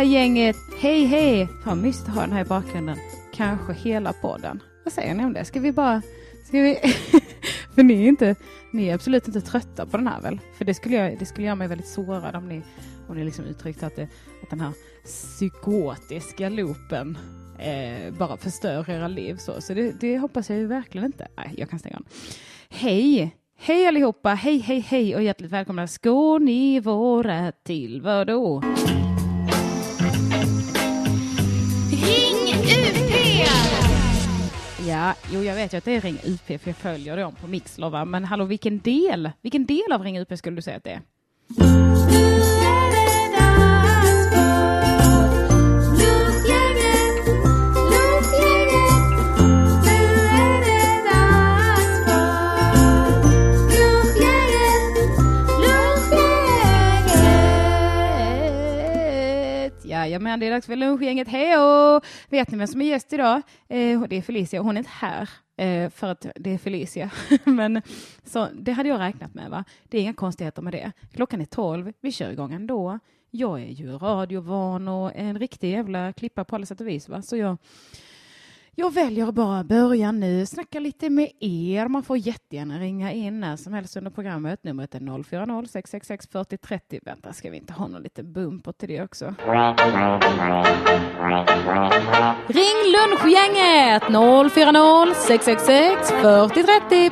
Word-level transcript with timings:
hela 0.00 0.12
gänget. 0.12 0.56
Hej 0.78 1.04
hej! 1.04 1.48
Fan 1.64 1.80
mysigt 1.80 2.08
att 2.08 2.14
ha 2.14 2.22
den 2.22 2.32
här 2.32 2.44
i 2.44 2.48
bakgrunden. 2.48 2.98
Kanske 3.34 3.72
hela 3.72 4.12
podden. 4.12 4.62
Vad 4.84 4.92
säger 4.92 5.14
ni 5.14 5.24
om 5.24 5.32
det? 5.32 5.44
Ska 5.44 5.60
vi 5.60 5.72
bara... 5.72 6.02
Ska 6.46 6.60
vi... 6.60 6.78
För 7.74 7.82
ni 7.82 8.04
är, 8.04 8.08
inte, 8.08 8.34
ni 8.70 8.88
är 8.88 8.94
absolut 8.94 9.26
inte 9.26 9.40
trötta 9.40 9.86
på 9.86 9.96
den 9.96 10.06
här 10.06 10.20
väl? 10.20 10.38
För 10.58 10.64
det 10.64 10.74
skulle, 10.74 10.96
jag, 10.96 11.18
det 11.18 11.26
skulle 11.26 11.46
göra 11.46 11.56
mig 11.56 11.68
väldigt 11.68 11.88
sårad 11.88 12.36
om 12.36 12.48
ni, 12.48 12.62
om 13.08 13.16
ni 13.16 13.24
liksom 13.24 13.44
uttryckte 13.44 13.86
att, 13.86 13.96
det, 13.96 14.08
att 14.42 14.50
den 14.50 14.60
här 14.60 14.72
psykotiska 15.04 16.48
loopen 16.48 17.18
eh, 17.58 18.14
bara 18.18 18.36
förstör 18.36 18.90
era 18.90 19.08
liv. 19.08 19.36
Så, 19.36 19.60
så 19.60 19.74
det, 19.74 20.00
det 20.00 20.18
hoppas 20.18 20.50
jag 20.50 20.58
ju 20.58 20.66
verkligen 20.66 21.06
inte. 21.06 21.28
Nej, 21.36 21.54
jag 21.58 21.70
kan 21.70 21.78
stänga 21.78 21.96
av. 21.96 22.04
Hej! 22.68 23.36
Hej 23.58 23.86
allihopa! 23.86 24.34
Hej, 24.34 24.58
hej, 24.58 24.80
hej 24.80 25.16
och 25.16 25.22
hjärtligt 25.22 25.50
välkomna 25.50 25.86
ska 25.86 26.38
ni 26.38 26.80
vara 26.80 27.52
till 27.52 28.02
vadå? 28.02 28.62
Ja, 34.90 35.14
jo 35.32 35.42
jag 35.42 35.54
vet 35.54 35.72
ju 35.72 35.78
att 35.78 35.84
det 35.84 35.96
är 35.96 36.00
Ring 36.00 36.18
UP 36.24 36.46
för 36.46 36.68
jag 36.68 36.76
följer 36.76 37.16
dem 37.16 37.34
på 37.34 37.46
Mixlova. 37.46 38.04
Men 38.04 38.24
hallå, 38.24 38.44
vilken 38.44 38.78
del? 38.78 39.30
Vilken 39.42 39.66
del 39.66 39.92
av 39.92 40.02
Ring 40.02 40.18
UP 40.18 40.38
skulle 40.38 40.56
du 40.56 40.62
säga 40.62 40.76
att 40.76 40.84
det 40.84 40.90
är? 40.90 41.89
Jajamän, 60.10 60.40
det 60.40 60.46
är 60.46 60.50
dags 60.50 60.66
för 60.66 60.76
lunchgänget. 60.76 61.28
Hej 61.28 61.56
Vet 62.28 62.50
ni 62.50 62.58
vem 62.58 62.66
som 62.66 62.80
är 62.80 62.86
gäst 62.86 63.12
idag? 63.12 63.42
Eh, 63.68 64.02
det 64.02 64.16
är 64.16 64.22
Felicia. 64.22 64.60
Hon 64.60 64.76
är 64.76 64.78
inte 64.78 64.90
här 64.90 65.28
eh, 65.56 65.90
för 65.90 66.06
att 66.06 66.26
det 66.34 66.50
är 66.50 66.58
Felicia. 66.58 67.10
Men 67.44 67.82
så, 68.24 68.48
det 68.54 68.72
hade 68.72 68.88
jag 68.88 69.00
räknat 69.00 69.34
med. 69.34 69.50
va? 69.50 69.64
Det 69.88 69.98
är 69.98 70.02
inga 70.02 70.14
konstigheter 70.14 70.62
med 70.62 70.72
det. 70.72 70.92
Klockan 71.14 71.40
är 71.40 71.44
tolv. 71.44 71.92
Vi 72.00 72.12
kör 72.12 72.30
igång 72.30 72.52
ändå. 72.52 72.98
Jag 73.30 73.60
är 73.60 73.66
ju 73.66 73.98
radiovan 73.98 74.88
och 74.88 75.12
en 75.14 75.38
riktig 75.38 75.70
jävla 75.70 76.12
klippa 76.12 76.44
på 76.44 76.56
alla 76.56 76.66
sätt 76.66 76.80
och 76.80 76.88
vis. 76.88 77.08
Va? 77.08 77.22
Så 77.22 77.36
jag 77.36 77.56
jag 78.80 78.94
väljer 78.94 79.28
att 79.28 79.34
bara 79.34 79.64
börja 79.64 80.12
nu, 80.12 80.46
snacka 80.46 80.80
lite 80.80 81.10
med 81.10 81.30
er. 81.40 81.88
Man 81.88 82.02
får 82.02 82.16
jättegärna 82.16 82.78
ringa 82.78 83.12
in 83.12 83.40
när 83.40 83.56
som 83.56 83.72
helst 83.72 83.96
under 83.96 84.10
programmet. 84.10 84.64
Numret 84.64 84.94
är 84.94 85.00
040 85.22 85.68
666 85.68 86.28
40 86.32 86.56
30. 86.56 87.00
Vänta, 87.02 87.32
ska 87.32 87.50
vi 87.50 87.56
inte 87.56 87.72
ha 87.72 87.88
någon 87.88 88.02
liten 88.02 88.32
bumper 88.32 88.72
till 88.72 88.88
det 88.88 89.02
också? 89.02 89.24
Ring 92.46 92.78
lunchgänget 92.94 94.02
040 94.02 95.14
666 95.14 96.10
40 96.10 96.62
30. 96.90 97.10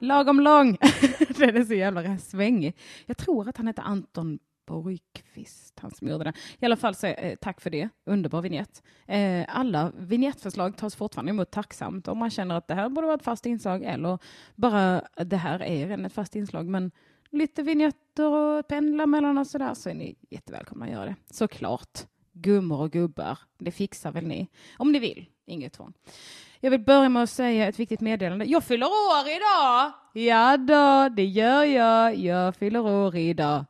Lagom 0.00 0.40
lång. 0.40 0.78
den 1.38 1.56
är 1.56 1.64
så 1.64 1.74
jävla 1.74 2.18
svängig. 2.18 2.76
Jag 3.06 3.16
tror 3.16 3.48
att 3.48 3.56
han 3.56 3.66
heter 3.66 3.82
Anton 3.82 4.38
Borgqvist, 4.66 5.78
han 5.80 5.90
som 5.90 6.08
gjorde 6.08 6.24
den. 6.24 6.34
I 6.60 6.64
alla 6.64 6.76
fall 6.76 6.94
så 6.94 7.06
eh, 7.06 7.36
tack 7.40 7.60
för 7.60 7.70
det. 7.70 7.88
Underbar 8.06 8.42
vignett. 8.42 8.82
Eh, 9.06 9.44
alla 9.48 9.92
vignettförslag 9.96 10.76
tas 10.76 10.96
fortfarande 10.96 11.30
emot 11.30 11.50
tacksamt 11.50 12.08
om 12.08 12.18
man 12.18 12.30
känner 12.30 12.54
att 12.54 12.68
det 12.68 12.74
här 12.74 12.88
borde 12.88 13.06
vara 13.06 13.16
ett 13.16 13.24
fast 13.24 13.46
inslag 13.46 13.82
eller 13.82 14.18
bara 14.54 15.02
det 15.24 15.36
här 15.36 15.62
är 15.62 15.86
redan 15.86 16.04
ett 16.04 16.12
fast 16.12 16.36
inslag. 16.36 16.66
Men 16.66 16.90
lite 17.30 17.62
vignetter 17.62 18.26
och 18.26 18.68
pendla 18.68 19.06
mellan 19.06 19.38
och 19.38 19.46
sådär 19.46 19.74
så 19.74 19.90
är 19.90 19.94
ni 19.94 20.16
jättevälkomna 20.30 20.84
att 20.84 20.90
göra 20.90 21.04
det. 21.04 21.16
Såklart. 21.30 22.06
Gummor 22.36 22.80
och 22.80 22.90
gubbar, 22.90 23.38
det 23.58 23.70
fixar 23.70 24.12
väl 24.12 24.26
ni? 24.26 24.48
Om 24.76 24.92
ni 24.92 24.98
vill, 24.98 25.26
inget 25.46 25.72
tvång. 25.72 25.92
Jag 26.64 26.70
vill 26.70 26.80
börja 26.80 27.08
med 27.08 27.22
att 27.22 27.30
säga 27.30 27.68
ett 27.68 27.80
viktigt 27.80 28.00
meddelande. 28.00 28.44
Jag 28.44 28.64
fyller 28.64 28.86
år 28.86 29.28
idag! 29.28 29.92
Ja 30.12 30.56
då, 30.56 31.14
det 31.16 31.24
gör 31.24 31.64
jag. 31.64 32.16
Jag 32.16 32.56
fyller 32.56 32.80
år 32.80 33.16
idag. 33.16 33.64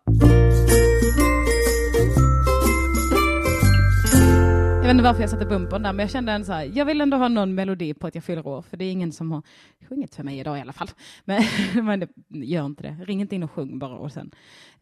Inte 4.94 5.04
varför 5.04 5.20
jag 5.20 5.30
satte 5.30 5.46
bumpern 5.46 5.82
där, 5.82 5.92
men 5.92 6.04
jag 6.04 6.10
kände 6.10 6.32
en 6.32 6.44
så 6.44 6.52
här, 6.52 6.70
jag 6.74 6.84
vill 6.84 7.00
ändå 7.00 7.16
ha 7.16 7.28
någon 7.28 7.54
melodi 7.54 7.94
på 7.94 8.06
att 8.06 8.14
jag 8.14 8.24
fyller 8.24 8.46
år, 8.46 8.62
för 8.62 8.76
det 8.76 8.84
är 8.84 8.92
ingen 8.92 9.12
som 9.12 9.32
har 9.32 9.42
sjungit 9.88 10.14
för 10.14 10.22
mig 10.22 10.38
idag 10.38 10.58
i 10.58 10.60
alla 10.60 10.72
fall. 10.72 10.88
Men, 11.24 11.42
men 11.74 12.00
det, 12.00 12.08
gör 12.28 12.66
inte 12.66 12.82
det. 12.82 12.96
Ring 13.04 13.20
inte 13.20 13.34
in 13.34 13.42
och 13.42 13.50
sjung 13.50 13.78
bara 13.78 13.94
och 13.94 14.12
sen. 14.12 14.30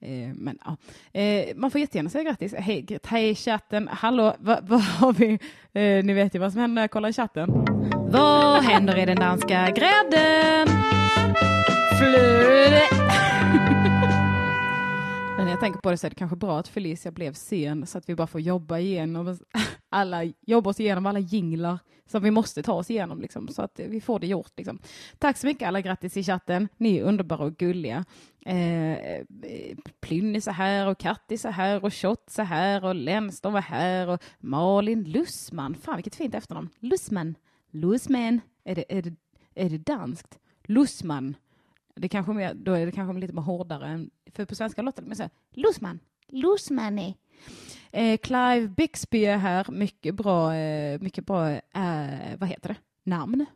Eh, 0.00 0.28
men 0.34 0.58
ja, 0.64 0.76
eh, 1.20 1.56
man 1.56 1.70
får 1.70 1.80
jättegärna 1.80 2.10
säga 2.10 2.24
grattis. 2.24 2.54
Hej, 2.58 2.98
hej 3.04 3.34
chatten, 3.34 3.88
hallå, 3.92 4.36
vad 4.38 4.68
va 4.68 4.76
har 4.76 5.12
vi? 5.12 5.32
Eh, 5.72 6.04
ni 6.04 6.12
vet 6.12 6.34
ju 6.34 6.38
vad 6.38 6.52
som 6.52 6.60
händer 6.60 6.74
när 6.74 6.82
jag 6.82 6.90
kollar 6.90 7.08
i 7.08 7.12
chatten. 7.12 7.50
Vad 8.10 8.62
händer 8.62 8.98
i 8.98 9.06
den 9.06 9.16
danska 9.16 9.70
grädden? 9.70 10.68
Flöde. 11.98 12.82
Jag 15.52 15.60
tänker 15.60 15.80
på 15.80 15.90
det 15.90 15.96
så 15.96 16.06
är 16.06 16.10
det 16.10 16.16
kanske 16.16 16.36
bra 16.36 16.58
att 16.58 16.68
Felicia 16.68 17.12
blev 17.12 17.32
sen 17.32 17.86
så 17.86 17.98
att 17.98 18.08
vi 18.08 18.14
bara 18.14 18.26
får 18.26 18.40
jobba 18.40 18.78
igenom 18.78 19.38
alla, 19.88 20.24
jobba 20.40 20.70
oss 20.70 20.80
igenom 20.80 21.06
alla 21.06 21.18
jinglar 21.18 21.78
som 22.06 22.22
vi 22.22 22.30
måste 22.30 22.62
ta 22.62 22.72
oss 22.72 22.90
igenom 22.90 23.20
liksom, 23.20 23.48
så 23.48 23.62
att 23.62 23.80
vi 23.88 24.00
får 24.00 24.18
det 24.18 24.26
gjort. 24.26 24.52
Liksom. 24.56 24.78
Tack 25.18 25.36
så 25.36 25.46
mycket 25.46 25.68
alla, 25.68 25.80
grattis 25.80 26.16
i 26.16 26.22
chatten. 26.22 26.68
Ni 26.76 26.98
är 26.98 27.02
underbara 27.02 27.44
och 27.44 27.56
gulliga. 27.56 28.04
Eh, 28.46 28.96
Plynny 30.00 30.40
så 30.40 30.50
här 30.50 30.88
och 30.88 30.98
Katti 30.98 31.38
så 31.38 31.48
här 31.48 31.84
och 31.84 31.94
Shot 31.94 32.30
så 32.30 32.42
här 32.42 32.84
och 32.84 32.94
Lennström 32.94 33.52
var 33.52 33.60
här 33.60 34.08
och 34.08 34.22
Malin 34.38 35.04
Lussman. 35.04 35.74
Fan 35.74 35.96
vilket 35.96 36.14
fint 36.14 36.34
efternamn. 36.34 36.68
Lussman. 36.78 37.34
Lussman. 37.70 38.40
Är 38.64 38.74
det, 38.74 38.84
är 38.88 39.02
det, 39.02 39.14
är 39.54 39.70
det 39.70 39.78
danskt? 39.78 40.38
Lussman. 40.64 41.34
Det 41.94 42.08
kanske 42.08 42.32
mer, 42.32 42.54
då 42.54 42.72
är 42.72 42.86
det 42.86 42.92
kanske 42.92 43.20
lite 43.20 43.32
mer 43.32 43.42
hårdare 43.42 43.86
än, 43.86 44.10
för 44.32 44.44
på 44.44 44.54
svenska 44.54 44.82
låter 44.82 45.02
det 45.02 45.08
mer 45.08 45.16
så 45.16 45.22
här, 45.22 45.30
Lussman. 45.50 46.00
Lussmani. 46.28 47.16
Eh, 47.90 48.18
Clive 48.18 48.68
Bixby 48.68 49.24
är 49.24 49.36
här, 49.36 49.66
mycket 49.70 50.14
bra, 50.14 50.54
eh, 50.54 51.00
mycket 51.00 51.26
bra, 51.26 51.50
eh, 51.50 52.38
vad 52.38 52.48
heter 52.48 52.68
det, 52.68 52.76
namn. 53.10 53.46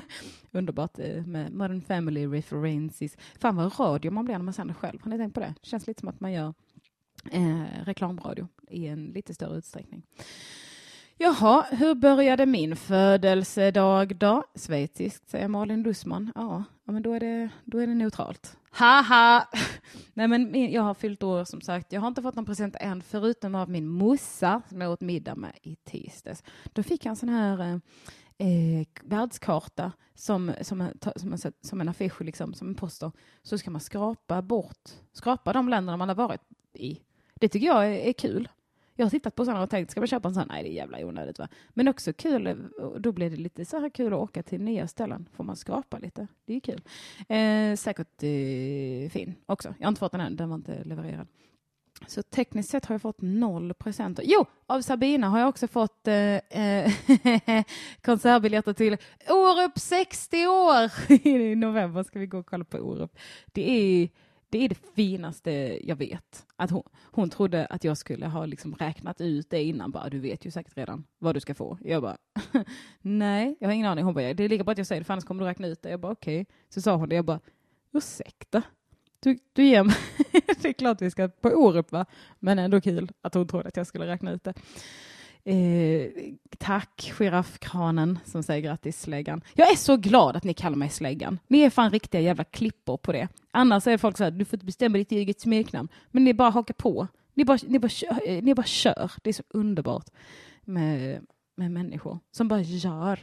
Underbart 0.50 0.98
eh, 0.98 1.26
med 1.26 1.52
Modern 1.52 1.82
Family 1.82 2.26
references. 2.26 3.16
Fan 3.40 3.56
vad 3.56 3.80
radio 3.80 4.10
man 4.10 4.24
blir 4.24 4.34
när 4.34 4.44
man 4.44 4.54
sänder 4.54 4.74
själv, 4.74 5.02
har 5.02 5.10
ni 5.10 5.18
tänkt 5.18 5.34
på 5.34 5.40
det? 5.40 5.54
Det 5.60 5.66
känns 5.66 5.86
lite 5.86 6.00
som 6.00 6.08
att 6.08 6.20
man 6.20 6.32
gör 6.32 6.54
eh, 7.32 7.64
reklamradio 7.84 8.48
i 8.68 8.86
en 8.86 9.06
lite 9.06 9.34
större 9.34 9.58
utsträckning. 9.58 10.02
Jaha, 11.22 11.66
hur 11.70 11.94
började 11.94 12.46
min 12.46 12.76
födelsedag 12.76 14.16
då? 14.16 14.44
Schweiziskt, 14.54 15.30
säger 15.30 15.48
Malin 15.48 15.82
Lussman. 15.82 16.32
Ja, 16.34 16.64
ja 16.84 16.92
men 16.92 17.02
då 17.02 17.12
är 17.12 17.20
det, 17.20 17.48
då 17.64 17.78
är 17.78 17.86
det 17.86 17.94
neutralt. 17.94 18.56
Haha! 18.70 19.48
Nej, 20.14 20.28
men 20.28 20.72
jag 20.72 20.82
har 20.82 20.94
fyllt 20.94 21.22
år 21.22 21.44
som 21.44 21.60
sagt. 21.60 21.92
Jag 21.92 22.00
har 22.00 22.08
inte 22.08 22.22
fått 22.22 22.34
någon 22.34 22.44
present 22.44 22.76
än, 22.80 23.02
förutom 23.02 23.54
av 23.54 23.70
min 23.70 23.86
morsa 23.86 24.62
som 24.68 24.80
jag 24.80 24.92
åt 24.92 25.00
middag 25.00 25.34
med 25.34 25.52
i 25.62 25.76
tisdags. 25.76 26.42
Då 26.72 26.82
fick 26.82 27.04
jag 27.04 27.10
en 27.10 27.16
sån 27.16 27.28
här 27.28 27.60
eh, 27.60 27.76
eh 28.48 28.86
världskarta 29.02 29.92
som, 30.14 30.52
som, 30.60 30.80
en, 30.80 30.98
som, 31.16 31.32
en, 31.32 31.38
som 31.60 31.80
en 31.80 31.88
affisch, 31.88 32.20
liksom, 32.20 32.54
som 32.54 32.68
en 32.68 32.74
poster. 32.74 33.12
Så 33.42 33.58
ska 33.58 33.70
man 33.70 33.80
skrapa 33.80 34.42
bort, 34.42 34.90
skrapa 35.12 35.52
de 35.52 35.68
länderna 35.68 35.96
man 35.96 36.08
har 36.08 36.16
varit 36.16 36.42
i. 36.74 37.00
Det 37.34 37.48
tycker 37.48 37.66
jag 37.66 37.86
är, 37.86 37.98
är 37.98 38.12
kul. 38.12 38.48
Jag 39.00 39.04
har 39.06 39.10
tittat 39.10 39.34
på 39.34 39.44
sådana 39.44 39.62
och 39.62 39.70
tänkt, 39.70 39.90
ska 39.90 40.00
man 40.00 40.06
köpa 40.06 40.28
en 40.28 40.34
sån? 40.34 40.48
Nej, 40.48 40.62
det 40.62 40.68
är 40.68 40.72
jävla 40.72 40.98
onödigt. 40.98 41.38
Va? 41.38 41.48
Men 41.70 41.88
också 41.88 42.12
kul, 42.12 42.68
då 42.98 43.12
blir 43.12 43.30
det 43.30 43.36
lite 43.36 43.64
så 43.64 43.78
här 43.78 43.88
kul 43.90 44.12
att 44.12 44.18
åka 44.18 44.42
till 44.42 44.60
nya 44.60 44.88
ställen. 44.88 45.28
Får 45.32 45.44
man 45.44 45.56
skrapa 45.56 45.98
lite. 45.98 46.26
Det 46.44 46.56
är 46.56 46.60
kul. 46.60 46.82
Eh, 47.28 47.76
säkert 47.76 48.22
eh, 48.22 49.10
fin 49.10 49.34
också. 49.46 49.74
Jag 49.78 49.86
har 49.86 49.88
inte 49.88 49.98
fått 49.98 50.12
den 50.12 50.20
än, 50.20 50.36
den 50.36 50.48
var 50.48 50.56
inte 50.56 50.84
levererad. 50.84 51.26
Så 52.06 52.22
tekniskt 52.22 52.70
sett 52.70 52.84
har 52.84 52.94
jag 52.94 53.02
fått 53.02 53.20
noll 53.20 53.74
presenter. 53.74 54.24
Jo, 54.26 54.46
av 54.66 54.80
Sabina 54.80 55.28
har 55.28 55.38
jag 55.38 55.48
också 55.48 55.68
fått 55.68 56.08
eh, 56.08 56.34
eh 56.36 56.92
konsertbiljetter 58.02 58.72
till 58.72 58.96
Orup 59.28 59.78
60 59.78 60.46
år. 60.46 61.12
I 61.26 61.54
november 61.54 62.02
ska 62.02 62.18
vi 62.18 62.26
gå 62.26 62.38
och 62.38 62.46
kolla 62.46 62.64
på 62.64 62.78
Orup. 62.78 63.18
Det 63.52 63.70
är 63.70 64.08
det 64.50 64.64
är 64.64 64.68
det 64.68 64.78
finaste 64.94 65.78
jag 65.82 65.96
vet. 65.96 66.46
Att 66.56 66.70
hon, 66.70 66.82
hon 67.02 67.30
trodde 67.30 67.66
att 67.66 67.84
jag 67.84 67.98
skulle 67.98 68.26
ha 68.26 68.46
liksom 68.46 68.74
räknat 68.74 69.20
ut 69.20 69.50
det 69.50 69.62
innan. 69.62 69.90
Bara, 69.90 70.08
du 70.08 70.18
vet 70.18 70.44
ju 70.44 70.50
säkert 70.50 70.76
redan 70.76 71.04
vad 71.18 71.36
du 71.36 71.40
ska 71.40 71.54
få. 71.54 71.78
Jag 71.80 72.02
bara, 72.02 72.16
nej, 73.00 73.56
jag 73.60 73.68
har 73.68 73.72
ingen 73.72 73.86
aning. 73.86 74.04
Hon 74.04 74.14
bara, 74.14 74.34
det 74.34 74.44
är 74.44 74.48
lika 74.48 74.64
bra 74.64 74.72
att 74.72 74.78
jag 74.78 74.86
säger 74.86 75.00
det, 75.00 75.04
för 75.04 75.12
annars 75.12 75.24
kommer 75.24 75.44
du 75.44 75.50
räkna 75.50 75.66
ut 75.66 75.82
det. 75.82 75.90
Jag 75.90 76.00
bara, 76.00 76.12
okej. 76.12 76.40
Okay. 76.40 76.54
Så 76.68 76.80
sa 76.80 76.96
hon 76.96 77.08
det, 77.08 77.14
jag 77.14 77.24
bara, 77.24 77.40
ursäkta? 77.92 78.62
Du, 79.20 79.38
du 79.52 79.64
ger 79.64 79.84
mig, 79.84 79.96
det 80.62 80.68
är 80.68 80.72
klart 80.72 81.02
vi 81.02 81.10
ska 81.10 81.28
på 81.28 81.48
Orup 81.48 81.92
va? 81.92 82.06
Men 82.38 82.58
ändå 82.58 82.80
kul 82.80 83.10
att 83.22 83.34
hon 83.34 83.48
trodde 83.48 83.68
att 83.68 83.76
jag 83.76 83.86
skulle 83.86 84.06
räkna 84.06 84.32
ut 84.32 84.44
det. 84.44 84.54
Eh, 85.44 86.10
tack 86.58 87.12
giraffkranen 87.18 88.18
som 88.24 88.42
säger 88.42 88.60
grattis 88.60 89.00
släggan. 89.00 89.40
Jag 89.54 89.70
är 89.72 89.76
så 89.76 89.96
glad 89.96 90.36
att 90.36 90.44
ni 90.44 90.54
kallar 90.54 90.76
mig 90.76 90.88
släggan. 90.88 91.38
Ni 91.48 91.60
är 91.60 91.70
fan 91.70 91.90
riktiga 91.90 92.20
jävla 92.20 92.44
klippor 92.44 92.96
på 92.96 93.12
det. 93.12 93.28
Annars 93.50 93.86
är 93.86 93.98
folk 93.98 94.16
så 94.16 94.24
här, 94.24 94.30
du 94.30 94.44
får 94.44 94.56
inte 94.56 94.66
bestämma 94.66 94.98
ditt 94.98 95.12
eget 95.12 95.40
smeknamn. 95.40 95.88
Men 96.10 96.24
ni 96.24 96.34
bara 96.34 96.50
hakar 96.50 96.74
på. 96.74 97.06
Ni 97.34 97.44
bara, 97.44 97.58
ni 97.66 97.78
bara, 97.78 97.88
kör, 97.88 98.20
eh, 98.26 98.42
ni 98.42 98.54
bara 98.54 98.66
kör. 98.66 99.12
Det 99.22 99.30
är 99.30 99.34
så 99.34 99.42
underbart 99.48 100.06
med, 100.62 101.20
med 101.56 101.70
människor 101.70 102.18
som 102.30 102.48
bara 102.48 102.60
gör. 102.60 103.18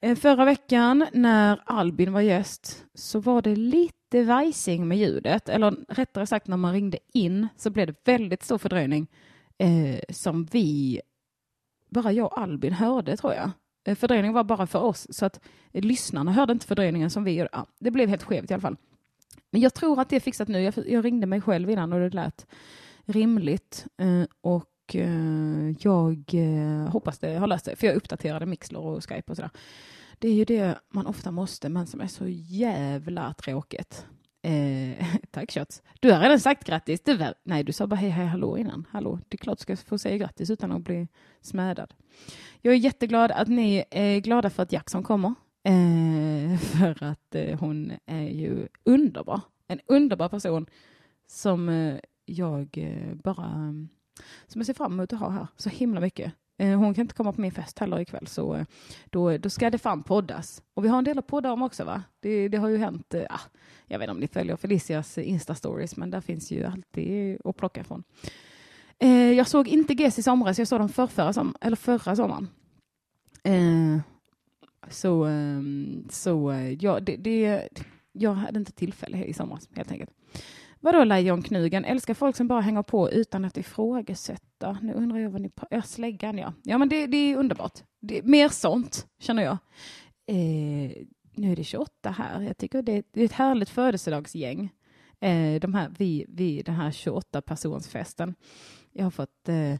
Eh, 0.00 0.16
Förra 0.16 0.44
veckan 0.44 1.06
när 1.12 1.60
Albin 1.66 2.12
var 2.12 2.20
gäst 2.20 2.84
så 2.94 3.20
var 3.20 3.42
det 3.42 3.56
lite 3.56 4.22
vajsing 4.22 4.88
med 4.88 4.98
ljudet. 4.98 5.48
Eller 5.48 5.70
rättare 5.88 6.26
sagt 6.26 6.46
när 6.46 6.56
man 6.56 6.72
ringde 6.72 6.98
in 7.12 7.48
så 7.56 7.70
blev 7.70 7.86
det 7.86 7.94
väldigt 8.04 8.42
stor 8.42 8.58
fördröjning 8.58 9.06
eh, 9.58 10.00
som 10.10 10.44
vi, 10.44 11.00
bara 11.94 12.12
jag 12.12 12.26
och 12.26 12.38
Albin 12.38 12.72
hörde 12.72 13.16
tror 13.16 13.34
jag. 13.34 13.50
Eh, 13.84 13.94
fördröjningen 13.94 14.34
var 14.34 14.44
bara 14.44 14.66
för 14.66 14.82
oss 14.82 15.06
så 15.10 15.26
att 15.26 15.40
lyssnarna 15.72 16.32
hörde 16.32 16.52
inte 16.52 16.66
fördröjningen 16.66 17.10
som 17.10 17.24
vi 17.24 17.32
gjorde. 17.38 17.48
Ja, 17.52 17.66
det 17.80 17.90
blev 17.90 18.08
helt 18.08 18.22
skevt 18.22 18.50
i 18.50 18.54
alla 18.54 18.60
fall. 18.60 18.76
Men 19.50 19.60
jag 19.60 19.74
tror 19.74 20.00
att 20.00 20.08
det 20.08 20.16
är 20.16 20.20
fixat 20.20 20.48
nu. 20.48 20.62
Jag, 20.62 20.74
jag 20.86 21.04
ringde 21.04 21.26
mig 21.26 21.40
själv 21.40 21.70
innan 21.70 21.92
och 21.92 22.00
det 22.00 22.10
lät 22.10 22.46
rimligt. 23.04 23.86
Eh, 23.98 24.24
och 24.40 24.94
eh, 24.94 25.70
jag 25.80 26.24
eh, 26.32 26.90
hoppas 26.90 27.18
det 27.18 27.34
har 27.34 27.46
löst 27.46 27.64
sig, 27.64 27.76
för 27.76 27.86
jag 27.86 27.96
uppdaterade 27.96 28.46
Mixler 28.46 28.80
och 28.80 29.08
Skype 29.08 29.30
och 29.32 29.36
sådär. 29.36 29.50
Det 30.18 30.28
är 30.28 30.32
ju 30.32 30.44
det 30.44 30.78
man 30.88 31.06
ofta 31.06 31.30
måste, 31.30 31.68
men 31.68 31.86
som 31.86 32.00
är 32.00 32.06
så 32.06 32.24
jävla 32.28 33.34
tråkigt. 33.34 34.06
Eh, 34.44 35.06
tack 35.30 35.50
Shots. 35.52 35.82
Du 36.00 36.12
har 36.12 36.20
redan 36.20 36.40
sagt 36.40 36.64
grattis. 36.64 37.00
Du, 37.00 37.16
väl- 37.16 37.34
nej, 37.44 37.64
du 37.64 37.72
sa 37.72 37.86
bara 37.86 37.96
hej, 37.96 38.10
hej, 38.10 38.26
hallå 38.26 38.58
innan. 38.58 38.86
Hallå, 38.90 39.18
det 39.28 39.34
är 39.34 39.38
klart 39.38 39.58
du 39.58 39.62
ska 39.62 39.76
få 39.76 39.98
säga 39.98 40.16
grattis 40.16 40.50
utan 40.50 40.72
att 40.72 40.82
bli 40.82 41.08
smädad. 41.40 41.94
Jag 42.62 42.74
är 42.74 42.78
jätteglad 42.78 43.30
att 43.30 43.48
ni 43.48 43.84
är 43.90 44.18
glada 44.20 44.50
för 44.50 44.62
att 44.62 44.72
Jackson 44.72 45.02
kommer. 45.02 45.34
Eh, 45.64 46.58
för 46.58 47.02
att 47.02 47.34
eh, 47.34 47.58
hon 47.58 47.92
är 48.06 48.28
ju 48.28 48.68
underbar. 48.84 49.40
En 49.66 49.80
underbar 49.86 50.28
person 50.28 50.66
som 51.26 51.68
eh, 51.68 51.96
jag 52.24 52.78
eh, 52.78 53.14
bara 53.14 53.46
mm, 53.46 53.88
som 54.46 54.58
jag 54.58 54.66
ser 54.66 54.74
fram 54.74 54.92
emot 54.92 55.12
att 55.12 55.18
ha 55.20 55.28
här 55.30 55.46
så 55.56 55.68
himla 55.70 56.00
mycket. 56.00 56.32
Eh, 56.58 56.78
hon 56.78 56.94
kan 56.94 57.02
inte 57.02 57.14
komma 57.14 57.32
på 57.32 57.40
min 57.40 57.52
fest 57.52 57.78
heller 57.78 58.00
ikväll 58.00 58.26
så 58.26 58.54
eh, 58.54 58.64
då, 59.10 59.38
då 59.38 59.50
ska 59.50 59.70
det 59.70 59.78
fan 59.78 60.02
poddas. 60.02 60.62
Och 60.74 60.84
vi 60.84 60.88
har 60.88 60.98
en 60.98 61.04
del 61.04 61.18
att 61.18 61.26
podda 61.26 61.52
om 61.52 61.62
också 61.62 61.84
va? 61.84 62.02
Det, 62.20 62.48
det 62.48 62.58
har 62.58 62.68
ju 62.68 62.76
hänt, 62.78 63.14
eh, 63.14 63.24
ah, 63.30 63.40
jag 63.86 63.98
vet 63.98 64.04
inte 64.04 64.12
om 64.12 64.20
ni 64.20 64.28
följer 64.28 64.56
Felicias 64.56 65.18
Insta-stories 65.18 65.94
men 65.96 66.10
där 66.10 66.20
finns 66.20 66.50
ju 66.50 66.64
alltid 66.64 67.38
att 67.44 67.56
plocka 67.56 67.80
ifrån. 67.80 68.04
Eh, 68.98 69.32
jag 69.32 69.48
såg 69.48 69.68
inte 69.68 69.92
GES 69.92 70.18
i 70.18 70.22
somras, 70.22 70.58
jag 70.58 70.68
såg 70.68 70.80
dem 70.80 70.88
förrförra 70.88 71.32
som, 71.32 71.56
eller 71.60 71.76
förra 71.76 72.16
sommaren. 72.16 72.48
Eh, 73.42 74.00
så 74.90 75.24
ehm, 75.24 76.08
så 76.10 76.52
ja, 76.80 77.00
det, 77.00 77.16
det, 77.16 77.68
jag 78.12 78.34
hade 78.34 78.58
inte 78.58 78.72
tillfälle 78.72 79.24
i 79.24 79.32
somras 79.32 79.68
helt 79.74 79.92
enkelt. 79.92 80.10
Vadå 80.84 81.04
Lejonknugen? 81.04 81.84
Älskar 81.84 82.14
folk 82.14 82.36
som 82.36 82.48
bara 82.48 82.60
hänger 82.60 82.82
på 82.82 83.10
utan 83.10 83.44
att 83.44 83.56
ifrågasätta. 83.56 84.78
Nu 84.82 84.92
undrar 84.92 85.18
jag 85.18 85.30
vad 85.30 85.40
ni... 85.40 85.48
pratar 85.48 85.76
Ja, 85.76 85.82
släggan 85.82 86.38
ja. 86.38 86.52
Ja, 86.62 86.78
men 86.78 86.88
det, 86.88 87.06
det 87.06 87.16
är 87.16 87.36
underbart. 87.36 87.78
Det, 88.00 88.22
mer 88.22 88.48
sånt, 88.48 89.06
känner 89.20 89.42
jag. 89.42 89.58
Eh, 90.26 90.92
nu 91.34 91.52
är 91.52 91.56
det 91.56 91.64
28 91.64 92.10
här. 92.10 92.42
Jag 92.42 92.56
tycker 92.56 92.82
det, 92.82 93.02
det 93.12 93.20
är 93.20 93.24
ett 93.24 93.32
härligt 93.32 93.68
födelsedagsgäng. 93.68 94.72
Eh, 95.20 95.60
de 95.60 95.74
här, 95.74 95.94
vi, 95.98 96.26
vi, 96.28 96.62
den 96.62 96.74
här 96.74 96.90
28-personsfesten. 96.90 98.34
Jag 98.92 99.04
har 99.04 99.10
fått... 99.10 99.48
Eh, 99.48 99.72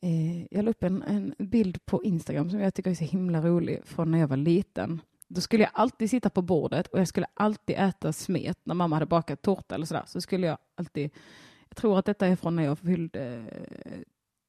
eh, 0.00 0.42
jag 0.50 0.64
la 0.64 0.70
upp 0.70 0.82
en, 0.82 1.02
en 1.02 1.34
bild 1.38 1.86
på 1.86 2.04
Instagram 2.04 2.50
som 2.50 2.60
jag 2.60 2.74
tycker 2.74 2.90
är 2.90 2.94
så 2.94 3.04
himla 3.04 3.40
rolig 3.40 3.80
från 3.84 4.10
när 4.10 4.18
jag 4.18 4.28
var 4.28 4.36
liten. 4.36 5.00
Då 5.34 5.40
skulle 5.40 5.62
jag 5.62 5.70
alltid 5.74 6.10
sitta 6.10 6.30
på 6.30 6.42
bordet 6.42 6.86
och 6.86 7.00
jag 7.00 7.08
skulle 7.08 7.26
alltid 7.34 7.76
äta 7.78 8.12
smet 8.12 8.58
när 8.64 8.74
mamma 8.74 8.96
hade 8.96 9.06
bakat 9.06 9.42
tårta 9.42 9.74
eller 9.74 9.86
sådär. 9.86 10.04
Så 10.06 10.20
skulle 10.20 10.46
jag 10.46 10.58
alltid, 10.74 11.10
jag 11.68 11.76
tror 11.76 11.98
att 11.98 12.04
detta 12.04 12.26
är 12.26 12.36
från 12.36 12.56
när 12.56 12.62
jag 12.62 12.78
fyllde 12.78 13.44
eh, 13.84 14.00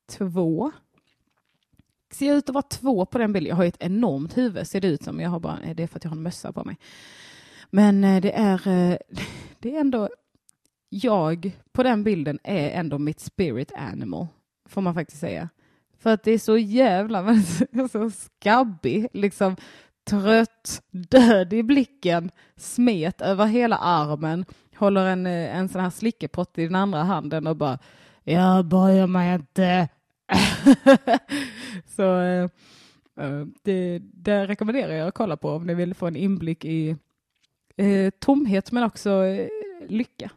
två. 0.09 0.71
Ser 2.11 2.27
jag 2.27 2.37
ut 2.37 2.49
att 2.49 2.53
vara 2.53 2.61
två 2.61 3.05
på 3.05 3.17
den 3.17 3.33
bilden? 3.33 3.49
Jag 3.49 3.55
har 3.55 3.63
ju 3.63 3.67
ett 3.67 3.83
enormt 3.83 4.37
huvud 4.37 4.67
ser 4.67 4.81
det 4.81 4.87
ut 4.87 5.03
som. 5.03 5.19
Jag 5.19 5.29
har 5.29 5.39
bara, 5.39 5.59
eh, 5.61 5.75
det 5.75 5.83
är 5.83 5.87
för 5.87 5.97
att 5.97 6.03
jag 6.03 6.11
har 6.11 6.17
en 6.17 6.23
mössa 6.23 6.51
på 6.51 6.63
mig. 6.63 6.77
Men 7.69 8.03
eh, 8.03 8.21
det 8.21 8.31
är, 8.31 8.59
det 9.59 9.75
är 9.75 9.79
ändå, 9.79 10.09
jag 10.89 11.51
på 11.71 11.83
den 11.83 12.03
bilden 12.03 12.39
är 12.43 12.69
ändå 12.69 12.97
mitt 12.97 13.19
spirit 13.19 13.71
animal, 13.75 14.27
får 14.65 14.81
man 14.81 14.93
faktiskt 14.93 15.21
säga. 15.21 15.49
För 15.99 16.13
att 16.13 16.23
det 16.23 16.31
är 16.31 16.39
så 16.39 16.57
jävla 16.57 17.35
så 17.91 18.11
skabbig, 18.11 19.07
liksom 19.13 19.55
trött, 20.03 20.81
död 20.91 21.53
i 21.53 21.63
blicken, 21.63 22.31
smet 22.55 23.21
över 23.21 23.45
hela 23.45 23.77
armen, 23.77 24.45
håller 24.75 25.05
en, 25.05 25.25
eh, 25.25 25.57
en 25.57 25.69
sån 25.69 25.81
här 25.81 25.89
slickepott 25.89 26.57
i 26.57 26.63
den 26.65 26.75
andra 26.75 27.03
handen 27.03 27.47
och 27.47 27.55
bara 27.55 27.79
jag 28.23 28.65
bryr 28.65 29.07
mig 29.07 29.35
inte. 29.35 29.89
så 31.95 32.21
äh, 32.21 33.45
det, 33.63 33.99
det 33.99 34.47
rekommenderar 34.47 34.93
jag 34.93 35.07
att 35.07 35.13
kolla 35.13 35.37
på 35.37 35.49
om 35.49 35.67
ni 35.67 35.73
vill 35.73 35.93
få 35.93 36.07
en 36.07 36.15
inblick 36.15 36.65
i 36.65 36.95
äh, 37.75 38.09
tomhet 38.19 38.71
men 38.71 38.83
också 38.83 39.09
äh, 39.25 39.47
lycka. 39.87 40.29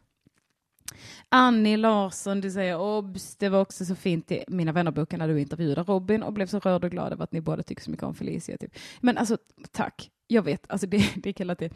Annie 1.29 1.77
Larsson, 1.77 2.41
du 2.41 2.51
säger 2.51 2.81
obs, 2.81 3.37
det 3.37 3.49
var 3.49 3.61
också 3.61 3.85
så 3.85 3.95
fint 3.95 4.33
i 4.33 4.45
Mina 4.49 4.73
vännerboken 4.73 5.19
när 5.19 5.29
du 5.29 5.41
intervjuade 5.41 5.83
Robin 5.83 6.23
och 6.23 6.33
blev 6.33 6.47
så 6.47 6.59
rörd 6.59 6.85
och 6.85 6.91
glad 6.91 7.13
över 7.13 7.25
att 7.25 7.33
ni 7.33 7.41
båda 7.41 7.63
tycker 7.63 7.83
så 7.83 7.91
mycket 7.91 8.07
om 8.07 8.15
Felicia. 8.15 8.59
Typ. 8.59 8.77
Men 9.01 9.19
alltså, 9.19 9.39
tack. 9.71 10.11
Jag 10.27 10.43
vet, 10.43 10.71
alltså 10.71 10.87
det, 10.87 11.11
det 11.17 11.29
är 11.29 11.33
kul 11.33 11.51
att 11.51 11.59
det, 11.59 11.73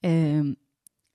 eh, 0.00 0.44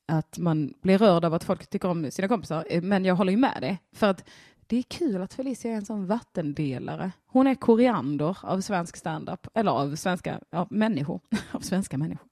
att 0.07 0.37
man 0.37 0.73
blir 0.81 0.97
rörd 0.97 1.25
av 1.25 1.33
att 1.33 1.43
folk 1.43 1.67
tycker 1.67 1.89
om 1.89 2.11
sina 2.11 2.27
kompisar, 2.27 2.65
eh, 2.69 2.81
men 2.81 3.05
jag 3.05 3.15
håller 3.15 3.31
ju 3.31 3.37
med 3.37 3.57
dig. 3.61 3.81
För 3.91 4.07
att 4.07 4.29
det 4.67 4.77
är 4.77 4.83
kul 4.83 5.21
att 5.21 5.33
Felicia 5.33 5.71
är 5.71 5.75
en 5.75 5.85
sån 5.85 6.07
vattendelare. 6.07 7.11
Hon 7.25 7.47
är 7.47 7.55
koriander 7.55 8.37
av 8.41 8.61
svensk 8.61 8.97
standup, 8.97 9.47
eller 9.53 9.71
av 9.71 9.95
svenska 9.95 10.39
av 10.51 10.67
människor. 10.71 11.21
av 11.51 11.59
svenska 11.59 11.97
människor. 11.97 12.27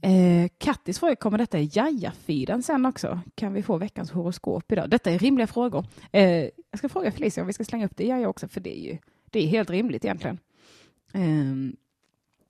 Eh, 0.00 0.48
Kattis 0.58 0.98
fråga, 0.98 1.16
kommer 1.16 1.38
detta 1.38 1.58
i 1.58 1.70
Jaja-feeden 1.72 2.62
sen 2.62 2.86
också? 2.86 3.20
Kan 3.34 3.52
vi 3.52 3.62
få 3.62 3.76
veckans 3.76 4.10
horoskop 4.10 4.72
idag? 4.72 4.90
Detta 4.90 5.10
är 5.10 5.18
rimliga 5.18 5.46
frågor. 5.46 5.86
Eh, 6.12 6.48
jag 6.70 6.78
ska 6.78 6.88
fråga 6.88 7.12
Felicia 7.12 7.42
om 7.42 7.46
vi 7.46 7.52
ska 7.52 7.64
slänga 7.64 7.86
upp 7.86 7.96
det 7.96 8.04
i 8.04 8.08
Jaja 8.08 8.28
också, 8.28 8.48
för 8.48 8.60
det 8.60 8.78
är 8.78 8.82
ju 8.82 8.98
det 9.30 9.44
är 9.44 9.46
helt 9.46 9.70
rimligt 9.70 10.04
egentligen. 10.04 10.38
Eh, 11.12 11.72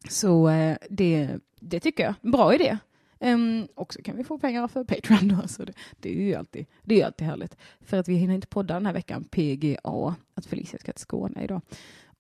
så 0.09 0.49
eh, 0.49 0.77
det, 0.91 1.39
det 1.61 1.81
tycker 1.81 2.05
jag. 2.05 2.15
Bra 2.33 2.55
idé. 2.55 2.79
Um, 3.21 3.69
och 3.75 3.95
så 3.95 4.03
kan 4.03 4.17
vi 4.17 4.25
få 4.25 4.39
pengar 4.39 4.69
för 4.69 4.85
Patreon 4.85 5.29
då, 5.29 5.49
så 5.49 5.65
det, 5.65 5.73
det 6.01 6.09
är 6.09 6.15
ju 6.15 6.35
alltid, 6.35 6.67
det 6.83 6.95
är 6.95 6.99
ju 6.99 7.05
alltid 7.05 7.27
härligt. 7.27 7.57
För 7.81 7.97
att 7.97 8.09
vi 8.09 8.15
hinner 8.15 8.35
inte 8.35 8.47
podda 8.47 8.75
den 8.75 8.87
här 8.87 8.93
veckan, 8.93 9.25
PGA, 9.25 10.15
att 10.35 10.47
Felicia 10.47 10.79
ska 10.79 10.93
till 10.93 11.01
Skåne 11.01 11.45
idag. 11.45 11.61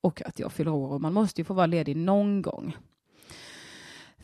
Och 0.00 0.22
att 0.22 0.38
jag 0.38 0.52
fyller 0.52 0.72
år 0.72 0.92
och 0.92 1.00
man 1.00 1.12
måste 1.12 1.40
ju 1.40 1.44
få 1.44 1.54
vara 1.54 1.66
ledig 1.66 1.96
någon 1.96 2.42
gång. 2.42 2.76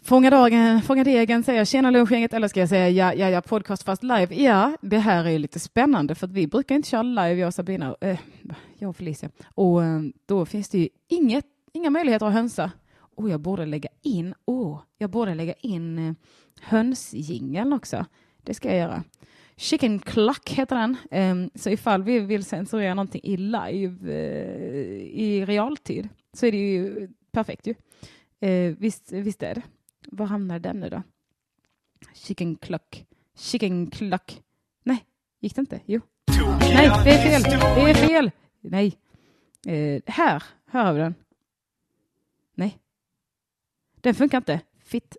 Fånga, 0.05 0.31
dagen, 0.31 0.83
fånga 0.83 1.05
degen 1.05 1.43
säger 1.45 1.65
tjena 1.65 1.91
lunchgänget 1.91 2.33
eller 2.33 2.49
ska 2.49 2.61
jag 2.61 2.69
säga 2.69 2.89
ja, 2.89 3.15
ja, 3.15 3.31
ja, 3.31 3.41
podcast 3.41 3.83
fast 3.83 4.03
live. 4.03 4.35
Ja, 4.35 4.77
det 4.81 4.99
här 4.99 5.25
är 5.25 5.31
ju 5.31 5.39
lite 5.39 5.59
spännande 5.61 6.15
för 6.15 6.27
att 6.27 6.33
vi 6.33 6.47
brukar 6.47 6.75
inte 6.75 6.89
köra 6.89 7.03
live, 7.03 7.35
jag 7.35 7.47
och 7.47 7.55
Sabina, 7.55 7.97
eh, 8.01 8.19
jag 8.79 8.89
och 8.89 8.97
Felicia. 8.97 9.31
Och 9.55 9.85
eh, 9.85 10.01
då 10.27 10.47
finns 10.47 10.69
det 10.69 10.79
ju 10.79 10.89
inget, 11.09 11.45
inga 11.73 11.91
möjligheter 11.91 12.27
att 12.27 12.33
hönsa. 12.33 12.71
Och 12.95 13.31
jag 13.31 13.41
borde 13.41 13.67
lägga 13.67 13.89
in, 14.03 14.35
åh, 14.45 14.81
jag 14.99 15.11
borde 15.11 15.35
lägga 15.35 15.53
in 15.53 15.99
eh, 15.99 16.15
hönsjingeln 16.61 17.73
också. 17.73 18.07
Det 18.43 18.55
ska 18.55 18.69
jag 18.69 18.79
göra. 18.79 19.05
Chicken 19.57 19.99
Cluck 19.99 20.51
heter 20.51 20.77
den. 20.77 20.97
Um, 21.31 21.51
så 21.55 21.71
ifall 21.71 22.03
vi 22.03 22.19
vill 22.19 22.45
censurera 22.45 22.95
någonting 22.95 23.21
i 23.25 23.37
live 23.37 24.13
uh, 24.13 25.03
i 25.03 25.45
realtid 25.47 26.09
så 26.33 26.47
är 26.47 26.53
det 26.53 26.59
ju 26.59 27.09
perfekt 27.33 27.67
ju. 27.67 27.75
Uh, 28.49 28.77
visst, 28.79 29.13
visst 29.13 29.43
är 29.43 29.55
det. 29.55 29.63
Var 30.09 30.27
hamnar 30.27 30.59
den 30.59 30.81
nu 30.81 30.89
då? 30.89 31.03
Chicken 32.15 32.57
Cluck. 32.57 33.07
Chicken 33.35 33.91
Cluck. 33.91 34.43
Nej, 34.83 35.05
gick 35.41 35.55
det 35.55 35.61
inte? 35.61 35.81
Jo. 35.87 36.01
Nej, 36.61 36.91
det 37.05 37.11
är 37.11 37.41
fel. 37.41 37.43
Det 37.43 37.91
är 37.91 37.95
fel. 37.95 38.31
Nej. 38.61 38.99
Eh, 39.67 40.03
här, 40.07 40.43
här 40.67 40.85
har 40.85 40.93
vi 40.93 41.01
den. 41.01 41.15
Nej. 42.55 42.79
Den 44.01 44.15
funkar 44.15 44.39
inte. 44.39 44.61
Fitt 44.79 45.17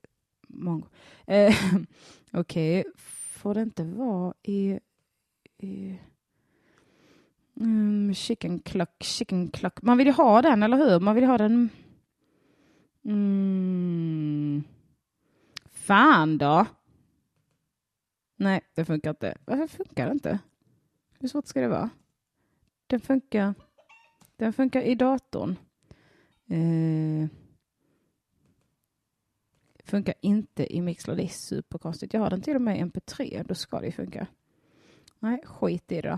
mongo. 0.47 0.87
Eh, 1.27 1.55
Okej, 2.31 2.79
okay. 2.79 2.91
får 2.97 3.53
det 3.53 3.61
inte 3.61 3.83
vara 3.83 4.33
i... 4.43 4.79
i 5.57 5.99
mm, 7.59 8.13
chicken 8.13 8.59
cluck, 8.59 9.03
chicken 9.03 9.47
cluck. 9.47 9.81
Man 9.81 9.97
vill 9.97 10.07
ju 10.07 10.13
ha 10.13 10.41
den, 10.41 10.63
eller 10.63 10.77
hur? 10.77 10.99
Man 10.99 11.15
vill 11.15 11.23
ha 11.23 11.37
den... 11.37 11.69
Mm. 13.05 14.63
Fan 15.83 16.37
då! 16.37 16.65
Nej, 18.35 18.61
det 18.73 18.85
funkar 18.85 19.09
inte. 19.09 19.37
Varför 19.45 19.67
funkar 19.67 20.05
det 20.05 20.11
inte? 20.11 20.39
Hur 21.19 21.27
svårt 21.27 21.47
ska 21.47 21.61
det 21.61 21.67
vara? 21.67 21.89
Den 22.87 22.99
funkar, 22.99 23.53
den 24.35 24.53
funkar 24.53 24.81
i 24.81 24.95
datorn. 24.95 25.55
Eh, 26.47 27.29
funkar 29.85 30.15
inte 30.21 30.75
i 30.75 30.81
Mixler, 30.81 31.15
det 31.15 31.23
är 31.23 31.27
superkonstigt. 31.27 32.13
Jag 32.13 32.21
har 32.21 32.29
den 32.29 32.41
till 32.41 32.55
och 32.55 32.61
med 32.61 32.77
i 32.77 32.83
MP3, 32.83 33.43
då 33.47 33.55
ska 33.55 33.79
det 33.79 33.85
ju 33.85 33.91
funka. 33.91 34.27
Nej, 35.19 35.41
skit 35.45 35.91
i 35.91 36.01
det 36.01 36.09
då. 36.09 36.13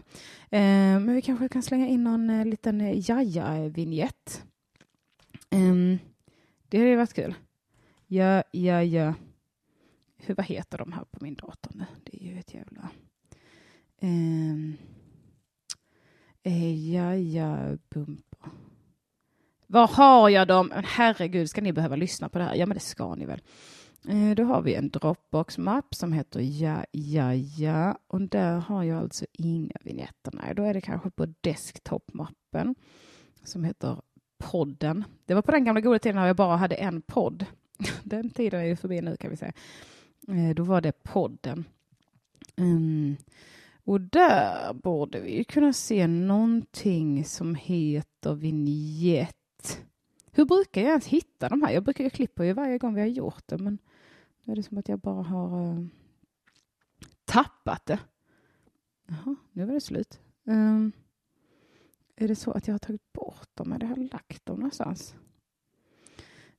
Eh, 0.58 1.00
men 1.00 1.16
vi 1.16 1.22
kanske 1.22 1.50
kan 1.50 1.64
slänga 1.64 1.88
in 1.88 2.04
någon 2.04 2.30
eh, 2.30 2.46
liten 2.46 2.82
eh, 2.82 3.10
jaja-vinjett. 3.10 4.44
Eh, 5.50 6.00
det 6.70 6.78
hade 6.78 6.96
varit 6.96 7.14
kul. 7.14 7.36
Ja, 8.08 8.44
ja, 8.52 8.84
ja. 8.84 9.14
Hur, 10.26 10.36
vad 10.36 10.46
heter 10.46 10.78
de 10.78 10.92
här 10.92 11.06
på 11.12 11.24
min 11.24 11.36
dator 11.36 11.72
nu? 11.74 11.86
Det 12.04 12.24
är 12.24 12.28
ju 12.28 12.40
ett 12.40 12.54
jävla... 12.54 12.90
Um, 14.02 14.78
eh, 16.44 16.94
ja, 16.94 17.16
ja, 17.16 17.78
bumpa. 17.90 18.50
Var 19.68 19.88
har 19.88 20.30
jag 20.30 20.48
dem? 20.48 20.72
Herregud, 20.86 21.50
ska 21.50 21.62
ni 21.62 21.74
behöva 21.74 21.96
lyssna 21.96 22.30
på 22.30 22.38
det 22.38 22.44
här? 22.44 22.56
Ja, 22.56 22.66
men 22.66 22.76
det 22.76 22.84
ska 22.84 23.16
ni 23.16 23.26
väl. 23.26 23.42
Eh, 24.08 24.36
då 24.36 24.44
har 24.44 24.62
vi 24.62 24.76
en 24.76 24.90
Dropbox-mapp 24.90 25.96
som 25.96 26.14
heter 26.14 26.40
ja, 26.40 26.86
ja, 26.92 27.34
ja. 27.34 27.98
Och 28.08 28.22
där 28.22 28.60
har 28.60 28.84
jag 28.84 28.98
alltså 28.98 29.26
inga 29.32 29.76
vignetter. 29.82 30.32
Nej, 30.34 30.56
då 30.56 30.64
är 30.64 30.74
det 30.74 30.82
kanske 30.82 31.10
på 31.10 31.26
desktop-mappen 31.42 32.76
som 33.44 33.64
heter 33.64 34.02
podden. 34.38 35.04
Det 35.26 35.34
var 35.34 35.42
på 35.42 35.52
den 35.52 35.66
gamla 35.66 35.82
goda 35.82 36.00
tiden 36.00 36.16
när 36.16 36.28
jag 36.28 36.36
bara 36.36 36.58
hade 36.58 36.76
en 36.76 37.02
podd. 37.02 37.46
Den 38.04 38.30
tiden 38.30 38.60
är 38.60 38.66
ju 38.66 38.76
förbi 38.76 39.02
nu 39.02 39.18
kan 39.18 39.30
vi 39.30 39.38
säga. 39.38 39.54
Eh, 40.28 40.56
då 40.56 40.64
var 40.64 40.82
det 40.82 41.04
podden. 41.04 41.66
Mm. 42.56 43.16
Och 43.84 44.02
där 44.02 44.74
borde 44.74 45.20
vi 45.20 45.44
kunna 45.44 45.74
se 45.74 46.08
någonting 46.08 47.26
som 47.26 47.56
heter 47.56 48.34
vignett. 48.34 49.86
Hur 50.32 50.46
brukar 50.46 50.82
jag 50.82 50.90
ens 50.90 51.08
hitta 51.08 51.50
de 51.50 51.62
här? 51.62 51.72
Jag 51.72 51.84
brukar 51.84 52.04
ju 52.04 52.10
klippa 52.10 52.46
ju 52.46 52.54
varje 52.54 52.78
gång 52.78 52.94
vi 52.94 53.02
har 53.02 53.08
gjort 53.08 53.44
det, 53.48 53.58
men 53.58 53.78
nu 54.44 54.52
är 54.52 54.56
det 54.56 54.64
som 54.64 54.78
att 54.78 54.90
jag 54.90 55.00
bara 55.00 55.24
har 55.24 55.74
uh, 55.74 55.86
tappat 57.26 57.86
det. 57.86 58.00
Jaha, 59.08 59.36
nu 59.52 59.66
var 59.66 59.74
det 59.74 59.82
slut. 59.82 60.20
Um, 60.44 60.92
är 62.16 62.28
det 62.28 62.36
så 62.36 62.52
att 62.52 62.68
jag 62.68 62.74
har 62.74 62.80
tagit 62.80 63.14
bort 63.14 63.50
dem 63.54 63.72
eller 63.72 63.86
har 63.86 63.98
jag 63.98 64.14
lagt 64.14 64.46
dem 64.46 64.58
någonstans? 64.58 65.16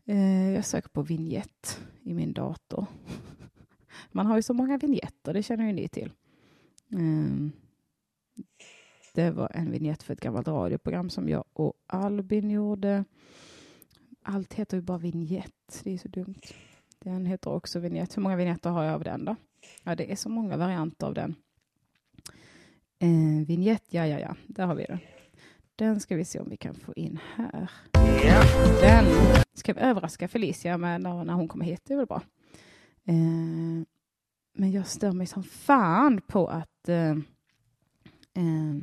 Uh, 0.08 0.50
jag 0.50 0.64
söker 0.64 0.88
på 0.88 1.02
vignett 1.02 1.80
i 2.02 2.14
min 2.14 2.32
dator. 2.32 2.86
Man 4.12 4.26
har 4.26 4.36
ju 4.36 4.42
så 4.42 4.54
många 4.54 4.78
vignetter, 4.78 5.34
det 5.34 5.42
känner 5.42 5.66
ju 5.66 5.72
ni 5.72 5.88
till. 5.88 6.12
Um, 6.92 7.52
det 9.14 9.30
var 9.30 9.50
en 9.54 9.70
vignett 9.70 10.02
för 10.02 10.12
ett 10.12 10.20
gammalt 10.20 10.48
radioprogram 10.48 11.10
som 11.10 11.28
jag 11.28 11.44
och 11.52 11.74
Albin 11.86 12.50
gjorde. 12.50 13.04
Allt 14.22 14.54
heter 14.54 14.76
ju 14.76 14.82
bara 14.82 14.98
vignett. 14.98 15.80
Det 15.84 15.94
är 15.94 15.98
så 15.98 16.08
dumt. 16.08 16.40
Den 16.98 17.26
heter 17.26 17.50
också 17.50 17.78
vignett. 17.78 18.16
Hur 18.16 18.22
många 18.22 18.36
vignetter 18.36 18.70
har 18.70 18.84
jag 18.84 18.94
av 18.94 19.04
den 19.04 19.24
då? 19.24 19.36
Ja, 19.82 19.94
det 19.94 20.12
är 20.12 20.16
så 20.16 20.28
många 20.28 20.56
varianter 20.56 21.06
av 21.06 21.14
den. 21.14 21.34
Eh, 22.98 23.46
vignett, 23.46 23.84
ja, 23.90 24.06
ja, 24.06 24.18
ja. 24.18 24.36
Där 24.46 24.66
har 24.66 24.74
vi 24.74 24.84
den. 24.84 24.98
Den 25.76 26.00
ska 26.00 26.16
vi 26.16 26.24
se 26.24 26.40
om 26.40 26.48
vi 26.50 26.56
kan 26.56 26.74
få 26.74 26.94
in 26.94 27.18
här. 27.34 27.70
Den 28.80 29.04
ska 29.54 29.72
vi 29.72 29.80
överraska 29.80 30.28
Felicia 30.28 30.78
med 30.78 31.00
när, 31.00 31.24
när 31.24 31.34
hon 31.34 31.48
kommer 31.48 31.64
hit. 31.64 31.82
Det 31.84 31.94
är 31.94 31.98
väl 31.98 32.06
bra. 32.06 32.22
Eh, 33.06 33.84
men 34.52 34.72
jag 34.72 34.86
stör 34.86 35.12
mig 35.12 35.26
som 35.26 35.42
fan 35.42 36.20
på 36.20 36.46
att 36.46 36.88
eh, 36.88 37.10
eh, 38.34 38.76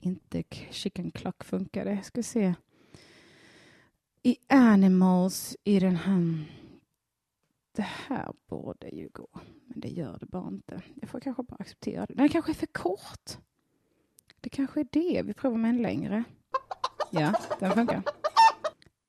inte 0.00 0.42
chicken 0.70 1.10
clock 1.10 1.44
funkade. 1.44 1.94
Jag 1.94 2.04
ska 2.04 2.22
se. 2.22 2.54
I 4.22 4.36
Animals 4.48 5.56
i 5.64 5.80
den 5.80 5.96
här 5.96 6.44
det 7.72 7.82
här 7.82 8.32
borde 8.46 8.88
ju 8.88 9.08
gå, 9.08 9.28
men 9.66 9.80
det 9.80 9.88
gör 9.88 10.18
det 10.18 10.26
bara 10.26 10.48
inte. 10.48 10.82
Jag 10.94 11.10
får 11.10 11.20
kanske 11.20 11.42
bara 11.42 11.56
acceptera 11.56 12.06
det. 12.06 12.14
Den 12.14 12.28
kanske 12.28 12.52
är 12.52 12.54
för 12.54 12.66
kort. 12.66 13.38
Det 14.40 14.48
kanske 14.48 14.80
är 14.80 14.88
det. 14.92 15.22
Vi 15.22 15.34
provar 15.34 15.58
med 15.58 15.68
en 15.68 15.82
längre. 15.82 16.24
Ja, 17.10 17.34
den 17.60 17.72
funkar. 17.72 18.02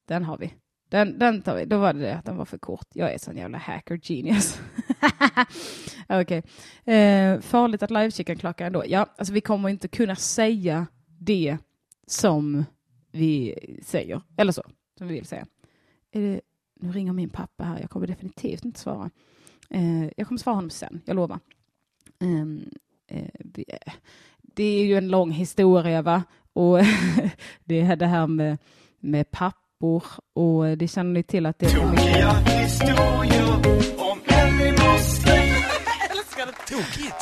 Den 0.06 0.24
har 0.24 0.38
vi. 0.38 0.54
Den, 0.90 1.20
den 1.20 1.42
tar 1.42 1.56
vi. 1.56 1.66
Då 1.66 1.78
var 1.78 1.94
det 1.94 2.00
det 2.00 2.16
att 2.16 2.26
den 2.26 2.38
var 2.38 2.46
för 2.46 2.58
kort. 2.58 2.88
Jag 2.94 3.14
är 3.14 3.18
sån 3.18 3.38
jävla 3.38 3.58
hacker 3.58 4.00
genius. 4.04 4.62
Okej. 6.10 6.44
Okay. 6.84 6.96
Eh, 6.96 7.40
farligt 7.42 7.84
att 7.84 7.92
en 8.30 8.38
klockan 8.38 8.68
ändå. 8.68 8.84
Ja, 8.88 9.06
alltså 9.18 9.34
vi 9.34 9.42
kommer 9.42 9.70
inte 9.70 9.88
kunna 9.88 10.16
säga 10.16 10.88
det 11.20 11.58
som 12.08 12.66
vi 13.12 13.56
säger. 13.84 14.22
Eller 14.38 14.52
så, 14.52 14.64
som 14.98 15.08
vi 15.08 15.14
vill 15.14 15.26
säga. 15.26 15.46
Är 16.12 16.22
det 16.22 16.42
nu 16.80 16.92
ringer 16.92 17.14
min 17.14 17.30
pappa 17.30 17.64
här, 17.64 17.80
jag 17.80 17.90
kommer 17.90 18.08
definitivt 18.08 18.66
inte 18.66 18.80
svara. 18.80 19.10
Eh, 19.70 20.04
jag 20.18 20.28
kommer 20.28 20.40
svara 20.40 20.56
honom 20.56 20.70
sen, 20.70 21.02
jag 21.06 21.16
lovar. 21.16 21.40
Ehm, 22.20 22.70
eh, 23.08 23.30
eh, 23.68 23.94
det 24.42 24.64
är 24.64 24.86
ju 24.86 24.98
en 24.98 25.08
lång 25.08 25.32
historia, 25.32 26.02
va? 26.02 26.24
Och 26.54 26.78
det 27.64 27.82
är 27.82 27.96
det 27.96 28.06
här 28.06 28.28
med, 28.28 28.58
med 29.00 29.32
pappor 29.86 30.04
och 30.34 30.78
det 30.78 30.88
känner 30.88 31.12
ni 31.12 31.24
till 31.24 31.46
att 31.46 31.60
det 31.60 31.66
är 31.66 31.70
Tokiga 31.70 32.32
historier 32.32 33.54
om 33.98 34.20
en 34.26 34.58
vi 34.58 34.72
måste 34.72 35.32
älska 36.12 36.46
det 36.46 36.76
tokigt. 36.76 37.22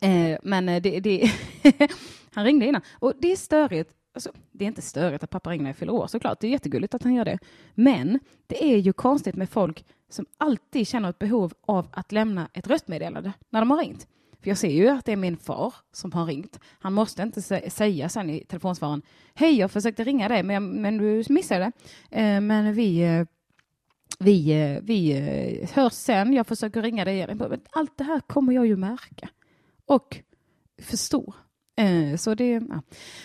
Eh, 0.00 0.38
men 0.42 0.82
det, 0.82 1.00
det 1.00 1.30
han 2.34 2.44
ringde 2.44 2.66
innan 2.66 2.82
och 2.92 3.12
det 3.20 3.32
är 3.32 3.36
störigt 3.36 3.92
Alltså, 4.14 4.32
det 4.52 4.64
är 4.64 4.66
inte 4.66 4.82
störigt 4.82 5.24
att 5.24 5.30
pappa 5.30 5.50
ringer 5.50 5.62
när 5.62 5.70
jag 5.70 5.76
fyller 5.76 5.92
år 5.92 6.06
såklart. 6.06 6.40
Det 6.40 6.46
är 6.46 6.50
jättegulligt 6.50 6.94
att 6.94 7.02
han 7.02 7.14
gör 7.14 7.24
det. 7.24 7.38
Men 7.74 8.20
det 8.46 8.64
är 8.64 8.76
ju 8.76 8.92
konstigt 8.92 9.36
med 9.36 9.50
folk 9.50 9.84
som 10.10 10.26
alltid 10.38 10.88
känner 10.88 11.10
ett 11.10 11.18
behov 11.18 11.52
av 11.66 11.88
att 11.92 12.12
lämna 12.12 12.48
ett 12.52 12.66
röstmeddelande 12.66 13.32
när 13.50 13.60
de 13.60 13.70
har 13.70 13.78
ringt. 13.78 14.06
För 14.46 14.50
jag 14.50 14.58
ser 14.58 14.70
ju 14.70 14.88
att 14.88 15.04
det 15.04 15.12
är 15.12 15.16
min 15.16 15.36
far 15.36 15.74
som 15.92 16.12
har 16.12 16.26
ringt. 16.26 16.60
Han 16.78 16.92
måste 16.92 17.22
inte 17.22 17.42
säga 17.70 18.08
sen 18.08 18.30
i 18.30 18.44
telefonsvaren 18.44 19.02
Hej, 19.34 19.58
jag 19.58 19.70
försökte 19.70 20.04
ringa 20.04 20.28
dig, 20.28 20.42
men, 20.42 20.82
men 20.82 20.98
du 20.98 21.24
missade 21.28 21.72
det. 22.10 22.20
Eh, 22.20 22.40
men 22.40 22.74
vi, 22.74 23.02
eh, 23.02 23.24
vi, 24.18 24.50
eh, 24.50 24.78
vi 24.82 25.12
eh, 25.12 25.70
hörs 25.70 25.92
sen. 25.92 26.32
Jag 26.32 26.46
försöker 26.46 26.82
ringa 26.82 27.04
dig. 27.04 27.26
Allt 27.70 27.98
det 27.98 28.04
här 28.04 28.20
kommer 28.20 28.52
jag 28.52 28.66
ju 28.66 28.76
märka 28.76 29.28
och 29.86 30.20
förstå 30.82 31.34
Eh, 31.78 32.16
så 32.16 32.34
det, 32.34 32.50
ja. 32.50 32.82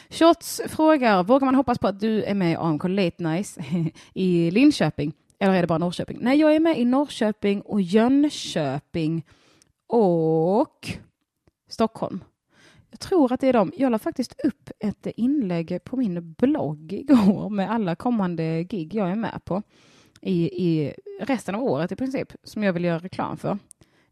Shots 0.10 0.62
frågar, 0.68 1.24
vågar 1.24 1.46
man 1.46 1.56
hoppas 1.56 1.80
på 1.80 1.88
att 1.88 2.00
du 2.00 2.24
är 2.24 2.34
med 2.34 2.52
i 2.52 2.56
AMK 2.56 2.84
Late 2.84 3.24
Nice 3.24 3.64
i 4.14 4.52
Linköping? 4.52 5.14
Eller 5.40 5.54
är 5.54 5.62
det 5.62 5.68
bara 5.68 5.78
Norrköping? 5.78 6.18
Nej, 6.22 6.40
jag 6.40 6.56
är 6.56 6.60
med 6.60 6.80
i 6.80 6.86
Norrköping 6.86 7.62
och 7.62 7.82
Jönköping 7.82 9.24
och 9.88 10.90
Stockholm. 11.72 12.24
Jag 12.90 13.00
tror 13.00 13.34
att 13.34 13.40
det 13.40 13.48
är 13.48 13.54
dem. 13.54 13.72
Jag 13.78 13.92
la 13.92 14.00
faktiskt 14.00 14.36
upp 14.44 14.70
ett 14.80 15.08
inlägg 15.16 15.84
på 15.84 15.98
min 15.98 16.34
blogg 16.34 16.94
igår 16.94 17.50
med 17.50 17.72
alla 17.72 17.96
kommande 17.96 18.64
gig 18.64 18.96
jag 18.96 19.12
är 19.12 19.16
med 19.16 19.42
på 19.46 19.62
i, 20.22 20.68
i 20.68 20.94
resten 21.22 21.56
av 21.56 21.64
året 21.64 21.92
i 21.92 21.96
princip, 21.96 22.34
som 22.44 22.64
jag 22.64 22.74
vill 22.74 22.84
göra 22.84 23.00
reklam 23.00 23.38
för. 23.38 23.58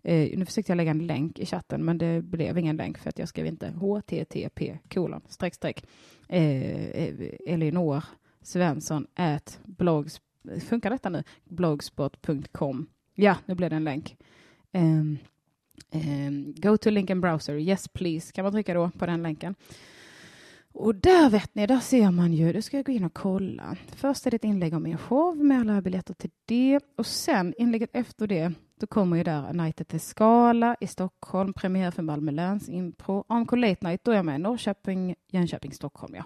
Eh, 0.01 0.37
nu 0.37 0.45
försökte 0.45 0.71
jag 0.71 0.77
lägga 0.77 0.91
en 0.91 1.07
länk 1.07 1.39
i 1.39 1.45
chatten, 1.45 1.85
men 1.85 1.97
det 1.97 2.21
blev 2.21 2.57
ingen 2.57 2.77
länk 2.77 2.97
för 2.97 3.09
att 3.09 3.19
jag 3.19 3.27
skrev 3.27 3.45
inte 3.45 3.67
http 3.67 4.79
kolon 4.93 5.21
streck 5.27 5.55
streck 5.55 5.85
eh, 6.27 7.13
Elinor 7.47 8.03
Svensson 8.41 9.07
at 9.15 9.59
blogs 9.65 10.21
funkar 10.59 10.89
detta 10.89 11.09
nu? 11.09 11.23
blogspot.com. 11.43 12.87
Ja, 13.15 13.35
nu 13.45 13.55
blev 13.55 13.69
det 13.69 13.75
en 13.75 13.83
länk. 13.83 14.17
Eh, 14.71 15.03
um, 15.91 16.53
go 16.57 16.77
to 16.77 16.89
link 16.89 17.09
browser, 17.09 17.55
yes 17.55 17.87
please, 17.87 18.31
kan 18.31 18.43
man 18.43 18.53
trycka 18.53 18.73
då 18.73 18.91
på 18.97 19.05
den 19.05 19.23
länken. 19.23 19.55
Och 20.73 20.95
där 20.95 21.29
vet 21.29 21.55
ni, 21.55 21.67
där 21.67 21.79
ser 21.79 22.11
man 22.11 22.33
ju, 22.33 22.53
då 22.53 22.61
ska 22.61 22.77
jag 22.77 22.85
gå 22.85 22.91
in 22.91 23.03
och 23.03 23.13
kolla. 23.13 23.75
Först 23.95 24.25
är 24.25 24.31
det 24.31 24.35
ett 24.35 24.43
inlägg 24.43 24.73
om 24.73 24.83
min 24.83 24.97
show. 24.97 25.37
Med 25.37 25.59
alla 25.59 25.81
biljetter 25.81 26.13
till 26.13 26.31
det. 26.45 26.79
Och 26.97 27.05
sen 27.05 27.53
inlägget 27.57 27.89
efter 27.93 28.27
det, 28.27 28.53
då 28.79 28.87
kommer 28.87 29.17
ju 29.17 29.23
där 29.23 29.53
Night 29.53 29.81
at 29.81 29.87
the 29.87 29.99
Scala 29.99 30.75
i 30.79 30.87
Stockholm, 30.87 31.53
premiär 31.53 31.91
för 31.91 32.03
Malmö 32.03 32.31
Läns 32.31 32.69
Impro, 32.69 33.23
AMK 33.27 33.51
Late 33.51 33.87
Night, 33.87 34.03
då 34.03 34.11
är 34.11 34.15
jag 34.15 34.25
med 34.25 34.41
Norrköping, 34.41 35.15
Jönköping, 35.27 35.73
Stockholm, 35.73 36.15
ja. 36.15 36.23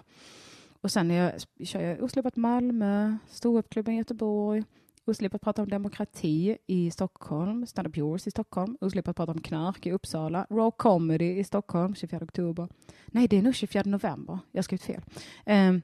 Och 0.80 0.90
sen 0.90 1.10
är 1.10 1.22
jag, 1.22 1.32
kör 1.66 1.80
jag 1.80 2.02
Oslipat 2.02 2.36
Malmö, 2.36 3.16
Ståuppklubben 3.28 3.96
Göteborg, 3.96 4.64
Oslipat 5.06 5.42
prata 5.42 5.62
om 5.62 5.68
demokrati 5.68 6.58
i 6.66 6.90
Stockholm, 6.90 7.66
Stand 7.66 7.88
Up 7.88 7.96
Yours 7.96 8.26
i 8.26 8.30
Stockholm, 8.30 8.76
Oslipat 8.80 9.16
prata 9.16 9.32
om 9.32 9.40
knark 9.40 9.86
i 9.86 9.92
Uppsala, 9.92 10.46
Raw 10.50 10.70
Comedy 10.76 11.38
i 11.38 11.44
Stockholm 11.44 11.94
24 11.94 12.24
oktober. 12.24 12.68
Nej, 13.06 13.28
det 13.28 13.38
är 13.38 13.42
nog 13.42 13.54
24 13.54 13.82
november. 13.86 14.38
Jag 14.52 14.58
har 14.58 14.62
skrivit 14.62 14.82
fel. 14.82 15.02
Um, 15.46 15.82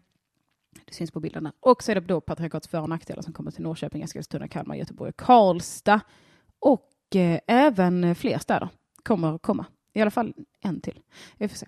det 0.85 0.95
syns 0.95 1.11
på 1.11 1.21
bilden 1.21 1.45
där. 1.45 1.53
Och 1.61 1.83
så 1.83 1.91
är 1.91 1.95
det 1.95 2.01
då 2.01 2.21
patriarkats 2.21 2.69
för 2.69 2.81
och 2.81 2.89
nackdelar 2.89 3.23
som 3.23 3.33
kommer 3.33 3.51
till 3.51 3.63
Norrköping, 3.63 4.03
Eskilstuna, 4.03 4.49
Kalmar, 4.49 4.75
Göteborg, 4.75 5.13
Karlstad 5.17 6.01
och 6.59 7.17
eh, 7.17 7.41
även 7.47 8.15
fler 8.15 8.39
städer 8.39 8.69
kommer 9.03 9.39
komma. 9.39 9.67
I 9.93 10.01
alla 10.01 10.11
fall 10.11 10.35
en 10.61 10.81
till. 10.81 11.01
Vi 11.39 11.49
får 11.49 11.57
se. 11.57 11.67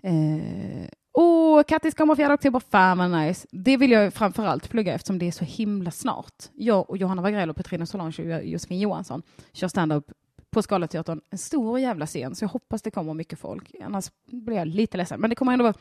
Eh, 0.00 0.88
Åh, 1.14 1.62
Kattis 1.62 1.94
kommer 1.94 2.14
4 2.14 2.34
oktober, 2.34 2.60
fan 2.70 2.98
vad 2.98 3.10
nice. 3.10 3.46
Det 3.50 3.76
vill 3.76 3.90
jag 3.90 4.14
framförallt 4.14 4.68
plugga 4.70 4.94
eftersom 4.94 5.18
det 5.18 5.26
är 5.26 5.32
så 5.32 5.44
himla 5.44 5.90
snart. 5.90 6.44
Jag 6.54 6.90
och 6.90 6.96
Johanna 6.96 7.22
Wagrell 7.22 7.50
och 7.50 7.56
Petrina 7.56 7.86
Solange 7.86 8.36
och 8.38 8.44
Josefin 8.44 8.80
Johansson 8.80 9.22
kör 9.52 9.68
stand-up 9.68 10.04
på 10.50 10.62
Scalateatern. 10.62 11.20
En 11.30 11.38
stor 11.38 11.80
jävla 11.80 12.06
scen, 12.06 12.34
så 12.34 12.44
jag 12.44 12.48
hoppas 12.48 12.82
det 12.82 12.90
kommer 12.90 13.14
mycket 13.14 13.38
folk. 13.38 13.72
Annars 13.84 14.10
blir 14.30 14.56
jag 14.56 14.68
lite 14.68 14.96
ledsen. 14.96 15.20
Men 15.20 15.30
det 15.30 15.36
kommer 15.36 15.52
ändå 15.52 15.62
vara 15.62 15.74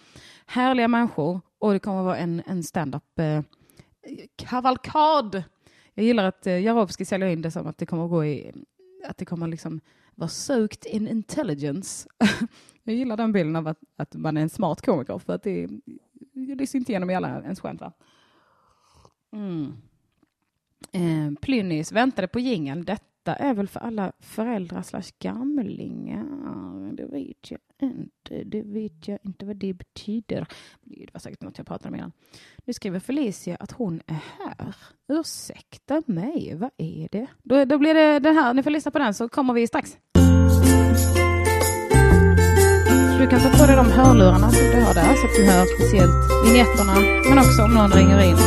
härliga 0.45 0.87
människor 0.87 1.41
och 1.59 1.73
det 1.73 1.79
kommer 1.79 2.03
vara 2.03 2.17
en, 2.17 2.41
en 2.45 2.63
stand-up 2.63 3.19
eh, 3.19 3.41
kavalkad. 4.35 5.43
Jag 5.93 6.05
gillar 6.05 6.23
att 6.23 6.47
eh, 6.47 6.59
Jarowski 6.59 7.05
säljer 7.05 7.29
in 7.29 7.41
det 7.41 7.51
som 7.51 7.67
att 7.67 7.77
det 7.77 7.85
kommer 7.85 8.07
gå 8.07 8.25
i, 8.25 8.51
att 9.07 9.17
det 9.17 9.25
kommer 9.25 9.47
liksom 9.47 9.81
var 10.21 10.27
soaked 10.27 10.85
in 10.85 11.07
intelligence. 11.07 12.09
jag 12.83 12.95
gillar 12.95 13.17
den 13.17 13.31
bilden 13.31 13.55
av 13.55 13.67
att, 13.67 13.79
att 13.95 14.15
man 14.15 14.37
är 14.37 14.41
en 14.41 14.49
smart 14.49 14.85
komiker 14.85 15.17
för 15.17 15.33
att 15.33 15.43
det, 15.43 15.67
det 16.33 16.55
lyser 16.55 16.79
inte 16.79 16.91
igenom 16.91 17.09
i 17.09 17.15
alla 17.15 17.41
ens 17.41 17.59
skämt. 17.59 17.81
Mm. 19.31 19.73
Eh, 20.91 21.39
Plynnis 21.41 21.91
väntade 21.91 22.27
på 22.27 22.39
jingeln. 22.39 22.85
Detta 22.85 23.35
är 23.35 23.53
väl 23.53 23.67
för 23.67 23.79
alla 23.79 24.11
föräldrar 24.19 24.81
slash 24.81 25.11
gamlingar. 25.19 26.25
Det 27.11 27.17
vet 27.17 27.51
jag 27.51 27.59
inte. 27.81 28.43
Det 28.43 28.61
vet 28.61 29.07
jag 29.07 29.19
inte 29.25 29.45
vad 29.45 29.55
det 29.55 29.73
betyder. 29.73 30.47
Det 30.83 31.05
var 31.13 31.19
säkert 31.19 31.41
något 31.41 31.57
jag 31.57 31.67
pratade 31.67 31.89
om 31.89 31.95
innan. 31.95 32.11
Nu 32.65 32.73
skriver 32.73 32.99
Felicia 32.99 33.55
att 33.55 33.71
hon 33.71 34.01
är 34.07 34.19
här. 34.39 34.75
Ursäkta 35.07 36.03
mig, 36.05 36.55
vad 36.55 36.69
är 36.77 37.07
det? 37.11 37.27
Då, 37.43 37.65
då 37.65 37.77
blir 37.77 37.93
det 37.93 38.19
den 38.19 38.35
här. 38.35 38.53
Ni 38.53 38.63
får 38.63 38.71
lyssna 38.71 38.91
på 38.91 38.99
den 38.99 39.13
så 39.13 39.29
kommer 39.29 39.53
vi 39.53 39.67
strax. 39.67 39.97
Du 43.19 43.27
kan 43.27 43.39
ta 43.39 43.49
på 43.57 43.65
dig 43.65 43.75
de 43.75 43.91
hörlurarna 43.91 44.51
som 44.51 44.65
du 44.65 44.81
har 44.81 44.93
där 44.93 45.15
så 45.15 45.25
att 45.25 45.35
du 45.35 45.45
hör 45.45 45.65
speciellt 45.75 46.45
vinjetterna 46.45 46.95
men 47.29 47.37
också 47.37 47.63
om 47.63 47.73
någon 47.73 47.91
ringer 47.91 48.19
in. 48.29 48.37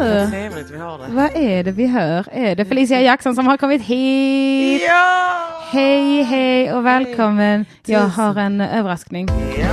Hur? 0.00 0.30
Trevligt 0.30 0.70
vi 0.70 0.78
har 0.78 0.98
det. 0.98 1.04
Vad 1.08 1.36
är 1.36 1.64
det 1.64 1.70
vi 1.72 1.86
hör? 1.86 2.24
Är 2.32 2.54
det 2.56 2.64
Felicia 2.64 3.00
Jackson 3.00 3.34
som 3.34 3.46
har 3.46 3.56
kommit 3.56 3.82
hit? 3.82 4.82
Ja! 4.88 5.36
Hej, 5.72 6.22
hej 6.22 6.72
och 6.72 6.86
välkommen. 6.86 7.64
Jag 7.84 8.02
Tusen. 8.06 8.10
har 8.24 8.36
en 8.36 8.60
överraskning. 8.60 9.28
ja. 9.58 9.66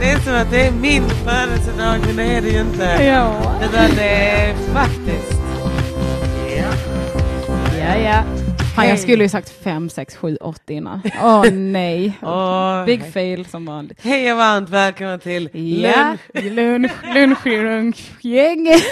Det 0.00 0.10
är 0.10 0.18
som 0.18 0.34
att 0.34 0.50
det 0.50 0.66
är 0.66 0.72
min 0.72 1.08
födelsedag 1.08 1.98
men 2.06 2.16
det 2.16 2.22
är 2.36 2.40
det 2.42 2.48
ju 2.48 2.60
inte. 2.60 3.04
Ja. 3.04 3.32
Utan 3.64 3.90
det 3.96 4.30
är 4.30 4.54
faktiskt. 4.54 5.40
Ja, 7.78 7.96
ja. 7.96 8.22
Fan, 8.76 8.88
jag 8.88 8.98
skulle 8.98 9.24
ju 9.24 9.28
sagt 9.28 9.48
5, 9.48 9.90
6, 9.90 10.16
7, 10.16 10.36
8 10.40 10.72
innan. 10.72 11.00
Åh 11.22 11.42
oh, 11.42 11.50
nej. 11.50 12.18
Oh, 12.22 12.84
Big 12.84 13.00
hej. 13.00 13.12
fail 13.12 13.46
som 13.46 13.66
vanligt. 13.66 13.98
Hej 14.00 14.32
och 14.32 14.38
varmt 14.38 14.70
välkomna 14.70 15.18
till 15.18 15.50
ja, 15.82 16.16
lunch. 16.32 16.92
Lunchrunk-gänget. 17.14 18.82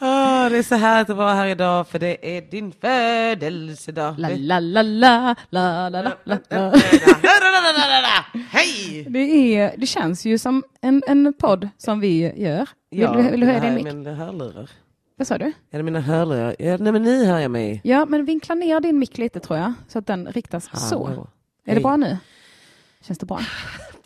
oh, 0.00 0.48
det 0.50 0.58
är 0.58 0.62
så 0.62 0.74
härligt 0.74 1.10
att 1.10 1.16
vara 1.16 1.34
här 1.34 1.46
idag 1.46 1.88
för 1.88 1.98
det 1.98 2.36
är 2.36 2.40
din 2.50 2.72
födelsedag. 2.72 4.14
La, 4.18 4.28
la, 4.28 4.60
la, 4.60 4.82
la, 4.82 5.34
la, 5.50 5.88
la, 5.88 6.02
la, 6.24 6.38
la. 6.50 6.72
Hej! 8.50 9.06
Det, 9.08 9.18
är, 9.18 9.74
det 9.76 9.86
känns 9.86 10.24
ju 10.24 10.38
som 10.38 10.62
en, 10.80 11.02
en 11.06 11.32
podd 11.32 11.68
som 11.78 12.00
vi 12.00 12.32
gör. 12.42 12.68
Vill, 12.90 13.00
ja, 13.00 13.12
vill, 13.12 13.30
vill 13.30 13.40
du 13.40 13.46
höja 13.46 13.60
din 13.60 13.74
mick? 13.74 13.86
Ja, 13.86 13.94
men 13.94 14.14
hörlurar. 14.14 14.70
Vad 15.18 15.26
sa 15.26 15.38
du? 15.38 15.44
Är 15.70 15.78
det 15.78 15.82
mina 15.82 16.00
hörlurar? 16.00 16.56
Ja, 16.58 16.76
nej 16.76 16.92
men 16.92 17.02
ni 17.02 17.26
hör 17.26 17.38
jag 17.38 17.50
mig. 17.50 17.80
Ja, 17.84 18.06
men 18.06 18.24
vinkla 18.24 18.54
ner 18.54 18.80
din 18.80 18.98
mick 18.98 19.18
lite 19.18 19.40
tror 19.40 19.58
jag, 19.58 19.72
så 19.88 19.98
att 19.98 20.06
den 20.06 20.26
riktas 20.26 20.88
så. 20.88 21.06
Hallå. 21.06 21.28
Är 21.64 21.66
Hej. 21.66 21.74
det 21.74 21.80
bra 21.80 21.96
nu? 21.96 22.18
Känns 23.00 23.18
det 23.18 23.26
bra? 23.26 23.40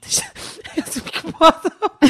Jag 0.77 0.87
är 0.87 0.91
så 0.91 1.01
mycket 1.05 1.25
att 1.25 1.39
prata 1.39 1.69
om. 1.81 2.09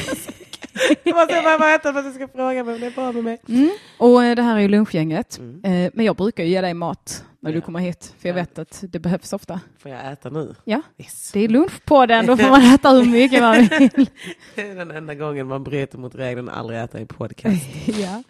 Jag 1.04 1.14
måste 1.16 1.42
bara 1.42 1.58
veta 1.72 1.92
vad 1.92 2.04
du 2.04 2.12
ska 2.12 2.28
fråga 2.28 2.64
mig 2.64 2.74
om 2.74 2.80
det 2.80 2.86
är 2.86 2.90
bra 2.90 3.12
med 3.12 3.24
mig. 3.24 3.38
Mm. 3.48 3.70
Och 3.98 4.24
eh, 4.24 4.36
det 4.36 4.42
här 4.42 4.56
är 4.56 4.60
ju 4.60 4.68
lunchgänget. 4.68 5.38
Mm. 5.38 5.64
Eh, 5.84 5.90
men 5.94 6.04
jag 6.06 6.16
brukar 6.16 6.44
ju 6.44 6.50
ge 6.50 6.60
dig 6.60 6.74
mat 6.74 7.24
när 7.40 7.52
du 7.52 7.58
Ja. 7.58 7.64
kommer 7.64 7.80
hit, 7.80 8.14
för 8.18 8.28
jag 8.28 8.36
Ja. 8.38 8.40
vet 8.40 8.58
att 8.58 8.84
det 8.88 8.98
behövs 8.98 9.32
ofta. 9.32 9.60
Får 9.78 9.90
jag 9.90 10.12
äta 10.12 10.30
nu? 10.30 10.54
Ja, 10.64 10.82
Yes. 10.98 11.30
det 11.32 11.40
är 11.40 11.48
lunch 11.48 11.84
på 11.84 12.06
den, 12.06 12.26
då 12.26 12.36
får 12.36 12.50
man 12.50 12.62
äta 12.74 12.90
hur 12.90 13.04
mycket 13.04 13.40
man 13.42 13.54
vill. 13.56 14.06
Det 14.54 14.68
är 14.68 14.74
den 14.74 14.90
enda 14.90 15.14
gången 15.14 15.46
man 15.46 15.64
bryter 15.64 15.98
mot 15.98 16.14
regeln 16.14 16.48
aldrig 16.48 16.80
äta 16.80 17.00
i 17.00 17.06
podcast. 17.06 17.66
ja. 17.86 18.22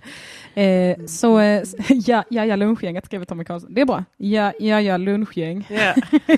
Eh, 0.54 1.04
så 1.06 1.38
eh, 1.40 1.62
ja, 1.88 2.24
ja, 2.30 2.44
ja, 2.44 2.56
lunchgänget 2.56 3.06
skriver 3.06 3.24
Tommy 3.24 3.44
Karlsson. 3.44 3.74
Det 3.74 3.80
är 3.80 3.84
bra. 3.86 4.04
Ja, 4.16 4.52
ja, 4.60 4.80
ja, 4.80 4.96
lunchgäng. 4.96 5.66
Ja, 5.70 5.94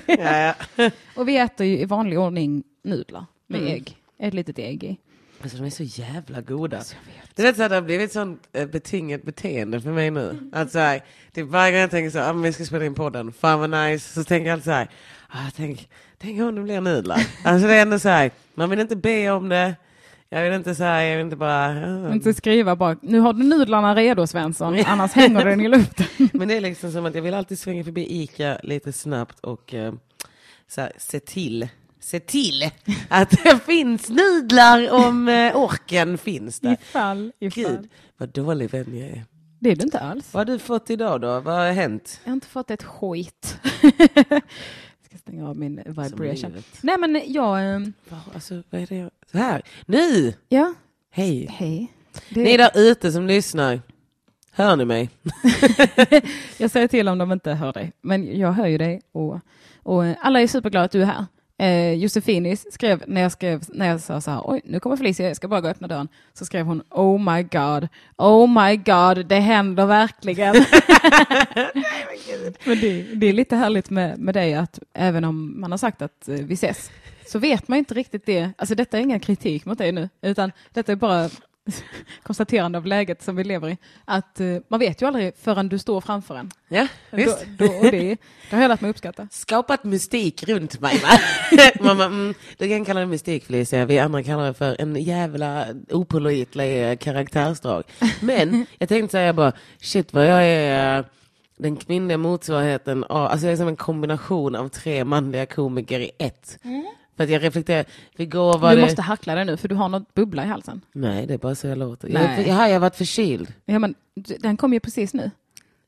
ja. 0.77 0.89
Och 1.15 1.27
vi 1.27 1.37
äter 1.37 1.65
ju 1.65 1.79
i 1.79 1.85
vanlig 1.85 2.19
ordning 2.19 2.63
nudlar 2.83 3.25
med 3.47 3.59
Mm. 3.61 3.73
ägg. 3.73 3.97
Ett 4.19 4.33
litet 4.33 4.59
ägg 4.59 4.83
i. 4.83 4.97
Alltså 5.41 5.57
de 5.57 5.65
är 5.65 5.69
så 5.69 5.83
jävla 5.83 6.41
goda. 6.41 6.77
Alltså, 6.77 6.95
jag 7.35 7.45
vet. 7.45 7.57
Det, 7.57 7.67
det 7.69 7.75
har 7.75 7.81
blivit 7.81 8.05
ett 8.05 8.13
sånt 8.13 8.41
eh, 8.53 8.65
betingat 8.67 9.23
beteende 9.23 9.81
för 9.81 9.89
mig 9.91 10.11
nu. 10.11 10.49
Att 10.53 10.71
så 10.71 10.79
här, 10.79 11.01
typ 11.33 11.47
varje 11.47 11.71
gång 11.71 11.81
jag 11.81 11.91
tänker 11.91 12.09
så 12.09 12.19
här, 12.19 12.29
ah, 12.29 12.33
vi 12.33 12.53
ska 12.53 12.65
spela 12.65 12.85
in 12.85 12.93
podden, 12.93 13.33
fan 13.33 13.59
vad 13.59 13.69
nice, 13.69 14.13
så 14.13 14.23
tänker 14.23 14.47
jag 14.47 14.53
alltid 14.53 14.65
så 14.65 14.71
här, 14.71 14.87
ah, 15.29 15.49
tänk, 15.55 15.89
tänk 16.17 16.41
om 16.41 16.55
det 16.55 16.61
blir 16.61 16.81
nudlar. 16.81 17.19
Alltså 17.43 17.67
det 17.67 17.73
är 17.75 17.81
ändå 17.81 17.99
så 17.99 18.09
här, 18.09 18.31
man 18.53 18.69
vill 18.69 18.79
inte 18.79 18.95
be 18.95 19.31
om 19.31 19.49
det, 19.49 19.75
jag 20.33 20.43
vill 20.43 20.53
inte 20.53 20.73
här, 20.83 21.01
jag 21.01 21.17
vill 21.17 21.25
inte 21.25 21.35
bara. 21.35 22.13
Inte 22.13 22.33
skriva 22.33 22.75
bara, 22.75 22.97
nu 23.01 23.19
har 23.19 23.33
du 23.33 23.43
nudlarna 23.43 23.95
redo 23.95 24.27
Svensson, 24.27 24.83
annars 24.85 25.11
hänger 25.11 25.45
den 25.45 25.61
i 25.61 25.67
luften. 25.67 26.05
Men 26.33 26.47
det 26.47 26.57
är 26.57 26.61
liksom 26.61 26.91
som 26.91 27.05
att 27.05 27.15
jag 27.15 27.21
vill 27.21 27.33
alltid 27.33 27.59
svänga 27.59 27.83
förbi 27.83 28.21
Ica 28.23 28.57
lite 28.63 28.93
snabbt 28.93 29.39
och 29.39 29.73
eh, 29.73 29.93
så 30.67 30.81
här, 30.81 30.91
se 30.97 31.19
till 31.19 31.67
Se 32.03 32.19
till 32.19 32.71
att 33.09 33.29
det 33.29 33.59
finns 33.65 34.09
nudlar 34.09 34.91
om 34.91 35.27
eh, 35.27 35.55
orken 35.55 36.17
finns 36.17 36.59
där. 36.59 36.73
Ifall, 36.73 37.31
ifall. 37.39 37.63
Gud, 37.63 37.89
vad 38.17 38.29
dålig 38.29 38.69
vän 38.69 38.97
jag 38.97 39.09
är. 39.09 39.25
Det 39.59 39.71
är 39.71 39.75
du 39.75 39.83
inte 39.83 39.99
alls. 39.99 40.33
Vad 40.33 40.49
har 40.49 40.53
du 40.53 40.59
fått 40.59 40.89
idag 40.89 41.21
då? 41.21 41.39
Vad 41.39 41.55
har 41.55 41.71
hänt? 41.71 42.21
Jag 42.23 42.31
har 42.31 42.33
inte 42.33 42.47
fått 42.47 42.71
ett 42.71 42.83
skit. 42.83 43.57
Stänga 45.23 45.49
av 45.49 45.57
min 45.57 45.75
vibration. 45.85 46.63
Nej 46.81 46.97
men 46.97 47.21
jag, 47.25 47.73
eh, 47.75 47.79
Vad, 48.09 48.19
alltså, 48.33 48.63
vad 48.69 48.81
är 48.81 48.87
det 48.87 48.95
jag... 48.95 49.11
Så 49.31 49.37
här, 49.37 49.61
nu! 49.85 50.33
ja, 50.49 50.73
Hej! 51.11 51.47
hej. 51.51 51.93
Det, 52.29 52.43
Ni 52.43 52.57
där 52.57 52.71
ute 52.75 53.11
som 53.11 53.27
lyssnar, 53.27 53.81
hör 54.51 54.75
ni 54.75 54.85
mig? 54.85 55.09
Jag 56.57 56.71
säger 56.71 56.87
till 56.87 57.07
om 57.07 57.17
de 57.17 57.31
inte 57.31 57.51
hör 57.53 57.73
dig, 57.73 57.91
men 58.01 58.39
jag 58.39 58.51
hör 58.51 58.67
ju 58.67 58.77
dig 58.77 59.01
och, 59.11 59.39
och 59.83 60.03
alla 60.21 60.41
är 60.41 60.47
superglada 60.47 60.85
att 60.85 60.91
du 60.91 61.01
är 61.01 61.05
här. 61.05 61.25
Eh, 61.57 61.93
Josefinis 61.93 62.73
skrev 62.73 63.03
när 63.07 63.21
jag, 63.21 63.31
skrev, 63.31 63.63
när 63.67 63.87
jag 63.87 64.01
sa 64.01 64.21
så 64.21 64.31
här, 64.31 64.41
oj, 64.45 64.61
nu 64.65 64.79
kommer 64.79 64.97
Felicia, 64.97 65.27
jag 65.27 65.35
ska 65.35 65.47
bara 65.47 65.61
gå 65.61 65.67
och 65.67 65.71
öppna 65.71 65.87
dörren, 65.87 66.07
så 66.33 66.45
skrev 66.45 66.65
hon, 66.65 66.83
oh 66.89 67.33
my 67.33 67.43
god, 67.43 67.87
oh 68.17 68.63
my 68.63 68.75
god, 68.75 69.25
det 69.25 69.39
händer 69.39 69.85
verkligen. 69.85 70.55
Men 72.65 72.79
det, 72.79 73.03
det 73.15 73.27
är 73.27 73.33
lite 73.33 73.55
härligt 73.55 73.89
med, 73.89 74.19
med 74.19 74.33
dig 74.33 74.53
att 74.53 74.79
även 74.93 75.23
om 75.23 75.61
man 75.61 75.71
har 75.71 75.77
sagt 75.77 76.01
att 76.01 76.27
eh, 76.27 76.35
vi 76.35 76.53
ses, 76.53 76.91
så 77.27 77.39
vet 77.39 77.67
man 77.67 77.77
inte 77.77 77.93
riktigt 77.93 78.25
det. 78.25 78.49
Alltså 78.57 78.75
detta 78.75 78.97
är 78.97 79.01
ingen 79.01 79.19
kritik 79.19 79.65
mot 79.65 79.77
dig 79.77 79.91
nu, 79.91 80.09
utan 80.21 80.51
detta 80.73 80.91
är 80.91 80.95
bara 80.95 81.29
konstaterande 82.23 82.77
av 82.77 82.85
läget 82.85 83.23
som 83.23 83.35
vi 83.35 83.43
lever 83.43 83.69
i. 83.69 83.77
Att 84.05 84.39
eh, 84.39 84.47
man 84.67 84.79
vet 84.79 85.01
ju 85.01 85.05
aldrig 85.05 85.37
förrän 85.37 85.69
du 85.69 85.79
står 85.79 86.01
framför 86.01 86.35
en. 86.35 86.51
Ja, 86.67 86.87
Då, 87.11 87.17
visst. 87.17 87.45
då, 87.57 87.65
och 87.65 87.91
det, 87.91 88.17
det 88.49 88.55
har 88.55 88.61
jag 88.61 88.69
lärt 88.69 88.81
mig 88.81 88.89
uppskatta. 88.91 89.27
Skapat 89.31 89.83
mystik 89.83 90.43
runt 90.47 90.79
mig? 90.81 91.01
Mamma, 91.79 92.05
mm, 92.05 92.33
du 92.57 92.69
kan 92.69 92.85
kalla 92.85 92.99
det 92.99 93.05
mystik 93.05 93.45
Felicia, 93.45 93.85
vi 93.85 93.99
andra 93.99 94.23
kallar 94.23 94.45
det 94.47 94.53
för 94.53 94.81
en 94.81 94.95
jävla 94.95 95.65
opålitlig 95.91 96.89
eh, 96.91 96.97
karaktärsdrag. 96.97 97.83
Men 98.21 98.65
jag 98.77 98.89
tänkte 98.89 99.11
säga 99.11 99.33
bara, 99.33 99.51
shit 99.81 100.13
vad 100.13 100.27
jag 100.27 100.43
är 100.45 100.99
eh, 100.99 101.05
den 101.57 101.75
kvinnliga 101.75 102.17
motsvarigheten 102.17 103.03
av, 103.03 103.27
alltså 103.27 103.45
jag 103.47 103.53
är 103.53 103.57
som 103.57 103.67
en 103.67 103.75
kombination 103.75 104.55
av 104.55 104.67
tre 104.69 105.03
manliga 105.05 105.45
komiker 105.45 105.99
i 105.99 106.11
ett. 106.19 106.59
För 107.17 107.23
att 107.23 107.29
jag 107.29 107.43
reflekterar, 107.43 107.85
igår 108.17 108.57
var 108.57 108.69
Du 108.69 108.75
det... 108.75 108.81
måste 108.81 109.01
hackla 109.01 109.35
dig 109.35 109.45
nu 109.45 109.57
för 109.57 109.67
du 109.67 109.75
har 109.75 109.89
något 109.89 110.13
bubbla 110.13 110.43
i 110.43 110.47
halsen. 110.47 110.81
Nej, 110.93 111.27
det 111.27 111.33
är 111.33 111.37
bara 111.37 111.55
så 111.55 111.67
jag 111.67 111.77
låter. 111.77 112.09
Nej. 112.09 112.23
Jag, 112.23 112.47
jag, 112.47 112.69
jag 112.69 112.73
har 112.75 112.79
varit 112.79 112.95
förkyld. 112.95 113.53
Ja, 113.65 113.79
men, 113.79 113.95
den 114.39 114.57
kom 114.57 114.73
ju 114.73 114.79
precis 114.79 115.13
nu. 115.13 115.31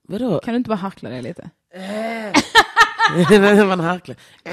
Vadå? 0.08 0.40
Kan 0.40 0.54
du 0.54 0.58
inte 0.58 0.68
bara 0.70 0.76
hackla 0.76 1.10
dig 1.10 1.22
lite? 1.22 1.50
När 3.30 3.66
man 3.76 3.80
harklar. 3.80 4.18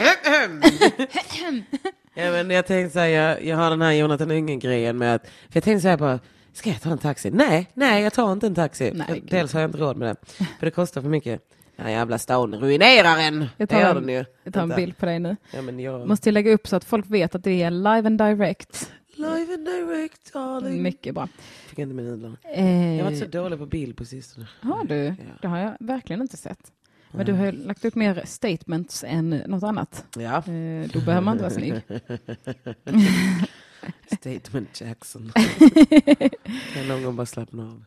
ja, 2.14 2.30
men 2.32 2.50
jag 2.50 2.66
tänkte 2.66 2.92
säga, 2.92 3.28
jag, 3.28 3.44
jag 3.44 3.56
har 3.56 3.70
den 3.70 3.82
här 3.82 3.92
Jonathan 3.92 4.30
Unge-grejen 4.30 4.98
med 4.98 5.14
att, 5.14 5.22
för 5.22 5.56
jag 5.56 5.64
tänkte 5.64 5.82
säga 5.82 5.96
bara, 5.96 6.18
ska 6.52 6.70
jag 6.70 6.80
ta 6.80 6.90
en 6.90 6.98
taxi? 6.98 7.30
Nej, 7.30 7.70
nej 7.74 8.02
jag 8.02 8.12
tar 8.12 8.32
inte 8.32 8.46
en 8.46 8.54
taxi. 8.54 8.90
Nej. 8.94 9.22
Dels 9.30 9.52
har 9.52 9.60
jag 9.60 9.68
inte 9.68 9.78
råd 9.78 9.96
med 9.96 10.08
det, 10.08 10.16
för 10.58 10.66
det 10.66 10.70
kostar 10.70 11.02
för 11.02 11.08
mycket. 11.08 11.42
Den 11.76 11.86
här 11.86 11.92
jävla 11.92 12.18
stan 12.18 12.54
ruinerar 12.54 13.18
en. 13.18 13.40
Jag 13.40 13.48
Det 13.56 13.66
tar, 13.66 13.80
gör 13.80 13.96
en, 13.96 14.06
den 14.06 14.14
ju. 14.16 14.24
jag 14.44 14.54
tar 14.54 14.62
en 14.62 14.68
bild 14.68 14.96
på 14.98 15.06
dig 15.06 15.18
nu. 15.18 15.36
Ja, 15.54 15.62
men 15.62 15.80
jag... 15.80 16.08
Måste 16.08 16.30
lägga 16.30 16.52
upp 16.52 16.68
så 16.68 16.76
att 16.76 16.84
folk 16.84 17.10
vet 17.10 17.34
att 17.34 17.44
det 17.44 17.62
är 17.62 17.70
live 17.70 18.06
and 18.06 18.18
direct. 18.18 18.92
Live 19.14 19.54
and 19.54 19.64
direct 19.64 20.32
darling. 20.32 20.82
Mycket 20.82 21.14
bra. 21.14 21.28
Fick 21.66 21.78
inte 21.78 21.94
nudlarna. 21.94 22.36
Eh, 22.54 22.96
Jag 22.96 23.04
har 23.04 23.10
varit 23.10 23.18
så 23.20 23.26
dålig 23.26 23.58
på 23.58 23.66
bild 23.66 23.96
på 23.96 24.04
sistone. 24.04 24.46
har 24.60 24.84
du? 24.84 25.04
Ja. 25.04 25.14
Det 25.42 25.48
har 25.48 25.58
jag 25.58 25.76
verkligen 25.80 26.22
inte 26.22 26.36
sett. 26.36 26.72
Men 27.14 27.26
du 27.26 27.32
har 27.32 27.44
ju 27.46 27.52
lagt 27.52 27.84
upp 27.84 27.94
mer 27.94 28.22
statements 28.26 29.04
än 29.08 29.30
något 29.30 29.62
annat. 29.62 30.04
Ja, 30.18 30.36
Eh, 30.36 30.88
Då 30.92 31.00
behöver 31.00 31.20
man 31.20 31.32
inte 31.34 31.42
vara 31.42 31.50
snygg. 31.54 31.74
statement 34.20 34.80
Jackson. 34.80 35.32
kan 36.74 36.88
någon 36.88 37.16
bara 37.16 37.26
slappna 37.26 37.62
av. 37.62 37.84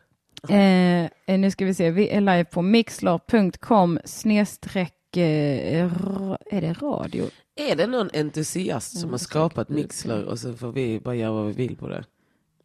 Eh, 0.48 1.04
eh, 1.04 1.38
nu 1.38 1.50
ska 1.50 1.64
vi 1.64 1.74
se, 1.74 1.90
vi 1.90 2.08
är 2.08 2.20
live 2.20 2.44
på 2.44 2.62
mixlar.com 2.62 3.98
snedstreck, 4.04 5.16
eh, 5.16 5.84
är 6.50 6.60
det 6.60 6.72
radio? 6.72 7.24
Är 7.56 7.76
det 7.76 7.86
någon 7.86 8.10
entusiast 8.12 9.00
som 9.00 9.10
har 9.10 9.18
skapat 9.18 9.68
Mixler 9.68 10.24
och 10.24 10.38
så 10.38 10.54
får 10.54 10.72
vi 10.72 11.00
bara 11.00 11.14
göra 11.14 11.32
vad 11.32 11.46
vi 11.46 11.52
vill 11.52 11.76
på 11.76 11.88
det? 11.88 12.04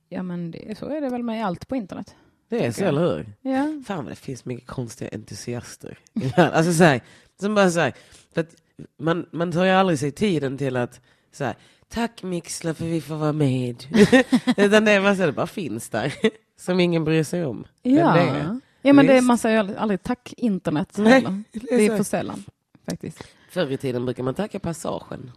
Ja 0.09 0.23
men 0.23 0.51
det, 0.51 0.77
så 0.77 0.85
är 0.85 1.01
det 1.01 1.09
väl 1.09 1.23
med 1.23 1.45
allt 1.45 1.67
på 1.67 1.75
internet. 1.75 2.15
Det 2.49 2.65
är 2.65 2.71
så, 2.71 2.83
eller 2.85 3.01
hur? 3.01 3.33
Ja, 3.41 3.83
Fan 3.87 4.03
vad 4.03 4.11
det 4.11 4.15
finns 4.15 4.45
mycket 4.45 4.67
konstiga 4.67 5.09
entusiaster. 5.13 5.97
alltså 6.35 6.73
så 6.73 6.83
här, 6.83 7.01
som 7.41 7.55
bara 7.55 7.71
så 7.71 7.79
här, 7.79 7.93
för 8.33 8.41
att 8.41 8.55
man, 8.97 9.25
man 9.31 9.51
tar 9.51 9.65
ju 9.65 9.71
aldrig 9.71 9.99
sig 9.99 10.11
tiden 10.11 10.57
till 10.57 10.75
att 10.75 11.01
så 11.31 11.43
här, 11.43 11.55
tack 11.89 12.23
Mixler 12.23 12.73
för 12.73 12.85
vi 12.85 13.01
får 13.01 13.15
vara 13.15 13.33
med. 13.33 13.83
Utan 14.57 14.85
det 14.85 15.01
bara 15.01 15.15
så 15.15 15.25
det 15.25 15.31
bara 15.31 15.47
finns 15.47 15.89
där. 15.89 16.13
Som 16.61 16.79
ingen 16.79 17.03
bryr 17.03 17.23
sig 17.23 17.45
om. 17.45 17.65
ja. 17.81 18.13
det 18.13 18.19
är. 18.21 18.59
ja 18.81 18.93
men 18.93 19.07
det, 19.07 19.13
Visst. 19.13 19.27
man 19.27 19.37
säger 19.37 19.59
aldrig, 19.59 19.77
aldrig 19.77 20.03
tack 20.03 20.33
internet. 20.37 20.93
Nej, 20.97 21.13
heller. 21.13 21.43
det 21.51 21.59
Det 21.69 21.75
är 21.75 21.79
är 21.79 21.89
så. 21.89 21.97
för 21.97 22.03
sällan 22.03 22.43
faktiskt. 22.89 23.23
Förr 23.51 23.71
i 23.71 23.77
tiden 23.77 24.05
brukar 24.05 24.23
man 24.23 24.33
tacka 24.33 24.59
passagen. 24.59 25.31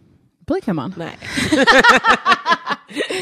Brukar 0.46 0.72
man? 0.72 0.94
Nej. 0.96 1.18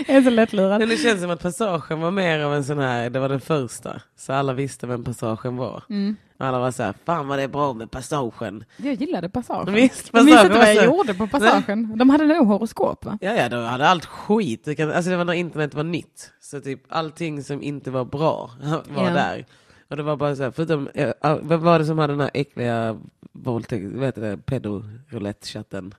Jag 0.06 0.16
är 0.16 0.22
så 0.22 0.30
lättlurad. 0.30 0.78
Men 0.80 0.88
det 0.88 0.96
känns 0.96 1.20
som 1.20 1.30
att 1.30 1.42
passagen 1.42 2.00
var 2.00 2.10
mer 2.10 2.38
av 2.40 2.54
en 2.54 2.64
sån 2.64 2.78
här, 2.78 3.10
det 3.10 3.20
var 3.20 3.28
den 3.28 3.40
första. 3.40 4.00
Så 4.16 4.32
alla 4.32 4.52
visste 4.52 4.86
vem 4.86 5.04
passagen 5.04 5.56
var. 5.56 5.82
Mm. 5.90 6.16
Alla 6.42 6.59
var 6.59 6.70
så 6.70 6.83
här, 6.83 6.94
fan 7.05 7.28
vad 7.28 7.38
det 7.38 7.42
är 7.42 7.48
bra 7.48 7.72
med 7.72 7.90
passagen. 7.90 8.64
Jag 8.76 8.94
gillade 8.94 9.28
passagen. 9.28 9.74
Visst, 9.74 10.11
Jag 10.12 10.24
minns 10.24 10.37
passagen 10.37 10.52
inte 10.52 10.59
vad 10.66 10.74
jag 10.74 10.85
gjorde 10.85 11.14
på 11.14 11.26
passagen. 11.26 11.98
De 11.98 12.11
hade 12.11 12.26
nog 12.26 12.46
horoskop 12.46 13.05
va? 13.05 13.18
Ja, 13.20 13.33
ja, 13.35 13.48
de 13.48 13.64
hade 13.64 13.88
allt 13.88 14.05
skit. 14.05 14.68
Alltså 14.81 15.11
det 15.11 15.16
var 15.16 15.24
när 15.24 15.33
internet 15.33 15.74
var 15.74 15.85
nytt. 15.85 16.31
Så 16.40 16.61
typ 16.61 16.83
allting 16.88 17.42
som 17.44 17.62
inte 17.62 17.90
var 17.90 18.05
bra 18.05 18.50
var 18.88 19.05
Ja. 19.05 19.11
där. 19.11 19.46
Och 19.90 19.96
det 19.96 20.02
var 20.02 20.16
bara 20.16 20.37
så 20.37 20.42
här, 20.42 20.50
förutom, 20.50 20.88
eh, 20.94 21.11
ah, 21.20 21.35
vem 21.42 21.62
var 21.62 21.78
det 21.78 21.85
som 21.85 21.98
hade 21.98 22.12
den 22.12 22.20
här 22.20 22.31
äckliga 22.35 22.98
våldtäkt, 23.33 23.85
vad 23.94 24.05
heter 24.05 24.20
det, 24.22 24.37
pedoroulettechatten? 24.37 25.94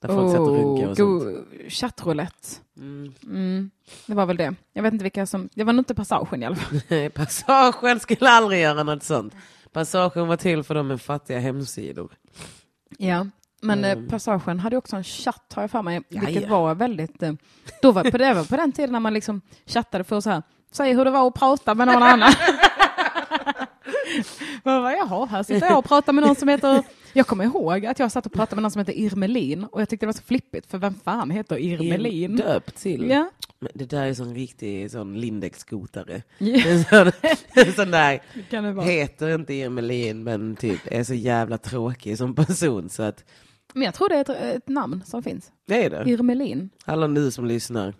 Där 0.00 0.08
folk 0.08 0.30
satt 0.30 0.40
och 0.40 0.48
runkade 0.56 0.90
och 0.90 0.96
sånt. 0.96 1.46
chattroulette. 1.72 2.48
Mm. 2.76 3.12
Mm, 3.26 3.70
det 4.06 4.14
var 4.14 4.26
väl 4.26 4.36
det. 4.36 4.54
Jag 4.72 4.82
vet 4.82 4.92
inte 4.92 5.02
vilka 5.02 5.26
som... 5.26 5.48
Det 5.54 5.64
var 5.64 5.72
nog 5.72 5.80
inte 5.80 5.94
passagen 5.94 6.42
i 6.42 6.46
alla 6.46 6.56
fall. 6.56 6.80
Nej, 6.88 7.10
Passagen 7.10 8.00
skulle 8.00 8.30
aldrig 8.30 8.60
göra 8.60 8.82
något 8.82 9.02
sånt. 9.02 9.34
Passagen 9.72 10.28
var 10.28 10.36
till 10.36 10.62
för 10.62 10.74
de 10.74 10.88
med 10.88 11.00
fattiga 11.00 11.38
hemsidor. 11.38 12.12
Ja, 12.98 13.26
men 13.60 13.84
Mm. 13.84 14.04
eh, 14.04 14.10
passagen 14.10 14.60
hade 14.60 14.76
också 14.76 14.96
en 14.96 15.04
chatt 15.04 15.52
har 15.54 15.62
jag 15.62 15.70
för 15.70 15.82
mig, 15.82 16.02
vilket 16.08 16.42
ja. 16.42 16.48
var 16.60 16.74
väldigt... 16.74 17.22
Eh, 17.22 17.32
då 17.82 17.92
var, 17.92 18.10
på, 18.10 18.18
det 18.18 18.34
var 18.34 18.44
på 18.44 18.56
den 18.56 18.72
tiden 18.72 18.92
när 18.92 19.00
man 19.00 19.14
liksom 19.14 19.40
chattade 19.66 20.04
för 20.04 20.20
så 20.20 20.30
här, 20.30 20.42
säg 20.72 20.94
hur 20.94 21.04
det 21.04 21.10
var 21.10 21.28
att 21.28 21.34
prata 21.34 21.74
med 21.74 21.86
någon 21.86 22.02
annan. 22.02 22.32
Vad 24.62 24.82
var 24.82 24.90
Jaha, 24.90 25.26
här 25.26 25.42
sitter 25.42 25.66
jag 25.66 25.78
och 25.78 25.84
pratar 25.84 26.12
med 26.12 26.24
någon 26.24 26.36
som 26.36 26.48
heter... 26.48 26.82
Jag 27.12 27.26
kommer 27.26 27.44
ihåg 27.44 27.86
att 27.86 27.98
jag 27.98 28.12
satt 28.12 28.26
och 28.26 28.32
pratade 28.32 28.56
med 28.56 28.62
någon 28.62 28.70
som 28.70 28.78
heter 28.78 28.92
Irmelin 28.98 29.64
och 29.64 29.80
jag 29.80 29.88
tyckte 29.88 30.06
det 30.06 30.08
var 30.08 30.12
så 30.12 30.22
flippigt 30.22 30.66
för 30.66 30.78
vem 30.78 30.94
fan 31.04 31.30
heter 31.30 31.58
Irmelin? 31.58 32.36
Döpt 32.36 32.76
till. 32.76 33.10
Ja. 33.10 33.30
Men 33.58 33.70
det 33.74 33.84
där 33.84 34.02
är 34.06 34.14
sån 34.14 34.34
riktig 34.34 34.90
sån 34.90 35.20
Lindex-skotare. 35.20 36.22
Ja, 36.38 36.66
En 36.66 36.84
sån, 36.84 37.10
en 37.66 37.72
sån 37.72 37.90
där, 37.90 38.22
det 38.34 38.42
kan 38.50 38.64
det 38.64 38.72
vara. 38.72 38.86
heter 38.86 39.34
inte 39.34 39.54
Irmelin 39.54 40.22
men 40.22 40.56
typ 40.56 40.80
är 40.84 41.04
så 41.04 41.14
jävla 41.14 41.58
tråkig 41.58 42.18
som 42.18 42.34
person 42.34 42.88
så 42.88 43.02
att 43.02 43.24
Men 43.72 43.82
jag 43.82 43.94
tror 43.94 44.08
det 44.08 44.14
är 44.16 44.20
ett, 44.20 44.56
ett 44.56 44.68
namn 44.68 45.02
som 45.06 45.22
finns. 45.22 45.52
det 45.66 45.84
är 45.84 45.90
det. 45.90 46.10
Irmelin. 46.10 46.70
Alla 46.84 47.06
ni 47.06 47.30
som 47.32 47.46
lyssnar. 47.46 47.94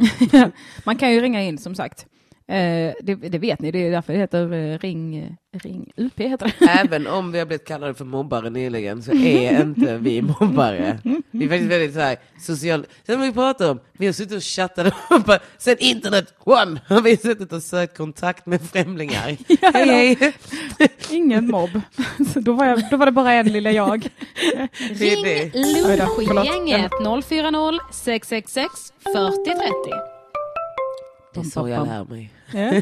Man 0.84 0.96
kan 0.96 1.12
ju 1.12 1.20
ringa 1.20 1.42
in 1.42 1.58
som 1.58 1.74
sagt. 1.74 2.06
Eh, 2.50 2.94
det, 3.00 3.14
det 3.14 3.38
vet 3.38 3.60
ni, 3.60 3.70
det 3.70 3.86
är 3.86 3.90
därför 3.90 4.12
det 4.12 4.18
heter 4.18 4.52
eh, 4.52 4.78
Ring, 4.78 5.36
ring 5.52 5.92
UP. 5.96 6.20
Heter 6.20 6.54
det. 6.58 6.66
Även 6.70 7.06
om 7.06 7.32
vi 7.32 7.38
har 7.38 7.46
blivit 7.46 7.66
kallade 7.66 7.94
för 7.94 8.04
mobbare 8.04 8.50
nyligen 8.50 9.02
så 9.02 9.12
är 9.12 9.60
inte 9.62 9.98
vi 9.98 10.22
mobbare. 10.22 10.98
Vi 11.30 11.44
är 11.44 11.48
faktiskt 11.48 11.70
väldigt 11.70 11.94
så 11.94 12.00
här 12.00 12.16
social... 12.40 12.86
Sen 13.06 13.20
vi 13.20 13.32
pratar 13.32 13.70
om, 13.70 13.80
vi 13.92 14.06
har 14.06 14.12
suttit 14.12 14.36
och 14.36 14.42
chattat 14.42 14.94
och 15.10 15.34
sen 15.58 15.76
internet 15.78 16.34
one 16.44 16.80
har 16.88 17.02
vi 17.02 17.16
suttit 17.16 17.52
och 17.52 17.62
sökt 17.62 17.96
kontakt 17.96 18.46
med 18.46 18.62
främlingar. 18.62 19.36
hej 19.72 20.14
hej! 20.14 20.32
Ingen 21.10 21.46
mobb. 21.46 21.80
Så 22.32 22.40
då, 22.40 22.52
var 22.52 22.66
jag, 22.66 22.90
då 22.90 22.96
var 22.96 23.06
det 23.06 23.12
bara 23.12 23.32
en 23.32 23.52
lilla 23.52 23.70
jag. 23.70 24.08
Förlåt. 24.76 26.34
Lunchgänget 26.34 26.92
040 27.24 27.78
666 27.92 28.92
4030. 29.04 30.18
Det 31.34 31.40
är 31.40 31.44
så 31.44 31.68
jag 31.68 31.86
lär 31.86 32.04
mig. 32.04 32.30
Ja. 32.52 32.70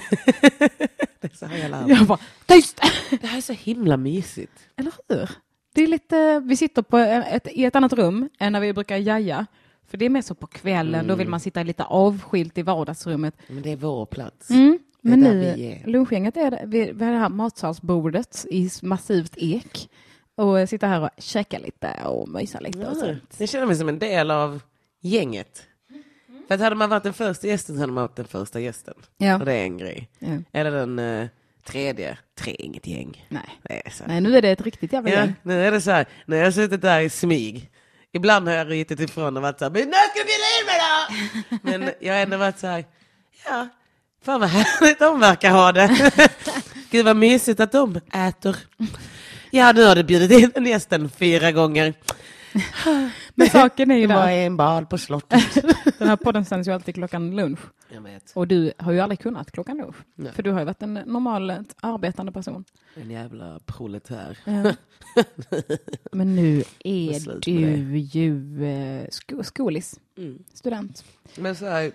Det 1.20 1.32
är 1.32 1.36
så 1.36 1.46
här 1.46 1.58
jag 1.58 1.70
lär 1.70 1.86
mig. 1.86 1.96
Jag 1.96 2.06
bara, 2.06 2.18
tyst! 2.46 2.80
Det 3.20 3.26
här 3.26 3.36
är 3.36 3.40
så 3.42 3.52
himla 3.52 3.96
mysigt. 3.96 4.52
Eller 4.76 4.92
hur? 5.08 5.30
Det 5.74 5.82
är 5.82 5.86
lite, 5.86 6.40
vi 6.40 6.56
sitter 6.56 6.82
på 6.82 6.98
ett, 6.98 7.48
i 7.52 7.64
ett 7.64 7.76
annat 7.76 7.92
rum 7.92 8.28
än 8.38 8.52
när 8.52 8.60
vi 8.60 8.72
brukar 8.72 8.96
jaja. 8.96 9.46
För 9.88 9.96
det 9.98 10.04
är 10.04 10.10
mer 10.10 10.22
så 10.22 10.34
på 10.34 10.46
kvällen, 10.46 11.06
då 11.06 11.14
vill 11.14 11.28
man 11.28 11.40
sitta 11.40 11.62
lite 11.62 11.84
avskilt 11.84 12.58
i 12.58 12.62
vardagsrummet. 12.62 13.34
Men 13.48 13.62
det 13.62 13.72
är 13.72 13.76
vår 13.76 14.06
plats. 14.06 14.50
Mm. 14.50 14.78
Det 15.02 15.08
Men 15.10 15.20
nu, 15.20 15.82
lunchgänget 15.86 16.36
är 16.36 16.50
det, 16.50 16.62
vi, 16.66 16.92
vi 16.92 17.04
har 17.04 17.12
det 17.12 17.18
här 17.18 17.28
matsalsbordet 17.28 18.46
i 18.50 18.70
massivt 18.82 19.32
ek. 19.36 19.90
Och 20.34 20.68
sitta 20.68 20.86
här 20.86 21.00
och 21.00 21.10
käka 21.18 21.58
lite 21.58 21.92
och 22.04 22.28
mysa 22.28 22.60
lite 22.60 22.78
och 22.78 22.84
Ja, 22.84 22.94
sånt. 22.94 23.34
jag 23.38 23.48
känner 23.48 23.66
mig 23.66 23.76
som 23.76 23.88
en 23.88 23.98
del 23.98 24.30
av 24.30 24.62
gänget. 25.00 25.62
För 26.48 26.54
att 26.54 26.60
hade 26.60 26.76
man 26.76 26.90
varit 26.90 27.02
den 27.02 27.14
första 27.14 27.46
gästen 27.46 27.74
så 27.74 27.80
hade 27.80 27.92
man 27.92 28.02
varit 28.02 28.16
den 28.16 28.24
första 28.26 28.60
gästen. 28.60 28.94
Ja. 29.18 29.38
Och 29.38 29.44
det 29.44 29.52
är 29.52 29.62
en 29.64 29.78
grej. 29.78 30.08
Ja. 30.18 30.28
Eller 30.52 30.70
den 30.70 30.98
eh, 30.98 31.26
tredje. 31.66 32.18
Tre 32.38 32.52
är 32.58 32.62
inget 32.64 32.86
gäng. 32.86 33.26
Nej. 33.28 33.58
Det 33.62 33.86
är 33.86 33.90
så. 33.90 34.04
Nej, 34.06 34.20
nu 34.20 34.36
är 34.36 34.42
det 34.42 34.50
ett 34.50 34.60
riktigt 34.60 34.92
jävla 34.92 35.10
Ja, 35.10 35.16
gäng. 35.16 35.34
nu 35.42 35.66
är 35.66 35.70
det 35.72 35.80
så 35.80 35.90
här, 35.90 36.06
jag 36.26 36.44
har 36.44 36.50
suttit 36.50 36.82
där 36.82 37.00
i 37.00 37.10
smyg. 37.10 37.70
Ibland 38.12 38.48
har 38.48 38.54
jag 38.54 38.70
rytit 38.70 39.00
ifrån 39.00 39.36
och 39.36 39.42
varit 39.42 39.58
så 39.58 39.64
här, 39.64 39.72
men 39.72 39.88
när 39.88 40.08
ska 40.10 40.22
vi 40.24 40.32
in 40.60 40.66
mig 40.66 40.80
då? 40.80 41.58
Men 41.86 41.90
jag 42.00 42.14
har 42.14 42.20
ändå 42.20 42.36
varit 42.36 42.58
så 42.58 42.66
här, 42.66 42.84
ja, 43.46 43.68
fan 44.24 44.40
vad 44.40 44.48
härligt 44.48 44.98
de 44.98 45.20
verkar 45.20 45.50
ha 45.50 45.72
det. 45.72 46.12
Gud 46.90 47.04
vad 47.04 47.16
mysigt 47.16 47.60
att 47.60 47.72
de 47.72 48.00
äter. 48.12 48.56
Ja, 49.50 49.72
nu 49.72 49.84
har 49.84 49.94
du 49.94 50.02
bjudit 50.04 50.30
in 50.42 50.50
den 50.54 50.66
gästen 50.66 51.10
fyra 51.10 51.52
gånger. 51.52 51.94
Men 53.34 53.48
saken 53.52 53.90
är 53.90 53.96
ju 53.96 54.06
Det 54.06 54.14
var 54.14 54.26
där, 54.26 54.32
en 54.32 54.56
bal 54.56 54.86
på 54.86 54.98
slottet. 54.98 55.54
den 55.98 56.08
här 56.08 56.16
podden 56.16 56.44
sänds 56.44 56.68
ju 56.68 56.72
alltid 56.72 56.94
klockan 56.94 57.36
lunch. 57.36 57.60
Jag 57.88 58.00
vet. 58.00 58.32
Och 58.34 58.48
du 58.48 58.72
har 58.78 58.92
ju 58.92 59.00
aldrig 59.00 59.20
kunnat 59.20 59.50
klockan 59.50 59.76
lunch. 59.78 59.96
Nej. 60.14 60.32
För 60.32 60.42
du 60.42 60.50
har 60.50 60.58
ju 60.58 60.64
varit 60.64 60.82
en 60.82 60.94
normal 60.94 61.50
arbetande 61.80 62.32
person. 62.32 62.64
En 62.94 63.10
jävla 63.10 63.58
proletär. 63.66 64.38
Ja. 64.44 64.72
Men 66.12 66.36
nu 66.36 66.56
Vad 66.56 66.64
är 66.84 67.40
du 67.40 67.98
ju 67.98 68.64
eh, 68.66 69.06
sko 69.10 69.42
skolis, 69.44 70.00
Mm. 70.18 70.38
student. 70.54 71.04
Men 71.36 71.56
så 71.56 71.66
här, 71.66 71.92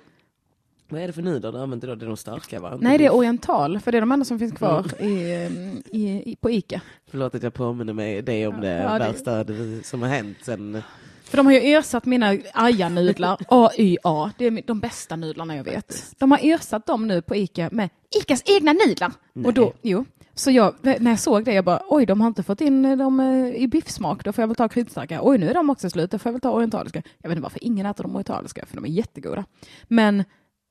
vad 0.92 1.02
är 1.02 1.08
det 1.08 1.14
för 1.14 1.22
nudlar 1.22 1.52
du 1.52 1.58
använder 1.60 1.88
då? 1.88 1.96
Det 1.96 2.06
är 2.06 2.08
de 2.08 2.18
starka 2.18 2.60
va? 2.60 2.78
Nej, 2.82 2.98
det 2.98 3.06
är 3.06 3.14
oriental, 3.16 3.80
för 3.80 3.92
det 3.92 3.98
är 3.98 4.00
de 4.02 4.12
enda 4.12 4.26
som 4.26 4.40
finns 4.40 4.54
kvar 4.54 4.86
Mm. 5.00 5.12
i, 5.18 5.32
eh, 5.34 5.98
i, 6.02 6.24
i, 6.32 6.36
på 6.42 6.50
Ica. 6.52 6.82
Förlåt 7.12 7.36
att 7.36 7.44
jag 7.44 7.54
påminner 7.54 7.94
mig 7.94 8.22
dig 8.22 8.48
om 8.48 8.62
det 8.62 8.68
Ja, 8.78 9.00
det- 9.00 9.06
värsta 9.12 9.46
som 9.84 10.02
har 10.02 10.10
hänt 10.10 10.38
sen 10.42 10.82
För 11.24 11.38
de 11.38 11.46
har 11.46 11.54
ju 11.54 11.60
ersatt 11.60 12.06
mina 12.06 12.38
aja-nudlar, 12.54 13.38
AYA, 13.50 14.32
det 14.38 14.46
är 14.46 14.68
de 14.68 14.80
bästa 14.80 15.16
nudlarna 15.16 15.56
jag 15.56 15.64
vet. 15.64 16.16
De 16.18 16.32
har 16.32 16.40
ersatt 16.44 16.86
dem 16.86 17.08
nu 17.08 17.22
på 17.22 17.36
Ica 17.36 17.70
med 17.72 17.90
Icas 18.22 18.44
egna 18.46 18.74
nudlar. 18.74 19.12
Och 19.46 19.54
då, 19.54 19.74
jo. 19.82 20.06
Så 20.34 20.52
jag, 20.52 20.76
när 20.82 21.10
jag 21.12 21.20
såg 21.20 21.46
det, 21.46 21.54
jag 21.54 21.66
bara 21.66 21.82
oj, 21.88 22.06
de 22.06 22.22
har 22.22 22.28
inte 22.28 22.44
fått 22.44 22.62
in 22.62 22.98
dem 22.98 23.20
eh, 23.20 23.56
i 23.56 23.68
biffsmak, 23.68 24.24
då 24.24 24.34
får 24.34 24.42
jag 24.42 24.48
väl 24.48 24.56
ta 24.56 24.68
kryddstarka. 24.70 25.20
Oj, 25.24 25.38
nu 25.38 25.50
är 25.50 25.54
de 25.54 25.70
också 25.70 25.90
slut, 25.90 26.12
då 26.12 26.20
får 26.20 26.30
jag 26.30 26.34
väl 26.34 26.42
ta 26.42 26.52
orientaliska. 26.52 27.02
Jag 27.22 27.30
vet 27.30 27.36
inte 27.36 27.44
varför 27.44 27.64
ingen 27.64 27.86
äter 27.86 28.04
de 28.04 28.16
orientaliska, 28.16 28.66
för 28.66 28.76
de 28.76 28.86
är 28.86 28.90
jättegoda. 28.90 29.46
Men 29.88 30.24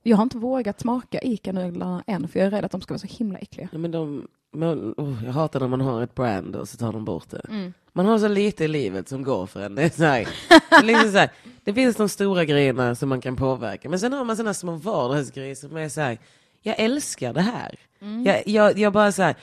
jag 0.03 0.17
har 0.17 0.23
inte 0.23 0.39
vågat 0.39 0.81
smaka 0.81 1.19
Ica-nudlarna 1.23 2.05
än, 2.07 2.29
för 2.29 2.39
jag 2.39 2.47
är 2.47 2.51
rädd 2.51 2.65
att 2.65 2.73
de 2.73 2.81
ska 2.81 2.95
vara 2.95 2.99
så 2.99 3.07
himla 3.07 3.39
äckliga. 3.39 3.69
Ja, 3.73 3.79
men 3.79 3.91
de, 3.91 4.29
men, 4.53 4.95
oh, 4.97 5.25
jag 5.25 5.33
hatar 5.33 5.61
när 5.61 5.69
man 5.69 5.81
har 5.81 6.03
ett 6.03 6.15
brand 6.15 6.57
och 6.57 6.69
så 6.69 6.77
tar 6.77 6.93
de 6.93 7.05
bort 7.05 7.31
det. 7.31 7.47
Mm. 7.49 7.73
Man 7.93 8.07
har 8.07 8.19
så 8.19 8.29
lite 8.29 8.65
i 8.65 8.69
livet 8.69 9.09
som 9.09 9.23
går 9.23 9.47
för 9.47 9.61
en. 9.61 9.75
Det, 9.75 9.83
är 9.83 9.91
så 9.91 10.05
här, 10.05 10.29
liksom 10.83 11.13
så 11.13 11.19
här, 11.19 11.31
det 11.65 11.75
finns 11.75 11.97
de 11.97 12.09
stora 12.09 12.45
grejerna 12.45 12.95
som 12.95 13.09
man 13.09 13.21
kan 13.21 13.37
påverka. 13.37 13.89
Men 13.89 13.99
sen 13.99 14.13
har 14.13 14.25
man 14.25 14.37
sådana 14.37 14.55
små 14.55 14.73
vardagsgrejer 14.73 15.55
som 15.55 15.77
är 15.77 15.89
så 15.89 16.01
här, 16.01 16.19
jag 16.63 16.79
älskar 16.79 17.33
det 17.33 17.41
här. 17.41 17.79
Mm. 18.01 18.25
Jag, 18.25 18.49
jag, 18.49 18.79
jag 18.79 18.93
bara 18.93 19.13
så 19.13 19.23
här, 19.23 19.35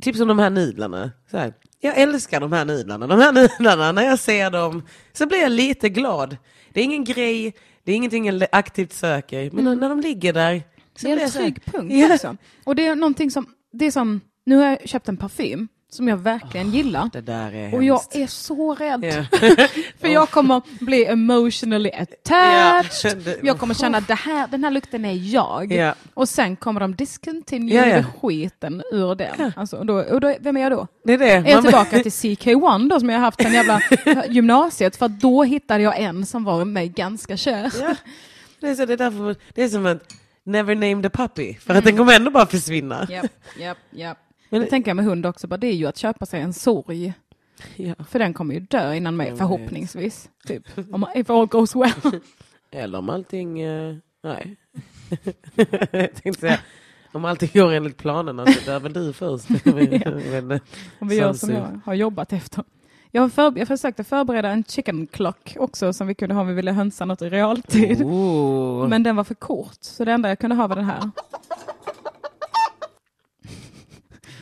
typ 0.00 0.16
som 0.16 0.28
de 0.28 0.38
här 0.38 0.50
nudlarna. 0.50 1.10
Så 1.30 1.38
här, 1.38 1.54
jag 1.80 1.98
älskar 1.98 2.40
de 2.40 2.52
här 2.52 2.64
nudlarna. 2.64 3.06
De 3.06 3.20
här 3.20 3.32
nudlarna, 3.32 3.92
när 3.92 4.02
jag 4.02 4.18
ser 4.18 4.50
dem 4.50 4.82
så 5.12 5.26
blir 5.26 5.38
jag 5.38 5.52
lite 5.52 5.88
glad. 5.88 6.36
Det 6.72 6.80
är 6.80 6.84
ingen 6.84 7.04
grej, 7.04 7.54
det 7.86 7.92
är 7.92 7.96
ingenting 7.96 8.26
jag 8.26 8.46
aktivt 8.52 8.92
söker. 8.92 9.50
Men 9.50 9.78
när 9.78 9.88
de 9.88 10.00
ligger 10.00 10.32
där 10.32 10.62
så 10.96 11.06
Det 11.06 11.12
är 11.12 11.18
en 11.24 11.30
trygg 11.30 11.64
punkt 11.64 11.92
Ja. 11.94 12.14
också. 12.14 12.36
Och 12.64 12.76
det 12.76 12.86
är 12.86 12.94
någonting 12.94 13.30
som, 13.30 13.46
det 13.72 13.84
är 13.86 13.90
som, 13.90 14.20
nu 14.46 14.56
har 14.56 14.64
jag 14.66 14.88
köpt 14.88 15.08
en 15.08 15.16
parfym 15.16 15.68
som 15.96 16.08
jag 16.08 16.16
verkligen 16.16 16.70
gillar. 16.70 17.22
Där 17.22 17.54
är 17.54 17.74
Och 17.74 17.84
jag 17.84 18.00
är 18.12 18.26
så 18.26 18.74
rädd. 18.74 19.04
Ja. 19.04 19.38
För 20.00 20.08
jag 20.08 20.30
kommer 20.30 20.62
bli 20.84 21.04
emotionally 21.06 21.90
attached. 21.90 23.18
Det- 23.24 23.38
Jag 23.42 23.58
kommer 23.58 23.74
känna 23.74 23.98
att 23.98 24.08
här, 24.10 24.46
den 24.46 24.64
här 24.64 24.70
lukten 24.70 25.04
är 25.04 25.34
jag. 25.34 25.72
Ja. 25.72 25.94
Och 26.14 26.28
sen 26.28 26.56
kommer 26.56 26.80
de 26.80 26.94
discontinue 26.94 27.88
ja. 27.88 28.04
skiten 28.20 28.82
ur 28.92 29.14
den. 29.14 29.52
Alltså, 29.56 29.76
och 29.76 29.86
då, 29.86 29.94
och 29.94 30.20
då, 30.20 30.34
vem 30.40 30.56
är 30.56 30.60
jag 30.60 30.72
då? 30.72 30.86
Det 31.04 31.12
är 31.12 31.18
det. 31.18 31.30
Är 31.30 31.48
jag 31.48 31.62
tillbaka 31.62 32.02
till 32.02 32.12
CK1 32.12 32.88
då 32.88 33.00
som 33.00 33.08
jag 33.08 33.16
har 33.16 33.24
haft 33.24 33.42
sen 33.42 33.52
jävla 33.52 33.80
gymnasiet? 34.28 34.96
För 34.96 35.08
då 35.08 35.42
hittade 35.42 35.82
jag 35.82 36.00
en 36.00 36.26
som 36.26 36.44
var 36.44 36.64
mig 36.64 36.88
ganska 36.88 37.36
kär. 37.36 37.72
Det, 38.60 38.68
är 38.68 38.74
så, 38.74 38.86
det, 38.86 38.92
är 38.92 38.96
därför, 38.96 39.36
det 39.54 39.62
är 39.62 39.68
som 39.68 39.86
att 39.86 40.02
never 40.44 40.74
name 40.74 41.02
the 41.02 41.10
puppy. 41.10 41.54
För 41.54 41.74
att 41.74 41.84
den 41.84 41.96
kommer 41.96 42.16
ändå 42.16 42.30
bara 42.30 42.46
försvinna. 42.46 43.06
Japp, 43.10 43.26
japp, 43.60 43.78
japp. 43.90 44.18
Men 44.50 44.60
Det 44.60 44.66
tänker 44.66 44.90
jag 44.90 44.96
med 44.96 45.04
hund 45.04 45.26
också, 45.26 45.46
bara 45.46 45.56
det 45.56 45.66
är 45.66 45.74
ju 45.74 45.86
att 45.86 45.96
köpa 45.96 46.26
sig 46.26 46.40
en 46.40 46.52
sorg. 46.52 47.14
Ja. 47.76 47.94
För 48.08 48.18
den 48.18 48.34
kommer 48.34 48.54
ju 48.54 48.60
dö 48.60 48.94
innan 48.94 49.16
mig, 49.16 49.36
förhoppningsvis. 49.36 50.30
Typ. 50.46 50.62
Om, 50.92 51.06
if 51.14 51.30
all 51.30 51.46
goes 51.46 51.76
well. 51.76 52.20
Eller 52.70 52.98
om 52.98 53.10
allting... 53.10 53.60
eh, 53.60 53.96
nej. 54.22 54.56
jag 55.90 56.14
tänkte 56.14 56.40
säga, 56.40 56.58
om 57.12 57.24
allting 57.24 57.50
går 57.52 57.72
enligt 57.72 57.96
planerna 57.96 58.46
så 58.46 58.70
dör 58.70 58.80
väl 58.80 58.92
du 58.92 59.12
först. 59.12 59.48
Men, 59.64 60.60
Om 60.98 61.08
vi 61.08 61.16
gör 61.16 61.32
som 61.32 61.50
jag 61.50 61.80
har 61.84 61.94
jobbat 61.94 62.32
efter. 62.32 62.64
Jag, 63.10 63.22
har 63.22 63.28
för, 63.28 63.58
jag 63.58 63.68
försökte 63.68 64.04
förbereda 64.04 64.48
en 64.48 64.64
chicken 64.64 65.06
clock 65.06 65.56
också 65.58 65.92
som 65.92 66.06
vi 66.06 66.14
kunde 66.14 66.34
ha 66.34 66.42
om 66.42 66.48
vi 66.48 66.54
ville 66.54 66.72
hönsa 66.72 67.04
något 67.04 67.22
i 67.22 67.28
realtid. 67.30 68.02
oh. 68.02 68.88
Men 68.88 69.02
den 69.02 69.16
var 69.16 69.24
för 69.24 69.34
kort, 69.34 69.78
så 69.80 70.04
det 70.04 70.12
enda 70.12 70.28
jag 70.28 70.38
kunde 70.38 70.56
ha 70.56 70.66
var 70.66 70.76
den 70.76 70.84
här. 70.84 71.10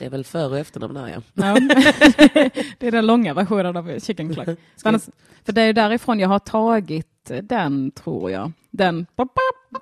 Det 0.04 0.08
är 0.08 0.10
väl 0.10 0.24
före 0.24 0.46
och 0.46 0.58
efternamn 0.58 0.94
där 0.94 1.08
ja. 1.08 1.22
Ja. 1.34 1.54
det 2.78 2.86
är 2.86 2.90
den 2.90 3.06
långa 3.06 3.34
versionen 3.34 3.76
av 3.76 3.98
chicken 3.98 4.34
clock. 4.34 4.48
Annars, 4.82 5.02
för 5.44 5.52
det 5.52 5.62
är 5.62 5.72
därifrån 5.72 6.18
jag 6.18 6.28
har 6.28 6.38
tagit 6.38 7.30
den, 7.42 7.90
tror 7.90 8.30
jag. 8.30 8.52
Den, 8.70 9.06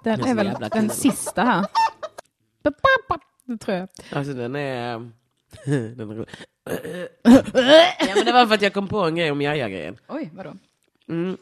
den 0.05 0.25
är 0.25 0.35
väl 0.35 0.57
den 0.73 0.91
sista 0.91 1.43
här. 1.43 1.67
Det 2.63 3.59
tror 3.59 3.77
jag. 3.77 3.89
Alltså 4.13 4.35
den 4.35 4.57
är... 4.57 5.11
den 5.97 6.11
är 6.11 6.17
ja 7.99 8.15
men 8.15 8.25
det 8.25 8.33
var 8.33 8.47
för 8.47 8.55
att 8.55 8.63
jag 8.63 8.75
kom 8.75 8.89
på 8.89 9.01
en 9.01 9.17
grej 9.17 9.31
om 9.31 9.43
Jaja-grejen. 9.43 9.97
Oj, 10.09 10.31
vadå? 10.35 10.53
Mm. 11.09 11.37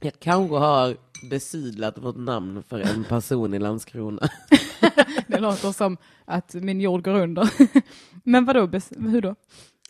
Jag 0.00 0.12
kanske 0.18 0.56
har 0.56 0.96
besudlat 1.30 1.98
vårt 1.98 2.16
namn 2.16 2.62
för 2.62 2.80
en 2.80 3.04
person 3.04 3.54
i 3.54 3.58
Landskrona. 3.58 4.28
Det 5.26 5.38
låter 5.40 5.72
som 5.72 5.96
att 6.24 6.54
min 6.54 6.80
jord 6.80 7.04
går 7.04 7.14
under. 7.14 7.50
Men 8.24 8.44
vadå, 8.44 8.70
hur 8.98 9.20
då? 9.20 9.34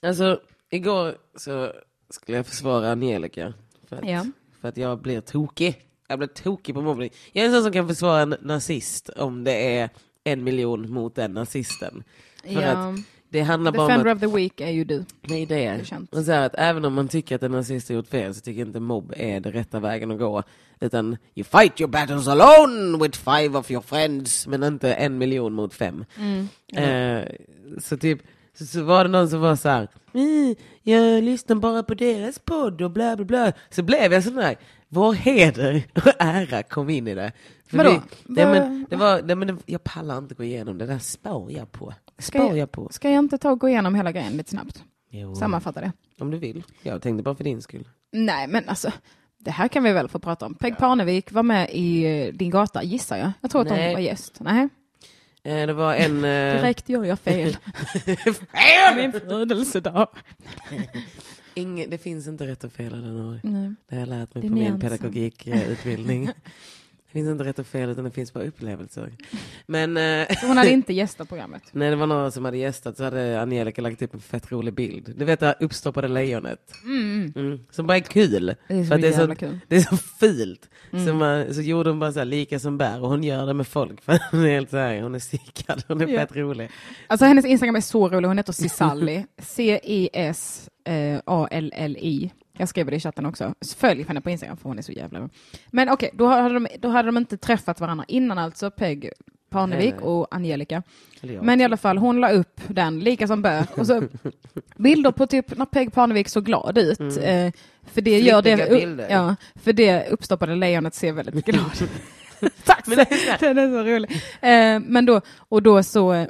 Alltså, 0.03 0.41
igår 0.71 1.15
så 1.37 1.73
skulle 2.11 2.37
jag 2.39 2.47
försvara 2.47 2.91
Angelica. 2.93 3.55
För 3.89 3.97
att, 3.97 4.09
Ja. 4.09 4.27
för 4.61 4.69
att 4.69 4.77
jag 4.77 5.01
blir 5.01 5.21
tokig. 5.21 5.81
Jag 6.09 6.19
blir 6.19 6.29
tokig 6.29 6.75
på 6.75 6.83
mobbning. 6.83 7.11
Jag 7.33 7.43
är 7.45 7.49
en 7.49 7.55
sån 7.55 7.63
som 7.63 7.73
kan 7.73 7.89
försvara 7.89 8.21
en 8.23 8.35
nazist 8.41 9.09
om 9.09 9.45
det 9.45 9.77
är 9.79 9.91
en 10.25 10.45
miljon 10.45 10.91
mot 10.93 11.15
den 11.15 11.33
nazisten. 11.33 12.05
För 12.45 12.53
Ja. 12.63 12.69
att 12.71 12.97
det 13.29 13.41
handlar 13.41 13.73
bara 13.73 13.83
om 13.83 13.89
Defender 13.89 14.11
att... 14.11 14.17
of 14.17 14.21
the 14.21 14.37
Week 14.37 14.61
är 14.61 14.71
ju 14.71 14.85
du. 14.85 15.05
Nej, 15.23 15.47
det 15.47 15.55
Det 15.55 15.65
är... 15.65 15.79
är 15.79 15.85
känt. 15.85 16.15
Och 16.15 16.25
så 16.25 16.33
att 16.33 16.55
även 16.55 16.85
om 16.85 16.95
man 16.95 17.09
tycker 17.09 17.35
att 17.37 17.43
en 17.43 17.51
nazist 17.53 17.89
har 17.89 17.97
gjort 17.97 18.09
fel 18.09 18.35
så 18.35 18.41
tycker 18.41 18.61
jag 18.61 18.69
inte 18.69 18.81
mobb 18.81 19.13
är 19.17 19.41
det 19.41 19.51
rätta 19.51 19.81
vägen 19.81 20.11
att 20.11 20.19
gå. 20.19 20.43
Utan 20.81 21.17
you 21.35 21.45
fight 21.45 21.81
your 21.81 21.91
battles 21.91 22.29
alone 22.29 22.99
with 22.99 23.19
five 23.19 23.59
of 23.59 23.71
your 23.71 23.83
friends. 23.83 24.47
Men 24.47 24.63
inte 24.63 24.95
en 24.95 25.19
miljon 25.19 25.53
mot 25.53 25.75
fem. 25.75 26.05
Mm. 26.19 26.49
Eh, 26.77 27.29
så 27.81 27.97
typ, 27.97 28.21
så, 28.59 28.83
var 28.83 29.05
det 29.05 29.11
någon 29.11 29.29
som 29.31 29.41
var 29.41 29.57
så 29.57 29.69
här, 29.69 29.89
"Mm, 30.15 30.55
jag 30.83 31.23
lyssnar 31.25 31.57
bara 31.57 31.83
på 31.83 31.95
deras 31.95 32.39
podd 32.39 32.83
och 32.83 32.91
bla 32.91 33.17
bla 33.17 33.25
bla. 33.25 33.53
Så 33.71 33.83
blev 33.83 34.13
jag 34.13 34.25
sån 34.25 34.35
där, 34.37 34.57
vår 34.89 35.13
heder 35.13 35.83
och 35.95 36.13
ära 36.19 36.63
kom 36.63 36.91
in 36.91 37.09
i 37.09 37.15
det. 37.15 37.33
För 37.67 37.77
Vadå? 37.77 37.91
Nej, 38.25 38.45
Vad- 38.45 38.55
men, 38.55 38.87
det 38.91 38.97
var, 38.97 39.23
nej, 39.23 39.37
men 39.37 39.49
det, 39.49 39.57
jag 39.67 39.85
pallar 39.85 40.19
inte 40.19 40.35
gå 40.35 40.45
igenom 40.45 40.79
det 40.79 40.87
där 40.87 40.99
spar 40.99 41.51
jag 41.51 41.73
på. 41.73 41.95
Ska 42.19 42.39
jag- 42.39 42.59
jag 42.59 42.73
på. 42.73 42.89
Ska 42.93 43.11
jag 43.11 43.19
inte 43.19 43.39
ta 43.39 43.51
och 43.51 43.61
gå 43.61 43.69
igenom 43.69 43.95
hela 43.95 44.13
grejen 44.13 44.33
lite 44.37 44.51
snabbt? 44.51 44.83
Jo, 45.11 45.35
Sammanfatta 45.35 45.81
det. 45.81 45.93
om 46.21 46.31
du 46.31 46.39
vill. 46.39 46.63
Jag 46.83 47.03
tänkte 47.03 47.23
bara 47.23 47.35
för 47.35 47.45
din 47.45 47.63
skull. 47.63 47.89
Nej, 48.13 48.47
men 48.47 48.69
alltså, 48.69 48.93
det 49.45 49.51
här 49.51 49.69
kan 49.69 49.83
vi 49.85 49.93
väl 49.93 50.09
få 50.09 50.19
prata 50.19 50.47
om. 50.47 50.55
Peg 50.55 50.79
Parnevik 50.79 51.33
var 51.33 51.43
med 51.43 51.71
i 51.73 52.05
eh, 52.05 52.33
Din 52.35 52.51
gata, 52.51 52.83
gissar 52.83 53.17
jag. 53.17 53.33
Jag 53.41 53.51
tror 53.51 53.63
att 53.63 53.69
hon 53.69 53.79
Nej. 53.79 53.95
var 53.95 54.01
gäst. 54.01 54.37
Nej, 54.41 54.69
Eh, 55.47 55.67
det 55.67 55.73
var 55.73 55.95
en... 55.95 56.17
Eh, 56.17 56.55
direkt 56.55 56.89
gör 56.89 57.05
jag 57.05 57.19
fel. 57.19 57.57
Min 58.97 59.13
födelsedag. 59.13 60.09
ing, 61.55 61.91
det 61.91 61.99
finns 61.99 62.27
inte 62.29 62.47
rätt 62.47 62.65
och 62.65 62.73
fel 62.73 62.93
den 63.03 63.21
år. 63.21 63.41
Nej. 63.43 63.75
Det 63.89 63.95
har 63.95 64.01
jag 64.01 64.09
lärt 64.09 64.35
mig 64.35 64.43
Det 64.43 64.49
på 64.49 64.55
min 64.55 64.81
pedagogikutbildning. 64.81 66.31
Det 67.15 67.19
finns 67.21 67.31
inte 67.31 67.45
rätt 67.45 67.59
och 67.59 67.67
fel 67.67 67.91
utan 67.91 68.05
det 68.05 68.11
finns 68.11 68.33
bara 68.33 68.45
upplevelser. 68.45 69.13
Men 69.67 69.97
eh, 69.97 70.27
hon 70.47 70.57
hade 70.57 70.71
inte 70.71 70.93
gästat 70.93 71.29
programmet. 71.29 71.63
när 71.73 71.91
det 71.91 71.97
var 71.97 72.07
några 72.07 72.31
som 72.31 72.45
hade 72.45 72.57
gästat 72.59 72.97
så 72.97 73.05
hade 73.05 73.41
Angelica 73.41 73.83
lagt 73.83 74.03
upp 74.03 74.15
en 74.15 74.21
fett 74.21 74.53
rolig 74.53 74.75
bild. 74.75 75.15
Du 75.17 75.25
vet 75.25 75.41
det 75.41 75.47
här 75.47 75.55
uppstoppade 75.61 76.09
lejonet. 76.09 76.73
Mm. 76.85 77.59
Som 77.71 77.87
bara 77.87 77.97
är 77.97 78.01
kul. 78.01 78.55
Det 78.69 78.75
är 78.75 78.85
så 78.85 78.97
det, 78.97 79.09
är 79.09 79.27
så, 79.27 79.35
kul. 79.35 79.61
det 79.69 79.77
är 79.77 79.81
så 79.81 79.97
fult. 79.97 80.71
Mm. 80.93 81.07
Så, 81.07 81.15
man, 81.15 81.55
så 81.55 81.61
gjorde 81.61 81.91
hon 81.91 81.99
bara 82.01 82.13
så 82.13 82.19
här, 82.19 82.27
lika 82.27 82.59
som 82.59 82.79
bär 82.79 83.03
och 83.03 83.09
hon 83.09 83.25
gör 83.25 83.47
det 83.47 83.55
med 83.55 83.67
folk. 83.67 84.01
För 84.05 84.19
hon 84.31 84.45
är 84.45 84.51
helt 84.51 84.71
så 84.71 84.77
här, 84.77 85.03
hon 85.03 85.15
är 85.15 85.19
psykad, 85.19 85.83
hon 85.89 86.01
är 86.01 86.07
Ja. 86.07 86.21
fett 86.21 86.37
rolig. 86.37 86.71
Alltså 87.07 87.27
hennes 87.27 87.45
Instagram 87.45 87.77
är 87.77 87.81
så 87.81 88.09
rolig. 88.09 88.29
Hon 88.29 88.37
heter 88.37 88.53
Cisalli. 88.53 89.27
C-I-S-A-L-L-I. 89.43 90.71
Jag 92.59 92.69
skrev 92.69 92.87
det 92.87 92.97
i 92.97 93.01
chatten 93.01 93.27
också. 93.27 93.55
Följ 93.77 94.03
henne 94.03 94.21
på 94.21 94.31
Instagram 94.31 94.57
för 94.57 94.69
hon 94.69 94.79
är 94.79 94.83
så 94.83 94.93
jävla. 94.93 95.29
Men 95.71 95.89
okej, 95.89 96.11
då, 96.13 96.27
hade 96.27 96.55
de, 96.55 96.67
då 96.79 96.89
hade 96.89 97.09
de 97.09 97.17
inte 97.17 97.37
träffat 97.37 97.81
varandra 97.81 98.05
innan 98.09 98.39
alltså, 98.39 98.71
Peg 98.71 99.11
Parnevik 99.51 99.95
och 100.01 100.35
Angelica. 100.35 100.83
Men 101.43 101.61
i 101.61 101.65
alla 101.65 101.77
fall, 101.77 101.99
hon 101.99 102.21
la 102.21 102.31
upp 102.31 102.61
den, 102.69 103.01
lika 103.01 103.27
som 103.27 103.43
bör. 103.43 103.67
Och 103.77 103.87
så 103.87 104.03
bilder 104.77 105.11
på 105.13 105.27
typ 105.27 105.57
när 105.59 105.67
Peg 105.67 105.93
Parnevik 105.93 106.29
såg 106.29 106.45
glad 106.45 106.79
ut. 106.79 107.01
Eh, 107.01 107.53
för 107.83 108.01
det 108.01 108.19
gör 108.21 108.43
det, 108.43 108.71
bilder. 108.71 109.07
ja, 109.11 109.37
för 109.55 109.73
det 109.73 110.09
uppstoppade 110.09 110.55
lejonet 110.57 110.95
ser 110.95 111.13
väldigt 111.13 111.47
glad 111.47 111.71
Tack, 112.65 112.87
Men 112.87 112.97
det 112.97 113.03
är 113.13 113.17
så 113.17 113.31
här- 113.31 113.39
den 113.55 113.59
är 113.59 113.69
så 113.85 113.91
rolig. 113.91 114.11
Eh, 114.41 114.81
men 114.81 115.07
då, 115.07 115.21
och 115.39 115.63
då 115.63 115.83
så, 115.83 116.13
eh, 116.13 116.27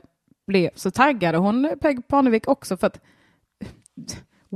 blev, 0.46 0.70
så 0.74 0.90
taggade 0.90 1.38
hon 1.38 1.70
Peg 1.80 2.08
Parnevik 2.08 2.48
också 2.48 2.76
för 2.76 2.86
att 2.86 3.00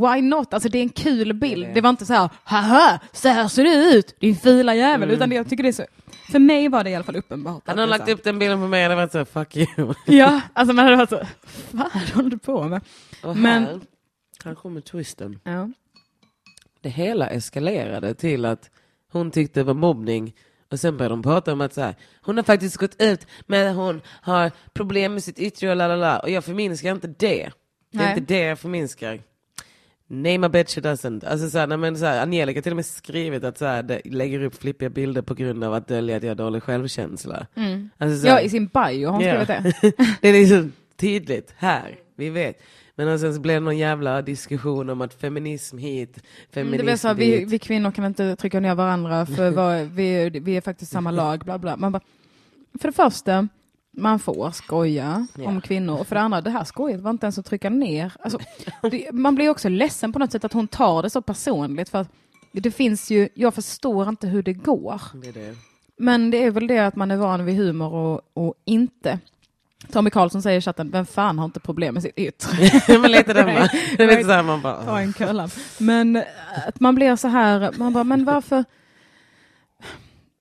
Why 0.00 0.20
not? 0.22 0.54
Alltså 0.54 0.68
det 0.68 0.78
är 0.78 0.82
en 0.82 0.88
kul 0.88 1.32
bild. 1.34 1.66
det. 1.74 1.80
Var 1.80 1.90
inte 1.90 2.06
så 2.06 2.12
här, 2.14 2.30
haha, 2.44 3.00
så 3.12 3.28
här 3.28 3.48
ser 3.48 3.64
du 3.64 3.70
ut, 3.94 4.16
din 4.20 4.36
fula 4.36 4.74
jävel. 4.74 5.02
Mm. 5.08 5.14
Utan 5.16 5.28
det, 5.28 5.34
jag 5.36 5.48
tycker 5.48 5.62
det 5.62 5.68
är 5.68 5.72
så, 5.72 5.84
för 6.32 6.38
mig 6.38 6.68
var 6.68 6.84
det 6.84 6.90
i 6.90 6.94
alla 6.94 7.04
fall 7.04 7.16
uppenbart. 7.16 7.62
Han 7.66 7.78
har 7.78 7.86
lagt 7.86 8.08
upp 8.08 8.24
den 8.24 8.38
bilden 8.38 8.60
på 8.60 8.66
mig 8.66 8.84
och 8.84 8.90
det 8.90 8.96
var 8.96 9.08
så 9.08 9.24
fuck 9.24 9.56
you. 9.56 9.94
Ja, 10.06 10.40
alltså 10.52 10.74
man 10.74 10.84
hade 10.84 10.96
varit 10.96 11.10
så, 11.10 11.20
vad 11.70 11.92
håller 11.92 12.30
du 12.30 12.38
på 12.38 12.62
med? 12.64 12.80
Och 13.22 13.36
Men- 13.36 13.64
här, 13.64 13.80
här 14.44 14.54
kommer 14.54 14.80
twisten. 14.80 15.40
Ja. 15.44 15.70
Det 16.80 16.88
hela 16.88 17.26
eskalerade 17.26 18.14
till 18.14 18.44
att 18.44 18.70
hon 19.12 19.30
tyckte 19.30 19.60
det 19.60 19.64
var 19.64 19.74
mobbning 19.74 20.34
och 20.70 20.80
sen 20.80 20.96
började 20.96 21.12
de 21.12 21.22
prata 21.22 21.52
om 21.52 21.60
att 21.60 21.74
så 21.74 21.80
här, 21.80 21.94
hon 22.22 22.36
har 22.36 22.44
faktiskt 22.44 22.76
gått 22.76 23.02
ut 23.02 23.26
med 23.46 23.70
att 23.70 23.76
hon 23.76 24.00
har 24.22 24.50
problem 24.72 25.12
med 25.14 25.24
sitt 25.24 25.38
yttre 25.38 25.70
och 25.70 25.76
lalala. 25.76 26.18
Och 26.18 26.30
jag 26.30 26.44
förminskar 26.44 26.92
inte 26.92 27.06
det. 27.06 27.14
Det 27.92 27.98
är 27.98 28.02
Nej. 28.02 28.08
inte 28.18 28.34
det 28.34 28.40
jag 28.40 28.58
förminskar. 28.58 29.20
Name 30.10 30.46
a 30.46 30.48
bitch 30.48 30.78
it 30.78 30.84
doesn't. 30.84 31.26
Alltså 31.28 31.50
så 31.50 31.58
här, 31.58 31.66
men 31.76 31.98
så 31.98 32.04
här, 32.04 32.22
Angelica 32.22 32.62
till 32.62 32.72
och 32.72 32.76
med 32.76 32.86
skrivit 32.86 33.44
att 33.44 33.58
så 33.58 33.64
här, 33.64 33.82
det 33.82 34.00
lägger 34.04 34.42
upp 34.44 34.54
flippiga 34.54 34.88
bilder 34.90 35.22
på 35.22 35.34
grund 35.34 35.64
av 35.64 35.74
att 35.74 35.88
dölja 35.88 36.16
att 36.16 36.22
jag 36.22 36.30
har 36.30 36.34
dålig 36.34 36.62
självkänsla. 36.62 37.46
Alltså, 37.98 38.18
så 38.20 38.26
ja, 38.26 38.32
här- 38.34 38.40
i 38.42 38.48
sin 38.48 38.66
bio 38.66 39.06
har 39.08 39.12
hon 39.12 39.20
Ja. 39.20 39.44
skrivit 39.44 39.48
det. 39.48 39.92
det 40.20 40.28
är 40.28 40.32
liksom 40.32 40.72
tydligt 40.96 41.54
här, 41.56 41.96
vi 42.16 42.30
vet. 42.30 42.62
Men 42.94 43.18
sen 43.18 43.34
så 43.34 43.40
blev 43.40 43.54
det 43.54 43.64
någon 43.64 43.78
jävla 43.78 44.22
diskussion 44.22 44.90
om 44.90 45.00
att 45.00 45.14
feminism 45.14 45.78
hit, 45.78 46.16
Mm, 46.16 46.22
feminism 46.52 46.86
det 46.86 46.92
är 46.92 46.96
så 46.96 47.08
här, 47.08 47.14
vi, 47.14 47.38
dit. 47.38 47.48
vi 47.50 47.58
kvinnor 47.58 47.90
kan 47.90 48.04
inte 48.04 48.36
trycka 48.36 48.60
ner 48.60 48.74
varandra 48.74 49.26
för 49.26 49.84
vi, 49.94 50.30
vi 50.40 50.56
är 50.56 50.60
faktiskt 50.60 50.92
samma 50.92 51.10
lag, 51.10 51.38
bla 51.44 51.58
bla. 51.58 51.76
Man 51.76 51.92
bara, 51.92 52.00
för 52.80 52.88
det 52.88 52.92
första, 52.92 53.48
man 53.98 54.18
får 54.18 54.50
skoja 54.50 55.26
Ja. 55.34 55.48
om 55.48 55.60
kvinnor. 55.60 55.98
Och 56.00 56.06
för 56.06 56.14
det 56.14 56.20
andra, 56.20 56.40
det 56.40 56.50
här 56.50 56.64
skojet 56.64 57.00
var 57.00 57.10
inte 57.10 57.26
ens 57.26 57.38
att 57.38 57.46
trycka 57.46 57.70
ner. 57.70 58.12
Alltså, 58.20 58.38
det, 58.90 59.12
man 59.12 59.34
blir 59.34 59.48
också 59.50 59.68
ledsen 59.68 60.12
på 60.12 60.18
något 60.18 60.32
sätt 60.32 60.44
att 60.44 60.52
hon 60.52 60.68
tar 60.68 61.02
det 61.02 61.10
så 61.10 61.22
personligt. 61.22 61.88
För 61.88 62.06
det 62.52 62.70
finns 62.70 63.10
ju, 63.10 63.28
jag 63.34 63.54
förstår 63.54 64.08
inte 64.08 64.26
hur 64.26 64.42
det 64.42 64.52
går. 64.52 65.00
Det 65.14 65.32
det. 65.32 65.56
Men 65.96 66.30
det 66.30 66.44
är 66.44 66.50
väl 66.50 66.66
det 66.66 66.78
att 66.78 66.96
man 66.96 67.10
är 67.10 67.16
van 67.16 67.44
vid 67.44 67.56
humor 67.56 67.92
och, 67.94 68.20
och 68.34 68.54
inte. 68.64 69.18
Tommy 69.92 70.10
Karlsson 70.10 70.42
säger 70.42 70.58
i 70.58 70.60
chatten, 70.60 70.90
vem 70.90 71.06
fan 71.06 71.38
har 71.38 71.44
inte 71.44 71.60
problem 71.60 71.94
med 71.94 72.02
sitt 72.02 72.18
yttre? 72.18 72.70
men 72.98 73.10
lite 73.10 73.32
den 73.32 73.46
va? 73.54 73.68
Nej. 73.72 73.94
Det 73.96 74.02
är 74.02 74.08
lite 74.08 74.24
så 74.24 74.30
här 74.32 74.42
man 74.42 74.62
bara... 74.62 74.84
Ta 74.84 75.00
en 75.00 75.12
kulla. 75.12 75.48
Men 75.78 76.22
att 76.66 76.80
man 76.80 76.94
blir 76.94 77.16
så 77.16 77.28
här, 77.28 77.72
man 77.78 77.92
bara, 77.92 78.04
men 78.04 78.24
varför? 78.24 78.64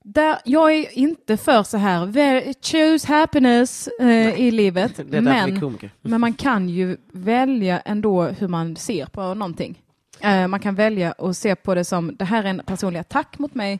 Där, 0.10 0.38
jag 0.46 0.74
är 0.74 0.98
inte 0.98 1.38
för 1.38 1.64
så 1.64 1.78
här, 1.78 2.06
"Ve- 2.06 2.54
choose 2.62 3.08
happiness 3.08 3.88
eh, 4.00 4.40
i 4.42 4.52
livet. 4.52 4.98
Men, 5.24 5.60
men 6.02 6.22
man 6.22 6.34
kan 6.34 6.70
ju 6.70 6.98
välja 7.12 7.80
ändå 7.80 8.24
hur 8.24 8.48
man 8.48 8.76
ser 8.76 9.06
på 9.06 9.34
någonting. 9.34 9.82
Eh, 10.20 10.48
man 10.48 10.60
kan 10.60 10.76
välja 10.76 11.12
att 11.12 11.38
se 11.38 11.56
på 11.56 11.76
det 11.76 11.84
som, 11.86 12.16
det 12.16 12.26
här 12.26 12.44
är 12.44 12.48
en 12.50 12.62
personlig 12.66 13.00
attack 13.00 13.40
mot 13.40 13.56
mig, 13.56 13.80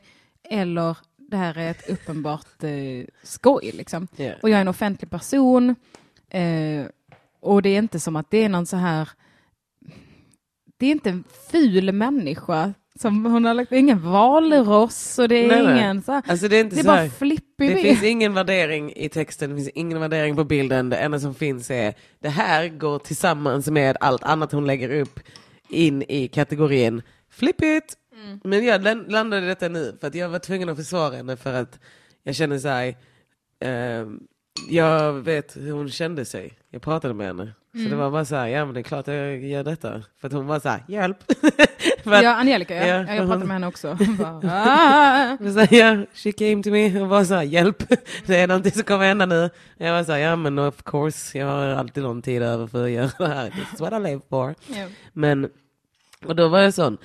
eller 0.50 0.98
det 1.18 1.38
här 1.38 1.58
är 1.58 1.72
ett 1.72 1.90
uppenbart 1.90 2.64
eh, 2.64 3.06
skoj. 3.24 3.72
Liksom. 3.74 4.08
Ja. 4.16 4.32
Och 4.42 4.50
jag 4.50 4.58
är 4.58 4.62
en 4.62 4.68
offentlig 4.68 5.10
person. 5.12 5.76
Eh, 6.30 6.86
och 7.42 7.62
det 7.62 7.70
är 7.70 7.78
inte 7.78 8.00
som 8.00 8.16
att 8.16 8.32
det 8.32 8.38
är 8.44 8.50
någon 8.50 8.66
så 8.66 8.78
här... 8.78 9.10
Det 10.80 10.86
är 10.86 10.92
inte 10.92 11.10
en 11.10 11.24
ful 11.52 11.92
människa. 11.92 12.74
Som 13.00 13.26
hon 13.26 13.46
har 13.46 13.54
lagt, 13.54 13.72
ingen 13.72 14.12
valross 14.12 15.20
och 15.20 15.28
det 15.30 15.36
är 15.36 15.48
Nej, 15.48 15.64
nej. 15.64 15.78
ingen 15.78 16.02
så 16.02 16.12
här, 16.12 16.24
Alltså 16.28 16.48
det 16.48 16.56
är 16.58 16.62
inte 16.62 16.76
Det 16.76 16.80
är 16.80 16.84
så 16.84 16.88
bara 16.88 17.10
flippig 17.10 17.70
Det 17.70 17.76
bild. 17.76 17.82
finns 17.88 18.04
ingen 18.04 18.34
värdering 18.34 18.94
i 18.96 19.10
texten, 19.10 19.50
det 19.50 19.56
finns 19.56 19.70
ingen 19.70 20.00
värdering 20.00 20.36
på 20.36 20.44
bilden. 20.44 20.90
Det 20.90 20.98
enda 20.98 21.20
som 21.20 21.36
finns 21.36 21.72
är 21.72 21.94
det 22.20 22.30
här 22.30 22.68
går 22.68 23.00
tillsammans 23.00 23.68
med 23.68 23.98
allt 24.00 24.24
annat 24.24 24.52
hon 24.52 24.68
lägger 24.68 25.00
upp 25.02 25.20
in 25.70 26.02
i 26.08 26.28
kategorin 26.28 27.02
flippigt. 27.32 27.94
Mm. 28.26 28.40
Men 28.44 28.66
jag 28.66 28.82
lan- 28.84 29.06
landade 29.10 29.46
i 29.46 29.48
detta 29.50 29.68
nu 29.68 29.98
för 30.02 30.08
att 30.08 30.16
jag 30.16 30.30
var 30.30 30.40
tvungen 30.40 30.70
att 30.70 30.78
försvara 30.78 31.16
henne 31.16 31.38
för 31.38 31.54
att 31.54 31.80
jag 32.24 32.36
känner 32.36 32.60
så 32.60 32.68
här, 32.68 32.96
ehm, 33.66 34.20
jag 34.70 35.14
vet 35.14 35.58
hur 35.58 35.72
hon 35.72 35.90
kände 35.90 36.26
sig. 36.26 36.54
Jag 36.78 36.82
pratade 36.82 37.14
med 37.14 37.28
henne. 37.28 37.54
Så 37.72 37.78
Mm. 37.80 37.90
det 37.92 37.96
var 37.96 38.12
bara 38.12 38.26
så 38.26 38.36
här, 38.36 38.48
ja 38.48 38.66
men 38.66 38.74
det 38.74 38.80
är 38.80 38.84
klart 38.84 39.08
jag 39.08 39.38
gör 39.46 39.64
detta. 39.64 40.04
För 40.22 40.28
att 40.28 40.34
hon 40.34 40.48
var 40.48 40.60
så 40.60 40.70
här, 40.70 40.84
hjälp. 40.88 41.18
att, 42.04 42.24
Ja, 42.24 42.36
Angelica, 42.36 42.76
ja. 42.76 42.86
Ja, 42.88 42.96
ja. 43.08 43.14
Jag 43.16 43.28
pratade 43.28 43.46
med 43.46 43.56
henne 43.56 43.68
också. 43.68 43.98
Bara, 44.20 44.42
"Ah." 44.44 45.38
Så 45.38 45.76
ja, 45.76 45.98
she 46.14 46.32
came 46.32 46.64
to 46.64 46.70
me 46.70 47.02
och 47.02 47.08
var 47.10 47.24
så 47.24 47.34
här, 47.36 47.44
hjälp, 47.44 47.84
det 48.26 48.38
är 48.38 48.48
någonting 48.48 48.72
som 48.72 48.84
kommer 48.84 49.06
hända 49.06 49.26
nu. 49.26 49.50
Jag 49.78 49.94
var 49.94 50.04
så 50.04 50.12
här, 50.12 50.20
ja 50.20 50.36
men 50.36 50.60
of 50.60 50.84
course, 50.84 51.38
jag 51.38 51.46
har 51.48 51.66
alltid 51.68 52.04
någon 52.04 52.22
tid 52.22 52.42
över 52.44 52.68
för 52.68 52.84
att 52.86 52.92
göra 52.92 53.10
det 53.18 53.28
här. 53.28 53.50
This 53.50 53.74
is 53.74 53.80
what 53.82 53.94
I 53.94 54.00
live 54.00 54.22
for. 54.30 54.56
Ja. 54.68 54.86
Men, 55.14 55.50
och 56.26 56.36
då 56.36 56.48
var 56.48 56.60
jag 56.60 56.74
sån, 56.74 56.98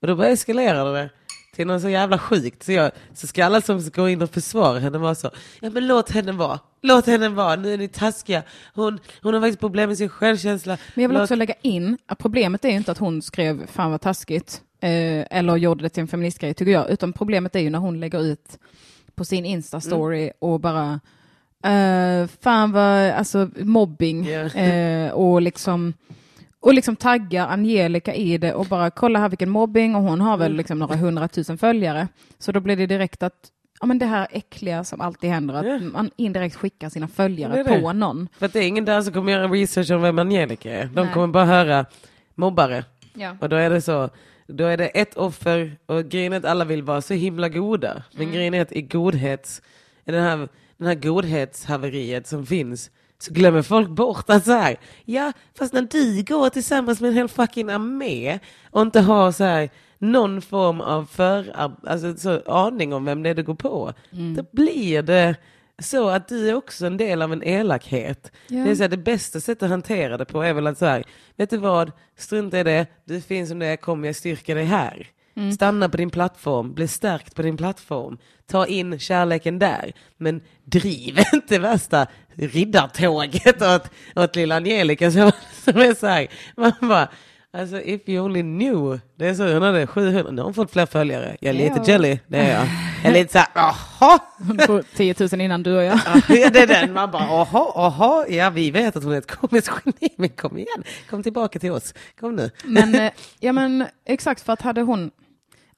och 0.00 0.06
då 0.08 0.14
bara 0.16 0.28
eskalerade 0.28 0.92
det 0.92 1.10
till 1.58 1.66
något 1.66 1.82
så 1.82 1.88
jävla 1.88 2.18
sjukt. 2.18 2.62
Så, 2.62 2.72
jag, 2.72 2.90
så 3.14 3.26
ska 3.26 3.44
alla 3.44 3.60
som 3.60 3.80
ska 3.82 4.02
gå 4.02 4.08
in 4.08 4.22
och 4.22 4.30
försvara 4.30 4.78
henne 4.78 4.98
vara 4.98 5.14
så, 5.14 5.30
ja 5.60 5.70
men 5.70 5.86
låt 5.86 6.10
henne 6.10 6.32
vara. 6.32 6.60
Låt 6.82 7.06
henne 7.06 7.28
vara, 7.28 7.56
nu 7.56 7.74
är 7.74 7.78
ni 7.78 7.88
taskiga. 7.88 8.42
Hon, 8.74 8.98
hon 9.22 9.34
har 9.34 9.40
faktiskt 9.40 9.60
problem 9.60 9.88
med 9.88 9.98
sin 9.98 10.08
självkänsla. 10.08 10.78
Men 10.94 11.02
jag 11.02 11.08
vill 11.08 11.14
Låt- 11.14 11.22
också 11.22 11.34
lägga 11.34 11.54
in 11.62 11.98
att 12.06 12.18
problemet 12.18 12.64
är 12.64 12.68
ju 12.68 12.76
inte 12.76 12.92
att 12.92 12.98
hon 12.98 13.22
skrev 13.22 13.66
fan 13.66 13.90
vad 13.90 14.00
taskigt 14.00 14.62
eh, 14.80 15.26
eller 15.38 15.56
gjorde 15.56 15.82
det 15.82 15.88
till 15.88 16.00
en 16.00 16.08
feministgrej 16.08 16.54
tycker 16.54 16.72
jag, 16.72 16.90
utan 16.90 17.12
problemet 17.12 17.56
är 17.56 17.60
ju 17.60 17.70
när 17.70 17.78
hon 17.78 18.00
lägger 18.00 18.22
ut 18.22 18.58
på 19.14 19.24
sin 19.24 19.44
Insta-story 19.44 20.30
och 20.38 20.60
bara 20.60 21.00
eh, 21.64 22.26
fan 22.40 22.72
vad, 22.72 23.10
alltså 23.10 23.50
mobbing 23.60 24.26
Ja. 24.26 24.40
eh, 24.54 25.10
och 25.12 25.42
liksom 25.42 25.94
och 26.60 26.74
liksom 26.74 26.96
tagga 26.96 27.46
Angelica 27.46 28.14
i 28.14 28.38
det 28.38 28.54
och 28.54 28.66
bara 28.66 28.90
kolla 28.90 29.18
här 29.18 29.28
vilken 29.28 29.50
mobbing 29.50 29.94
och 29.96 30.02
hon 30.02 30.20
har 30.20 30.36
väl 30.36 30.52
liksom 30.56 30.78
några 30.78 30.96
hundratusen 30.96 31.58
följare. 31.58 32.08
Så 32.38 32.52
då 32.52 32.60
blir 32.60 32.76
det 32.76 32.86
direkt 32.86 33.22
att 33.22 33.34
ja, 33.80 33.86
men 33.86 33.98
det 33.98 34.06
här 34.06 34.26
äckliga 34.30 34.84
som 34.84 35.00
alltid 35.00 35.30
händer, 35.30 35.54
att 35.54 35.66
Ja. 35.66 35.78
man 35.92 36.10
indirekt 36.16 36.56
skickar 36.56 36.88
sina 36.88 37.08
följare 37.08 37.56
Det 37.56 37.62
det. 37.62 37.80
på 37.80 37.92
någon. 37.92 38.28
För 38.38 38.46
att 38.46 38.52
det 38.52 38.58
är 38.58 38.68
ingen 38.68 38.84
där 38.84 39.02
som 39.02 39.12
kommer 39.12 39.32
göra 39.32 39.48
research 39.48 39.90
om 39.90 40.02
vem 40.02 40.18
Angelica 40.18 40.70
är. 40.70 40.84
De 40.84 41.04
Nej. 41.04 41.14
kommer 41.14 41.26
bara 41.26 41.44
höra 41.44 41.86
mobbare. 42.34 42.84
Ja. 43.14 43.36
Och 43.40 43.48
då 43.48 43.56
är 43.56 43.70
det 43.70 43.80
så, 43.80 44.10
då 44.46 44.64
är 44.64 44.76
det 44.76 44.86
ett 44.86 45.14
offer 45.16 45.76
och 45.86 46.04
grejen 46.04 46.32
är 46.32 46.36
att 46.36 46.44
alla 46.44 46.64
vill 46.64 46.82
vara 46.82 47.00
så 47.02 47.14
himla 47.14 47.48
goda. 47.48 48.02
Men 48.12 48.22
Mm. 48.22 48.34
grejen 48.34 48.54
är 48.54 48.62
att 48.62 48.72
i 48.72 48.82
godhets, 48.82 49.62
i 50.04 50.10
den 50.12 50.22
här, 50.22 50.48
den 50.76 50.86
här 50.86 50.94
godhetshaveriet 50.94 52.26
som 52.26 52.46
finns 52.46 52.90
så 53.20 53.32
glömmer 53.32 53.62
folk 53.62 53.88
bort 53.88 54.30
att 54.30 54.44
så 54.44 54.52
här, 54.52 54.76
ja 55.04 55.32
fast 55.58 55.72
när 55.72 55.82
du 55.82 56.22
går 56.22 56.48
tillsammans 56.50 57.00
med 57.00 57.08
en 57.08 57.14
hel 57.16 57.28
fucking 57.28 57.70
armé 57.70 58.38
och 58.70 58.82
inte 58.82 59.00
har 59.00 59.32
så 59.32 59.44
här 59.44 59.70
någon 59.98 60.42
form 60.42 60.80
av 60.80 61.04
för, 61.06 61.52
alltså, 61.86 62.16
så, 62.16 62.40
aning 62.46 62.94
om 62.94 63.04
vem 63.04 63.22
det 63.22 63.30
är 63.30 63.34
du 63.34 63.42
går 63.42 63.54
på, 63.54 63.92
Mm. 64.12 64.34
då 64.36 64.44
blir 64.52 65.02
det 65.02 65.36
så 65.82 66.08
att 66.08 66.28
du 66.28 66.48
är 66.48 66.54
också 66.54 66.86
en 66.86 66.96
del 66.96 67.22
av 67.22 67.32
en 67.32 67.42
elakhet. 67.42 68.32
Ja. 68.48 68.64
Det 68.64 68.70
är 68.70 68.74
så 68.74 68.82
här, 68.82 68.88
det 68.88 68.96
bästa 68.96 69.40
sättet 69.40 69.62
att 69.62 69.70
hantera 69.70 70.16
det 70.16 70.24
på 70.24 70.42
är 70.42 70.52
väl 70.52 70.66
att 70.66 70.78
så 70.78 70.86
här, 70.86 71.04
vet 71.36 71.50
du 71.50 71.56
vad, 71.56 71.92
strunta 72.16 72.60
i 72.60 72.62
det, 72.64 72.86
du 73.04 73.20
finns 73.20 73.48
som 73.48 73.58
det 73.58 73.66
är, 73.66 73.76
kom 73.76 74.04
jag 74.04 74.16
styrka 74.16 74.54
dig 74.54 74.64
här. 74.64 75.06
Mm. 75.38 75.52
Stanna 75.52 75.88
på 75.88 75.96
din 75.96 76.10
plattform, 76.10 76.74
bli 76.74 76.88
stärkt 76.88 77.34
på 77.34 77.42
din 77.42 77.56
plattform, 77.56 78.18
ta 78.50 78.66
in 78.66 78.98
kärleken 78.98 79.58
där, 79.58 79.92
men 80.16 80.40
driv 80.64 81.18
inte 81.32 81.58
värsta 81.58 82.06
riddartåget 82.34 83.62
åt, 83.62 83.90
åt 84.16 84.36
lilla 84.36 84.56
Angelica 84.56 85.10
som, 85.10 85.32
som 85.64 85.76
är 85.76 85.94
så 85.94 86.06
här, 86.06 86.28
man 86.56 86.72
bara, 86.80 87.08
alltså 87.52 87.80
if 87.80 88.08
you 88.08 88.24
only 88.24 88.42
knew, 88.42 89.00
det 89.16 89.26
är 89.26 89.34
så, 89.34 89.52
hon 89.52 89.62
hade 89.62 89.86
700, 89.86 90.30
nu 90.30 90.40
har 90.40 90.44
hon 90.44 90.54
fått 90.54 90.72
fler 90.72 90.86
följare, 90.86 91.36
jag 91.40 91.54
är 91.54 91.58
lite 91.58 91.90
jelly, 91.90 92.18
det 92.26 92.38
är 92.38 92.58
jag. 92.58 92.66
Jag 93.02 93.10
är 93.10 93.14
lite 93.22 93.32
så 93.32 93.38
här, 93.38 93.48
jaha, 93.54 94.18
på 94.66 94.82
10 94.96 95.14
000 95.32 95.40
innan 95.40 95.62
du 95.62 95.76
och 95.76 95.82
jag. 95.82 96.00
Ja, 96.28 96.50
det 96.50 96.60
är 96.60 96.66
den. 96.66 96.92
Man 96.92 97.10
bara, 97.10 97.22
aha, 97.22 97.72
aha, 97.76 98.24
ja 98.28 98.50
vi 98.50 98.70
vet 98.70 98.96
att 98.96 99.04
hon 99.04 99.12
är 99.12 99.18
ett 99.18 99.30
komiskt 99.30 99.70
geni, 99.84 100.14
men 100.16 100.28
kom 100.28 100.58
igen, 100.58 100.84
kom 101.10 101.22
tillbaka 101.22 101.58
till 101.58 101.70
oss, 101.70 101.94
kom 102.20 102.36
nu. 102.36 102.50
Men, 102.64 102.94
eh, 102.94 103.12
ja, 103.40 103.52
men 103.52 103.86
exakt 104.04 104.42
för 104.42 104.52
att 104.52 104.62
hade 104.62 104.80
hon... 104.82 105.10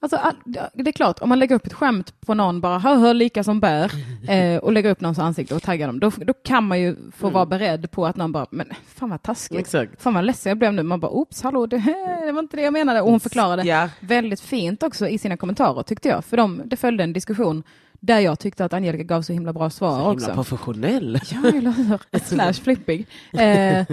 Alltså, 0.03 0.17
all- 0.17 0.35
det 0.73 0.89
är 0.89 0.91
klart, 0.91 1.19
om 1.21 1.29
man 1.29 1.39
lägger 1.39 1.55
upp 1.55 1.65
ett 1.67 1.73
skämt 1.73 2.13
på 2.21 2.33
någon, 2.33 2.61
bara 2.61 2.79
hör, 2.79 2.95
hör 2.95 3.13
lika 3.13 3.43
som 3.43 3.59
bär, 3.59 3.91
eh, 4.29 4.57
och 4.57 4.71
lägger 4.71 4.89
upp 4.89 5.01
någons 5.01 5.19
ansikte 5.19 5.55
och 5.55 5.61
taggar 5.63 5.87
dem, 5.87 5.99
då, 5.99 6.11
då 6.17 6.33
kan 6.33 6.67
man 6.67 6.79
ju 6.79 6.95
få 7.17 7.29
vara 7.29 7.45
beredd 7.45 7.91
på 7.91 8.05
att 8.05 8.15
någon 8.15 8.31
bara, 8.31 8.45
men 8.51 8.67
fan 8.87 9.09
vad 9.09 9.21
taskigt. 9.23 9.59
Exakt. 9.59 10.01
Fan 10.01 10.13
vad 10.13 10.23
ledsen 10.25 10.49
jag 10.49 10.57
blev 10.57 10.73
nu. 10.73 10.83
Man 10.83 10.99
bara, 10.99 11.11
oops, 11.11 11.41
hallå, 11.43 11.65
det, 11.65 11.77
det 12.25 12.31
var 12.31 12.39
inte 12.39 12.57
det 12.57 12.63
jag 12.63 12.73
menade. 12.73 13.01
Och 13.01 13.11
hon 13.11 13.19
förklarade 13.19 13.63
Ja. 13.63 13.89
väldigt 13.99 14.41
fint 14.41 14.83
också 14.83 15.07
i 15.07 15.17
sina 15.17 15.37
kommentarer, 15.37 15.83
tyckte 15.83 16.09
jag. 16.09 16.25
För 16.25 16.37
de, 16.37 16.61
det 16.65 16.75
följde 16.77 17.03
en 17.03 17.13
diskussion 17.13 17.63
där 17.99 18.19
jag 18.19 18.39
tyckte 18.39 18.65
att 18.65 18.73
Angelica 18.73 19.03
gav 19.03 19.21
så 19.21 19.33
himla 19.33 19.53
bra 19.53 19.69
svar 19.69 19.97
Himla 19.97 20.11
också. 20.11 20.33
professionell. 20.33 21.19
Ja, 21.31 21.49
eller 21.49 21.71
hur? 21.71 22.19
Slash 22.25 22.53
flippig. 22.53 23.07
Eh, 23.33 23.85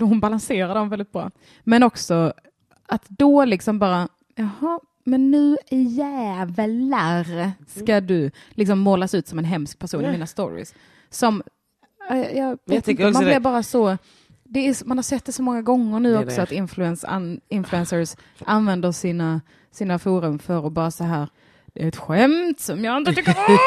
hon 0.00 0.20
balanserar 0.20 0.74
dem 0.74 0.88
väldigt 0.88 1.12
bra. 1.12 1.30
Men 1.64 1.82
också 1.82 2.32
att 2.86 3.08
då 3.08 3.44
liksom 3.44 3.78
bara, 3.78 4.08
jaha, 4.34 4.80
men 5.04 5.30
nu 5.30 5.56
jävlar 5.70 7.52
ska 7.66 8.00
du 8.00 8.30
liksom 8.50 8.78
målas 8.78 9.14
ut 9.14 9.28
som 9.28 9.38
en 9.38 9.44
hemsk 9.44 9.78
person 9.78 10.04
i 10.04 10.10
mina 10.10 10.26
stories. 10.26 10.74
Som, 11.10 11.42
jag 12.08 12.50
vet 12.50 12.60
jag 12.64 12.84
tycker 12.84 13.06
inte, 13.06 13.20
man 13.20 13.24
blir 13.24 13.40
bara 13.40 13.62
så, 13.62 13.98
det 14.44 14.68
är, 14.68 14.84
man 14.84 14.98
har 14.98 15.02
sett 15.02 15.24
det 15.24 15.32
så 15.32 15.42
många 15.42 15.62
gånger 15.62 16.00
nu 16.00 16.18
också 16.18 16.36
det. 16.36 16.42
att 16.42 16.52
influens, 16.52 17.04
an, 17.04 17.40
influencers 17.48 18.16
använder 18.38 18.92
sina, 18.92 19.40
sina 19.70 19.98
forum 19.98 20.38
för 20.38 20.66
att 20.66 20.72
bara 20.72 20.90
så 20.90 21.04
här, 21.04 21.28
det 21.74 21.82
är 21.82 21.88
ett 21.88 21.96
skämt 21.96 22.60
som 22.60 22.84
jag 22.84 22.96
inte 22.96 23.14
tycker 23.14 23.36
om. 23.48 23.58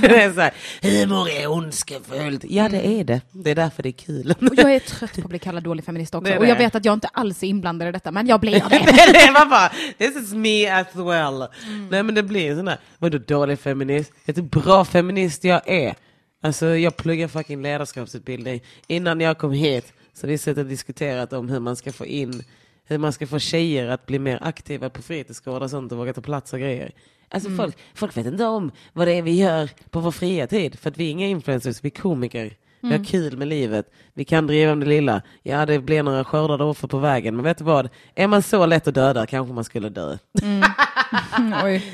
det 0.00 0.22
är 0.22 0.32
så 0.32 0.40
här, 0.40 0.52
humor 0.82 1.28
är 1.28 1.50
ondskefullt. 1.50 2.44
Ja 2.48 2.68
det 2.68 2.86
är 2.86 3.04
det, 3.04 3.20
det 3.32 3.50
är 3.50 3.54
därför 3.54 3.82
det 3.82 3.88
är 3.88 3.92
kul. 3.92 4.34
Och 4.40 4.54
jag 4.56 4.74
är 4.74 4.80
trött 4.80 5.14
på 5.14 5.20
att 5.20 5.28
bli 5.28 5.38
kallad 5.38 5.62
dålig 5.62 5.84
feminist 5.84 6.14
också. 6.14 6.24
Det 6.30 6.34
är 6.34 6.38
Och 6.38 6.46
jag 6.46 6.56
det. 6.58 6.64
vet 6.64 6.74
att 6.74 6.84
jag 6.84 6.94
inte 6.94 7.08
alls 7.08 7.42
är 7.42 7.46
inblandad 7.46 7.88
i 7.88 7.92
detta, 7.92 8.10
men 8.10 8.26
jag 8.26 8.40
blir 8.40 8.52
det. 8.70 9.12
det 9.12 9.32
var 9.34 9.46
bara, 9.46 9.68
this 9.98 10.16
is 10.16 10.32
me 10.32 10.68
as 10.68 10.86
well. 10.94 11.48
Nej 11.90 12.02
men 12.02 12.14
det 12.14 12.22
blir 12.22 12.54
där, 12.54 12.78
vadå 12.98 13.18
dålig 13.18 13.58
feminist? 13.58 14.12
Vet 14.26 14.36
du 14.36 14.42
bra 14.42 14.84
feminist 14.84 15.44
jag 15.44 15.68
är? 15.68 15.94
Alltså 16.42 16.66
jag 16.66 16.96
pluggar 16.96 17.28
fucking 17.28 17.62
ledarskapsutbildning. 17.62 18.62
Innan 18.86 19.20
jag 19.20 19.38
kom 19.38 19.52
hit 19.52 19.92
så 20.14 20.26
vi 20.26 20.38
suttit 20.38 20.58
och 20.58 20.66
diskuterat 20.66 21.32
om 21.32 21.48
hur 21.48 21.60
man 21.60 21.76
ska 21.76 21.92
få 21.92 22.06
in, 22.06 22.42
hur 22.84 22.98
man 22.98 23.12
ska 23.12 23.26
få 23.26 23.38
tjejer 23.38 23.88
att 23.88 24.06
bli 24.06 24.18
mer 24.18 24.38
aktiva 24.42 24.90
på 24.90 25.02
fritidsgårdar 25.02 25.60
och 25.60 25.70
sånt 25.70 25.92
och 25.92 25.98
våga 25.98 26.12
ta 26.12 26.20
plats 26.20 26.52
och 26.52 26.58
grejer. 26.58 26.92
Alltså 27.34 27.50
folk, 27.50 27.76
folk 27.94 28.16
vet 28.16 28.26
inte 28.26 28.44
om 28.44 28.72
vad 28.92 29.06
det 29.08 29.12
är 29.12 29.22
vi 29.22 29.40
gör 29.40 29.70
på 29.90 30.00
vår 30.00 30.10
fria 30.10 30.46
tid. 30.46 30.78
För 30.78 30.90
att 30.90 30.96
vi 30.98 31.06
är 31.06 31.10
inga 31.10 31.26
influencers, 31.26 31.78
vi 31.82 31.88
är 31.88 32.00
komiker. 32.00 32.56
Vi 32.80 32.96
har 32.96 33.04
kul 33.04 33.36
med 33.36 33.48
livet. 33.48 33.86
Vi 34.14 34.24
kan 34.24 34.46
driva 34.46 34.72
om 34.72 34.80
det 34.80 34.86
lilla. 34.86 35.22
Ja, 35.42 35.66
det 35.66 35.78
blir 35.78 36.02
några 36.02 36.24
skördade 36.24 36.64
offer 36.64 36.88
på 36.88 36.98
vägen. 36.98 37.36
Men 37.36 37.44
vet 37.44 37.58
du 37.58 37.64
vad? 37.64 37.88
Är 38.14 38.26
man 38.26 38.42
så 38.42 38.66
lätt 38.66 38.88
att 38.88 38.94
döda 38.94 39.26
kanske 39.26 39.54
man 39.54 39.64
skulle 39.64 39.88
dö. 39.88 40.18
Oj. 41.64 41.92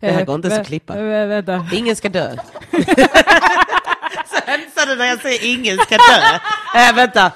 Det 0.00 0.10
här 0.10 0.24
går 0.24 0.34
inte 0.34 0.60
att 0.60 0.66
klippa. 0.66 0.94
Vänta. 1.26 1.66
Ingen 1.72 1.96
ska 1.96 2.08
dö. 2.08 2.36
så 4.26 4.36
hälsar 4.46 4.86
du 4.86 4.96
när 4.96 5.06
jag 5.06 5.20
säger 5.20 5.54
ingen 5.54 5.78
ska 5.78 5.96
dö. 5.96 6.38
Äh, 6.88 6.94
vänta. 6.94 7.32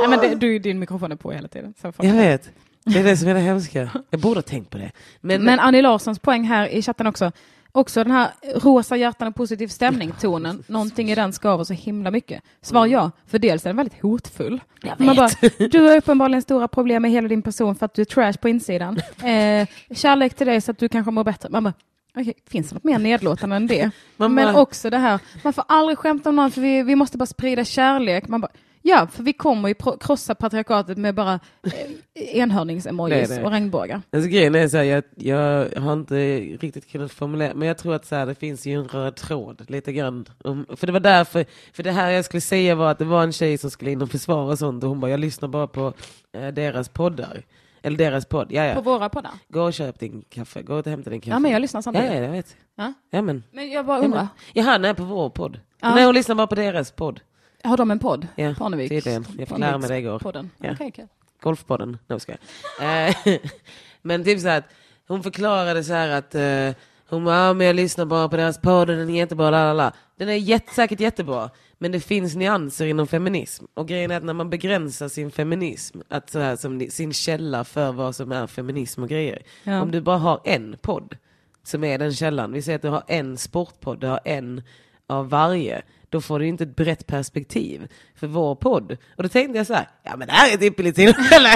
Nej, 0.00 0.08
men 0.08 0.18
det, 0.20 0.34
du, 0.34 0.58
din 0.58 0.78
mikrofon 0.78 1.12
är 1.12 1.16
på 1.16 1.32
hela 1.32 1.48
tiden. 1.48 1.74
Så 1.82 1.92
Jag 1.96 2.14
vet. 2.14 2.50
Det 2.86 2.98
är 2.98 3.04
det 3.04 3.16
som 3.16 3.28
är 3.28 3.34
det 3.34 3.40
hemska. 3.40 3.90
Jag 4.10 4.20
borde 4.20 4.36
ha 4.36 4.42
tänkt 4.42 4.70
på 4.70 4.78
det. 4.78 4.92
Men, 5.20 5.44
Men 5.44 5.60
Annie 5.60 5.82
Larssons 5.82 6.18
poäng 6.18 6.44
här 6.44 6.68
i 6.68 6.82
chatten 6.82 7.06
också, 7.06 7.32
också 7.72 8.04
den 8.04 8.12
här 8.12 8.30
rosa 8.54 8.96
hjärtan 8.96 9.28
och 9.28 9.34
positiv 9.34 9.68
stämning-tonen, 9.68 10.62
någonting 10.66 11.10
i 11.10 11.14
den 11.14 11.32
skaver 11.32 11.64
så 11.64 11.72
himla 11.72 12.10
mycket. 12.10 12.42
Svar 12.62 12.86
ja, 12.86 13.10
för 13.26 13.38
dels 13.38 13.64
är 13.66 13.68
den 13.70 13.76
väldigt 13.76 14.02
hotfull. 14.02 14.60
Man 14.98 15.16
bara, 15.16 15.28
du 15.70 15.80
har 15.80 15.96
uppenbarligen 15.96 16.42
stora 16.42 16.68
problem 16.68 17.02
med 17.02 17.10
hela 17.10 17.28
din 17.28 17.42
person 17.42 17.74
för 17.74 17.86
att 17.86 17.94
du 17.94 18.02
är 18.02 18.06
trash 18.06 18.32
på 18.40 18.48
insidan. 18.48 19.00
Eh, 19.24 19.66
kärlek 19.90 20.34
till 20.34 20.46
dig 20.46 20.60
så 20.60 20.70
att 20.70 20.78
du 20.78 20.88
kanske 20.88 21.10
mår 21.10 21.24
bättre. 21.24 21.48
Man 21.50 21.64
bara, 21.64 21.74
Okej, 22.18 22.34
finns 22.50 22.68
det 22.68 22.74
något 22.74 22.84
mer 22.84 22.98
nedlåtande 22.98 23.56
än 23.56 23.66
det? 23.66 23.90
Man 24.16 24.34
Men 24.34 24.52
bara- 24.52 24.62
också 24.62 24.90
det 24.90 24.98
här, 24.98 25.18
man 25.42 25.52
får 25.52 25.64
aldrig 25.68 25.98
skämta 25.98 26.28
om 26.28 26.36
någon 26.36 26.50
för 26.50 26.60
vi, 26.60 26.82
vi 26.82 26.96
måste 26.96 27.18
bara 27.18 27.26
sprida 27.26 27.64
kärlek. 27.64 28.28
Man 28.28 28.40
bara, 28.40 28.50
ja, 28.86 29.06
för 29.06 29.22
vi 29.22 29.32
kommer 29.32 29.68
ju 29.68 29.74
krossa 30.00 30.34
patriarkatet 30.34 30.98
med 30.98 31.14
bara 31.14 31.40
eh, 31.62 32.38
enhörningsemojis 32.38 33.38
och 33.38 33.50
regnbågar. 33.50 34.02
Alltså 34.12 34.30
grejen 34.30 34.54
är 34.54 34.68
så 34.68 34.76
här, 34.76 34.84
jag, 34.84 35.04
jag 35.16 35.70
har 35.80 35.92
inte 35.92 36.38
riktigt 36.38 36.90
kunnat 36.90 37.12
formulera, 37.12 37.54
men 37.54 37.68
jag 37.68 37.78
tror 37.78 37.94
att 37.94 38.06
så 38.06 38.14
här, 38.16 38.26
det 38.26 38.34
finns 38.34 38.66
ju 38.66 38.72
en 38.72 38.88
röd 38.88 39.16
tråd 39.16 39.70
lite 39.70 39.92
grann. 39.92 40.26
Om, 40.44 40.66
för 40.76 40.86
det 40.86 40.92
var 40.92 41.00
därför, 41.00 41.46
för 41.72 41.82
det 41.82 41.92
här 41.92 42.10
jag 42.10 42.24
skulle 42.24 42.40
säga 42.40 42.74
var 42.74 42.90
att 42.90 42.98
det 42.98 43.04
var 43.04 43.22
en 43.22 43.32
tjej 43.32 43.58
som 43.58 43.70
skulle 43.70 43.90
in 43.90 44.02
och 44.02 44.10
försvara 44.10 44.52
och 44.52 44.58
sånt 44.58 44.82
och 44.84 44.88
hon 44.88 45.00
bara, 45.00 45.10
jag 45.10 45.20
lyssnar 45.20 45.48
bara 45.48 45.66
på 45.66 45.92
eh, 46.32 46.48
deras 46.48 46.88
poddar. 46.88 47.42
Eller 47.82 47.98
deras 47.98 48.26
podd, 48.26 48.52
ja 48.52 48.74
På 48.74 48.80
våra 48.80 49.08
poddar. 49.08 49.32
Gå 49.48 49.62
och 49.62 49.74
köp 49.74 49.98
din 49.98 50.24
kaffe, 50.28 50.62
gå 50.62 50.74
och 50.74 50.86
hämta 50.86 51.10
din 51.10 51.20
kaffe. 51.20 51.30
Ja, 51.30 51.38
men 51.38 51.50
jag 51.52 51.62
lyssnar 51.62 51.82
samtidigt. 51.82 52.12
ja, 52.12 52.18
jag 52.18 52.30
vet. 52.30 52.56
Ja. 52.76 52.92
Ja 53.10 53.22
men. 53.22 53.42
Men 53.50 53.70
jag 53.70 53.86
bara 53.86 53.98
undrar. 53.98 54.28
Jaha, 54.52 54.78
nej 54.78 54.94
på 54.94 55.04
vår 55.04 55.30
podd. 55.30 55.60
Ja. 55.80 55.94
Nej 55.94 56.04
hon 56.04 56.14
lyssnar 56.14 56.34
bara 56.34 56.46
på 56.46 56.54
deras 56.54 56.90
podd. 56.90 57.20
Har 57.66 57.76
de 57.76 57.90
en 57.90 57.98
podd? 57.98 58.26
Ja, 58.36 58.48
Parneviks- 58.48 58.88
tydligen. 58.88 59.26
Jag 59.38 59.48
fick 59.48 59.58
lära 59.58 59.78
mig 59.78 59.88
det 59.88 59.98
igår. 59.98 60.18
Podden. 60.18 60.50
Ja. 60.58 60.72
Okej, 60.72 60.88
okej. 60.88 61.06
Golfpodden, 61.42 61.98
no, 62.06 62.18
ska 62.18 62.32
jag. 62.80 63.08
Eh, 63.08 63.16
Men 64.02 64.24
typ 64.24 64.40
så 64.40 64.48
här 64.48 64.58
att 64.58 64.64
hon 65.08 65.22
förklarade 65.22 65.84
så 65.84 65.92
här 65.92 66.08
att 66.08 66.34
eh, 66.34 66.82
hon 67.08 67.24
bara, 67.24 67.36
ja, 67.46 67.52
men 67.52 67.66
jag 67.66 67.76
lyssnar 67.76 68.04
bara 68.04 68.28
på 68.28 68.36
deras 68.36 68.60
podd 68.60 68.90
och 68.90 68.96
den 68.96 69.10
är 69.10 69.14
jättebra, 69.14 69.50
la, 69.50 69.64
la, 69.64 69.72
la. 69.72 69.92
Den 70.16 70.28
är 70.28 70.34
jätte, 70.34 70.74
säkert 70.74 71.00
jättebra, 71.00 71.50
men 71.78 71.92
det 71.92 72.00
finns 72.00 72.34
nyanser 72.36 72.86
inom 72.86 73.06
feminism. 73.06 73.64
Och 73.74 73.88
grejen 73.88 74.10
är 74.10 74.16
att 74.16 74.24
när 74.24 74.32
man 74.32 74.50
begränsar 74.50 75.08
sin 75.08 75.30
feminism, 75.30 76.00
att 76.08 76.30
så 76.30 76.38
här, 76.38 76.56
som 76.56 76.86
sin 76.90 77.12
källa 77.12 77.64
för 77.64 77.92
vad 77.92 78.16
som 78.16 78.32
är 78.32 78.46
feminism 78.46 79.02
och 79.02 79.08
grejer. 79.08 79.42
Ja. 79.64 79.80
Om 79.82 79.90
du 79.90 80.00
bara 80.00 80.18
har 80.18 80.40
en 80.44 80.76
podd 80.82 81.16
som 81.62 81.84
är 81.84 81.98
den 81.98 82.12
källan, 82.14 82.52
vi 82.52 82.62
säger 82.62 82.76
att 82.76 82.82
du 82.82 82.88
har 82.88 83.02
en 83.06 83.36
sportpodd, 83.36 84.00
du 84.00 84.06
har 84.06 84.20
en 84.24 84.62
av 85.06 85.28
varje, 85.28 85.82
då 86.10 86.20
får 86.20 86.38
du 86.38 86.46
inte 86.46 86.64
ett 86.64 86.76
brett 86.76 87.06
perspektiv 87.06 87.88
för 88.14 88.26
vår 88.26 88.54
podd. 88.54 88.96
Och 89.16 89.22
då 89.22 89.28
tänkte 89.28 89.58
jag 89.58 89.66
så 89.66 89.74
här, 89.74 89.88
ja 90.02 90.16
men 90.16 90.28
det 90.28 90.34
här 90.34 90.50
är 90.50 90.54
ett 90.54 90.62
ypperligt 90.62 90.96
tillfälle. 90.96 91.48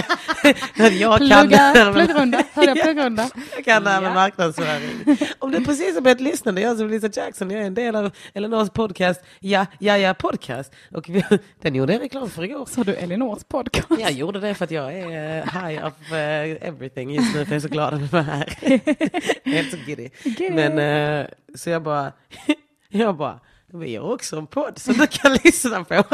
Jag 0.99 1.19
kan 1.19 1.29
Plugga, 1.49 1.93
pluggrunda. 1.95 2.43
Hörde 2.53 2.69
jag 2.77 2.83
pluggrunda? 2.83 3.31
jag 3.57 3.65
kan 3.65 3.85
det 3.85 3.91
här 3.91 4.01
med 4.01 4.11
Ja. 4.11 4.15
marknadsföring. 4.15 5.17
Om 5.39 5.51
du 5.53 5.65
precis 5.65 5.95
har 5.95 6.01
börjat 6.01 6.21
lyssna, 6.21 6.53
det 6.53 6.63
är 6.63 6.67
jag 6.67 6.77
som 6.79 6.89
Lisa 6.89 7.09
Jackson, 7.13 7.51
jag 7.51 7.63
är 7.63 7.67
en 7.67 7.75
del 7.75 7.97
av 7.97 8.11
Elinors 8.35 8.71
podcast, 8.71 9.21
Ja, 9.41 9.67
ja, 9.79 9.99
ja 9.99 10.15
podcast. 10.15 10.73
Och 10.95 11.09
vi, 11.09 11.25
den 11.63 11.75
gjorde 11.75 11.93
jag 11.93 12.03
reklam 12.03 12.31
för 12.31 12.45
igår. 12.45 12.67
Sa 12.67 12.85
du 12.85 12.95
Elinors 12.95 13.45
podcast? 13.45 13.89
Jag 13.99 14.13
gjorde 14.13 14.41
det 14.41 14.55
för 14.55 14.65
att 14.65 14.71
jag 14.71 14.93
är 14.95 15.39
eh, 15.39 15.45
high 15.69 15.87
of 15.87 16.13
eh, 16.13 16.69
everything 16.69 17.11
just 17.15 17.35
nu, 17.35 17.45
för 17.45 17.53
jag 17.53 17.57
är 17.57 17.61
så 17.61 17.69
glad 17.69 17.95
att 17.95 18.13
vara 18.13 18.23
här. 18.23 18.55
Helt 19.51 19.71
så 19.71 19.77
giddy. 19.87 20.09
Giddy. 20.25 20.51
Men 20.51 20.79
eh, 21.21 21.27
så 21.55 21.71
jag 21.71 21.83
bara, 21.83 22.13
jag 22.89 23.17
bara, 23.17 23.41
vi 23.73 23.97
har 23.97 24.13
också 24.15 24.37
en 24.39 24.47
podd 24.47 24.79
som 24.79 24.95
du 24.95 25.07
kan 25.07 25.33
lyssna 25.45 25.85
på. 25.85 26.05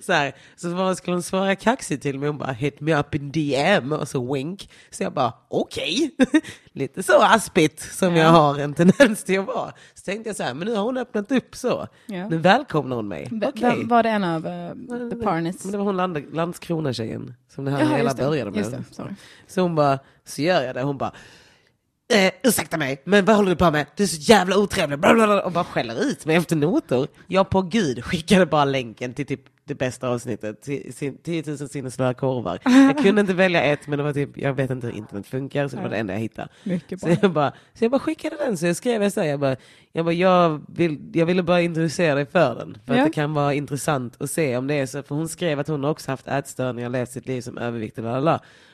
Så, 0.00 0.12
här, 0.12 0.32
så 0.56 0.70
bara 0.70 0.94
skulle 0.94 1.14
hon 1.14 1.22
svara 1.22 1.56
kaxigt 1.56 2.02
till 2.02 2.18
mig, 2.18 2.28
hon 2.28 2.38
bara 2.38 2.52
hit 2.52 2.80
me 2.80 2.94
up 2.94 3.14
in 3.14 3.32
DM 3.32 3.92
och 3.92 4.08
så 4.08 4.32
wink. 4.34 4.70
Så 4.90 5.02
jag 5.02 5.12
bara 5.12 5.32
okej, 5.48 6.10
lite 6.72 7.02
så 7.02 7.22
aspigt 7.22 7.80
som 7.94 8.16
jag 8.16 8.28
har 8.28 8.58
en 8.58 8.74
tendens 8.74 9.24
till 9.24 9.40
att 9.40 9.46
vara. 9.46 9.72
Så 9.94 10.04
tänkte 10.04 10.28
jag 10.28 10.36
så 10.36 10.42
här, 10.42 10.54
men 10.54 10.68
nu 10.68 10.74
har 10.74 10.82
hon 10.84 10.98
öppnat 10.98 11.32
upp 11.32 11.56
så. 11.56 11.86
Ja. 12.06 12.28
Nu 12.28 12.38
välkomnar 12.38 12.96
hon 12.96 13.08
mig. 13.08 13.28
Okej. 13.32 13.52
vem- 13.60 13.88
Var 13.88 14.02
det 14.02 14.08
en 14.08 14.24
av 14.24 14.46
uh, 14.46 15.10
The 15.10 15.16
Parnets? 15.16 15.64
Men 15.64 15.72
det 15.72 15.78
var 15.78 15.84
hon 15.84 15.96
Land 15.96 16.34
Landskrona-tjejen 16.34 17.34
som 17.54 17.64
det 17.64 17.70
här 17.70 17.80
Jaha, 17.80 17.96
hela 17.96 18.14
började 18.14 18.50
med. 18.50 18.84
Så 19.46 19.60
hon 19.60 19.74
bara, 19.74 19.98
så 20.24 20.42
gör 20.42 20.62
jag 20.62 20.74
det. 20.74 20.82
Hon 20.82 20.98
bara, 20.98 21.12
eh, 22.14 22.30
ursäkta 22.42 22.76
mig, 22.76 23.02
men 23.04 23.24
vad 23.24 23.36
håller 23.36 23.50
du 23.50 23.56
på 23.56 23.70
med? 23.70 23.86
Du 23.96 24.02
är 24.02 24.06
så 24.06 24.20
jävla 24.32 24.58
otrevlig. 24.58 24.98
Bla, 24.98 25.14
bla, 25.14 25.26
bla, 25.26 25.42
och 25.42 25.52
bara 25.52 25.64
skäller 25.64 26.02
ut 26.04 26.26
mig 26.26 26.36
efter 26.36 26.56
noter. 26.56 27.06
Jag 27.26 27.50
på 27.50 27.62
gud 27.62 28.04
skickade 28.04 28.46
bara 28.46 28.64
länken 28.64 29.14
till 29.14 29.26
typ 29.26 29.40
det 29.66 29.74
bästa 29.74 30.08
avsnittet, 30.08 30.62
till 30.62 30.94
sin- 30.94 31.18
10 31.18 31.42
000 31.46 31.68
sinnesfulla 31.68 32.14
korvar. 32.14 32.58
Jag 32.64 32.98
kunde 33.02 33.20
inte 33.20 33.34
välja 33.34 33.62
ett, 33.62 33.86
men 33.86 33.98
det 33.98 34.02
var 34.02 34.12
typ, 34.12 34.38
jag 34.38 34.54
vet 34.54 34.70
inte 34.70 34.86
hur 34.86 34.94
internet 34.96 35.26
funkar, 35.26 35.68
så 35.68 35.76
det 35.76 35.82
var 35.82 35.88
det 35.88 35.96
enda 35.96 36.12
jag 36.12 36.20
hittade. 36.20 36.48
Så 37.00 37.16
jag, 37.22 37.32
bara, 37.32 37.50
så 37.74 37.84
jag 37.84 37.90
bara 37.90 37.98
skickade 37.98 38.36
den, 38.36 38.58
så 38.58 38.66
jag 38.66 38.76
skrev 38.76 39.10
så 39.10 39.20
här, 39.20 39.28
jag 39.28 39.40
bara, 39.40 39.56
jag, 39.92 40.04
bara, 40.04 40.12
jag, 40.14 40.64
vill, 40.68 40.98
jag 41.12 41.26
ville 41.26 41.42
bara 41.42 41.60
introducera 41.60 42.14
dig 42.14 42.26
för 42.26 42.54
den, 42.54 42.78
för 42.86 42.94
Ja. 42.94 43.00
att 43.00 43.06
det 43.06 43.12
kan 43.12 43.34
vara 43.34 43.54
intressant 43.54 44.16
att 44.22 44.30
se 44.30 44.56
om 44.56 44.66
det 44.66 44.74
är 44.74 44.86
så, 44.86 45.02
för 45.02 45.14
hon 45.14 45.28
skrev 45.28 45.60
att 45.60 45.68
hon 45.68 45.84
också 45.84 46.10
haft 46.10 46.28
ätstörningar, 46.28 46.88
levt 46.88 47.10
sitt 47.10 47.26
liv 47.26 47.40
som 47.40 47.58
överviktig, 47.58 48.04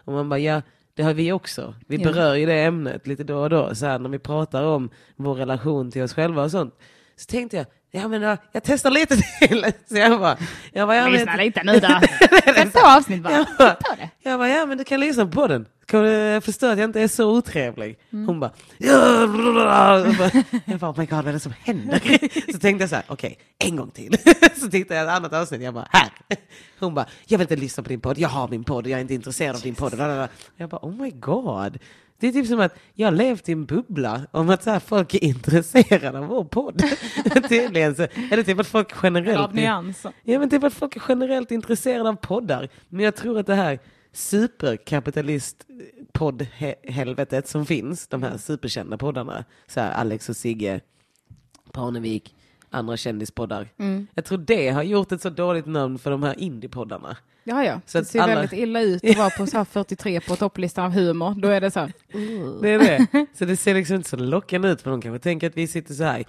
och 0.04 0.12
man 0.12 0.28
bara, 0.28 0.38
ja, 0.38 0.62
det 0.94 1.02
har 1.02 1.14
vi 1.14 1.32
också. 1.32 1.74
Vi 1.86 1.96
Ja. 1.96 2.02
berör 2.12 2.34
ju 2.34 2.46
det 2.46 2.62
ämnet 2.64 3.06
lite 3.06 3.24
då 3.24 3.38
och 3.38 3.50
då, 3.50 3.74
så 3.74 3.86
här, 3.86 3.98
när 3.98 4.08
vi 4.10 4.18
pratar 4.18 4.64
om 4.64 4.90
vår 5.16 5.34
relation 5.34 5.90
till 5.90 6.02
oss 6.02 6.14
själva 6.14 6.42
och 6.44 6.50
sånt. 6.50 6.74
Så 7.16 7.26
tänkte 7.26 7.56
jag, 7.56 7.66
ja 7.90 8.08
men 8.08 8.22
jag, 8.22 8.38
jag 8.52 8.62
testar 8.62 8.90
lite 8.90 9.16
till. 9.16 9.72
Så 9.88 9.96
jag 9.96 10.20
bara, 10.20 10.36
jag 10.72 10.88
bara, 10.88 10.96
ja, 10.96 11.02
men, 11.02 11.12
Lyssna 11.12 11.36
lite 11.36 11.62
nu 11.62 11.80
då. 11.80 12.00
Nästa 12.46 12.96
avsnitt 12.96 13.22
bara. 13.22 13.32
jag 13.32 13.46
bara, 13.58 13.76
jag 14.22 14.38
bara, 14.38 14.48
ja 14.48 14.66
men 14.66 14.78
du 14.78 14.84
kan 14.84 15.00
lyssna 15.00 15.26
på 15.26 15.46
den. 15.46 15.66
Kan 15.86 16.04
du 16.04 16.40
förstå 16.40 16.66
att 16.66 16.78
jag 16.78 16.88
inte 16.88 17.00
är 17.00 17.08
så 17.08 17.36
otrevlig? 17.36 17.98
Mm. 18.12 18.26
Hon 18.26 18.40
bara, 18.40 18.50
ja, 18.78 19.20
jag 19.20 20.16
bara, 20.16 20.30
jag 20.64 20.82
oh 20.82 20.98
my 20.98 21.06
god 21.06 21.16
vad 21.16 21.28
är 21.28 21.32
det 21.32 21.40
som 21.40 21.54
händer? 21.60 21.98
Så 22.52 22.58
tänkte 22.58 22.82
jag 22.82 22.90
så 22.90 22.96
här, 22.96 23.04
okej, 23.08 23.38
en 23.58 23.76
gång 23.76 23.90
till. 23.90 24.16
Så 24.56 24.70
tittade 24.70 25.00
jag 25.00 25.08
ett 25.08 25.16
annat 25.16 25.32
avsnitt, 25.32 25.62
jag 25.62 25.74
bara, 25.74 25.88
här. 25.90 26.10
Hon 26.78 26.94
bara, 26.94 27.06
jag 27.26 27.38
vill 27.38 27.44
inte 27.44 27.56
lyssna 27.56 27.82
på 27.82 27.88
din 27.88 28.00
podd, 28.00 28.18
jag 28.18 28.28
har 28.28 28.48
min 28.48 28.64
podd, 28.64 28.86
jag 28.86 28.96
är 28.96 29.00
inte 29.00 29.14
intresserad 29.14 29.56
av 29.56 29.62
din 29.62 29.74
podd. 29.74 30.28
Jag 30.56 30.68
bara, 30.68 30.80
oh 30.82 31.02
my 31.02 31.10
god. 31.10 31.78
Det 32.20 32.28
är 32.28 32.32
typ 32.32 32.46
som 32.46 32.60
att 32.60 32.74
jag 32.94 33.06
har 33.06 33.12
levt 33.12 33.48
i 33.48 33.52
en 33.52 33.66
bubbla 33.66 34.26
om 34.30 34.50
att 34.50 34.62
så 34.62 34.70
här, 34.70 34.80
folk 34.80 35.14
är 35.14 35.24
intresserade 35.24 36.18
av 36.18 36.26
vår 36.26 36.44
podd. 36.44 36.82
Tydligen 37.48 37.94
så 37.94 38.06
det 38.30 38.44
typ 38.44 38.58
att 38.58 38.66
folk 38.66 38.92
generellt... 39.02 39.38
Av 39.40 39.54
nyanser. 39.54 40.12
Ja 40.22 40.38
men 40.38 40.50
typ 40.50 40.64
att 40.64 40.74
folk 40.74 40.96
är 40.96 41.02
generellt 41.08 41.50
intresserade 41.50 42.08
av 42.08 42.14
poddar. 42.14 42.68
Men 42.88 43.04
jag 43.04 43.16
tror 43.16 43.38
att 43.38 43.46
det 43.46 43.54
här 43.54 43.78
superkapitalist 44.12 45.66
poddhelvetet 46.12 47.48
som 47.48 47.66
finns, 47.66 48.06
de 48.06 48.22
här 48.22 48.36
superkända 48.38 48.98
poddarna, 48.98 49.44
så 49.66 49.80
här 49.80 49.92
Alex 49.92 50.28
och 50.28 50.36
Sigge, 50.36 50.80
Parnevik, 51.72 52.34
andra 52.70 52.96
kändispoddar. 52.96 53.68
Jag 54.14 54.24
tror 54.24 54.38
det 54.38 54.68
har 54.68 54.82
gjort 54.82 55.12
ett 55.12 55.22
så 55.22 55.30
dåligt 55.30 55.66
namn 55.66 55.98
för 55.98 56.10
de 56.10 56.22
här 56.22 56.40
indiepoddarna. 56.40 57.16
Ja, 57.50 57.64
ja. 57.64 57.80
Så 57.86 57.98
det 57.98 58.04
ser 58.04 58.20
alla- 58.20 58.34
väldigt 58.34 58.52
illa 58.52 58.80
ut 58.80 59.04
att 59.10 59.16
vara 59.16 59.30
på 59.30 59.46
så 59.46 59.56
här 59.56 59.64
43 59.64 60.20
på 60.20 60.36
topplistan 60.36 60.84
av 60.84 60.90
humor. 60.92 61.34
Då 61.42 61.48
är 61.48 61.60
det 61.60 61.70
så 61.70 61.80
här. 61.80 61.92
Det 62.62 62.70
är 62.70 62.78
det. 62.78 63.26
Så 63.38 63.44
det 63.44 63.56
ser 63.56 63.74
liksom 63.74 63.96
inte 63.96 64.08
så 64.08 64.16
lockande 64.16 64.68
ut 64.68 64.82
för 64.82 64.90
de 64.90 65.02
kanske 65.02 65.18
tänker 65.22 65.46
att 65.46 65.56
vi 65.56 65.66
sitter 65.66 65.94
så 65.94 66.04
här. 66.04 66.24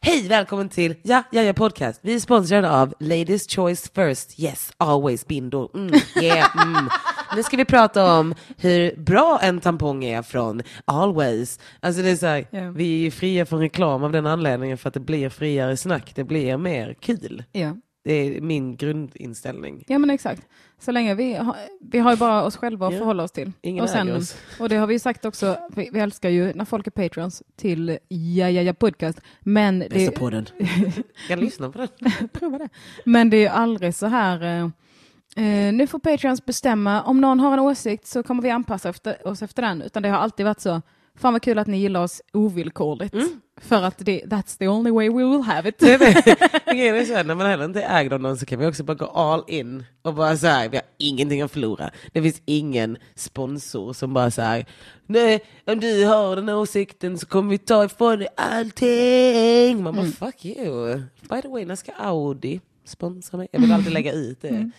Hej, 0.00 0.28
välkommen 0.28 0.68
till 0.68 0.94
Ja, 1.02 1.22
ja, 1.32 1.42
ja 1.42 1.52
podcast. 1.52 2.00
Vi 2.02 2.14
är 2.14 2.20
sponsrade 2.20 2.70
av 2.70 2.94
Ladies 3.00 3.46
Choice 3.54 3.90
First. 3.94 4.40
Yes, 4.40 4.72
always 4.76 5.26
Bindo. 5.26 5.70
Mm, 5.74 5.94
yeah, 6.22 6.66
mm. 6.66 6.88
Nu 7.36 7.42
ska 7.42 7.56
vi 7.56 7.64
prata 7.64 8.12
om 8.18 8.34
hur 8.58 8.96
bra 8.96 9.38
en 9.42 9.60
tampong 9.60 10.04
är 10.04 10.22
från 10.22 10.62
Always. 10.84 11.60
Alltså 11.80 12.02
det 12.02 12.10
är 12.10 12.16
så 12.16 12.26
här, 12.26 12.46
Ja. 12.50 12.70
vi 12.70 12.94
är 12.94 12.98
ju 12.98 13.10
fria 13.10 13.46
från 13.46 13.60
reklam 13.60 14.04
av 14.04 14.12
den 14.12 14.26
anledningen 14.26 14.78
för 14.78 14.88
att 14.88 14.94
det 14.94 15.00
blir 15.00 15.28
friare 15.28 15.76
snack. 15.76 16.12
Det 16.14 16.24
blir 16.24 16.56
mer 16.56 16.94
kul. 17.00 17.44
Ja. 17.52 17.76
Det 18.04 18.12
är 18.12 18.40
min 18.40 18.76
grundinställning. 18.76 19.84
ja, 19.88 19.98
men 19.98 20.10
exakt. 20.10 20.48
Så 20.78 20.92
länge 20.92 21.14
vi 21.14 21.34
har, 21.34 21.56
vi 21.80 21.98
har 21.98 22.10
ju 22.10 22.16
bara 22.16 22.42
oss 22.44 22.56
själva 22.56 22.86
att 22.86 22.92
Ja. 22.92 22.98
förhålla 22.98 23.22
oss 23.22 23.32
till. 23.32 23.52
Ingen 23.62 23.84
och, 23.84 23.90
äger 23.96 24.16
oss. 24.16 24.36
och 24.60 24.68
det 24.68 24.76
har 24.76 24.86
vi 24.86 24.94
ju 24.94 24.98
sagt 24.98 25.24
också, 25.24 25.56
vi, 25.74 25.90
vi 25.92 26.00
älskar 26.00 26.28
ju 26.30 26.52
när 26.54 26.64
folk 26.64 26.86
är 26.86 26.90
patrons 26.90 27.42
till 27.56 27.88
Ja, 28.08 28.50
ja, 28.50 28.62
ja 28.62 28.72
podcast. 28.72 29.20
Men 29.40 29.78
det, 29.78 29.88
Bästa 29.88 30.12
podden. 30.12 30.46
Jag 31.28 31.38
lyssnar 31.38 31.70
på 31.70 31.78
den. 31.78 32.28
prova 32.32 32.58
det. 32.58 32.68
Men 33.04 33.30
det 33.30 33.36
är 33.36 33.40
ju 33.40 33.46
aldrig 33.48 33.94
så 33.94 34.06
här, 34.06 34.42
eh, 34.42 34.64
eh, 35.44 35.72
nu 35.72 35.86
får 35.86 35.98
patrons 35.98 36.44
bestämma, 36.46 37.02
om 37.02 37.20
någon 37.20 37.40
har 37.40 37.52
en 37.52 37.58
åsikt 37.58 38.06
så 38.06 38.22
kommer 38.22 38.42
vi 38.42 38.50
anpassa 38.50 38.88
efter, 38.88 39.26
oss 39.26 39.42
efter 39.42 39.62
den. 39.62 39.82
Utan 39.82 40.02
det 40.02 40.08
har 40.08 40.18
alltid 40.18 40.46
varit 40.46 40.60
så, 40.60 40.82
fan 41.14 41.32
vad 41.32 41.42
kul 41.42 41.58
att 41.58 41.66
ni 41.66 41.78
gillar 41.78 42.02
oss 42.02 42.22
ovillkorligt. 42.32 43.14
För 43.62 43.82
att 43.82 43.98
det, 43.98 44.22
that's 44.24 44.58
the 44.58 44.68
only 44.68 44.90
way 44.90 45.08
we 45.08 45.24
will 45.24 45.42
have 45.42 45.68
it. 45.68 45.78
Grejen 46.66 46.96
är 46.96 47.04
så 47.04 47.14
här, 47.14 47.24
när 47.24 47.34
man 47.34 47.46
heller 47.46 47.64
inte 47.64 47.82
är 47.82 48.00
ägd 48.00 48.12
av 48.12 48.20
någon 48.20 48.38
så 48.38 48.46
kan 48.46 48.58
vi 48.58 48.66
också 48.66 48.84
bara 48.84 48.94
gå 48.94 49.06
all 49.06 49.44
in 49.48 49.84
och 50.02 50.14
bara 50.14 50.36
så 50.36 50.46
här, 50.46 50.68
vi 50.68 50.76
har 50.76 50.86
ingenting 50.98 51.42
att 51.42 51.52
förlora. 51.52 51.90
Det 52.12 52.22
finns 52.22 52.42
ingen 52.44 52.96
sponsor 53.14 53.92
som 53.92 54.14
bara 54.14 54.30
så 54.30 54.42
här, 54.42 54.66
nej, 55.06 55.44
om 55.66 55.80
du 55.80 56.04
har 56.04 56.36
den 56.36 56.48
åsikten 56.48 57.18
så 57.18 57.26
kommer 57.26 57.50
vi 57.50 57.58
ta 57.58 57.84
ifrån 57.84 58.18
dig 58.18 58.28
allting. 58.36 59.82
Man 59.82 59.96
bara, 59.96 60.06
fuck 60.06 60.44
you. 60.44 61.02
By 61.30 61.42
the 61.42 61.48
way, 61.48 61.64
när 61.64 61.76
ska 61.76 61.92
Audi 61.92 62.60
sponsra 62.84 63.38
mig? 63.38 63.48
Jag 63.52 63.60
vill 63.60 63.72
alltid 63.72 63.92
lägga 63.92 64.12
ut 64.12 64.42
det. 64.42 64.70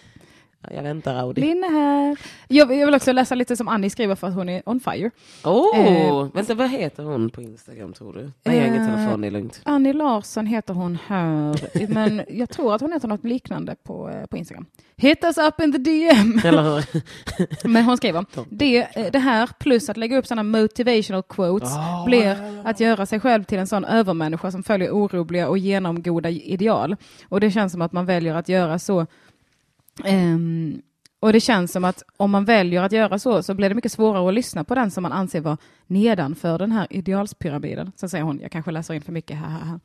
Jag 0.72 0.84
väntar 0.84 1.16
Audi. 1.16 1.42
Linn 1.42 1.64
är 1.64 1.70
här. 1.72 2.18
Jag, 2.48 2.76
jag 2.76 2.86
vill 2.86 2.96
också 2.96 3.12
läsa 3.12 3.36
lite 3.36 3.56
som 3.56 3.68
Annie 3.68 3.90
skriver 3.90 4.16
för 4.16 4.28
att 4.28 4.34
hon 4.34 4.50
är 4.50 4.62
on 4.66 4.80
fire. 4.80 5.12
Åh, 5.46 5.80
Eh, 5.80 6.28
vänta 6.34 6.54
vad 6.54 6.70
heter 6.70 7.04
hon 7.04 7.30
på 7.30 7.42
Instagram 7.42 7.94
tror 7.94 8.14
du? 8.14 8.32
Nej, 8.44 8.56
jag 8.58 8.62
har 8.64 8.68
ingen 8.68 8.90
Eh, 8.90 8.96
telefon, 8.96 9.22
det 9.22 9.28
är 9.28 9.32
lugnt. 9.32 9.62
Annie 9.64 9.94
Larsson 9.94 10.46
heter 10.48 10.74
hon 10.74 10.98
här, 11.08 11.88
men 11.94 12.22
jag 12.30 12.50
tror 12.50 12.76
att 12.76 12.82
hon 12.82 12.92
heter 12.94 13.08
något 13.08 13.24
liknande 13.24 13.76
på, 13.84 14.10
eh, 14.10 14.26
på 14.26 14.38
Instagram. 14.38 14.66
Hit 14.96 15.24
us 15.24 15.38
up 15.38 15.60
in 15.60 15.72
the 15.72 15.78
DM. 15.78 16.42
Men 17.64 17.84
hon 17.86 17.98
skriver, 17.98 18.26
det, 18.50 18.78
eh, 18.98 19.12
det 19.12 19.20
här 19.20 19.50
plus 19.60 19.90
att 19.90 19.98
lägga 19.98 20.18
upp 20.18 20.28
sådana 20.28 20.44
motivational 20.44 21.24
quotes 21.24 21.70
Ah, 21.76 22.04
blir 22.06 22.62
att 22.66 22.80
göra 22.80 23.06
sig 23.06 23.20
själv 23.20 23.44
till 23.44 23.60
en 23.60 23.68
sån 23.68 23.86
övermänniska 23.86 24.52
som 24.52 24.64
följer 24.64 24.92
orubbliga 24.92 25.48
och 25.50 25.58
genomgoda 25.58 26.30
ideal. 26.30 26.96
Och 27.30 27.40
det 27.40 27.52
känns 27.52 27.72
som 27.72 27.82
att 27.82 27.92
man 27.92 28.06
väljer 28.06 28.36
att 28.36 28.50
göra 28.50 28.80
så 28.80 29.06
Ehm, 30.04 30.82
och 31.20 31.34
det 31.34 31.40
känns 31.40 31.72
som 31.72 31.86
att 31.86 32.04
om 32.18 32.32
man 32.32 32.46
väljer 32.46 32.84
att 32.84 32.92
göra 32.92 33.20
så, 33.20 33.44
så 33.44 33.54
blir 33.54 33.70
det 33.70 33.76
mycket 33.76 33.92
svårare 33.92 34.28
att 34.28 34.34
lyssna 34.34 34.64
på 34.64 34.76
den 34.76 34.92
som 34.92 35.02
man 35.02 35.12
anser 35.12 35.42
vara 35.42 35.58
nedanför 35.88 36.58
den 36.58 36.72
här 36.72 36.88
idealspyramiden. 36.90 37.92
Så 37.96 38.10
säger 38.10 38.24
hon, 38.24 38.40
jag 38.42 38.52
kanske 38.52 38.72
läser 38.72 38.94
in 38.94 39.02
för 39.02 39.12
mycket 39.12 39.38
här, 39.38 39.50
här, 39.50 39.66
här. 39.66 39.80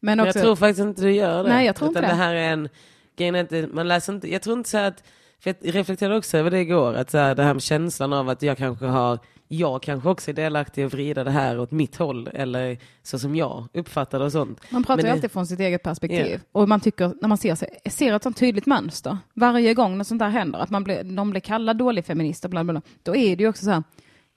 Men 0.00 0.20
också, 0.20 0.38
jag 0.38 0.44
tror 0.44 0.56
faktiskt 0.56 0.80
inte 0.80 1.02
du 1.02 1.12
gör 1.12 1.44
det. 1.44 1.48
Nej, 1.48 1.66
jag 1.66 1.76
tror 1.76 1.88
inte 1.88 2.00
det 2.00 2.06
det. 2.06 2.14
här 2.14 2.34
är 2.34 2.52
en, 2.52 2.68
grejen 3.16 3.34
är 3.34 3.40
inte, 3.40 3.68
man 3.72 3.88
läser 3.88 4.12
inte, 4.12 4.32
jag 4.32 4.42
tror 4.42 4.58
inte 4.58 4.70
så 4.70 4.78
att, 4.78 5.02
för 5.42 5.54
jag 5.60 5.74
reflekterade 5.74 6.16
också 6.16 6.38
över 6.38 6.50
det 6.50 6.60
igår, 6.60 6.94
att 6.94 7.10
så 7.10 7.18
här, 7.18 7.34
det 7.34 7.42
här 7.42 7.54
med 7.54 7.62
känslan 7.62 8.12
av 8.12 8.28
att 8.28 8.42
jag 8.42 8.58
kanske 8.58 8.86
har, 8.86 9.18
jag 9.52 9.82
kanske 9.82 10.08
också 10.08 10.30
är 10.30 10.34
delaktig 10.34 10.82
i 10.82 10.84
att 10.84 10.94
vrida 10.94 11.24
det 11.24 11.30
här 11.30 11.60
åt 11.60 11.70
mitt 11.70 11.96
håll, 11.96 12.28
eller 12.34 12.78
så 13.02 13.18
som 13.18 13.36
jag 13.36 13.68
uppfattar 13.74 14.18
det 14.18 14.24
och 14.24 14.32
sånt. 14.32 14.60
man 14.70 14.84
pratar 14.84 14.96
Men 14.96 15.06
ju 15.06 15.12
alltid 15.12 15.32
från 15.32 15.46
sitt 15.46 15.60
eget 15.60 15.82
perspektiv. 15.82 16.40
Ja. 16.42 16.60
Och 16.60 16.68
man 16.68 16.80
tycker, 16.80 17.14
när 17.20 17.28
man 17.28 17.38
ser, 17.38 17.54
sig, 17.54 17.78
ser 17.90 18.14
ett 18.14 18.22
sånt 18.22 18.36
tydligt 18.36 18.66
mönster, 18.66 19.18
varje 19.34 19.74
gång 19.74 19.96
när 19.96 20.04
sånt 20.04 20.18
där 20.18 20.28
händer, 20.28 20.58
att 20.58 20.70
man 20.70 20.84
blir, 20.84 21.04
de 21.04 21.30
blir 21.30 21.40
kallade 21.40 21.78
dålig 21.78 22.04
feminister, 22.04 22.48
bla, 22.48 22.64
bla, 22.64 22.72
bla, 22.72 22.82
då 23.02 23.16
är 23.16 23.36
det 23.36 23.42
ju 23.42 23.48
också 23.48 23.64
så 23.64 23.70
här, 23.70 23.82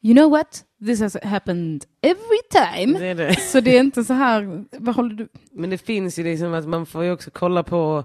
you 0.01 0.15
know 0.15 0.31
what, 0.31 0.63
this 0.85 1.01
has 1.01 1.17
happened 1.23 1.85
every 2.01 2.41
time. 2.51 2.99
Det 2.99 3.13
det. 3.13 3.39
Så 3.39 3.59
det 3.59 3.75
är 3.77 3.79
inte 3.79 4.03
så 4.03 4.13
här, 4.13 4.65
vad 4.71 4.95
håller 4.95 5.15
du, 5.15 5.27
Men 5.51 5.69
det 5.69 5.77
finns 5.77 6.19
ju 6.19 6.23
liksom 6.23 6.53
att 6.53 6.67
man 6.67 6.85
får 6.85 7.03
ju 7.03 7.11
också 7.11 7.31
kolla 7.33 7.63
på 7.63 8.03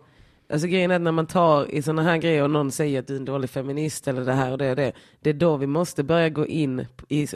Alltså 0.53 0.67
grejen 0.67 0.91
är 0.91 0.95
att 0.95 1.01
när 1.03 1.13
man 1.13 1.27
tar 1.27 1.75
i 1.75 1.83
sådana 1.83 2.03
här 2.03 2.17
grejer 2.17 2.43
och 2.43 2.51
någon 2.51 2.71
säger 2.73 2.99
att 3.01 3.07
du 3.07 3.15
är 3.15 3.19
en 3.19 3.25
dålig 3.25 3.51
feminist 3.51 4.09
eller 4.09 4.25
det 4.25 4.33
här 4.33 4.53
och 4.53 4.59
det 4.59 4.71
och 4.71 4.77
det. 4.77 4.93
Det 5.21 5.31
är 5.31 5.35
då 5.35 5.57
vi 5.57 5.67
måste 5.67 6.03
börja 6.05 6.29
gå 6.29 6.47
in 6.47 6.87
i 7.09 7.27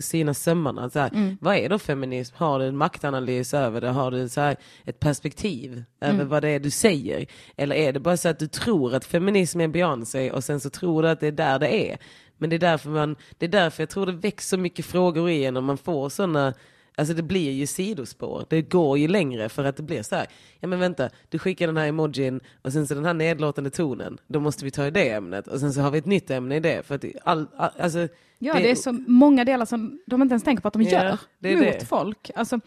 sina 0.00 0.34
sömmarna. 0.34 0.90
Så 0.90 0.98
här, 0.98 1.10
Mm. 1.14 1.36
Vad 1.40 1.56
är 1.56 1.68
då 1.68 1.78
feminism? 1.78 2.34
Har 2.38 2.58
du 2.58 2.64
en 2.66 2.76
maktanalys 2.76 3.54
över 3.54 3.80
det? 3.80 3.88
Har 3.88 4.10
du 4.10 4.28
så 4.28 4.40
här 4.40 4.56
ett 4.84 5.00
perspektiv 5.00 5.82
över 6.00 6.14
Mm. 6.14 6.28
vad 6.28 6.42
det 6.42 6.48
är 6.48 6.60
du 6.60 6.70
säger? 6.70 7.26
Eller 7.56 7.76
är 7.76 7.92
det 7.92 8.00
bara 8.00 8.16
så 8.16 8.28
att 8.28 8.38
du 8.38 8.46
tror 8.46 8.94
att 8.94 9.04
feminism 9.04 9.60
är 9.60 9.68
Beyoncé 9.68 10.30
och 10.30 10.44
sen 10.44 10.60
så 10.60 10.70
tror 10.70 11.02
du 11.02 11.08
att 11.08 11.20
det 11.20 11.26
är 11.26 11.32
där 11.32 11.58
det 11.58 11.90
är? 11.90 11.98
Men 12.38 12.50
det 12.50 12.56
är 12.56 12.60
därför, 12.60 12.90
man, 12.90 13.16
det 13.38 13.46
är 13.46 13.50
därför 13.50 13.82
jag 13.82 13.90
tror 13.90 14.06
det 14.06 14.12
väcks 14.12 14.48
så 14.48 14.56
mycket 14.56 14.86
frågor 14.86 15.30
i 15.30 15.44
en 15.44 15.56
och 15.56 15.62
man 15.62 15.78
får 15.78 16.08
sådana 16.08 16.54
Alltså 16.98 17.14
det 17.14 17.22
blir 17.22 17.50
ju 17.50 17.66
sidospår. 17.66 18.46
Det 18.50 18.62
går 18.62 18.98
ju 18.98 19.08
längre 19.08 19.48
för 19.48 19.64
att 19.64 19.76
det 19.76 19.82
blir 19.82 20.02
så 20.02 20.16
här. 20.16 20.26
Ja 20.60 20.68
men 20.68 20.78
vänta, 20.80 21.10
du 21.28 21.38
skickar 21.38 21.66
den 21.66 21.76
här 21.76 21.86
emojin 21.88 22.40
och 22.62 22.72
sen 22.72 22.86
så 22.86 22.94
den 22.94 23.04
här 23.04 23.14
nedlåtande 23.14 23.70
tonen. 23.70 24.18
Då 24.26 24.40
måste 24.40 24.64
vi 24.64 24.70
ta 24.70 24.86
i 24.86 24.90
det 24.90 25.10
ämnet 25.10 25.46
och 25.48 25.60
sen 25.60 25.72
så 25.72 25.80
har 25.80 25.90
vi 25.90 25.98
ett 25.98 26.06
nytt 26.06 26.30
ämne 26.30 26.56
i 26.56 26.60
det. 26.60 26.86
För 26.86 26.94
att 26.94 27.00
det- 27.00 27.12
all, 27.24 27.46
all, 27.56 27.70
alltså, 27.78 28.08
Ja, 28.38 28.54
det, 28.54 28.70
är 28.70 28.74
så 28.74 28.92
många 28.92 29.44
delar 29.44 29.66
som 29.66 29.98
de 30.06 30.22
inte 30.22 30.32
ens 30.32 30.42
tänker 30.44 30.62
på 30.62 30.68
att 30.68 30.74
de 30.74 30.82
Ja, 30.82 30.90
gör 31.04 31.18
det 31.38 31.56
mot 31.56 31.64
det. 31.64 31.86
folk. 31.86 32.30
Alltså, 32.34 32.60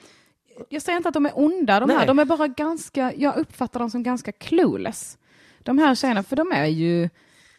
jag 0.69 0.81
säger 0.81 0.97
inte 0.97 1.09
att 1.09 1.13
de 1.13 1.25
är 1.25 1.31
onda, 1.39 1.79
de 1.79 1.85
Nej. 1.87 1.97
här. 1.97 2.07
De 2.07 2.19
är 2.19 2.25
bara 2.25 2.47
ganska, 2.47 3.13
jag 3.17 3.37
uppfattar 3.37 3.79
dem 3.79 3.89
som 3.89 4.03
ganska 4.03 4.31
clueless. 4.31 5.17
De 5.59 5.77
här 5.77 5.95
tjejerna, 5.95 6.23
för 6.23 6.35
de 6.35 6.51
är 6.51 6.65
ju 6.65 7.09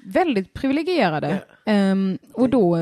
väldigt 0.06 0.52
privilegierade. 0.52 1.42
Ehm, 1.66 2.18
och 2.32 2.48
då 2.48 2.76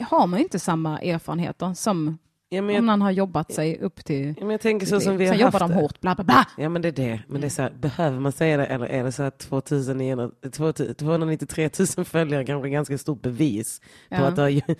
har 0.00 0.26
man 0.26 0.40
inte 0.40 0.58
samma 0.58 1.00
erfarenheter 1.00 1.74
som 1.74 2.18
ja, 2.50 2.62
men 2.62 2.76
om 2.78 2.86
någon 2.86 3.02
har 3.02 3.10
jobbat 3.10 3.52
sig 3.52 3.78
upp 3.78 4.04
till... 4.04 4.26
ja, 4.26 4.34
men 4.40 4.50
jag 4.50 4.60
tänker 4.60 4.86
så 4.86 5.00
som 5.00 5.16
vi 5.16 5.26
har 5.26 5.32
Sen 5.34 5.40
jobbar 5.40 5.60
de 5.60 5.72
hårt, 5.72 6.00
bla 6.00 6.14
bla 6.14 6.24
bla. 6.24 6.46
Ja 6.58 6.68
men 6.68 6.82
det 6.82 6.88
är 6.88 6.92
det. 6.92 7.20
Men 7.28 7.40
det 7.40 7.46
är 7.46 7.50
så 7.50 7.62
här, 7.62 7.70
behöver 7.80 8.20
man 8.20 8.32
säga 8.32 8.56
det 8.56 8.66
eller 8.66 8.86
är 8.86 9.04
det 9.04 9.12
så 9.12 9.22
att 9.22 9.38
2900 9.38 10.30
2000 10.52 10.94
293 10.94 11.70
000 11.96 12.04
följare 12.04 12.44
kanske 12.44 12.68
är 12.68 12.72
ganska 12.72 12.98
stort 12.98 13.22
bevis 13.22 13.80
på 13.80 13.86
Ja. 14.08 14.26
att 14.26 14.36
det 14.36 14.42
har. 14.42 14.48
Jag 14.48 14.76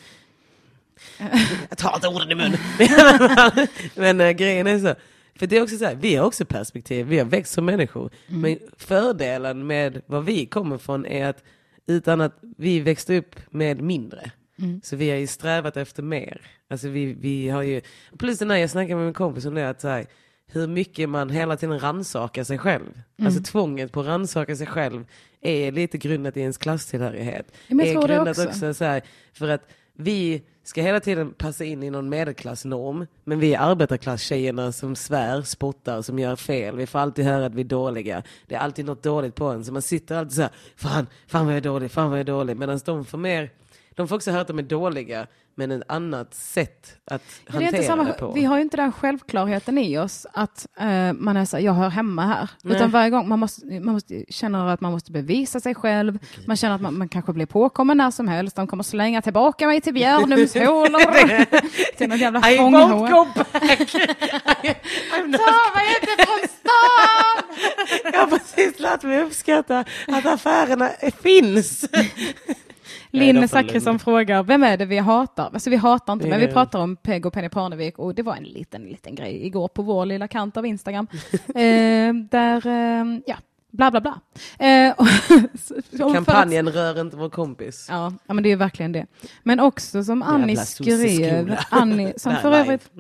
tar 1.79 1.95
inte 1.95 2.09
orden 2.09 2.31
i 2.31 2.35
mun. 2.35 2.57
men 3.95 4.21
äh, 4.21 4.31
grejen 4.31 4.67
är 4.67 4.79
så. 4.79 4.95
För 5.35 5.47
det 5.47 5.57
är 5.57 5.63
också 5.63 5.77
så 5.77 5.85
här, 5.85 5.95
vi 5.95 6.17
har 6.17 6.27
också 6.27 6.45
perspektiv, 6.45 7.07
vi 7.07 7.19
har 7.19 7.25
växt 7.27 7.53
som 7.53 7.65
människor. 7.65 8.11
Men 8.27 8.59
fördelen 8.77 9.67
med 9.67 10.03
vad 10.07 10.25
vi 10.25 10.47
kommer 10.47 10.79
från 10.79 11.07
är 11.07 11.27
att 11.27 11.45
utan 11.87 12.21
att 12.21 12.39
vi 12.57 12.81
växte 12.81 13.17
upp 13.17 13.37
med 13.51 13.81
mindre. 13.83 14.31
Så 14.83 14.97
vi 14.97 15.11
har 15.11 15.17
ju 15.17 15.27
strävat 15.27 15.77
efter 15.77 16.03
mer. 16.03 16.41
Alltså 16.69 16.89
vi, 16.89 17.05
vi 17.13 17.49
har 17.49 17.63
ju, 17.63 17.81
plus 18.19 18.39
den 18.39 18.51
här 18.51 18.59
jag 18.59 18.71
snackade 18.71 18.95
med 18.95 19.05
min 19.05 19.15
kompis 19.15 19.45
om 19.45 19.55
det, 19.55 19.69
att 19.69 19.81
så 19.81 19.89
här, 19.89 20.07
hur 20.47 20.67
mycket 20.67 21.09
man 21.09 21.31
hela 21.31 21.57
tiden 21.57 21.81
rannsakar 21.81 22.45
sig 22.45 22.59
själv. 22.59 23.03
Alltså 23.23 23.43
tvånget 23.43 23.93
på 23.93 24.01
att 24.01 24.07
rannsaka 24.07 24.57
sig 24.57 24.67
själv 24.67 25.07
är 25.41 25.73
lite 25.73 25.99
grundat 25.99 26.37
i 26.37 26.41
ens 26.41 26.59
klasstillhörighet. 26.59 27.53
Men 27.69 27.81
är 27.81 27.95
det 27.95 28.07
grundat 28.07 28.39
också. 28.39 28.75
så 28.75 28.85
här, 28.85 29.03
för 29.33 29.49
att 29.49 29.63
vi 29.93 30.43
ska 30.63 30.83
hela 30.83 31.01
tiden 31.01 31.33
passa 31.33 31.65
in 31.65 31.83
i 31.83 31.91
någon 31.91 32.09
medelklassnorm, 32.09 33.07
men 33.25 33.39
vi 33.39 33.55
är 33.55 33.61
arbetarklasstjejerna 33.61 34.73
som 34.73 34.97
svär, 34.97 35.43
spottar, 35.43 36.03
som 36.03 36.19
gör 36.19 36.37
fel. 36.37 36.77
Vi 36.77 36.87
får 36.87 36.99
alltid 36.99 37.25
höra 37.25 37.47
att 37.47 37.55
vi 37.55 37.61
är 37.61 37.65
dåliga. 37.65 38.23
Det 38.47 38.55
är 38.55 38.59
alltid 38.59 38.85
något 38.85 39.03
dåligt 39.03 39.35
på 39.35 39.45
en, 39.45 39.65
så 39.65 39.73
man 39.73 39.83
sitter 39.83 40.17
alltid 40.17 40.33
så 40.33 40.43
här, 40.43 40.51
fan, 40.77 41.07
fan 41.27 41.47
vad 41.47 41.55
jag 41.55 41.59
är 41.59 41.65
dålig, 41.65 41.91
fan 41.91 42.11
vad 42.11 42.19
jag 42.19 42.29
är 42.29 42.33
dålig. 42.33 42.57
Medan 42.57 42.81
de 42.85 43.05
får 43.05 43.19
mer, 43.19 43.51
de 44.01 44.09
får 44.09 44.17
också 44.17 44.31
höra 44.31 44.41
att 44.41 44.49
de 44.49 44.59
är 44.59 44.63
dåliga, 44.63 45.27
men 45.55 45.71
ett 45.71 45.83
annat 45.89 46.35
sätt 46.35 46.97
att 47.05 47.23
Ja, 47.47 47.47
det 47.47 47.51
är 47.51 47.53
hantera 47.53 47.77
inte 47.77 47.87
samma, 47.87 48.05
det 48.05 48.13
på. 48.13 48.33
vi 48.33 48.45
har 48.45 48.57
ju 48.57 48.63
inte 48.63 48.77
den 48.77 48.93
självklarheten 48.93 49.79
i 49.79 49.99
oss 49.99 50.27
att 50.33 50.67
eh, 50.81 51.13
man 51.13 51.37
är 51.37 51.45
så 51.45 51.59
jag 51.59 51.73
hör 51.73 51.89
hemma 51.89 52.27
här. 52.27 52.51
Nej. 52.63 52.77
Utan 52.77 52.91
varje 52.91 53.11
gång 53.11 53.29
man 53.29 53.39
måste, 53.39 53.67
man 53.81 53.95
måste 53.95 54.25
känner 54.29 54.67
att 54.69 54.81
man 54.81 54.93
måste 54.93 55.13
bevisa 55.13 55.61
sig 55.61 55.75
själv. 55.75 56.19
Man 56.47 56.57
känner 56.57 56.75
att 56.75 56.81
man, 56.81 56.99
man 56.99 57.09
kanske 57.09 57.33
blir 57.33 57.47
påkommen 57.47 57.97
när 57.97 58.11
som 58.11 58.29
helst. 58.29 58.57
De 58.57 58.67
kommer 58.67 58.83
slänga 58.83 59.23
tillbaka 59.23 59.67
mig 59.67 59.81
till 59.81 59.95
Björnums 59.95 60.55
hålor. 60.67 61.45
till 61.97 62.09
något 62.09 62.19
jävla 62.19 62.39
I 62.51 62.59
won't 62.59 62.89
fånghål. 62.91 63.11
go 63.11 63.27
back! 63.35 63.81
I, 64.65 64.77
I'm 65.15 65.27
not 65.27 65.41
Ta 65.41 65.75
mig 65.75 65.87
inte 66.01 66.25
från 66.25 66.49
stan! 66.49 67.57
Jag 68.13 68.21
har 68.21 68.27
precis 68.27 68.81
lärt 68.81 69.03
mig 69.03 69.23
uppskatta 69.23 69.85
att 70.09 70.27
affärerna 70.27 70.91
finns. 71.23 71.85
Linn 73.11 73.49
Zachrisson 73.49 73.99
frågar, 73.99 74.43
vem 74.43 74.63
är 74.63 74.77
det 74.77 74.85
vi 74.87 74.99
hatar? 74.99 75.51
Alltså 75.53 75.71
vi 75.71 75.77
hatar 75.77 76.13
inte, 76.13 76.27
men 76.29 76.41
vi 76.41 76.47
pratar 76.53 76.79
om 76.79 76.97
Peg 76.97 77.27
och 77.27 77.33
Penny 77.33 77.49
Parnevik 77.49 77.99
och 77.99 78.15
det 78.15 78.23
var 78.23 78.37
en 78.37 78.45
liten, 78.45 78.83
liten 78.83 79.15
grej 79.15 79.47
igår 79.47 79.69
på 79.69 79.83
vår 79.83 80.07
lilla 80.07 80.29
kant 80.29 80.57
av 80.57 80.67
Instagram. 80.67 81.07
eh, 81.49 82.15
där, 82.31 82.67
eh, 82.67 83.21
ja, 83.27 83.37
bla 83.71 83.91
bla 83.91 84.01
bla. 84.01 84.21
Eh, 84.59 84.95
för 85.59 86.05
att- 86.07 86.15
Kampanjen 86.15 86.69
Rör 86.69 87.01
inte 87.01 87.17
vår 87.17 87.29
kompis. 87.29 87.87
Ja, 87.91 88.13
ja, 88.27 88.35
men 88.35 88.45
det 88.45 88.53
är 88.53 88.57
verkligen 88.57 88.93
det. 88.93 89.07
Men 89.43 89.61
också 89.61 90.05
som 90.05 90.23
Annie 90.23 90.57
skrev. 90.57 91.57
Annie, 91.71 92.13
som 92.17 92.37
för 92.37 92.53
övrigt, 92.53 92.91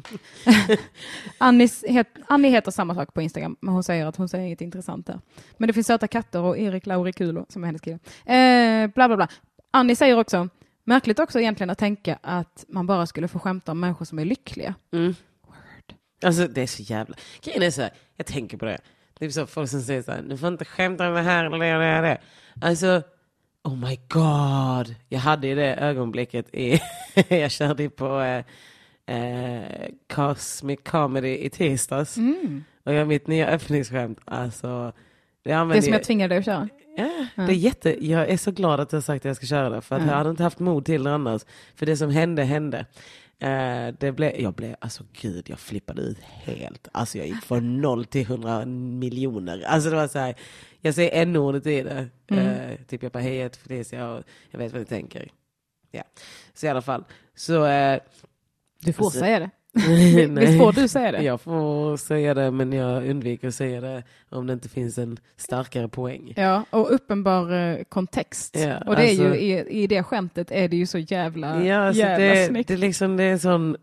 Annis 1.38 1.84
het, 1.88 2.08
Annie 2.28 2.48
heter 2.50 2.70
samma 2.70 2.94
sak 2.94 3.14
på 3.14 3.22
Instagram, 3.22 3.56
men 3.60 3.74
hon 3.74 3.82
säger 3.84 4.06
att 4.06 4.16
hon 4.16 4.28
säger 4.28 4.46
inget 4.46 4.60
intressant 4.60 5.06
där. 5.06 5.20
Men 5.56 5.66
det 5.66 5.72
finns 5.72 5.86
söta 5.86 6.08
katter 6.08 6.40
och 6.40 6.58
Erik 6.58 6.86
Laurikulo 6.86 7.46
som 7.48 7.62
är 7.64 7.66
hennes 7.66 7.80
kille. 7.82 7.98
Eh, 8.24 8.86
bla 8.94 9.08
bla 9.08 9.16
bla. 9.16 9.28
Annie 9.70 9.96
säger 9.96 10.18
också, 10.18 10.48
märkligt 10.84 11.18
också 11.18 11.40
egentligen 11.40 11.70
att 11.70 11.78
tänka 11.78 12.18
att 12.22 12.64
man 12.68 12.86
bara 12.86 13.06
skulle 13.06 13.28
få 13.28 13.38
skämta 13.38 13.72
om 13.72 13.80
människor 13.80 14.04
som 14.04 14.18
är 14.18 14.24
lyckliga. 14.24 14.74
Mm. 14.92 15.14
Alltså 16.22 16.46
det 16.46 16.62
är 16.62 16.66
så 16.66 16.82
jävla... 16.82 17.16
Grejen 17.42 17.62
är 17.62 17.70
så 17.70 17.82
här, 17.82 17.90
jag 18.16 18.26
tänker 18.26 18.56
på 18.56 18.64
det. 18.64 18.78
Det 19.18 19.24
är 19.24 19.30
så 19.30 19.46
folk 19.46 19.70
som 19.70 19.80
säger 19.82 20.02
så 20.02 20.12
här, 20.12 20.22
du 20.22 20.36
får 20.38 20.48
inte 20.48 20.64
skämta 20.64 21.08
om 21.08 21.14
det 21.14 21.20
här 21.20 21.44
eller 21.44 21.58
det 21.58 21.66
eller 21.66 22.02
det. 22.02 22.18
Alltså, 22.60 23.02
oh 23.64 23.76
my 23.76 24.00
god. 24.08 24.94
Jag 25.08 25.20
hade 25.20 25.48
i 25.48 25.54
det 25.54 25.74
ögonblicket, 25.74 26.54
i, 26.54 26.80
jag 27.28 27.50
körde 27.50 27.82
ju 27.82 27.90
på 27.90 28.20
eh, 28.20 28.44
eh, 29.16 29.88
Cosmic 30.14 30.80
Comedy 30.84 31.38
i 31.38 31.50
tisdags. 31.50 32.16
Och 32.84 32.92
jag 32.94 33.08
mitt 33.08 33.26
nya 33.26 33.48
öppningsskämt, 33.48 34.18
alltså. 34.24 34.92
Det, 35.42 35.50
Det 35.72 35.82
som 35.82 35.92
jag 35.92 36.04
tvingade 36.04 36.34
dig 36.34 36.38
att 36.38 36.44
köra. 36.44 36.68
Ja, 36.96 37.26
det 37.36 37.42
är 37.42 37.56
jätte, 37.56 38.06
jag 38.06 38.28
är 38.28 38.36
så 38.36 38.50
glad 38.50 38.80
att 38.80 38.90
du 38.90 38.96
har 38.96 39.00
sagt 39.02 39.20
att 39.20 39.24
jag 39.28 39.36
ska 39.36 39.46
köra 39.46 39.70
det. 39.70 39.80
För 39.80 39.96
att 39.96 40.02
Ja. 40.02 40.08
jag 40.08 40.14
hade 40.16 40.30
inte 40.30 40.42
haft 40.42 40.58
mod 40.58 40.84
till 40.84 41.04
det 41.04 41.14
annars. 41.14 41.42
För 41.74 41.86
det 41.86 41.96
som 41.96 42.10
hände, 42.10 42.42
hände. 42.44 42.86
Eh, 43.38 43.94
det 43.98 44.12
blev, 44.12 44.40
jag 44.40 44.54
blev, 44.54 44.76
alltså 44.80 45.04
gud, 45.12 45.50
jag 45.50 45.58
flippade 45.58 46.02
ut 46.02 46.18
helt. 46.20 46.88
Alltså 46.92 47.18
jag 47.18 47.26
gick 47.26 47.42
från 47.44 47.80
noll 47.80 48.04
till 48.04 48.26
hundra 48.26 48.64
miljoner. 48.66 49.62
Alltså 49.66 49.90
det 49.90 49.96
var 49.96 50.08
så 50.08 50.18
här, 50.18 50.34
jag 50.80 50.94
säger 50.94 51.22
n-ordet 51.22 51.66
i 51.66 51.82
det. 51.82 52.08
Eh, 52.36 52.84
typ 52.86 53.02
jag 53.02 53.12
bara, 53.12 53.18
hej 53.22 53.36
jag 53.36 53.54
Felicia 53.56 54.10
och 54.10 54.24
jag 54.50 54.58
vet 54.58 54.72
vad 54.72 54.80
ni 54.80 54.86
tänker. 54.86 55.30
Ja, 55.90 56.02
så 56.54 56.66
i 56.66 56.68
alla 56.68 56.82
fall. 56.82 57.04
Så, 57.34 57.64
eh, 57.66 58.00
Du 58.84 58.92
får 58.92 59.04
Alltså- 59.04 59.18
säga 59.20 59.38
det. 59.38 59.50
Visst 60.40 60.58
får 60.58 60.72
du 60.72 60.88
säga 60.88 61.12
det? 61.12 61.22
Jag 61.22 61.40
får 61.40 61.96
säga 61.96 62.34
det 62.34 62.50
men 62.50 62.72
jag 62.72 63.08
undviker 63.10 63.48
att 63.48 63.54
säga 63.54 63.80
det 63.80 64.02
om 64.28 64.46
det 64.46 64.52
inte 64.52 64.68
finns 64.68 64.98
en 64.98 65.18
starkare 65.36 65.88
poäng. 65.88 66.32
Ja, 66.36 66.64
och 66.70 66.94
uppenbar 66.94 67.52
eh, 67.52 67.76
kontext. 67.88 68.56
Ja, 68.58 68.78
och 68.86 68.96
det 68.96 69.02
är 69.02 69.08
alltså- 69.08 69.24
ju, 69.24 69.34
i, 69.58 69.82
i 69.82 69.86
det 69.86 70.02
skämtet 70.02 70.50
är 70.50 70.68
det 70.68 70.76
ju 70.76 70.86
så 70.86 70.98
jävla, 70.98 71.64
Ja, 71.64 71.76
alltså 71.76 72.00
jävla 72.02 72.24
det, 72.34 72.46
snyggt. 72.46 72.68
det, 72.68 72.74
är 72.74 72.78
liksom, 72.78 73.16
det 73.16 73.24
är 73.24 73.38
sån... 73.38 73.76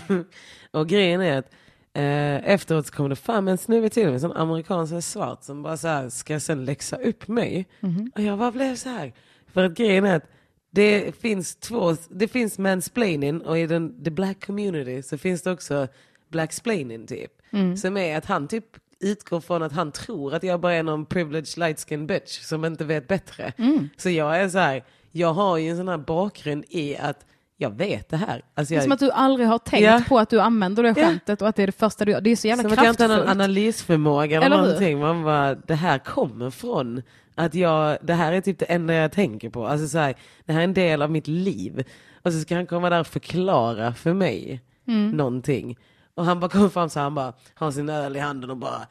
och 0.70 0.88
grejen 0.88 1.20
är 1.20 1.38
att 1.38 1.50
eh, 1.92 2.50
efteråt 2.52 2.86
så 2.86 2.92
kom 2.92 3.08
det 3.08 3.16
fram 3.16 3.48
en 3.48 3.58
snubbe 3.58 3.88
till 3.88 4.04
mig, 4.04 4.14
en 4.14 4.20
sån 4.20 4.32
amerikan 4.32 4.88
som 4.88 4.96
är 4.96 5.00
svart, 5.00 5.44
som 5.44 5.62
bara 5.62 5.76
så 5.76 5.88
här, 5.88 6.08
ska 6.08 6.40
sen 6.40 6.64
läxa 6.64 6.96
upp 6.96 7.28
mig. 7.28 7.66
Mhm. 7.80 8.12
Och 8.14 8.20
jag 8.22 8.38
bara 8.38 8.50
blev 8.50 8.76
så 8.76 8.88
här. 8.88 9.12
För 9.52 9.64
att 9.64 9.74
grejen 9.76 10.04
är 10.04 10.16
att 10.16 10.24
det 10.70 11.16
finns 11.20 11.56
två, 11.56 11.96
det 12.10 12.28
finns 12.28 12.58
mansplaining 12.58 13.40
och 13.40 13.58
i 13.58 13.66
den 13.66 14.04
the 14.04 14.10
black 14.10 14.46
community 14.46 15.02
så 15.02 15.18
finns 15.18 15.42
det 15.42 15.50
också 15.52 15.88
blacksplaining 16.30 17.06
typ. 17.06 17.32
Mm. 17.52 17.76
Som 17.76 17.96
är 17.96 18.16
att 18.18 18.26
han 18.26 18.48
typ 18.48 18.64
utgår 19.00 19.40
från 19.40 19.62
att 19.62 19.72
han 19.72 19.92
tror 19.92 20.34
att 20.34 20.42
jag 20.42 20.60
bara 20.60 20.74
är 20.74 20.82
någon 20.82 21.06
privileged 21.06 21.58
light 21.58 21.80
skin 21.88 22.06
bitch 22.06 22.40
som 22.40 22.64
inte 22.64 22.84
vet 22.84 23.08
bättre. 23.08 23.52
Mm. 23.58 23.88
Så 23.96 24.10
jag 24.10 24.40
är 24.40 24.48
så 24.48 24.58
här, 24.58 24.84
jag 25.12 25.32
har 25.32 25.56
ju 25.56 25.68
en 25.68 25.76
sån 25.76 25.88
här 25.88 25.98
bakgrund 25.98 26.64
i 26.68 26.96
att 26.96 27.26
jag 27.56 27.70
vet 27.70 28.08
det 28.08 28.16
här. 28.16 28.44
Alltså 28.54 28.72
Det 28.72 28.74
är 28.74 28.76
jag, 28.76 28.82
som 28.82 28.92
att 28.92 28.98
du 28.98 29.10
aldrig 29.10 29.48
har 29.48 29.58
tänkt 29.58 29.84
Ja. 29.84 30.02
på 30.08 30.18
att 30.18 30.30
du 30.30 30.40
använder 30.40 30.82
det 30.82 30.88
Ja. 30.88 30.94
skämtet 30.94 31.42
och 31.42 31.48
att 31.48 31.56
det 31.56 31.62
är 31.62 31.66
det 31.66 31.72
första 31.72 32.04
du 32.04 32.12
gör. 32.12 32.20
Det 32.20 32.30
är 32.30 32.36
så 32.36 32.48
jävla 32.48 32.62
som 32.62 32.72
att 32.72 32.78
jag 32.78 32.92
inte 32.92 33.02
har 33.04 33.08
någon 33.08 33.16
kraftfullt. 33.16 33.40
analysförmåga 33.40 34.36
eller, 34.36 34.46
Eller 34.46 34.56
någonting. 34.56 34.98
Man 34.98 35.24
bara, 35.24 35.54
det 35.54 35.74
här 35.74 35.98
kommer 35.98 36.50
från 36.50 37.02
att 37.40 37.54
jag, 37.54 37.98
det 38.02 38.14
här 38.14 38.32
är 38.32 38.40
typ 38.40 38.58
det 38.58 38.64
enda 38.64 38.94
jag 38.94 39.12
tänker 39.12 39.50
på. 39.50 39.66
Alltså 39.66 39.88
så 39.88 39.98
här, 39.98 40.14
det 40.44 40.52
här 40.52 40.60
är 40.60 40.64
en 40.64 40.74
del 40.74 41.02
av 41.02 41.10
mitt 41.10 41.26
liv. 41.28 41.84
Och 42.22 42.32
så 42.32 42.40
ska 42.40 42.54
han 42.54 42.66
komma 42.66 42.90
där 42.90 43.00
och 43.00 43.06
förklara 43.06 43.94
för 43.94 44.12
mig 44.12 44.60
Mm. 44.88 45.10
någonting. 45.10 45.78
Och 46.14 46.24
han 46.24 46.40
bara 46.40 46.50
kommer 46.50 46.68
fram 46.68 46.90
så 46.90 46.98
här, 46.98 47.04
han 47.04 47.14
bara 47.14 47.32
har 47.54 47.70
sin 47.70 47.88
öl 47.88 48.16
i 48.16 48.18
handen 48.18 48.50
och 48.50 48.56
bara 48.56 48.86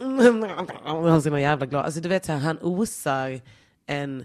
och 0.84 1.10
har 1.10 1.20
sina 1.20 1.40
jävla 1.40 1.66
glas. 1.66 1.84
Alltså 1.84 2.00
du 2.00 2.08
vet 2.08 2.24
så 2.24 2.32
här, 2.32 2.38
han 2.38 2.58
osar 2.62 3.40
en 3.86 4.24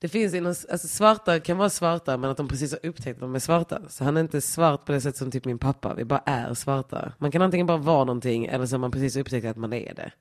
det 0.00 0.08
finns 0.08 0.34
inom, 0.34 0.54
alltså 0.70 0.88
svarta 0.88 1.40
kan 1.40 1.56
vara 1.56 1.70
svarta 1.70 2.16
men 2.16 2.30
att 2.30 2.36
de 2.36 2.48
precis 2.48 2.72
har 2.72 2.86
upptäckt 2.86 3.16
att 3.16 3.20
de 3.20 3.34
är 3.34 3.38
svarta. 3.38 3.80
Så 3.88 4.04
han 4.04 4.16
är 4.16 4.20
inte 4.20 4.40
svart 4.40 4.84
på 4.84 4.92
det 4.92 5.00
sättet 5.00 5.18
som 5.18 5.30
typ 5.30 5.44
min 5.44 5.58
pappa, 5.58 5.94
vi 5.94 6.04
bara 6.04 6.22
är 6.26 6.54
svarta. 6.54 7.12
Man 7.18 7.30
kan 7.30 7.42
antingen 7.42 7.66
bara 7.66 7.76
vara 7.76 8.04
någonting 8.04 8.46
eller 8.46 8.66
så 8.66 8.74
har 8.74 8.78
man 8.78 8.90
precis 8.90 9.16
upptäckt 9.16 9.46
att 9.46 9.56
man 9.56 9.72
är 9.72 9.94
det. 9.94 10.12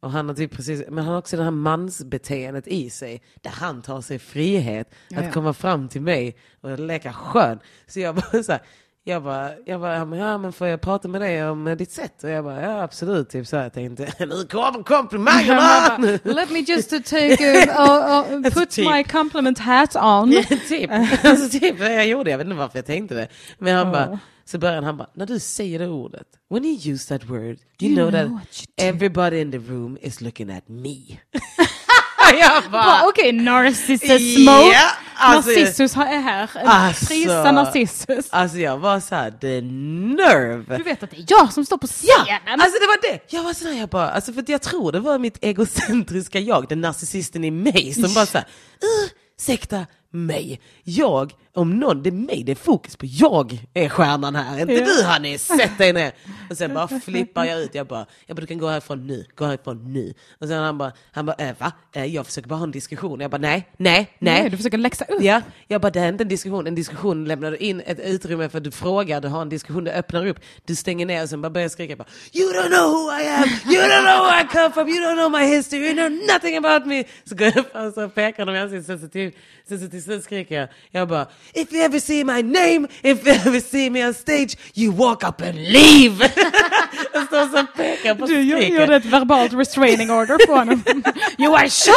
Och 0.00 0.10
han 0.10 0.28
har 0.28 0.34
typ 0.34 0.52
precis, 0.52 0.82
men 0.88 1.04
han 1.04 1.12
har 1.12 1.18
också 1.18 1.36
det 1.36 1.42
här 1.42 1.50
mansbeteendet 1.50 2.68
i 2.68 2.90
sig 2.90 3.22
där 3.34 3.50
han 3.50 3.82
tar 3.82 4.00
sig 4.00 4.18
frihet 4.18 4.90
Ja, 5.08 5.20
att 5.20 5.32
komma 5.32 5.52
fram 5.52 5.88
till 5.88 6.02
mig 6.02 6.36
och 6.60 6.78
leka 6.78 7.12
skön. 7.12 7.58
Så 7.86 8.00
jag 8.00 8.14
bara 8.32 8.42
så 8.42 8.52
här, 8.52 8.62
jag 9.10 9.22
bara, 9.22 9.50
jag 9.66 9.80
bara, 9.80 10.16
ja, 10.16 10.38
men, 10.38 10.52
får 10.52 10.66
jag 10.66 10.80
prata 10.80 11.08
med 11.08 11.20
dig 11.20 11.48
om 11.48 11.74
ditt 11.78 11.92
sätt? 11.92 12.24
Och 12.24 12.30
jag 12.30 12.44
bara, 12.44 12.60
ja 12.62 12.82
absolut, 12.82 13.30
typ 13.30 13.46
så 13.46 13.56
här, 13.56 13.62
jag 13.62 13.72
tänkte, 13.72 14.12
nu 14.26 14.44
kommer 14.50 14.82
komplimangerna! 14.82 15.96
Let 16.24 16.50
me 16.50 16.58
just 16.58 16.90
take 16.90 17.66
uh, 17.66 17.80
uh, 17.80 18.32
uh, 18.36 18.42
put 18.52 18.70
typ. 18.70 18.90
my 18.90 19.04
compliment 19.04 19.58
hat 19.58 19.96
on. 19.96 20.30
typ. 20.68 20.90
Alltså, 21.24 21.58
typ 21.58 21.80
jag 21.80 22.06
gjorde, 22.06 22.30
jag 22.30 22.38
vet 22.38 22.44
inte 22.44 22.56
varför 22.56 22.78
jag 22.78 22.86
tänkte 22.86 23.14
det. 23.14 23.28
Men 23.58 23.76
han 23.76 23.86
Ja. 23.86 23.92
bara, 23.92 24.18
så 24.44 24.58
började 24.58 24.86
han 24.86 24.96
bara, 24.96 25.08
när 25.14 25.26
du 25.26 25.38
säger 25.38 25.78
det 25.78 25.88
ordet, 25.88 26.26
when 26.50 26.64
you 26.64 26.92
use 26.92 27.08
that 27.18 27.30
word, 27.30 27.40
you, 27.42 27.56
You 27.80 27.94
know, 27.94 28.10
know 28.10 28.20
that 28.22 28.30
what 28.30 28.62
you 28.62 28.66
do." 28.76 28.84
everybody 28.96 29.40
in 29.40 29.50
the 29.50 29.58
room 29.58 29.98
is 30.00 30.20
looking 30.20 30.50
at 30.50 30.68
me. 30.68 30.96
jag 32.38 32.62
Ja, 32.62 32.62
bara, 32.72 33.02
Okej, 33.08 33.32
mode. 33.32 34.62
ja, 34.72 34.90
alltså, 35.14 35.50
Narcissus 35.50 35.96
är 35.96 36.20
här. 36.20 36.50
Alltså. 36.64 37.06
Prisa 37.06 37.52
Narcissus. 37.52 38.26
alltså 38.30 38.58
jag 38.58 38.78
var 38.78 39.00
så 39.00 39.14
här, 39.14 39.30
the 39.30 39.60
nerve. 39.60 40.76
Du 40.76 40.82
vet 40.82 41.02
att 41.02 41.10
det 41.10 41.16
är 41.16 41.24
jag 41.28 41.52
som 41.52 41.64
står 41.64 41.78
på 41.78 41.86
scenen. 41.86 42.60
Alltså 42.60 42.78
det 42.80 42.86
var 42.86 43.10
det, 43.12 43.20
jag 43.36 43.42
var 43.42 43.52
sådär, 43.52 43.72
jag 43.72 43.88
bara, 43.88 44.10
alltså 44.10 44.32
för 44.32 44.44
jag 44.46 44.62
tror 44.62 44.92
det 44.92 45.00
var 45.00 45.18
mitt 45.18 45.44
egocentriska 45.44 46.38
jag, 46.38 46.68
den 46.68 46.80
narcissisten 46.80 47.44
i 47.44 47.50
mig 47.50 47.94
som 47.94 48.14
bara 48.14 48.26
såhär, 48.26 48.46
ursäkta 49.38 49.86
mig, 50.12 50.60
jag, 50.84 51.32
om 51.54 51.78
någon, 51.78 52.02
det 52.02 52.08
är 52.08 52.12
mig, 52.12 52.42
det 52.44 52.52
är 52.52 52.56
fokus 52.56 52.96
på 52.96 53.06
jag 53.06 53.58
är 53.74 53.88
stjärnan 53.88 54.36
här, 54.36 54.60
inte 54.60 54.72
Ja. 54.72 54.84
du 54.84 55.02
Hanni, 55.02 55.38
sätt 55.38 55.78
dig 55.78 55.92
ner. 55.92 56.12
Och 56.50 56.56
sen 56.56 56.74
bara 56.74 56.88
flippar 57.04 57.44
jag 57.44 57.60
ut, 57.60 57.74
jag 57.74 57.86
bara, 57.86 58.06
jag 58.26 58.36
bara 58.36 58.40
du 58.40 58.46
kan 58.46 58.58
gå 58.58 58.68
härifrån 58.68 59.06
nu, 59.06 59.24
gå 59.34 59.44
härifrån 59.44 59.92
nu. 59.92 60.14
Och 60.40 60.48
sen 60.48 60.62
han 60.62 60.78
bara, 60.78 60.92
han 61.12 61.26
bara, 61.26 61.36
äh, 61.36 61.54
va? 61.58 61.72
Äh, 61.92 62.04
jag 62.04 62.26
försöker 62.26 62.48
bara 62.48 62.56
ha 62.56 62.64
en 62.64 62.70
diskussion. 62.70 63.20
Jag 63.20 63.30
bara, 63.30 63.38
nej, 63.38 63.68
nej, 63.76 64.16
nej. 64.18 64.40
Nej, 64.40 64.50
du 64.50 64.56
försöker 64.56 64.78
läxa 64.78 65.04
upp. 65.04 65.22
Ja, 65.22 65.42
jag 65.68 65.80
bara 65.80 65.90
det 65.90 66.00
är 66.00 66.08
inte 66.08 66.24
en 66.24 66.28
diskussion. 66.28 66.66
En 66.66 66.74
diskussion 66.74 67.24
lämnar 67.24 67.50
du 67.50 67.56
in 67.56 67.82
ett 67.86 68.00
utrymme 68.00 68.48
för 68.48 68.58
att 68.58 68.64
du 68.64 68.70
frågar, 68.70 69.20
du 69.20 69.28
har 69.28 69.42
en 69.42 69.48
diskussion, 69.48 69.84
du 69.84 69.90
öppnar 69.90 70.26
upp, 70.26 70.40
du 70.64 70.76
stänger 70.76 71.06
ner 71.06 71.22
och 71.22 71.28
sen 71.28 71.42
bara 71.42 71.50
börjar 71.50 71.68
skrika 71.68 71.96
bara 71.96 72.08
You 72.32 72.52
don't 72.52 72.68
know 72.68 72.90
who 72.90 73.10
I 73.20 73.28
am, 73.28 73.48
you 73.72 73.82
don't 73.82 74.02
know 74.02 74.26
where 74.26 74.40
I 74.44 74.48
come 74.52 74.72
from, 74.72 74.88
you 74.88 75.00
don't 75.04 75.16
know 75.16 75.30
my 75.40 75.46
history, 75.56 75.80
you 75.86 75.92
know 75.94 76.10
nothing 76.34 76.56
about 76.56 76.86
me. 76.86 77.04
Så 77.24 77.34
går 77.34 77.52
jag 77.54 77.66
fram 77.94 78.04
och 78.04 78.14
pekar 78.14 78.46
de 78.46 78.54
i 78.54 78.58
ansiktet, 78.58 79.34
sen 79.68 79.90
till 79.90 80.02
slut 80.02 80.24
skriker 80.24 80.54
jag, 80.54 80.68
jag 80.90 81.08
bara 81.08 81.26
If 81.54 81.72
you 81.72 81.82
ever 81.82 82.00
see 82.00 82.24
my 82.24 82.42
name, 82.42 82.88
if 83.02 83.26
you 83.26 83.32
ever 83.32 83.60
see 83.60 83.90
me 83.90 84.06
on 84.06 84.14
stage, 84.14 84.56
you 84.74 84.92
walk 84.92 85.24
up 85.24 85.40
and 85.40 85.56
leave. 85.56 86.24
och 87.14 87.22
står 87.26 87.60
och 87.60 87.76
pekar 87.76 88.14
på 88.14 88.26
Du 88.26 88.40
gjorde 88.40 88.96
ett 88.96 89.04
verbalt 89.04 89.52
restraining 89.52 90.10
order 90.10 90.46
på 90.46 90.52
honom. 90.52 90.82
you 91.38 91.56
are 91.56 91.68
shot! 91.68 91.96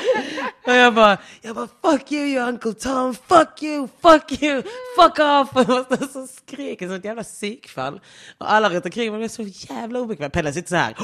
Och 0.66 0.72
jag 0.76 0.94
bara, 0.94 1.18
jag 1.42 1.54
bara 1.54 1.68
fuck 1.82 2.12
you, 2.12 2.26
you 2.26 2.48
Uncle 2.48 2.74
Tom, 2.74 3.14
fuck 3.14 3.62
you, 3.62 3.88
fuck 4.02 4.42
you, 4.42 4.62
fuck 4.96 5.18
off. 5.18 5.56
Och 5.56 5.86
jag 5.90 6.10
så 6.10 6.26
skriker 6.26 6.86
som 6.86 6.96
ett 6.96 7.04
jävla 7.04 7.22
psykfall. 7.22 8.00
Och 8.38 8.52
alla 8.52 8.70
runt 8.70 8.84
omkring 8.84 9.10
mig 9.10 9.18
blev 9.18 9.28
så 9.28 9.42
jävla 9.42 10.00
obekväma. 10.00 10.30
Pelle 10.30 10.52
sitter 10.52 10.68
så 10.68 10.76
här. 10.76 10.94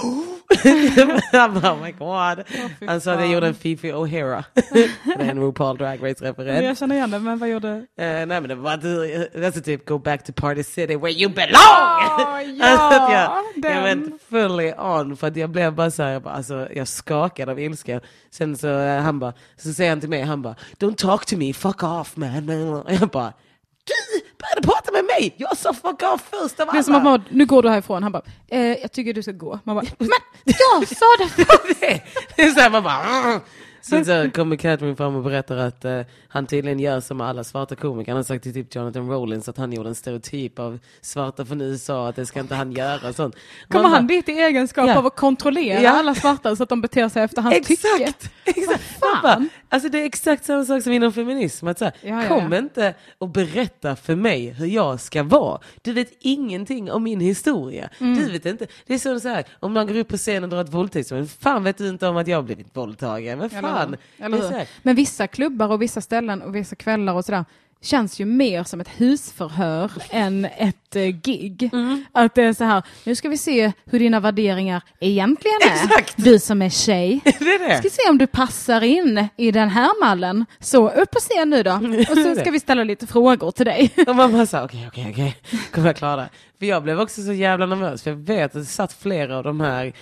Han 1.32 1.54
bara, 1.60 1.72
oh 1.72 1.82
my 1.82 1.92
god. 1.92 2.44
Han 2.88 3.00
sa 3.00 3.12
att 3.12 3.20
jag 3.20 3.32
gjorde 3.32 3.46
en 3.46 3.54
Fifi 3.54 3.92
O'Hara. 3.92 4.44
det 5.04 5.24
är 5.24 5.30
en 5.30 5.40
RuPaul 5.40 5.76
Drag 5.76 6.02
Race-referens. 6.02 6.55
Jag 6.64 6.78
känner 6.78 6.96
igen 6.96 7.10
det, 7.10 7.18
men 7.18 7.38
vad 7.38 7.48
gjorde... 7.48 7.68
Eh, 7.68 7.82
nej 7.96 8.26
men 8.26 8.48
det 8.48 8.54
var 8.54 8.72
alltså 9.44 9.60
typ 9.60 9.86
go 9.86 9.98
back 9.98 10.24
to 10.24 10.32
party 10.32 10.62
city 10.62 10.96
where 10.96 11.12
you 11.12 11.32
belong! 11.32 11.52
ja, 12.58 12.66
alltså 12.68 13.12
jag, 13.12 13.74
jag 13.74 13.82
went 13.82 14.22
fully 14.30 14.72
on 14.78 15.16
för 15.16 15.26
att 15.26 15.36
jag 15.36 15.50
blev 15.50 15.74
bara 15.74 15.90
så 15.90 16.02
här, 16.02 16.10
jag, 16.10 16.22
bara, 16.22 16.34
alltså, 16.34 16.68
jag 16.74 16.88
skakade 16.88 17.52
av 17.52 17.60
ilska. 17.60 18.00
Sen 18.30 18.56
så 18.56 18.68
eh, 18.68 19.00
han 19.02 19.18
bara, 19.18 19.32
så 19.56 19.72
säger 19.72 19.90
han 19.90 20.00
till 20.00 20.10
mig, 20.10 20.22
han 20.22 20.42
bara 20.42 20.56
don't 20.78 20.96
talk 20.96 21.26
to 21.26 21.36
me, 21.36 21.52
fuck 21.52 21.82
off 21.82 22.16
man. 22.16 22.48
Och 22.48 22.92
jag 23.00 23.08
bara 23.08 23.32
du 23.86 24.20
började 24.38 24.66
prata 24.66 24.92
med 24.92 25.04
mig, 25.04 25.34
jag 25.36 25.56
sa 25.56 25.72
fuck 25.74 26.02
off 26.02 26.22
först 26.30 26.60
av 26.60 26.68
Det 26.72 26.78
är 26.78 26.82
som 26.82 26.94
att 26.94 27.00
alla. 27.00 27.10
man, 27.10 27.24
nu 27.30 27.46
går 27.46 27.62
du 27.62 27.68
härifrån. 27.68 28.02
Han 28.02 28.12
bara, 28.12 28.22
eh, 28.48 28.60
jag 28.60 28.92
tycker 28.92 29.14
du 29.14 29.22
ska 29.22 29.32
gå. 29.32 29.58
Man 29.64 29.76
bara, 29.76 29.86
men 29.98 30.08
jag 30.44 30.88
sa 30.88 31.06
det 31.18 31.36
det, 31.80 32.02
det 32.36 32.42
är 32.42 32.50
så 32.50 32.60
här, 32.60 32.70
man 32.70 32.82
bara 32.82 33.40
Sen 33.88 34.04
så 34.04 34.30
kommer 34.34 34.56
Catherine 34.56 34.96
fram 34.96 35.16
och 35.16 35.22
berättar 35.22 35.56
att 35.56 35.84
eh, 35.84 36.00
han 36.28 36.46
tydligen 36.46 36.78
gör 36.80 37.00
som 37.00 37.20
alla 37.20 37.44
svarta 37.44 37.74
komiker. 37.76 38.12
Han 38.12 38.16
har 38.16 38.22
sagt 38.24 38.42
till 38.42 38.54
typ 38.54 38.74
Jonathan 38.74 39.08
Rollins 39.10 39.48
att 39.48 39.56
han 39.58 39.72
gjorde 39.72 39.88
en 39.88 39.94
stereotyp 39.94 40.58
av 40.58 40.78
svarta 41.00 41.44
från 41.44 41.60
USA, 41.60 42.08
att 42.08 42.16
det 42.16 42.26
ska 42.26 42.40
inte 42.40 42.54
han 42.54 42.72
göra. 42.72 43.12
Sånt. 43.12 43.34
Kommer 43.68 43.82
Man 43.82 43.92
han 43.92 44.06
dit 44.06 44.28
i 44.28 44.32
egenskap 44.32 44.86
Ja. 44.88 44.98
av 44.98 45.06
att 45.06 45.16
kontrollera 45.16 45.80
Ja. 45.82 45.90
alla 45.90 46.14
svarta 46.14 46.56
så 46.56 46.62
att 46.62 46.68
de 46.68 46.80
beter 46.80 47.08
sig 47.08 47.22
efter 47.22 47.42
hans 47.42 47.54
tycke? 47.66 47.72
Exakt! 47.72 48.30
exakt. 48.44 48.82
Vad 49.00 49.10
Man 49.12 49.22
bara, 49.22 49.32
fan? 49.32 49.48
alltså 49.68 49.88
det 49.88 50.00
är 50.00 50.04
exakt 50.04 50.44
samma 50.44 50.64
sak 50.64 50.82
som 50.82 50.92
inom 50.92 51.12
feminism. 51.12 51.66
Att 51.68 51.78
så 51.78 51.84
här, 51.84 51.94
Ja, 52.02 52.22
kom 52.28 52.54
inte 52.54 52.94
och 53.18 53.28
berätta 53.28 53.96
för 53.96 54.14
mig 54.16 54.50
hur 54.50 54.66
jag 54.66 55.00
ska 55.00 55.22
vara. 55.22 55.60
Du 55.82 55.92
vet 55.92 56.12
ingenting 56.20 56.90
om 56.92 57.02
min 57.02 57.20
historia. 57.20 57.88
Mm. 58.00 58.18
Du 58.18 58.32
vet 58.32 58.46
inte. 58.46 58.66
Det 58.86 58.94
är 58.94 58.98
som 58.98 59.20
så 59.20 59.28
här, 59.28 59.44
om 59.60 59.74
någon 59.74 59.86
går 59.86 59.96
upp 59.96 60.08
på 60.08 60.16
scenen 60.16 60.44
och 60.44 60.48
drar 60.50 60.60
ett 60.60 60.72
våldtäktsmål. 60.74 61.26
Fan 61.26 61.64
vet 61.64 61.78
du 61.78 61.88
inte 61.88 62.08
om 62.08 62.16
att 62.16 62.28
jag 62.28 62.36
har 62.38 62.42
blivit 62.42 62.76
våldtagen? 62.76 63.38
Men 63.38 63.50
Eller 63.50 63.75
fan. 63.78 63.96
Eller 64.18 64.66
Men 64.82 64.96
vissa 64.96 65.26
klubbar 65.26 65.68
och 65.68 65.82
vissa 65.82 66.00
ställen 66.00 66.42
och 66.42 66.54
vissa 66.54 66.76
kvällar 66.76 67.14
och 67.14 67.24
sådär 67.24 67.44
känns 67.80 68.20
ju 68.20 68.24
mer 68.24 68.64
som 68.64 68.80
ett 68.80 68.88
husförhör 68.96 69.90
än 70.10 70.44
ett 70.44 70.96
eh, 70.96 71.02
gig. 71.02 71.70
Mm. 71.72 72.04
Att 72.12 72.34
det 72.34 72.42
är 72.42 72.52
så 72.52 72.64
här, 72.64 72.82
nu 73.04 73.14
ska 73.14 73.28
vi 73.28 73.38
se 73.38 73.72
hur 73.84 73.98
dina 73.98 74.20
värderingar 74.20 74.82
egentligen 75.00 75.58
är. 75.62 75.84
Exakt. 75.84 76.14
Du 76.16 76.38
som 76.38 76.62
är 76.62 76.68
tjej. 76.68 77.20
det 77.24 77.30
är 77.30 77.68
det. 77.68 77.78
Ska 77.78 77.90
se 77.90 78.10
om 78.10 78.18
du 78.18 78.26
passar 78.26 78.84
in 78.84 79.28
i 79.36 79.50
den 79.50 79.68
här 79.68 80.00
mallen. 80.00 80.46
Så 80.60 80.90
upp 80.90 81.10
på 81.10 81.18
scen 81.18 81.50
nu 81.50 81.62
då. 81.62 81.72
Och 82.10 82.18
så 82.18 82.34
ska 82.34 82.50
vi 82.50 82.60
ställa 82.60 82.84
lite 82.84 83.06
frågor 83.06 83.50
till 83.50 83.66
dig. 83.66 83.90
Och 84.06 84.16
man 84.16 84.32
bara 84.32 84.64
okej, 84.64 84.88
okej, 84.88 85.08
okej, 85.10 85.36
kommer 85.70 85.86
jag 85.86 85.96
klara 85.96 86.16
det? 86.16 86.28
För 86.58 86.66
jag 86.66 86.82
blev 86.82 87.00
också 87.00 87.22
så 87.22 87.32
jävla 87.32 87.66
nervös, 87.66 88.02
för 88.02 88.10
jag 88.10 88.16
vet 88.16 88.44
att 88.44 88.62
det 88.62 88.64
satt 88.64 88.92
flera 88.92 89.38
av 89.38 89.44
de 89.44 89.60
här 89.60 89.92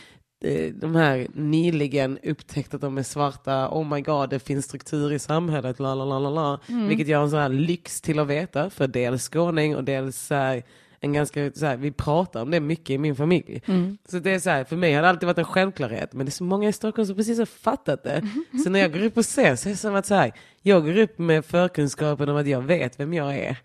de 0.75 0.95
här 0.95 1.27
nyligen 1.35 2.19
upptäckt 2.23 2.75
att 2.75 2.81
de 2.81 2.99
är 2.99 3.03
svarta, 3.03 3.69
oh 3.69 3.89
my 3.95 4.01
god 4.01 4.31
det 4.31 4.39
finns 4.39 4.65
struktur 4.65 5.13
i 5.13 5.19
samhället, 5.19 5.79
la 5.79 5.95
la 5.95 6.05
la 6.05 6.19
la 6.19 6.31
la. 6.31 6.59
Vilket 6.89 7.09
jag 7.09 7.19
har 7.19 7.25
en 7.25 7.31
sån 7.31 7.39
här 7.41 7.49
lyx 7.49 8.01
till 8.01 8.19
att 8.19 8.27
veta, 8.27 8.71
för 8.71 8.87
dels 8.87 9.29
skåning 9.29 9.77
och 9.77 9.85
dels 9.85 10.31
här, 10.31 10.63
en 11.01 11.13
ganska, 11.13 11.51
så 11.55 11.67
här, 11.67 11.77
vi 11.77 11.93
pratar 11.93 12.43
om 12.43 12.51
det 12.51 12.61
mycket 12.61 12.91
i 12.91 12.99
min 12.99 13.17
familj. 13.17 13.63
Så 14.09 14.19
det 14.19 14.31
är 14.31 14.39
så 14.39 14.51
här, 14.51 14.65
för 14.65 14.77
mig 14.77 14.95
har 14.95 15.03
det 15.03 15.09
alltid 15.09 15.27
varit 15.27 15.39
en 15.39 15.45
självklarhet, 15.45 16.13
men 16.13 16.27
det 16.27 16.31
är 16.31 16.33
så 16.33 16.45
många 16.45 16.69
i 16.69 16.73
Stockholm 16.73 17.07
som 17.07 17.17
precis 17.17 17.39
har 17.39 17.47
fattat 17.47 18.03
det. 18.03 18.29
Så 18.65 18.71
när 18.71 18.81
jag 18.81 18.93
går 18.93 19.05
upp 19.05 19.15
på 19.15 19.23
scen 19.23 19.57
så 19.57 19.69
är 19.69 19.71
det 19.71 19.77
som 19.77 19.95
att 19.95 20.07
så 20.07 20.15
här, 20.15 20.33
jag 20.63 20.85
går 20.85 20.99
upp 20.99 21.19
med 21.19 21.45
förkunskapen 21.45 22.29
om 22.29 22.37
att 22.37 22.47
jag 22.47 22.61
vet 22.63 23.01
vem 23.01 23.15
jag 23.15 23.37
är. 23.39 23.57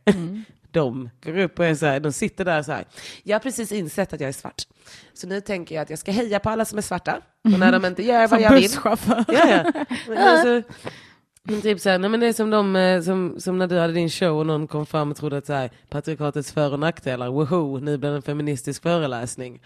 De 0.72 1.10
går 1.24 1.38
upp 1.38 1.60
och 1.60 1.66
är 1.66 1.76
så 1.76 1.86
här, 1.86 2.00
de 2.00 2.12
sitter 2.12 2.46
där 2.46 2.62
så 2.62 2.72
här. 2.72 2.86
Jag 3.24 3.36
har 3.36 3.40
precis 3.40 3.72
insett 3.72 4.14
att 4.14 4.20
jag 4.20 4.28
är 4.28 4.34
svart. 4.34 4.64
Så 5.14 5.28
nu 5.28 5.42
tänker 5.42 5.76
jag 5.76 5.82
att 5.82 5.90
jag 5.90 6.00
ska 6.00 6.12
heja 6.12 6.40
på 6.40 6.50
alla 6.50 6.66
som 6.66 6.78
är 6.78 6.82
svarta. 6.82 7.22
Och 7.44 7.60
när 7.60 7.72
de 7.72 7.86
inte 7.86 8.04
gör 8.04 8.20
vad 8.20 8.30
Som 8.30 8.40
jag 8.40 8.52
vill. 8.54 8.62
busschaufför. 8.62 9.26
Ja, 9.28 9.48
ja. 9.50 9.86
Men 10.08 10.18
alltså, 10.18 10.72
men 11.44 11.62
typ 11.62 11.80
så 11.80 11.90
här, 11.90 12.00
nej 12.00 12.10
men 12.10 12.20
det 12.20 12.28
är 12.28 12.34
som, 12.34 12.50
de, 12.50 12.76
eh, 12.76 13.02
som, 13.02 13.36
som 13.40 13.58
när 13.58 13.68
du 13.68 13.80
hade 13.80 13.94
din 13.94 14.10
show 14.10 14.40
och 14.40 14.46
någon 14.46 14.68
kom 14.68 14.86
fram 14.86 15.12
och 15.12 15.18
trodde 15.18 15.38
att 15.38 15.46
så 15.46 15.54
här, 15.54 15.70
patriarkatets 15.90 16.52
för 16.52 16.74
och 16.74 16.80
nackdelar, 16.80 17.30
woho, 17.30 17.80
nu 17.80 17.98
blir 17.98 18.10
det 18.10 18.16
en 18.16 18.22
feministisk 18.22 18.82
föreläsning. 18.84 19.62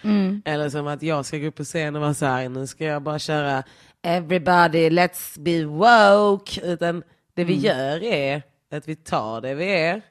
Eller 0.46 0.70
som 0.70 0.88
att 0.88 1.04
jag 1.04 1.26
ska 1.26 1.38
gå 1.38 1.48
upp 1.48 1.56
på 1.56 1.64
scen 1.64 1.96
och 1.96 2.02
vara 2.02 2.14
så 2.14 2.26
här, 2.26 2.50
nu 2.50 2.68
ska 2.68 2.84
jag 2.86 3.02
bara 3.02 3.20
köra 3.20 3.64
everybody 4.02 4.90
let's 4.90 5.40
be 5.40 5.66
woke. 5.66 6.62
Utan 6.72 7.04
det 7.34 7.44
vi 7.44 7.54
gör 7.56 8.04
är 8.04 8.44
att 8.72 8.88
vi 8.88 8.96
tar 8.96 9.42
det 9.42 9.54
vi 9.54 9.72
är 9.74 10.02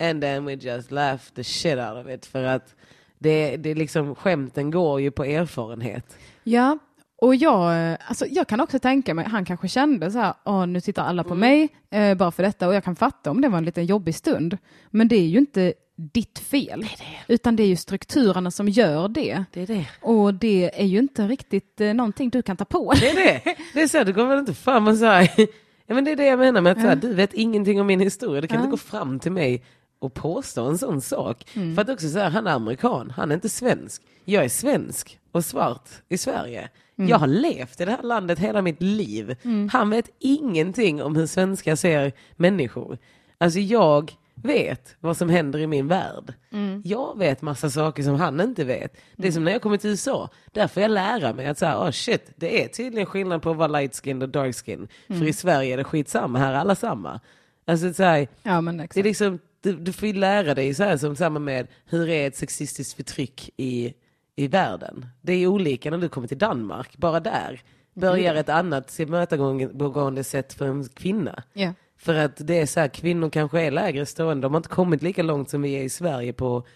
and 0.00 0.22
then 0.22 0.44
we 0.44 0.52
just 0.54 0.90
laugh 0.90 1.22
the 1.34 1.44
shit 1.44 1.78
out 1.78 2.04
of 2.06 2.10
it. 2.12 2.26
För 2.26 2.42
att 2.44 2.74
det, 3.18 3.56
det 3.56 3.74
liksom, 3.74 4.14
skämten 4.14 4.70
går 4.70 5.00
ju 5.00 5.10
på 5.10 5.24
erfarenhet. 5.24 6.16
Ja, 6.44 6.78
och 7.18 7.34
jag, 7.34 7.96
alltså 8.08 8.26
jag 8.26 8.48
kan 8.48 8.60
också 8.60 8.78
tänka 8.78 9.14
mig, 9.14 9.24
han 9.24 9.44
kanske 9.44 9.68
kände 9.68 10.10
så 10.10 10.18
här, 10.18 10.34
Åh, 10.44 10.66
nu 10.66 10.80
tittar 10.80 11.04
alla 11.04 11.24
på 11.24 11.34
Mm. 11.34 11.40
mig 11.40 11.68
eh, 11.90 12.14
bara 12.16 12.30
för 12.30 12.42
detta 12.42 12.68
och 12.68 12.74
jag 12.74 12.84
kan 12.84 12.96
fatta 12.96 13.30
om 13.30 13.40
det 13.40 13.48
var 13.48 13.58
en 13.58 13.64
liten 13.64 13.86
jobbig 13.86 14.14
stund. 14.14 14.58
Men 14.90 15.08
det 15.08 15.16
är 15.16 15.26
ju 15.26 15.38
inte 15.38 15.74
ditt 15.96 16.38
fel, 16.38 16.86
utan 17.28 17.56
det 17.56 17.62
är 17.62 17.66
ju 17.66 17.76
strukturerna 17.76 18.50
som 18.50 18.68
gör 18.68 19.08
det. 19.08 19.44
Det 19.52 19.62
är 19.62 19.66
det. 19.66 19.86
Och 20.02 20.34
det 20.34 20.80
är 20.80 20.84
ju 20.86 20.98
inte 20.98 21.28
riktigt 21.28 21.80
eh, 21.80 21.94
någonting 21.94 22.30
du 22.30 22.42
kan 22.42 22.56
ta 22.56 22.64
på. 22.64 22.92
Det 23.00 23.08
är 23.10 23.14
det. 23.14 23.56
Det 23.74 23.82
är 23.82 23.88
så, 23.88 24.04
du 24.04 24.12
går 24.12 24.26
väl 24.26 24.38
inte 24.38 24.54
fram 24.54 24.88
och 24.88 24.96
säger, 24.96 25.30
ja 25.86 25.94
men 25.94 26.04
det 26.04 26.10
är 26.10 26.16
det 26.16 26.26
jag 26.26 26.38
menar 26.38 26.60
med 26.60 26.72
att 26.72 26.80
så 26.80 26.86
här, 26.86 26.96
du 26.96 27.14
vet 27.14 27.34
ingenting 27.34 27.80
om 27.80 27.86
min 27.86 28.00
historia. 28.00 28.40
Du 28.40 28.48
kan 28.48 28.58
inte 28.58 28.70
gå 28.70 28.76
fram 28.76 29.18
till 29.18 29.32
mig 29.32 29.64
och 29.98 30.14
påstå 30.14 30.64
en 30.64 30.78
sån 30.78 31.00
sak. 31.00 31.44
För 31.74 31.82
att 31.82 31.88
också 31.88 32.08
säga, 32.08 32.28
han 32.28 32.46
är 32.46 32.52
amerikan, 32.52 33.12
han 33.16 33.30
är 33.30 33.34
inte 33.34 33.48
svensk. 33.48 34.02
Jag 34.24 34.44
är 34.44 34.48
svensk 34.48 35.18
och 35.32 35.44
svart 35.44 35.88
i 36.08 36.18
Sverige. 36.18 36.68
Jag 37.08 37.18
har 37.18 37.26
levt 37.26 37.80
i 37.80 37.84
det 37.84 37.90
här 37.90 38.02
landet 38.02 38.38
hela 38.38 38.62
mitt 38.62 38.82
liv. 38.82 39.36
Han 39.72 39.90
vet 39.90 40.10
ingenting 40.18 41.02
om 41.02 41.16
hur 41.16 41.26
svenskar 41.26 41.76
ser 41.76 42.12
människor. 42.36 42.98
Alltså 43.38 43.58
jag 43.58 44.12
vet 44.34 44.96
vad 45.00 45.16
som 45.16 45.28
händer 45.30 45.58
i 45.58 45.66
min 45.66 45.88
värld. 45.88 46.34
Jag 46.84 47.18
vet 47.18 47.42
massa 47.42 47.70
saker 47.70 48.02
som 48.02 48.14
han 48.14 48.40
inte 48.40 48.64
vet. 48.64 48.96
Det 49.16 49.28
är 49.28 49.32
som 49.32 49.44
när 49.44 49.52
jag 49.52 49.62
kommer 49.62 49.76
till 49.76 49.90
USA. 49.90 50.28
Där 50.52 50.68
får 50.68 50.82
jag 50.82 50.90
lära 50.90 51.32
mig 51.32 51.46
att 51.46 51.58
säga, 51.58 51.78
oh 51.78 51.90
shit, 51.90 52.30
det 52.36 52.64
är 52.64 52.68
tydligen 52.68 53.06
skillnad 53.06 53.42
på 53.42 53.50
att 53.50 53.56
vara 53.56 53.68
light 53.68 53.96
skin 54.04 54.22
och 54.22 54.28
dark 54.28 54.56
skin. 54.56 54.88
För 55.06 55.24
i 55.26 55.32
Sverige 55.32 55.72
är 55.72 55.76
det 55.76 55.84
skitsamma, 55.84 56.38
här 56.38 56.52
är 56.52 56.56
alla 56.56 56.74
samma. 56.74 57.20
Alltså 57.66 57.94
så 57.94 58.02
här, 58.02 58.28
Ja, 58.42 58.60
det 58.94 59.00
är 59.00 59.04
liksom, 59.04 59.38
du, 59.66 59.76
du 59.76 59.92
får 59.92 60.08
ju 60.08 60.14
lära 60.14 60.54
dig 60.54 60.74
så 60.74 60.84
här 60.84 60.96
som 60.96 61.16
samma 61.16 61.38
med 61.38 61.66
hur 61.86 62.08
är 62.08 62.26
ett 62.26 62.36
sexistiskt 62.36 62.96
förtryck 62.96 63.50
i, 63.56 63.94
i 64.36 64.48
världen. 64.48 65.06
Det 65.22 65.32
är 65.32 65.46
olika 65.46 65.90
när 65.90 65.98
du 65.98 66.08
kommer 66.08 66.28
till 66.28 66.38
Danmark, 66.38 66.96
bara 66.96 67.20
där 67.20 67.62
börjar 67.94 68.34
ett 68.34 68.48
annat 68.48 68.88
tillmötesgående 68.88 70.24
sätt 70.24 70.52
för 70.52 70.66
en 70.66 70.88
kvinna. 70.88 71.42
Ja. 71.52 71.72
För 71.98 72.14
att 72.14 72.46
det 72.46 72.60
är 72.60 72.66
så 72.66 72.80
här, 72.80 72.88
kvinnor 72.88 73.30
kanske 73.30 73.60
är 73.60 73.70
lägre 73.70 74.06
stående, 74.06 74.44
de 74.46 74.54
har 74.54 74.58
inte 74.58 74.68
kommit 74.68 75.02
lika 75.02 75.22
långt 75.22 75.50
som 75.50 75.62
vi 75.62 75.72
är 75.72 75.82
i 75.82 75.88
Sverige 75.88 76.32
på 76.32 76.66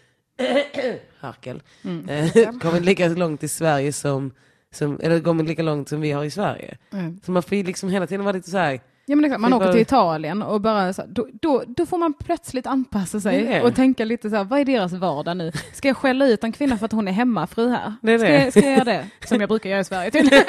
harkel. 1.19 1.63
Eh, 2.09 2.51
kommit 2.61 2.85
lika 2.85 3.09
långt 3.09 3.43
i 3.43 3.49
Sverige 3.49 3.93
som, 3.93 4.33
som, 4.73 5.01
eller 5.03 5.21
kommit 5.21 5.47
lika 5.47 5.63
långt 5.63 5.89
som 5.89 6.01
vi 6.01 6.13
har 6.13 6.25
i 6.25 6.31
Sverige. 6.31 6.79
Mm. 6.93 7.21
Så 7.25 7.33
man 7.33 7.43
får 7.43 7.59
ju 7.59 7.65
liksom 7.65 7.89
hela 7.89 8.07
tiden 8.07 8.25
vara 8.25 8.37
lite 8.37 8.51
så 8.51 8.59
här, 8.59 8.81
Ja, 9.11 9.17
men 9.17 9.25
exakt, 9.25 9.41
man 9.41 9.51
Det 9.51 9.57
åker 9.57 9.73
till 9.73 9.81
Italien 9.81 10.43
och 10.43 10.61
bara 10.61 10.93
så, 10.93 11.03
då, 11.09 11.27
då, 11.33 11.63
då 11.67 11.87
får 11.87 11.99
man 11.99 12.13
plötsligt 12.15 12.67
anpassa 12.67 13.21
sig 13.21 13.43
Det 13.43 13.49
det. 13.49 13.63
och 13.63 13.75
tänka 13.75 14.05
lite 14.05 14.31
så 14.31 14.37
här, 14.37 14.45
vad 14.45 14.61
är 14.61 14.65
deras 14.65 14.93
vardag 14.93 15.37
nu? 15.37 15.53
Ska 15.75 15.89
jag 15.89 15.97
skälla 15.97 16.27
ut 16.27 16.45
en 16.45 16.53
kvinna 16.53 16.79
för 16.79 16.85
att 16.87 16.93
hon 16.93 17.09
är 17.09 17.13
hemmafru 17.13 17.71
här? 17.71 17.95
Det 18.03 18.13
är 18.13 18.19
ska, 18.19 18.27
det. 18.29 18.45
Jag, 18.45 18.51
ska 18.53 18.61
jag 18.61 18.73
göra 18.73 18.85
det? 18.85 19.07
Som 19.29 19.41
jag 19.41 19.49
brukar 19.49 19.71
göra 19.71 19.81
i 19.81 19.85
Sverige 19.85 20.11
tydligen. 20.11 20.45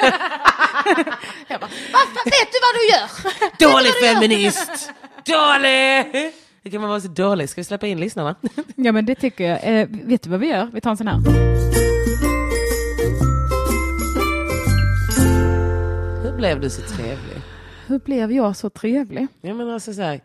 jag 1.48 1.60
bara, 1.60 1.70
"Varför 1.92 2.24
vet 2.24 2.52
du 2.52 2.58
vad 2.62 2.74
du 2.78 2.88
gör? 2.92 3.08
Dålig 3.72 3.92
feminist! 4.04 4.90
Dålig! 5.26 6.32
Hur 6.62 6.70
kan 6.70 6.80
man 6.80 6.90
vara 6.90 7.00
så 7.00 7.08
dålig? 7.08 7.48
Ska 7.48 7.60
vi 7.60 7.64
släppa 7.64 7.86
in 7.86 8.00
lyssnarna? 8.00 8.34
Ja 8.76 8.92
men 8.92 9.06
det 9.06 9.14
tycker 9.14 9.44
jag. 9.44 9.80
Eh, 9.80 9.88
vet 9.90 10.22
du 10.22 10.30
vad 10.30 10.40
vi 10.40 10.46
gör? 10.48 10.70
Vi 10.72 10.80
tar 10.80 10.90
en 10.90 10.96
sån 10.96 11.08
här. 11.08 11.18
Hur 16.24 16.36
blev 16.36 16.60
du 16.60 16.70
så 16.70 16.82
trevlig? 16.82 17.31
Hur 17.92 17.98
blev 17.98 18.32
jag 18.32 18.56
så 18.56 18.70
trevlig? 18.70 19.26
Jag 19.40 19.56
menar 19.56 19.74
alltså 19.74 19.94
så 19.94 20.02
här, 20.02 20.20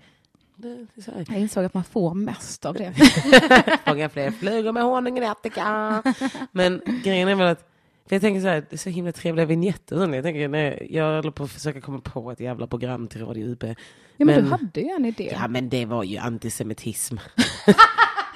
så 1.05 1.11
här. 1.11 1.25
Jag 1.29 1.39
insåg 1.39 1.65
att 1.65 1.73
man 1.73 1.83
får 1.83 2.13
mest 2.13 2.65
av 2.65 2.75
det. 2.75 2.93
Fånga 3.85 4.09
fler 4.09 4.31
flugor 4.31 4.71
med 4.71 4.83
honung 4.83 5.17
i 5.17 5.25
Attica. 5.25 6.03
Men 6.51 6.81
grejen 7.03 7.27
är 7.27 7.35
väl 7.35 7.47
att, 7.47 7.69
jag 8.09 8.21
tänker 8.21 8.41
så 8.41 8.47
här, 8.47 8.65
det 8.69 8.75
är 8.75 8.77
så 8.77 8.89
himla 8.89 9.11
trevliga 9.11 9.73
sånt. 9.89 10.15
Jag, 10.15 10.23
tänker, 10.23 10.47
när 10.47 10.93
jag 10.93 11.15
håller 11.15 11.31
på 11.31 11.43
att 11.43 11.51
försöka 11.51 11.81
komma 11.81 11.99
på 11.99 12.31
ett 12.31 12.39
jävla 12.39 12.67
program 12.67 13.07
till 13.07 13.25
Radio 13.25 13.45
UP. 13.45 13.63
Ja 14.17 14.25
men, 14.25 14.35
Men- 14.35 14.43
du 14.43 14.51
hade 14.51 14.81
ju 14.81 14.89
en 14.89 15.05
idé. 15.05 15.29
Ja 15.41 15.47
men 15.47 15.69
det 15.69 15.85
var 15.85 16.03
ju 16.03 16.17
antisemitism. 16.17 17.17
Jag 17.35 17.75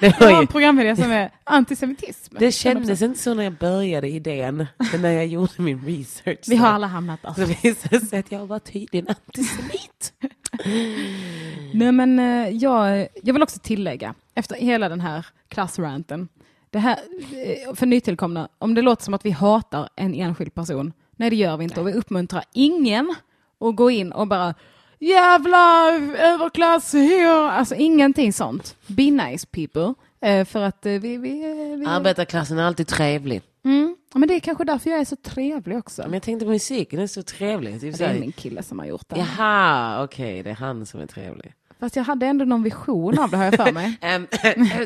det, 0.00 0.20
var 0.20 0.26
har 0.26 0.32
ju, 0.32 0.40
en 0.40 0.46
programidé 0.46 0.96
som 0.96 1.10
är 1.10 1.30
antisemitism. 1.44 2.36
det 2.38 2.52
kändes 2.52 3.02
inte 3.02 3.20
så 3.20 3.34
när 3.34 3.44
jag 3.44 3.52
började 3.52 4.08
idén, 4.08 4.66
men 4.92 5.02
när 5.02 5.12
jag 5.12 5.26
gjorde 5.26 5.52
min 5.56 5.84
research. 5.86 6.44
Vi 6.48 6.56
har 6.56 6.68
alla 6.68 6.86
hamnat 6.86 7.22
där. 7.22 7.32
Så 7.32 7.44
visade 7.44 7.98
det 7.98 8.06
sig 8.06 8.18
att 8.18 8.32
jag 8.32 8.46
var 8.46 8.58
tydligen 8.58 9.08
antisemit. 9.08 10.12
Nej 11.74 11.92
men 11.92 12.18
eh, 12.18 12.48
jag, 12.48 13.08
jag 13.22 13.34
vill 13.34 13.42
också 13.42 13.58
tillägga, 13.62 14.14
efter 14.34 14.54
hela 14.56 14.88
den 14.88 15.00
här 15.00 15.26
klassranten, 15.48 16.28
det 16.70 16.78
här, 16.78 16.98
eh, 17.32 17.74
för 17.74 17.86
nytillkomna, 17.86 18.48
om 18.58 18.74
det 18.74 18.82
låter 18.82 19.04
som 19.04 19.14
att 19.14 19.26
vi 19.26 19.30
hatar 19.30 19.88
en 19.96 20.14
enskild 20.14 20.54
person, 20.54 20.92
nej 21.16 21.30
det 21.30 21.36
gör 21.36 21.56
vi 21.56 21.64
inte 21.64 21.80
och 21.80 21.88
vi 21.88 21.92
uppmuntrar 21.92 22.44
ingen 22.52 23.14
att 23.60 23.76
gå 23.76 23.90
in 23.90 24.12
och 24.12 24.28
bara 24.28 24.54
jävla 25.02 25.90
överklass, 26.18 26.94
ja. 26.94 27.50
alltså 27.50 27.74
ingenting 27.74 28.32
sånt. 28.32 28.76
Be 28.86 29.10
nice 29.10 29.46
people. 29.46 29.94
Eh, 30.20 30.44
För 30.44 30.62
att 30.62 30.86
eh, 30.86 30.92
vi, 30.92 31.16
vi, 31.16 31.50
eh, 31.50 31.78
vi 31.78 31.86
Arbetarklassen 31.86 32.58
är 32.58 32.62
alltid 32.62 32.86
trevlig. 32.86 33.42
mm. 33.64 33.96
Men 34.14 34.28
det 34.28 34.34
är 34.34 34.40
kanske 34.40 34.64
därför 34.64 34.90
jag 34.90 35.00
är 35.00 35.04
så 35.04 35.16
trevlig 35.16 35.78
också. 35.78 36.02
Men 36.02 36.12
jag 36.12 36.22
tänkte 36.22 36.44
på 36.46 36.50
musiken, 36.50 36.96
den 36.96 37.02
är 37.04 37.08
så 37.08 37.22
trevlig. 37.22 37.80
Typ 37.80 37.98
det 37.98 38.04
är 38.04 38.20
min 38.20 38.32
kille 38.32 38.62
som 38.62 38.78
har 38.78 38.86
gjort 38.86 39.08
det. 39.08 39.16
Jaha, 39.18 40.04
okej, 40.04 40.42
det 40.42 40.50
är 40.50 40.54
han 40.54 40.86
som 40.86 41.00
är 41.00 41.06
trevlig. 41.06 41.54
Fast 41.82 41.96
jag 41.96 42.04
hade 42.04 42.26
ändå 42.26 42.44
någon 42.44 42.62
vision 42.62 43.18
av 43.18 43.30
det 43.30 43.36
har 43.36 43.44
jag 43.44 43.54
för 43.54 43.72
mig. 43.72 43.98
Um, 44.16 44.26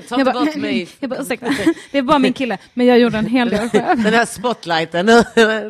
ta 0.09 0.21
inte 0.21 0.33
bort 0.33 0.57
mig. 0.57 0.89
jag 1.01 1.11
bara, 1.11 1.21
ursäkta, 1.23 1.47
det 1.91 1.99
är 1.99 2.03
bara 2.03 2.19
min 2.19 2.33
kille, 2.33 2.59
men 2.75 2.87
jag 2.87 2.99
gjorde 2.99 3.19
en 3.19 3.27
hel 3.27 3.51
del 3.51 3.71
själv. 3.71 4.03
Den 4.03 4.15
här 4.15 4.27
spotlighten. 4.27 5.07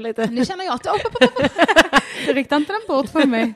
Lite. 0.03 0.27
Nu 0.27 0.45
känner 0.45 0.65
jag 0.65 0.75
att, 0.75 0.87
oh, 0.87 0.93
oh, 0.93 1.27
oh, 1.27 1.47
oh. 2.29 2.35
rikta 2.35 2.57
inte 2.57 2.73
den 2.73 2.81
bort 2.89 3.11
från 3.11 3.31
mig. 3.31 3.55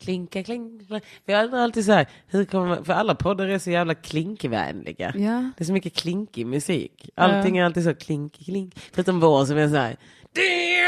Klinka, 0.00 0.44
klinka. 0.44 0.84
För 1.26 1.32
jag 1.32 1.44
undrar 1.44 1.58
alltid 1.58 1.84
så 1.84 1.92
här, 1.92 2.06
hur 2.26 2.44
kommer 2.44 2.66
man, 2.66 2.84
för 2.84 2.92
alla 2.92 3.14
poddar 3.14 3.48
är 3.48 3.58
så 3.58 3.70
jävla 3.70 3.94
klinkvänliga. 3.94 5.12
Ja. 5.16 5.50
Det 5.56 5.64
är 5.64 5.64
så 5.64 5.72
mycket 5.72 5.94
klinkig 5.94 6.46
musik. 6.46 7.10
Allting 7.14 7.58
är 7.58 7.64
alltid 7.64 7.84
så 7.84 7.94
klink, 7.94 8.44
klink. 8.44 8.74
Förutom 8.92 9.20
vår 9.20 9.44
som 9.44 9.58
är 9.58 9.68
så 9.68 9.76
här. 9.76 9.96
Vi! 10.34 10.82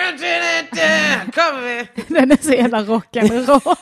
Den 2.08 2.32
är 2.32 2.42
så 2.42 2.52
jävla 2.52 2.82
rock'n'roll. 2.82 3.76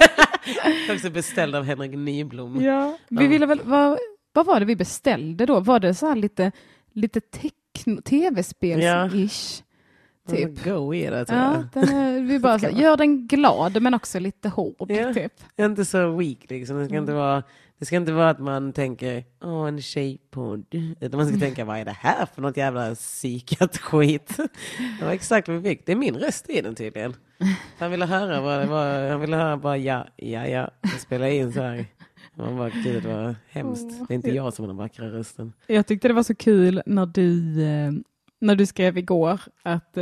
Också 0.94 1.10
beställd 1.10 1.54
av 1.54 1.64
Henrik 1.64 1.92
Nyblom. 1.92 2.60
Ja. 2.64 2.98
Vi 3.08 3.26
ville 3.26 3.46
väl, 3.46 3.60
vad, 3.64 3.98
vad 4.32 4.46
var 4.46 4.60
det 4.60 4.66
vi 4.66 4.76
beställde 4.76 5.46
då? 5.46 5.60
Var 5.60 5.80
det 5.80 5.94
så 5.94 6.06
här 6.06 6.16
lite, 6.16 6.52
lite 6.92 7.20
tv-spels-ish? 8.04 9.62
Typ. 10.30 10.64
Go 10.64 10.94
i 10.94 11.06
det 11.06 11.24
tror 11.24 11.38
Ja, 11.40 11.64
jag. 11.74 11.86
den 11.86 11.96
är, 11.96 12.20
vi 12.20 12.38
bara 12.38 12.58
så, 12.58 12.68
gör 12.72 12.96
den 12.96 13.26
glad 13.26 13.82
men 13.82 13.94
också 13.94 14.18
lite 14.18 14.48
hård. 14.48 14.90
Ja. 14.90 15.14
Typ. 15.14 15.32
Inte 15.60 15.84
så 15.84 16.16
weak 16.16 16.38
liksom. 16.48 16.78
Det 16.78 16.86
ska, 16.86 16.96
inte 16.96 17.12
vara, 17.12 17.42
det 17.82 17.86
ska 17.86 17.96
inte 17.96 18.12
vara 18.12 18.30
att 18.30 18.38
man 18.38 18.72
tänker, 18.72 19.24
åh 19.44 19.68
en 19.68 19.82
tjejpodd. 19.82 20.64
Utan 21.00 21.18
man 21.18 21.28
ska 21.28 21.38
tänka, 21.38 21.64
vad 21.64 21.78
är 21.78 21.84
det 21.84 21.96
här 21.98 22.26
för 22.26 22.42
något 22.42 22.56
jävla 22.56 22.94
psykat 22.94 23.78
skit? 23.78 24.36
Det 24.98 25.04
var 25.04 25.12
exakt 25.12 25.48
vad 25.48 25.56
vi 25.56 25.68
fick. 25.70 25.86
Det 25.86 25.92
är 25.92 25.96
min 25.96 26.16
röst 26.16 26.50
i 26.50 26.60
den 26.60 26.74
tydligen. 26.74 27.14
Han 27.78 27.90
ville 27.90 28.06
höra 28.06 28.40
vad 28.40 28.60
det 28.60 28.66
var. 28.66 29.08
Han 29.08 29.20
ville 29.20 29.36
höra 29.36 29.56
bara 29.56 29.76
ja, 29.76 30.06
ja, 30.16 30.46
ja. 30.46 30.70
Jag 30.80 31.00
spelade 31.00 31.34
in 31.34 31.52
så 31.52 31.60
här. 31.60 31.86
Man 32.34 32.56
bara, 32.56 32.70
gud 32.84 33.04
vad 33.04 33.34
hemskt. 33.48 34.08
Det 34.08 34.14
är 34.14 34.16
inte 34.16 34.30
jag 34.30 34.54
som 34.54 34.62
har 34.62 34.68
den 34.68 34.76
vackra 34.76 35.12
rösten. 35.12 35.52
Jag 35.66 35.86
tyckte 35.86 36.08
det 36.08 36.14
var 36.14 36.22
så 36.22 36.34
kul 36.34 36.82
när 36.86 37.06
du, 37.06 37.62
eh, 37.62 37.92
när 38.40 38.54
du 38.54 38.66
skrev 38.66 38.98
igår 38.98 39.40
att 39.62 39.96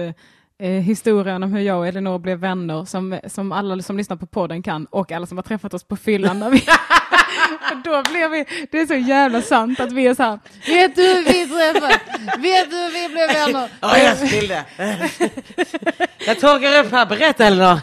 eh, 0.61 0.71
historien 0.71 1.43
om 1.43 1.53
hur 1.53 1.61
jag 1.61 1.79
och 1.79 1.87
Elinor 1.87 2.19
blev 2.19 2.39
vänner 2.39 2.85
som, 2.85 3.21
som 3.27 3.53
alla 3.53 3.83
som 3.83 3.97
lyssnar 3.97 4.17
på 4.17 4.27
podden 4.27 4.63
kan 4.63 4.87
och 4.87 5.13
alla 5.13 5.27
som 5.27 5.39
har 5.39 5.43
träffat 5.43 5.75
oss 5.75 5.85
på 5.85 5.97
fyllan. 5.97 6.39
När 6.39 6.51
vi, 6.51 6.59
då 7.85 8.03
blev 8.11 8.31
vi, 8.31 8.67
det 8.71 8.81
är 8.81 8.87
så 8.87 8.95
jävla 8.95 9.43
sant 9.43 9.81
att 9.81 9.93
vi 9.93 10.07
är 10.07 10.15
så 10.15 10.23
här, 10.23 10.39
vet 10.67 10.97
du 10.97 11.03
hur 11.03 11.25
vi 11.25 11.49
träffades? 11.49 12.01
Vet 12.39 12.71
du 12.71 12.77
hur 12.77 13.09
vi 13.09 13.15
blev 13.15 13.29
vänner? 13.29 13.69
Ja, 13.81 13.99
jag 13.99 14.29
spillde. 14.29 14.65
jag 16.27 16.41
torkar 16.41 16.85
upp 16.85 16.93
här. 16.93 17.07
Berätta 17.07 17.47
Elinor. 17.47 17.81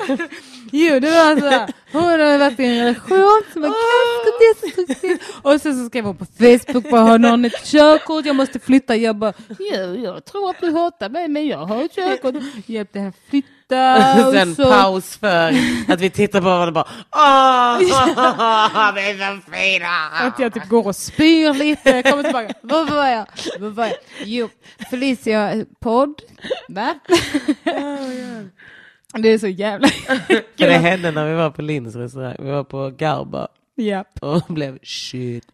Jo, 0.72 1.00
det 1.00 1.10
var 1.10 1.40
så. 1.40 1.74
Hon 1.92 2.04
har 2.04 2.38
varit 2.38 2.60
i 2.60 2.66
en 2.66 2.86
relation 2.86 3.42
som 3.54 3.62
var 3.62 3.70
ganska. 3.70 5.26
Och 5.42 5.62
sen 5.62 5.78
så 5.84 5.86
skrev 5.90 6.06
hon 6.06 6.18
på 6.18 6.26
Facebook, 6.26 6.90
bara 6.92 7.02
har 7.02 7.20
någon 7.20 7.46
ett 7.46 7.66
körkort, 7.66 8.26
jag 8.26 8.36
måste 8.36 8.60
flytta. 8.60 8.96
Jag 8.96 9.16
bara, 9.16 9.34
ja, 9.60 9.78
jag 9.78 10.26
tror 10.26 10.50
att 10.50 10.62
du 10.62 10.72
hatar 10.72 11.10
mig, 11.10 11.28
men 11.28 11.48
jag 11.48 11.58
har 11.66 11.84
ett 11.84 11.96
körkort. 11.96 12.36
Hjälpte 12.66 13.00
henne 13.00 13.14
flytta. 13.30 13.54
Och 14.28 14.34
Sen 14.34 14.56
så, 14.56 14.64
paus 14.72 15.18
för 15.18 15.54
att 15.88 16.02
vi 16.02 16.10
tittar 16.10 16.40
på 16.40 16.46
varandra 16.46 16.68
och 16.68 16.74
bara 16.74 16.88
Åh, 17.16 17.78
vi 18.96 19.10
är 19.10 19.36
så 19.36 19.52
fina! 19.52 20.28
Att 20.28 20.40
jag 20.40 20.54
typ 20.54 20.70
går 20.70 20.88
och 20.88 20.96
spyr 20.96 21.54
lite, 21.54 22.04
kommer 22.04 22.24
tillbaka. 22.24 22.54
Vad 22.62 22.90
var 22.90 23.08
jag? 23.08 23.26
Vad 23.60 23.72
var 23.72 23.86
jag? 23.86 23.96
Jo, 24.26 24.50
Felicia 24.90 25.66
podd. 25.80 26.22
Va? 26.68 26.94
Det 29.22 29.30
är 29.30 29.38
så 29.38 29.48
jävla 29.48 29.88
För 30.58 30.68
det 30.68 30.74
hände 30.74 31.12
när 31.12 31.30
vi 31.30 31.34
var 31.36 31.50
på 31.50 31.62
Linns 31.62 31.96
restaurang. 31.96 32.36
Vi 32.40 32.52
var 32.52 32.64
på 32.64 32.92
Garba 32.98 33.48
Japp. 33.76 34.08
och 34.22 34.42
blev 34.48 34.80
shit. 34.84 35.48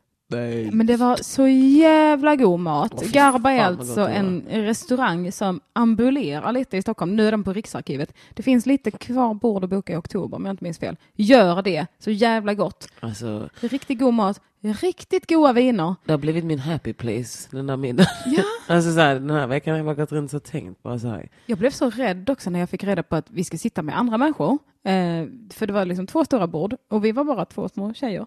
Men 0.72 0.88
det 0.88 0.96
var 0.98 1.16
så 1.16 1.48
jävla 1.48 2.36
god 2.36 2.60
mat. 2.60 3.04
Fy 3.04 3.12
Garba 3.12 3.52
är 3.52 3.64
alltså 3.64 4.08
en 4.08 4.44
restaurang 4.50 5.32
som 5.32 5.62
ambulerar 5.74 6.52
lite 6.52 6.78
i 6.78 6.82
Stockholm. 6.82 7.16
Nu 7.16 7.28
är 7.28 7.32
den 7.32 7.44
på 7.44 7.54
Riksarkivet. 7.54 8.14
Det 8.34 8.44
finns 8.44 8.66
lite 8.66 8.92
kvar 8.92 9.34
bord 9.34 9.64
att 9.64 9.70
boka 9.70 9.94
i 9.94 9.96
oktober 9.96 10.38
om 10.38 10.46
jag 10.46 10.54
inte 10.54 10.64
minns 10.64 10.80
fel. 10.80 10.96
Gör 11.16 11.62
det. 11.62 11.86
Så 12.00 12.12
jävla 12.12 12.54
gott. 12.54 12.88
Alltså, 13.00 13.50
Riktigt 13.60 14.00
god 14.00 14.14
mat. 14.14 14.42
Riktigt 14.66 15.30
goda 15.30 15.54
viner. 15.54 15.96
det 16.06 16.12
har 16.14 16.18
blivit 16.18 16.46
min 16.46 16.60
happy 16.60 16.94
place, 16.94 17.50
den 17.52 17.68
där 17.68 17.78
middagen. 17.78 18.08
Ja. 18.26 18.44
Alltså 18.68 18.94
så 18.94 19.00
här, 19.00 19.14
den 19.16 19.30
här 19.30 19.48
veckan 19.48 19.72
har 19.72 19.78
jag 19.78 19.86
bara 19.86 19.96
gått 19.96 20.12
runt 20.12 20.34
och 20.34 20.44
tänkt 20.44 20.84
bara 20.84 21.00
så 21.00 21.08
här. 21.08 21.30
Jag 21.46 21.58
blev 21.58 21.72
så 21.72 21.90
rädd 21.90 22.30
också 22.30 22.50
när 22.50 22.60
jag 22.60 22.70
fick 22.70 22.84
reda 22.84 23.04
på 23.04 23.16
att 23.16 23.30
vi 23.30 23.44
ska 23.44 23.58
sitta 23.58 23.82
med 23.82 23.98
andra 23.98 24.18
människor. 24.18 24.52
Eh, 24.86 25.26
för 25.54 25.68
det 25.68 25.74
var 25.74 25.86
liksom 25.86 26.08
två 26.08 26.26
stora 26.26 26.48
bord 26.48 26.76
och 26.90 27.06
vi 27.06 27.12
var 27.12 27.24
bara 27.24 27.46
två 27.46 27.70
små 27.70 27.94
tjejer. 27.94 28.26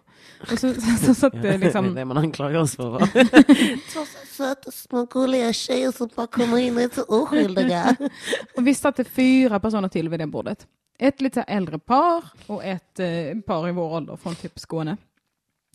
Och 0.51 0.59
så, 0.59 0.73
så, 0.73 1.05
så 1.05 1.13
satt 1.13 1.33
det 1.33 1.39
Det 1.39 1.49
är 1.49 1.57
liksom... 1.57 1.95
det 1.95 2.05
man 2.05 2.17
anklagar 2.17 2.59
oss 2.59 2.75
för. 2.75 2.89
va? 2.89 2.99
Två 3.93 4.05
så 4.05 4.27
söta 4.37 4.71
små 4.71 5.05
gulliga 5.05 5.53
tjejer 5.53 5.91
som 5.91 6.09
bara 6.15 6.27
kommer 6.27 6.57
in 6.57 6.75
och 6.75 6.81
är 6.81 6.89
så 6.95 7.03
oskyldiga. 7.03 7.95
Och 8.57 8.67
vi 8.67 8.75
satte 8.75 9.03
fyra 9.03 9.59
personer 9.59 9.89
till 9.89 10.09
vid 10.09 10.19
det 10.19 10.27
bordet. 10.27 10.67
Ett 10.99 11.21
lite 11.21 11.41
så 11.41 11.51
äldre 11.51 11.79
par 11.79 12.23
och 12.47 12.63
ett 12.63 12.99
eh, 12.99 13.39
par 13.45 13.69
i 13.69 13.71
vår 13.71 13.95
ålder 13.95 14.15
från 14.15 14.35
typ 14.35 14.59
Skåne. 14.59 14.97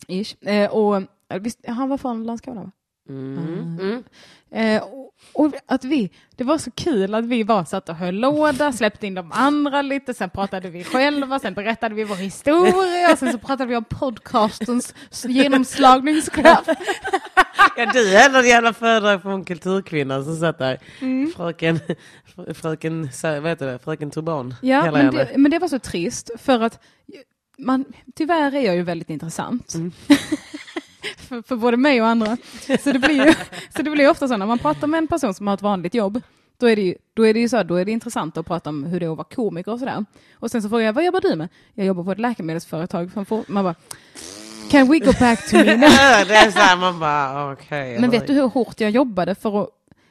Ish. 0.07 0.35
Eh, 0.47 0.71
och 0.71 1.03
visst, 1.41 1.59
han 1.67 1.89
var 1.89 1.97
från 1.97 2.23
Landskrona 2.23 2.61
va? 2.61 2.71
Mm. 3.09 3.79
Mm. 3.81 4.03
Eh, 4.51 4.83
och, 4.83 5.13
och 5.33 5.53
att 5.65 5.83
vi, 5.83 6.11
det 6.35 6.43
var 6.43 6.57
så 6.57 6.71
kul 6.71 7.15
att 7.15 7.25
vi 7.25 7.45
bara 7.45 7.65
satt 7.65 7.89
och 7.89 7.95
höll 7.95 8.15
låda, 8.15 8.71
släppte 8.71 9.07
in 9.07 9.13
de 9.13 9.31
andra 9.31 9.81
lite, 9.81 10.13
sen 10.13 10.29
pratade 10.29 10.69
vi 10.69 10.83
själva, 10.83 11.39
sen 11.39 11.53
berättade 11.53 11.95
vi 11.95 12.03
vår 12.03 12.15
historia, 12.15 13.11
och 13.11 13.17
sen 13.17 13.31
så 13.31 13.37
pratade 13.37 13.65
vi 13.65 13.75
om 13.75 13.83
podcastens 13.83 14.93
genomslagningskraft. 15.25 16.69
Ja, 17.77 17.85
du 17.93 18.17
hade 18.17 18.39
en 18.39 18.47
jävla 18.47 18.73
föredrag 18.73 19.21
från 19.21 19.45
kulturkvinnan 19.45 20.23
som 20.23 20.35
satt 20.35 20.57
där. 20.57 20.79
Mm. 20.99 21.31
Fröken, 21.35 21.79
fröken, 22.53 23.09
vad 23.23 23.47
heter 23.47 23.67
det, 23.67 23.79
fröken 23.79 24.11
Turban. 24.11 24.55
Ja, 24.61 24.91
men 24.91 25.15
det, 25.15 25.29
men 25.37 25.51
det 25.51 25.59
var 25.59 25.67
så 25.67 25.79
trist 25.79 26.29
för 26.37 26.59
att 26.59 26.79
man, 27.57 27.85
tyvärr 28.15 28.55
är 28.55 28.61
jag 28.61 28.75
ju 28.75 28.83
väldigt 28.83 29.09
intressant. 29.09 29.73
Mm. 29.73 29.91
för, 31.17 31.41
för 31.41 31.55
både 31.55 31.77
mig 31.77 32.01
och 32.01 32.07
andra. 32.07 32.37
Så 32.83 32.91
det 32.91 32.99
blir 32.99 33.25
ju 33.25 33.33
så 33.75 33.81
det 33.81 33.89
blir 33.89 34.09
ofta 34.09 34.27
så 34.27 34.37
när 34.37 34.45
man 34.45 34.59
pratar 34.59 34.87
med 34.87 34.97
en 34.97 35.07
person 35.07 35.33
som 35.33 35.47
har 35.47 35.53
ett 35.53 35.61
vanligt 35.61 35.93
jobb, 35.93 36.21
då 36.57 36.69
är 36.69 36.75
det 36.75 36.81
ju, 36.81 36.95
då 37.13 37.27
är 37.27 37.33
det 37.33 37.39
ju 37.39 37.49
så 37.49 37.63
då 37.63 37.75
är 37.75 37.85
det 37.85 37.91
intressant 37.91 38.37
att 38.37 38.45
prata 38.45 38.69
om 38.69 38.83
hur 38.83 38.99
det 38.99 39.05
är 39.05 39.11
att 39.11 39.17
vara 39.17 39.27
komiker 39.35 39.71
och 39.71 39.79
sådär. 39.79 40.05
Och 40.33 40.51
sen 40.51 40.61
så 40.61 40.69
frågar 40.69 40.85
jag, 40.85 40.93
vad 40.93 41.05
jobbar 41.05 41.21
du 41.21 41.35
med? 41.35 41.49
Jag 41.73 41.85
jobbar 41.87 42.03
på 42.03 42.11
ett 42.11 42.19
läkemedelsföretag. 42.19 43.11
Man 43.47 43.63
bara, 43.63 43.75
can 44.71 44.91
we 44.91 44.99
go 44.99 45.11
back 45.19 45.49
to 45.49 45.57
me 45.57 45.63
det 46.27 46.35
är 46.35 46.51
så 46.51 46.59
här, 46.59 46.77
man 46.77 46.99
bara 46.99 47.51
okej. 47.53 47.99
Men 47.99 48.09
vet 48.09 48.27
du 48.27 48.33
hur 48.33 48.47
hårt 48.47 48.81
jag 48.81 48.91
jobbade 48.91 49.35
för 49.35 49.63
att, 49.63 49.69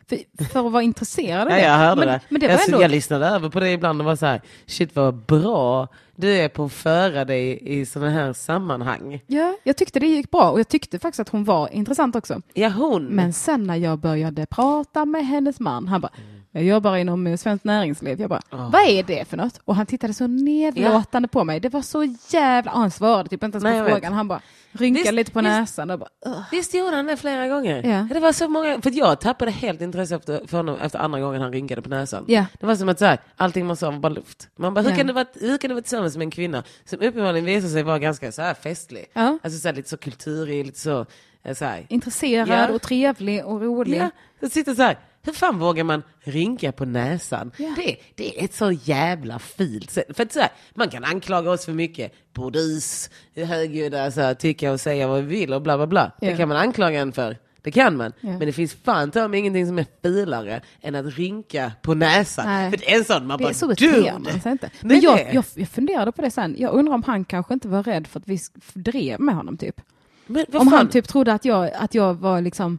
för, 0.08 0.44
för 0.44 0.66
att 0.66 0.72
vara 0.72 0.82
intresserad 0.82 1.48
av 1.48 1.50
Ja, 1.50 1.56
det? 1.56 1.62
jag 1.62 1.78
hörde 1.78 2.00
men, 2.00 2.08
det. 2.08 2.20
Men 2.28 2.40
det 2.40 2.46
jag, 2.46 2.68
ändå... 2.68 2.82
jag 2.82 2.90
lyssnade 2.90 3.26
över 3.26 3.48
på 3.48 3.60
det 3.60 3.70
ibland 3.70 4.00
och 4.00 4.04
var 4.04 4.16
så 4.16 4.26
här, 4.26 4.40
shit 4.66 4.96
vad 4.96 5.14
bra 5.14 5.88
du 6.16 6.30
är 6.30 6.48
på 6.48 6.64
att 6.64 6.72
föra 6.72 7.24
dig 7.24 7.58
i 7.80 7.86
sådana 7.86 8.10
här 8.10 8.32
sammanhang. 8.32 9.20
Ja, 9.26 9.56
jag 9.62 9.76
tyckte 9.76 10.00
det 10.00 10.06
gick 10.06 10.30
bra 10.30 10.50
och 10.50 10.60
jag 10.60 10.68
tyckte 10.68 10.98
faktiskt 10.98 11.20
att 11.20 11.28
hon 11.28 11.44
var 11.44 11.68
intressant 11.74 12.16
också. 12.16 12.40
Ja, 12.54 12.68
hon. 12.68 13.04
Men 13.04 13.32
sen 13.32 13.64
när 13.64 13.76
jag 13.76 13.98
började 13.98 14.46
prata 14.46 15.04
med 15.04 15.26
hennes 15.26 15.60
man, 15.60 15.88
han 15.88 16.00
bara, 16.00 16.12
jag 16.52 16.64
jobbar 16.64 16.96
inom 16.96 17.26
eh, 17.26 17.36
svenskt 17.36 17.64
näringsliv. 17.64 18.20
Jag 18.20 18.30
bara, 18.30 18.40
vad 18.50 18.82
är 18.88 19.02
det 19.02 19.28
för 19.28 19.36
något? 19.36 19.60
Och 19.64 19.76
han 19.76 19.86
tittade 19.86 20.14
så 20.14 20.26
nedlåtande 20.26 21.28
på 21.28 21.44
mig. 21.44 21.60
Det 21.60 21.68
var 21.68 21.82
så 21.82 22.16
jävla, 22.28 22.72
ah, 22.72 22.76
han 22.76 22.90
svarade 22.90 23.28
typ 23.28 23.42
inte 23.44 23.56
ens 23.56 23.64
Nej, 23.64 23.72
på 23.72 23.78
jag 23.78 23.84
vet. 23.84 23.92
frågan. 23.94 24.12
Han 24.12 24.28
bara 24.28 24.40
rynkade 24.72 25.02
Visst, 25.02 25.12
lite 25.14 25.30
på 25.32 25.38
visst. 25.40 25.48
näsan 25.48 25.90
och 25.90 25.98
bara, 25.98 26.08
"Ugh." 26.26 26.40
Visst 26.50 26.74
gjorde 26.74 26.96
han 26.96 27.06
det 27.06 27.16
flera 27.16 27.48
gånger? 27.48 27.82
Ja. 27.82 28.14
Det 28.14 28.20
var 28.20 28.32
så 28.32 28.48
många, 28.48 28.80
för 28.82 28.90
jag 28.98 29.20
tappade 29.20 29.50
helt 29.50 29.80
intresse 29.80 30.14
efter, 30.14 30.46
för 30.46 30.56
honom 30.56 30.76
efter 30.82 30.98
andra 30.98 31.20
gången 31.20 31.42
han 31.42 31.52
rynkade 31.52 31.82
på 31.82 31.88
näsan. 31.88 32.24
Ja. 32.28 32.44
Det 32.60 32.66
var 32.66 32.76
som 32.76 32.88
att 32.88 32.98
så 32.98 33.04
här, 33.04 33.18
allting 33.36 33.66
man 33.66 33.76
sa 33.76 33.90
var 33.90 33.98
bara 33.98 34.08
luft. 34.12 34.48
Man 34.56 34.74
bara, 34.74 34.80
hur, 34.80 34.90
Ja. 34.90 34.96
kan 34.96 35.06
du 35.06 35.12
vara, 35.12 35.26
hur 35.34 35.58
kan 35.58 35.68
du 35.68 35.74
vara 35.74 35.82
tillsammans 35.82 36.16
med 36.16 36.24
en 36.24 36.30
kvinna 36.30 36.62
som 36.84 37.00
uppenbarligen 37.00 37.44
visar 37.44 37.68
sig 37.68 37.82
vara 37.82 37.98
ganska 37.98 38.32
så 38.32 38.42
här 38.42 38.54
festlig? 38.54 39.06
Ja. 39.12 39.38
Alltså 39.42 39.58
så 39.58 39.68
här, 39.68 39.74
lite 39.74 39.88
så 39.88 39.96
kulturig, 39.96 40.66
lite 40.66 40.80
så, 40.80 41.06
eh, 41.44 41.54
så 41.54 41.64
här. 41.64 41.86
intresserad 41.88 42.48
Ja. 42.48 42.68
och 42.74 42.82
trevlig 42.82 43.44
och 43.46 43.60
rolig. 43.60 43.98
Ja, 43.98 44.10
så 44.40 44.48
sitter 44.48 44.74
så 44.74 44.82
här. 44.82 44.98
Hur 45.24 45.32
fan 45.32 45.58
vågar 45.58 45.84
man 45.84 46.02
rynka 46.20 46.72
på 46.72 46.84
näsan? 46.84 47.52
Ja. 47.56 47.74
Det, 47.76 47.96
det 48.14 48.38
är 48.40 48.44
ett 48.44 48.54
så 48.54 48.72
jävla 48.72 49.38
fult 49.38 49.90
sätt. 49.90 50.16
För 50.16 50.22
att 50.22 50.32
så 50.32 50.40
här, 50.40 50.50
man 50.74 50.88
kan 50.88 51.04
anklaga 51.04 51.50
oss 51.50 51.64
för 51.64 51.72
mycket. 51.72 52.12
Bordis, 52.32 53.10
högljudda, 53.36 54.10
så 54.10 54.20
här, 54.20 54.34
tycka 54.34 54.72
och 54.72 54.80
säga 54.80 55.06
vad 55.08 55.20
vi 55.24 55.26
vill 55.26 55.52
och 55.52 55.62
bla 55.62 55.76
bla 55.76 55.86
bla. 55.86 56.12
Ja. 56.20 56.30
Det 56.30 56.36
kan 56.36 56.48
man 56.48 56.56
anklaga 56.56 57.00
en 57.00 57.12
för. 57.12 57.36
Det 57.62 57.70
kan 57.70 57.96
man. 57.96 58.12
Ja. 58.20 58.28
Men 58.28 58.40
det 58.40 58.52
finns 58.52 58.74
fan 58.74 59.10
ta 59.10 59.28
mig 59.28 59.40
ingenting 59.40 59.66
som 59.66 59.78
är 59.78 59.86
fulare 60.02 60.60
än 60.80 60.94
att 60.94 61.14
rynka 61.16 61.72
på 61.82 61.94
näsan. 61.94 62.46
Nej. 62.46 62.70
För 62.70 62.76
det 62.78 62.92
är 62.92 62.98
en 62.98 63.04
sån 63.04 63.26
man 63.26 63.38
Det 63.38 63.44
bara, 63.44 63.54
så 63.54 63.68
beter 63.68 64.12
man 64.18 64.40
sig 64.40 64.52
inte. 64.52 64.70
Men 64.80 65.00
jag, 65.00 65.16
det. 65.16 65.30
jag, 65.32 65.44
jag 65.54 65.68
funderade 65.68 66.12
på 66.12 66.22
det 66.22 66.30
sen. 66.30 66.56
Jag 66.58 66.74
undrar 66.74 66.94
om 66.94 67.02
han 67.02 67.24
kanske 67.24 67.54
inte 67.54 67.68
var 67.68 67.82
rädd 67.82 68.06
för 68.06 68.20
att 68.20 68.28
vi 68.28 68.38
drev 68.74 69.20
med 69.20 69.34
honom 69.34 69.56
typ. 69.56 69.80
Men 70.26 70.46
Om 70.52 70.52
fan? 70.52 70.68
han 70.68 70.88
typ 70.88 71.08
trodde 71.08 71.32
att 71.32 71.44
jag, 71.44 71.70
att 71.74 71.94
jag 71.94 72.14
var 72.14 72.40
liksom 72.40 72.78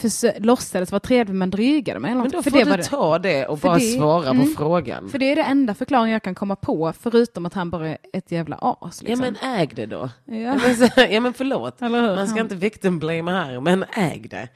försö- 0.00 0.40
låtsades 0.40 0.92
vara 0.92 1.00
trevlig 1.00 1.34
men 1.34 1.50
drygade 1.50 2.00
mig. 2.00 2.10
eller 2.10 2.22
men 2.22 2.30
då 2.30 2.42
för 2.42 2.50
får 2.50 2.58
det 2.58 2.64
du 2.64 2.76
det. 2.76 2.82
ta 2.82 3.18
det 3.18 3.46
och 3.46 3.60
För 3.60 3.68
bara 3.68 3.74
det- 3.78 3.80
svara 3.80 4.30
mm. 4.30 4.42
på 4.42 4.50
frågan. 4.62 5.08
För 5.08 5.18
det 5.18 5.32
är 5.32 5.36
det 5.36 5.42
enda 5.42 5.74
förklaringen 5.74 6.12
jag 6.12 6.22
kan 6.22 6.34
komma 6.34 6.56
på, 6.56 6.92
förutom 7.00 7.46
att 7.46 7.54
han 7.54 7.70
bara 7.70 7.88
är 7.88 7.98
ett 8.12 8.32
jävla 8.32 8.56
as. 8.60 9.02
Ja 9.02 9.08
Liksom. 9.08 9.20
men 9.42 9.54
äg 9.60 9.66
det 9.74 9.86
då. 9.86 10.10
Ja. 10.24 10.34
Ja, 10.36 10.54
men, 10.54 11.24
ja 11.24 11.32
förlåt. 11.36 11.80
Man 11.80 12.26
ska 12.28 12.36
Ja. 12.36 12.42
inte 12.42 12.54
victim 12.54 12.98
blame 12.98 13.30
här, 13.32 13.60
men 13.60 13.84
äg 13.96 14.26
det. 14.30 14.48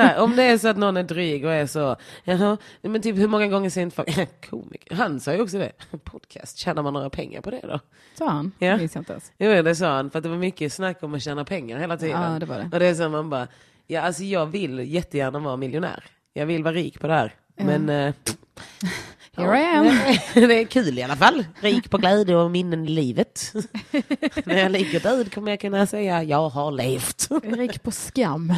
Här, 0.00 0.18
om 0.22 0.36
det 0.36 0.42
är 0.42 0.58
så 0.58 0.68
att 0.68 0.76
någon 0.78 0.96
är 0.96 1.02
dryg 1.02 1.44
och 1.44 1.52
är 1.52 1.66
så, 1.66 1.96
jaha, 2.24 2.56
men 2.82 3.02
typ 3.02 3.16
hur 3.16 3.28
många 3.28 3.46
gånger 3.48 3.70
säger 3.70 3.84
inte 3.84 3.96
folk, 3.96 4.50
komiker, 4.50 4.94
han 4.94 5.20
sa 5.20 5.32
ju 5.32 5.40
också 5.40 5.58
det, 5.58 5.72
podcast, 6.04 6.58
tjänar 6.58 6.82
man 6.82 6.92
några 6.92 7.10
pengar 7.10 7.40
på 7.40 7.50
det 7.50 7.60
då? 7.62 7.80
Sa 8.18 8.28
han? 8.28 8.52
Ja. 8.58 8.76
Minns 8.76 8.94
jag 8.94 9.00
inte 9.00 9.12
ens. 9.12 9.32
Jo 9.38 9.62
det 9.62 9.74
sa 9.74 9.86
han, 9.96 10.10
för 10.10 10.18
att 10.18 10.22
det 10.22 10.28
var 10.28 10.36
mycket 10.36 10.72
snack 10.72 11.02
om 11.02 11.14
att 11.14 11.22
tjäna 11.22 11.44
pengar 11.44 11.78
hela 11.78 11.96
tiden. 11.96 12.32
Ja, 12.32 12.38
det 12.38 12.46
var 12.46 12.56
det. 12.58 12.68
Och 12.72 12.78
det 12.78 12.86
är 12.86 12.94
så 12.94 13.08
man 13.08 13.30
bara, 13.30 13.48
ja 13.90 14.00
alltså 14.00 14.22
jag 14.22 14.46
vill 14.46 14.78
jättegärna 14.94 15.38
vara 15.38 15.56
miljonär. 15.56 16.04
Jag 16.32 16.46
vill 16.46 16.62
vara 16.62 16.74
rik 16.74 17.00
på 17.00 17.06
det 17.06 17.14
här. 17.14 17.34
Men 17.56 17.88
eh, 17.88 18.14
Here 19.36 19.60
I 19.60 19.76
am. 19.76 19.84
det 20.34 20.60
är 20.60 20.64
kul 20.64 20.98
i 20.98 21.02
alla 21.02 21.16
fall. 21.16 21.44
Rik 21.60 21.90
på 21.90 21.98
glädje 21.98 22.36
och 22.36 22.50
minnen 22.50 22.84
i 22.84 22.88
livet. 22.88 23.52
När 24.44 24.58
jag 24.58 24.72
ligger 24.72 25.00
död 25.00 25.34
kommer 25.34 25.50
jag 25.52 25.60
kunna 25.60 25.86
säga 25.86 26.22
jag 26.22 26.48
har 26.48 26.72
levt. 26.72 27.28
Rik 27.42 27.82
på 27.82 27.90
skam. 27.90 28.54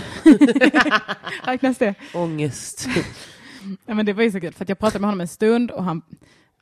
Räknas 1.44 1.78
det? 1.78 1.94
Ångest. 2.14 2.88
Ja, 3.86 3.94
men 3.94 4.06
det 4.06 4.12
var 4.12 4.22
ju 4.22 4.30
så 4.30 4.40
kul, 4.40 4.52
för 4.52 4.64
att 4.64 4.68
jag 4.68 4.78
pratade 4.78 5.00
med 5.00 5.08
honom 5.08 5.20
en 5.20 5.28
stund 5.28 5.70
och 5.70 5.84
han, 5.84 6.02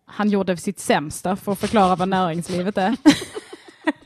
han 0.05 0.31
gjorde 0.31 0.57
sitt 0.57 0.81
sämsta 0.81 1.37
för 1.37 1.53
att 1.53 1.59
förklara 1.59 1.97
vad 1.97 2.09
näringslivet 2.09 2.79
är. 2.79 2.97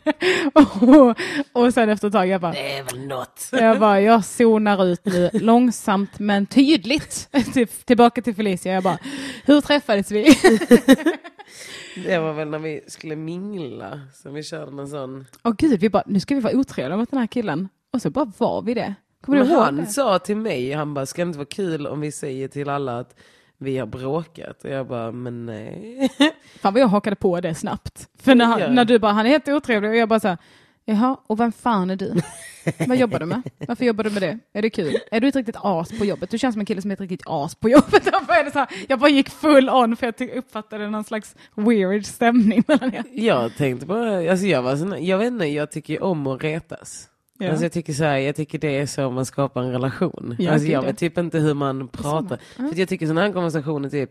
och, 0.54 1.16
och 1.52 1.74
sen 1.74 1.88
efter 1.88 2.06
ett 2.08 2.12
tag, 2.12 2.26
jag 2.28 2.40
bara, 2.40 2.52
Det 2.52 2.72
är 2.78 2.82
väl 2.84 3.06
något. 3.06 3.48
jag 3.52 3.80
bara, 3.80 4.00
jag 4.00 4.24
zonar 4.24 4.84
ut 4.86 5.04
nu 5.04 5.30
långsamt 5.32 6.18
men 6.18 6.46
tydligt. 6.46 7.28
Till, 7.52 7.68
tillbaka 7.68 8.22
till 8.22 8.34
Felicia, 8.34 8.72
jag 8.72 8.82
bara, 8.82 8.98
hur 9.44 9.60
träffades 9.60 10.10
vi? 10.10 10.24
Det 12.06 12.18
var 12.18 12.32
väl 12.32 12.48
när 12.50 12.58
vi 12.58 12.80
skulle 12.86 13.16
mingla 13.16 14.00
som 14.14 14.34
vi 14.34 14.42
körde 14.42 14.70
någon 14.72 14.88
sån. 14.88 15.24
Åh 15.44 15.54
gud, 15.58 15.80
vi 15.80 15.90
bara, 15.90 16.02
nu 16.06 16.20
ska 16.20 16.34
vi 16.34 16.40
vara 16.40 16.56
otrevliga 16.56 16.96
mot 16.96 17.10
den 17.10 17.20
här 17.20 17.26
killen. 17.26 17.68
Och 17.92 18.02
så 18.02 18.10
bara 18.10 18.32
var 18.38 18.62
vi 18.62 18.74
det. 18.74 18.94
Kommer 19.24 19.38
du 19.38 19.44
Men 19.44 19.52
ihåg 19.52 19.62
han 19.64 19.76
det? 19.76 19.86
sa 19.86 20.18
till 20.18 20.36
mig, 20.36 20.72
han 20.72 20.94
bara, 20.94 21.06
ska 21.06 21.22
det 21.24 21.26
inte 21.26 21.38
vara 21.38 21.48
kul 21.48 21.86
om 21.86 22.00
vi 22.00 22.12
säger 22.12 22.48
till 22.48 22.68
alla 22.68 22.98
att 22.98 23.16
vi 23.58 23.78
har 23.78 23.86
bråkat? 23.86 24.64
Och 24.64 24.70
jag 24.70 24.86
bara, 24.86 25.12
men 25.12 25.46
nej. 25.46 26.10
Fan 26.60 26.72
vad 26.72 26.82
jag 26.82 26.88
hakade 26.88 27.16
på 27.16 27.40
det 27.40 27.54
snabbt. 27.54 28.08
För 28.18 28.34
när, 28.34 28.44
han, 28.44 28.74
när 28.74 28.84
du 28.84 28.98
bara, 28.98 29.12
han 29.12 29.26
är 29.26 29.30
helt 29.30 29.48
otrevlig 29.48 29.90
och 29.90 29.96
jag 29.96 30.08
bara 30.08 30.20
så 30.20 30.28
här, 30.28 30.38
jaha, 30.84 31.16
och 31.26 31.40
vem 31.40 31.52
fan 31.52 31.90
är 31.90 31.96
du? 31.96 32.14
Vad 32.86 32.96
jobbar 32.96 33.18
du 33.18 33.26
med? 33.26 33.42
Varför 33.68 33.84
jobbar 33.84 34.04
du 34.04 34.10
med 34.10 34.22
det? 34.22 34.38
Är 34.52 34.62
det 34.62 34.70
kul? 34.70 34.98
Är 35.10 35.20
du 35.20 35.28
ett 35.28 35.36
riktigt 35.36 35.56
as 35.58 35.98
på 35.98 36.04
jobbet? 36.04 36.30
Du 36.30 36.38
känns 36.38 36.54
som 36.54 36.60
en 36.60 36.66
kille 36.66 36.82
som 36.82 36.90
är 36.90 36.94
ett 36.94 37.00
riktigt 37.00 37.22
as 37.26 37.54
på 37.54 37.68
jobbet. 37.68 38.06
Jag, 38.12 38.26
började 38.26 38.50
så 38.50 38.58
här, 38.58 38.68
jag 38.88 38.98
bara 38.98 39.10
gick 39.10 39.30
full 39.30 39.70
on 39.70 39.96
för 39.96 40.06
jag 40.18 40.36
uppfattade 40.36 40.90
någon 40.90 41.04
slags 41.04 41.36
weird 41.54 42.06
stämning 42.06 42.64
mellan 42.68 42.94
er. 42.94 43.04
Jag 43.12 43.56
tänkte 43.56 43.86
bara, 43.86 44.30
alltså 44.30 44.46
jag 44.46 44.62
var 44.62 44.76
sån, 44.76 45.04
jag 45.04 45.18
vet 45.18 45.26
inte, 45.26 45.46
jag 45.46 45.70
tycker 45.70 46.02
om 46.02 46.26
att 46.26 46.42
retas. 46.44 47.08
Ja. 47.38 47.50
Alltså 47.50 47.64
jag 47.64 47.72
tycker 47.72 47.92
så 47.92 48.04
här, 48.04 48.18
jag 48.18 48.36
tycker 48.36 48.58
det 48.58 48.78
är 48.78 48.86
så 48.86 49.10
man 49.10 49.26
skapar 49.26 49.62
en 49.62 49.72
relation. 49.72 50.36
Ja, 50.38 50.52
alltså 50.52 50.68
jag 50.68 50.84
ja. 50.84 50.86
vet 50.86 50.98
typ 50.98 51.18
inte 51.18 51.38
hur 51.38 51.54
man 51.54 51.88
pratar. 51.88 52.40
För 52.56 52.64
att 52.64 52.78
jag 52.78 52.88
tycker 52.88 53.06
sådana 53.06 53.20
här 53.20 53.32
konversationer 53.32 53.90
typ, 53.90 54.10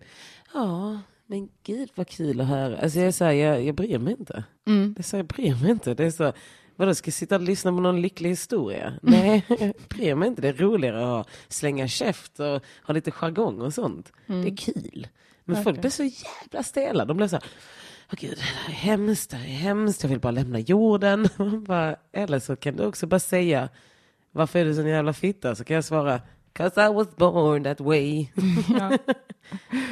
ja, 0.53 0.99
men 1.27 1.49
gud 1.63 1.89
vad 1.95 2.07
kul 2.07 2.41
att 2.41 2.47
höra. 2.47 2.77
Alltså 2.77 2.99
jag 2.99 3.07
är 3.07 3.11
så 3.11 3.25
här, 3.25 3.31
jag, 3.31 3.63
jag 3.63 3.75
bryr 3.75 3.99
mig 3.99 4.15
inte. 4.19 4.43
Mm. 4.67 4.93
Det 4.93 5.01
är 5.01 5.03
så, 5.03 5.17
jag 5.17 5.25
bryr 5.25 5.55
mig 5.61 5.71
inte. 5.71 5.93
Det 5.93 6.03
är 6.05 6.11
så, 6.11 6.33
vadå, 6.75 6.95
ska 6.95 7.07
jag 7.07 7.13
sitta 7.13 7.35
och 7.35 7.41
lyssna 7.41 7.71
på 7.71 7.79
någon 7.79 8.01
lycklig 8.01 8.29
historia? 8.29 8.93
Nej, 9.01 9.45
jag 9.47 9.73
bryr 9.89 10.15
mig 10.15 10.27
inte. 10.27 10.41
Det 10.41 10.47
är 10.47 10.53
roligare 10.53 11.19
att 11.19 11.27
slänga 11.47 11.87
käft 11.87 12.39
och 12.39 12.61
ha 12.83 12.93
lite 12.93 13.11
jargong 13.11 13.61
och 13.61 13.73
sånt. 13.73 14.11
Det 14.27 14.47
är 14.47 14.57
kul. 14.57 15.07
Men 15.45 15.63
folk 15.63 15.81
blir 15.81 15.91
så 15.91 16.03
jävla 16.03 16.63
stela. 16.63 17.05
De 17.05 17.17
blir 17.17 17.27
så 17.27 17.35
här, 17.35 17.45
Åh 18.11 18.15
gud, 18.19 18.33
det 18.37 18.41
här 18.43 18.69
är 18.69 18.73
hemskt, 18.73 19.29
det 19.31 19.37
här 19.37 19.45
är 19.45 19.49
hemskt, 19.49 20.03
jag 20.03 20.09
vill 20.09 20.19
bara 20.19 20.31
lämna 20.31 20.59
jorden. 20.59 21.27
Bara, 21.67 21.95
eller 22.11 22.39
så 22.39 22.55
kan 22.55 22.75
du 22.75 22.85
också 22.85 23.07
bara 23.07 23.19
säga, 23.19 23.69
varför 24.31 24.59
är 24.59 24.65
du 24.65 24.73
sån 24.75 24.87
jävla 24.87 25.13
fitta? 25.13 25.55
Så 25.55 25.63
kan 25.63 25.75
jag 25.75 25.83
svara, 25.85 26.21
'cause 26.53 26.89
I 26.89 26.93
was 26.93 27.15
born 27.15 27.63
that 27.63 27.79
way. 27.79 28.27
Ja. 28.79 28.97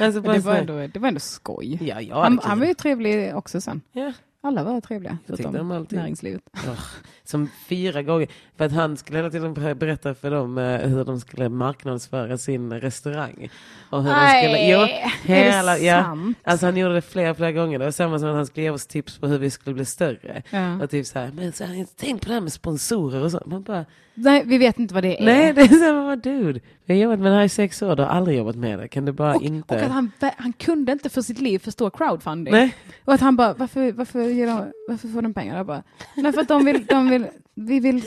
alltså 0.00 0.20
Det, 0.20 0.38
var 0.38 0.54
ändå, 0.56 0.86
det 0.86 0.98
var 0.98 1.08
ändå 1.08 1.20
skoj. 1.20 1.78
ja, 1.88 2.00
jag 2.00 2.16
Han, 2.22 2.38
han 2.42 2.58
var 2.58 2.66
ju 2.66 2.74
trevlig 2.74 3.36
också 3.36 3.60
sen. 3.60 3.80
ja. 3.92 4.12
Alla 4.44 4.64
var 4.64 4.80
trevliga, 4.80 5.18
förutom 5.26 5.86
näringslivet. 5.90 6.42
Ugh, 6.66 6.80
Som 7.24 7.48
fyra 7.68 8.02
gånger. 8.02 8.28
För 8.62 8.66
att 8.66 8.72
han 8.72 8.96
skulle 8.96 9.18
hela 9.18 9.30
tiden 9.30 9.54
berätta 9.54 10.14
för 10.14 10.30
dem 10.30 10.58
eh, 10.58 10.78
hur 10.78 11.04
de 11.04 11.20
skulle 11.20 11.48
marknadsföra 11.48 12.38
sin 12.38 12.72
restaurang. 12.72 13.50
Och 13.90 14.02
hur 14.02 14.10
de 14.10 14.28
skulle, 14.28 14.70
jo, 14.70 14.86
hela, 15.22 15.76
är 15.76 15.80
det 15.80 15.86
ja, 15.86 16.02
sant? 16.02 16.38
Alltså 16.42 16.66
han 16.66 16.76
gjorde 16.76 16.94
det 16.94 17.02
flera, 17.02 17.34
flera 17.34 17.52
gånger. 17.52 17.78
Det 17.78 17.84
var 17.84 17.92
samma 17.92 18.18
som 18.18 18.28
att 18.28 18.34
han 18.34 18.46
skulle 18.46 18.64
ge 18.64 18.70
oss 18.70 18.86
tips 18.86 19.18
på 19.18 19.26
hur 19.26 19.38
vi 19.38 19.50
skulle 19.50 19.74
bli 19.74 19.84
större. 19.84 20.42
Ja. 20.50 20.82
Och 20.82 20.90
typ 20.90 21.06
så 21.06 21.18
här, 21.18 21.30
men 21.34 21.52
så 21.52 21.64
här, 21.64 21.86
tänk 21.96 22.22
på 22.22 22.28
det 22.28 22.34
här 22.34 22.40
med 22.40 22.52
sponsorer 22.52 23.24
och 23.24 23.30
så. 23.30 23.42
Man 23.46 23.62
bara, 23.62 23.84
Nej, 24.14 24.42
vi 24.46 24.58
vet 24.58 24.78
inte 24.78 24.94
vad 24.94 25.02
det 25.02 25.20
är. 25.20 25.24
nej 25.24 25.52
det 25.54 25.60
är 25.60 25.68
så 25.68 26.08
här, 26.08 26.16
dude. 26.16 26.60
Vi 26.84 26.94
har 26.94 27.00
jobbat 27.02 27.18
med 27.18 27.32
det 27.32 27.36
här 27.36 27.44
i 27.44 27.48
sex 27.48 27.82
år, 27.82 27.96
du 27.96 28.02
har 28.02 28.10
aldrig 28.10 28.38
jobbat 28.38 28.56
med 28.56 28.78
det. 28.78 28.88
Kan 28.88 29.04
du 29.04 29.12
bara 29.12 29.34
och, 29.34 29.42
inte? 29.42 29.74
och 29.74 29.80
att 29.80 29.90
han, 29.90 30.10
han 30.36 30.52
kunde 30.52 30.92
inte 30.92 31.08
för 31.08 31.22
sitt 31.22 31.40
liv 31.40 31.58
förstå 31.58 31.90
crowdfunding. 31.90 32.54
Nej. 32.54 32.74
Och 33.04 33.14
att 33.14 33.20
han 33.20 33.36
bara, 33.36 33.54
varför, 33.54 33.92
varför, 33.92 34.46
de, 34.46 34.72
varför 34.88 35.08
får 35.08 35.22
de 35.22 35.34
pengar? 35.34 35.56
Jag 35.56 35.66
bara, 35.66 35.82
nej 36.16 36.32
för 36.32 36.40
att 36.40 36.48
de 36.48 36.64
vill, 36.64 36.86
de 36.86 37.10
vill, 37.10 37.26
vi 37.54 37.80
vill, 37.80 38.02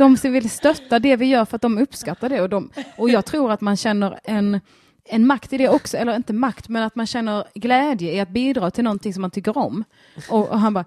de 0.00 0.16
vill 0.32 0.50
stötta 0.50 0.98
det 0.98 1.16
vi 1.16 1.26
gör 1.26 1.44
för 1.44 1.56
att 1.56 1.62
de 1.62 1.78
uppskattar 1.78 2.28
det. 2.28 2.40
Och, 2.40 2.48
de, 2.48 2.70
och 2.96 3.10
jag 3.10 3.24
tror 3.24 3.52
att 3.52 3.60
man 3.60 3.76
känner 3.76 4.20
en, 4.24 4.60
en 5.04 5.26
makt 5.26 5.52
i 5.52 5.58
det 5.58 5.68
också, 5.68 5.96
eller 5.96 6.16
inte 6.16 6.32
makt, 6.32 6.68
men 6.68 6.82
att 6.82 6.94
man 6.94 7.06
känner 7.06 7.44
glädje 7.54 8.12
i 8.12 8.20
att 8.20 8.28
bidra 8.28 8.70
till 8.70 8.84
någonting 8.84 9.14
som 9.14 9.20
man 9.20 9.30
tycker 9.30 9.58
om. 9.58 9.84
Och, 10.28 10.48
och 10.48 10.60
han 10.60 10.74
bara, 10.74 10.84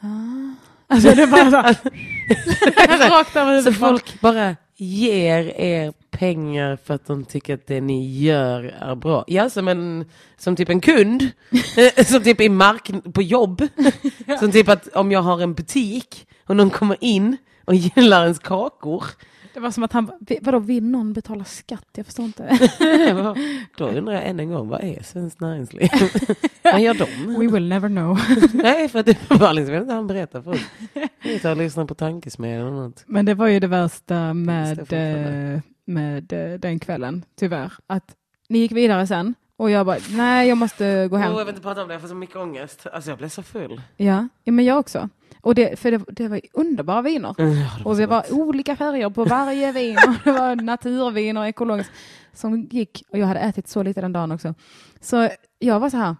ah. 0.00 0.54
Alltså 0.86 1.14
det 1.14 1.26
var 1.26 1.50
så 1.50 1.56
rakt 3.14 3.36
över 3.36 3.62
Så 3.62 3.70
huvudet. 3.70 3.80
bara, 3.80 3.90
folk 3.90 4.20
bara 4.20 4.56
ger 4.76 5.60
er 5.60 5.92
pengar 6.10 6.78
för 6.84 6.94
att 6.94 7.06
de 7.06 7.24
tycker 7.24 7.54
att 7.54 7.66
det 7.66 7.80
ni 7.80 8.18
gör 8.18 8.64
är 8.80 8.94
bra. 8.94 9.24
Ja, 9.26 9.50
som, 9.50 9.68
en, 9.68 10.04
som 10.38 10.56
typ 10.56 10.68
en 10.68 10.80
kund. 10.80 11.28
Eh, 11.76 12.04
som 12.04 12.22
typ 12.22 12.40
i 12.40 12.48
mark 12.48 12.90
på 13.14 13.22
jobb. 13.22 13.68
Som 14.40 14.52
typ 14.52 14.68
att 14.68 14.88
om 14.88 15.12
jag 15.12 15.22
har 15.22 15.40
en 15.40 15.54
butik 15.54 16.26
och 16.46 16.56
någon 16.56 16.70
kommer 16.70 16.96
in 17.00 17.36
och 17.70 17.74
gillar 17.76 18.22
ens 18.22 18.38
kakor. 18.38 19.04
Det 19.54 19.60
var 19.60 19.70
som 19.70 19.82
att 19.82 19.92
han 19.92 20.06
bara, 20.06 20.16
"Vi- 20.20 20.38
vadå 20.42 20.58
vill 20.58 20.84
någon 20.84 21.12
betala 21.12 21.44
skatt? 21.44 21.86
Jag 21.96 22.06
förstår 22.06 22.24
inte. 22.24 22.58
Då 23.76 23.88
undrar 23.88 24.14
jag 24.14 24.26
än 24.26 24.40
en 24.40 24.50
gång, 24.50 24.68
vad 24.68 24.84
är 24.84 25.02
Svenskt 25.02 25.40
Näringsliv? 25.40 25.88
vad 26.64 26.80
gör 26.80 26.94
de? 26.94 27.34
We 27.38 27.46
will 27.52 27.68
never 27.68 27.88
know. 27.88 28.18
Nej, 28.62 28.88
för 28.88 29.02
det 29.02 29.30
var 29.30 29.52
liksom, 29.52 29.74
jag 29.74 29.80
vet 29.80 29.82
inte, 29.82 29.94
han 29.94 30.06
berättar 30.06 30.42
för 30.42 30.50
oss. 30.50 30.60
Vi 31.22 31.38
tar 31.38 31.50
och 31.50 31.56
lyssnar 31.56 31.84
på 31.84 31.94
Tankesmedjan 31.94 32.60
eller 32.66 32.70
något. 32.76 33.04
Men 33.06 33.24
det 33.26 33.34
var 33.34 33.46
ju 33.46 33.60
det 33.60 33.66
värsta 33.66 34.34
med, 34.34 34.92
eh, 34.92 35.60
med 35.84 36.32
eh, 36.32 36.58
den 36.60 36.78
kvällen, 36.78 37.24
tyvärr. 37.38 37.72
Att 37.86 38.14
ni 38.48 38.58
gick 38.58 38.72
vidare 38.72 39.06
sen 39.06 39.34
och 39.56 39.70
jag 39.70 39.86
bara, 39.86 39.98
nej 40.10 40.48
jag 40.48 40.58
måste 40.58 41.08
gå 41.08 41.16
hem. 41.16 41.32
Oh, 41.32 41.38
jag 41.38 41.44
vill 41.44 41.52
inte 41.54 41.62
prata 41.62 41.82
om 41.82 41.88
det, 41.88 41.94
jag 41.94 42.00
får 42.00 42.08
så 42.08 42.14
mycket 42.14 42.36
ångest. 42.36 42.86
Alltså 42.92 43.10
jag 43.10 43.18
blev 43.18 43.28
så 43.28 43.42
full. 43.42 43.80
Ja, 43.96 44.28
ja 44.44 44.52
men 44.52 44.64
jag 44.64 44.78
också. 44.78 45.08
Och 45.42 45.54
det, 45.54 45.78
för 45.78 45.90
det, 45.90 46.04
det 46.08 46.28
var 46.28 46.40
underbara 46.52 47.02
viner. 47.02 47.34
Mm, 47.38 47.58
ja, 47.58 47.70
det 47.78 47.84
Och 47.84 47.96
det 47.96 48.06
var 48.06 48.32
olika 48.32 48.76
färger 48.76 49.10
på 49.10 49.24
varje 49.24 49.72
vin. 49.72 49.96
Och 50.08 50.14
det 50.24 50.32
var 50.32 50.56
naturvin 50.56 51.36
och 51.36 51.46
ekologiskt 51.46 51.92
som 52.32 52.62
gick. 52.62 53.02
Och 53.10 53.18
jag 53.18 53.26
hade 53.26 53.40
ätit 53.40 53.68
så 53.68 53.82
lite 53.82 54.00
den 54.00 54.12
dagen 54.12 54.32
också. 54.32 54.54
Så 55.00 55.28
jag 55.58 55.80
var 55.80 55.90
så 55.90 55.96
här. 55.96 56.16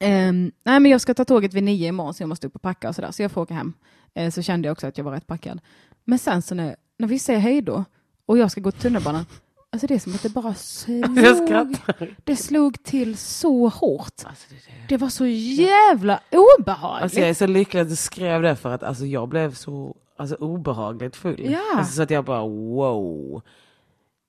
ehm, 0.00 0.52
nej 0.64 0.80
men 0.80 0.90
jag 0.90 1.00
ska 1.00 1.14
ta 1.14 1.24
tåget 1.24 1.54
vid 1.54 1.62
nio 1.62 1.88
imorgon 1.88 2.14
så 2.14 2.22
jag 2.22 2.28
måste 2.28 2.46
upp 2.46 2.54
och 2.54 2.62
packa 2.62 2.88
och 2.88 2.94
sådär. 2.94 3.10
Så 3.10 3.22
jag 3.22 3.32
får 3.32 3.40
åka 3.42 3.54
hem. 3.54 3.72
Eh, 4.14 4.30
så 4.30 4.42
kände 4.42 4.68
jag 4.68 4.72
också 4.72 4.86
att 4.86 4.98
jag 4.98 5.04
var 5.04 5.12
rätt 5.12 5.26
packad. 5.26 5.60
Men 6.04 6.18
sen 6.18 6.42
så 6.42 6.54
när, 6.54 6.76
när 6.98 7.08
vi 7.08 7.18
säger 7.18 7.40
hej 7.40 7.62
då 7.62 7.84
och 8.26 8.38
jag 8.38 8.50
ska 8.50 8.60
gå 8.60 8.70
till 8.70 8.80
tunnelbanan. 8.80 9.26
Alltså 9.72 9.86
det 9.86 9.94
är 9.94 9.98
som 9.98 10.14
att 10.14 10.22
det 10.22 10.28
bara 10.28 10.54
slog. 10.54 11.76
Det 12.24 12.36
slog 12.36 12.82
till 12.82 13.16
så 13.16 13.68
hårt. 13.68 14.12
Alltså, 14.24 14.46
det, 14.48 14.54
det. 14.54 14.88
Det 14.88 14.96
var 14.96 15.08
så 15.08 15.26
jävla 15.26 16.20
obehagligt. 16.30 17.02
Alltså 17.02 17.20
jag 17.20 17.28
är 17.28 17.34
så 17.34 17.46
lycklig 17.46 17.80
att 17.80 17.88
du 17.88 17.96
skrev 17.96 18.42
det 18.42 18.56
för 18.56 18.70
att 18.70 18.82
alltså, 18.82 19.06
jag 19.06 19.28
blev 19.28 19.54
så 19.54 19.96
alltså, 20.16 20.34
obehagligt 20.36 21.16
full. 21.16 21.50
Ja. 21.52 21.60
Alltså, 21.76 21.92
så 21.92 22.02
att 22.02 22.10
jag 22.10 22.24
bara 22.24 22.42
wow. 22.42 23.42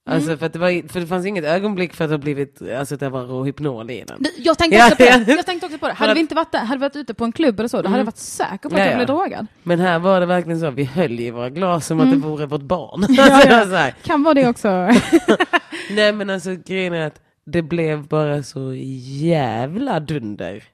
Alltså 0.08 0.36
för 0.36 0.46
att 0.46 0.52
det, 0.52 0.58
var, 0.58 0.88
för 0.88 1.00
det 1.00 1.06
fanns 1.06 1.26
inget 1.26 1.44
ögonblick 1.44 1.94
för 1.94 2.04
att 2.04 2.10
det 2.10 2.14
har 2.14 2.18
blivit, 2.20 2.62
alltså 2.78 2.94
att 2.94 3.00
det 3.00 3.08
var 3.08 3.44
hypnol 3.44 3.90
i 3.90 4.04
den. 4.06 4.24
Jag 4.36 4.58
tänkte, 4.58 4.78
också 4.84 4.96
på 4.96 5.02
det. 5.02 5.24
ja. 5.26 5.34
jag 5.36 5.46
tänkte 5.46 5.66
också 5.66 5.78
på 5.78 5.86
det. 5.88 5.92
Hade 5.92 6.14
vi 6.14 6.20
inte 6.20 6.34
varit 6.34 6.52
där, 6.52 6.58
hade 6.58 6.78
vi 6.78 6.80
varit 6.80 6.96
ute 6.96 7.14
på 7.14 7.24
en 7.24 7.32
klubb 7.32 7.58
eller 7.60 7.68
så, 7.68 7.82
då 7.82 7.88
hade 7.88 8.00
jag 8.00 8.04
varit 8.04 8.16
säker 8.16 8.68
på 8.68 8.68
att 8.68 8.72
Ja, 8.72 8.78
jag 8.78 8.92
ja. 8.92 8.96
blev 8.96 9.06
drogad. 9.06 9.46
Men 9.62 9.80
här 9.80 9.98
var 9.98 10.20
det 10.20 10.26
verkligen 10.26 10.60
så, 10.60 10.70
vi 10.70 10.84
höll 10.84 11.20
i 11.20 11.30
våra 11.30 11.50
glas 11.50 11.86
som 11.86 12.00
att 12.00 12.10
det 12.10 12.16
vore 12.16 12.46
vårt 12.46 12.62
barn. 12.62 13.04
alltså, 13.50 13.76
Ja. 13.76 13.90
Kan 14.02 14.22
vara 14.22 14.34
det 14.34 14.48
också. 14.48 14.68
Nej 15.90 16.12
men 16.12 16.30
alltså 16.30 16.56
grejen 16.66 16.92
är 16.94 17.06
att 17.06 17.20
det 17.46 17.62
blev 17.62 18.08
bara 18.08 18.42
så 18.42 18.72
jävla 18.74 20.00
dunder. 20.00 20.64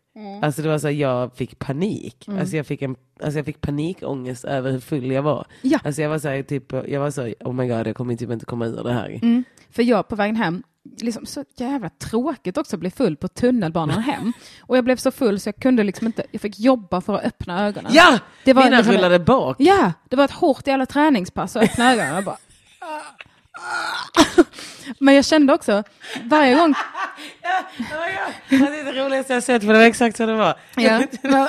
Alltså 0.43 0.63
det 0.63 0.69
var 0.69 0.79
så 0.79 0.87
här, 0.87 0.95
jag 0.95 1.37
fick 1.37 1.59
panik. 1.59 2.29
Alltså, 2.41 2.57
jag 2.57 2.67
fick 2.67 2.83
en, 2.83 2.97
alltså 3.23 3.39
jag 3.39 3.47
fick 3.47 3.61
panikångest 3.61 4.45
över 4.45 4.71
hur 4.73 4.81
full 4.81 5.11
jag 5.13 5.23
var. 5.23 5.47
Ja. 5.63 5.79
Alltså 5.85 6.03
jag 6.03 6.09
var 6.09 6.19
så 6.19 6.29
här, 6.29 6.43
typ, 6.43 6.73
jag 6.73 7.01
var 7.01 7.11
så 7.11 7.23
här, 7.23 7.35
oh 7.41 7.53
my 7.53 7.67
god 7.69 7.87
jag 7.87 7.97
kommer 7.97 8.17
typ 8.17 8.31
inte 8.31 8.47
komma 8.47 8.67
ur 8.67 8.85
det 8.85 8.93
här. 8.93 9.19
Mm. 9.23 9.45
För 9.71 9.83
jag 9.83 10.09
på 10.09 10.17
vägen 10.17 10.37
hem, 10.37 10.63
liksom 11.01 11.27
så 11.27 11.45
jävla 11.57 11.89
tråkigt 11.91 12.59
också 12.59 12.77
att 12.77 12.81
bli 12.81 12.91
full 12.91 13.17
på 13.17 13.29
tunnelbanan 13.29 14.03
hem. 14.03 14.33
Och 14.61 14.77
jag 14.77 14.85
blev 14.85 14.97
så 14.97 15.11
full 15.11 15.41
så 15.41 15.49
jag 15.49 15.57
kunde 15.57 15.83
liksom 15.85 16.07
inte, 16.07 16.25
jag 16.31 16.41
fick 16.41 16.59
jobba 16.61 17.01
för 17.01 17.15
att 17.15 17.25
öppna 17.25 17.67
ögonen. 17.67 17.93
Ja! 17.95 18.19
Det 18.45 18.53
var 18.53 18.65
Mina 18.65 18.77
liksom- 18.77 18.95
rullade 18.95 19.19
bak. 19.19 19.57
Ja, 19.59 19.93
det 20.09 20.17
var 20.17 20.25
ett 20.25 20.31
hårt 20.31 20.67
jävla 20.67 20.87
träningspass 20.87 21.57
att 21.57 21.63
öppna 21.63 21.93
ögonen. 21.93 22.15
Jag 22.15 22.25
bara, 22.25 22.37
Men 24.99 25.15
jag 25.15 25.25
kände 25.25 25.55
också, 25.55 25.83
varje 26.25 26.55
gång 26.55 26.75
Ja, 27.43 27.65
ja. 27.89 28.33
Det 28.49 28.57
är 28.57 28.85
det 28.85 29.05
roligaste 29.05 29.35
jag 29.35 29.43
sett 29.43 29.63
för 29.63 29.73
det 29.73 29.79
var 29.79 29.87
exakt 29.87 30.17
så 30.17 30.27
det 30.27 30.35
var. 30.35 30.59
Ja. 30.77 31.03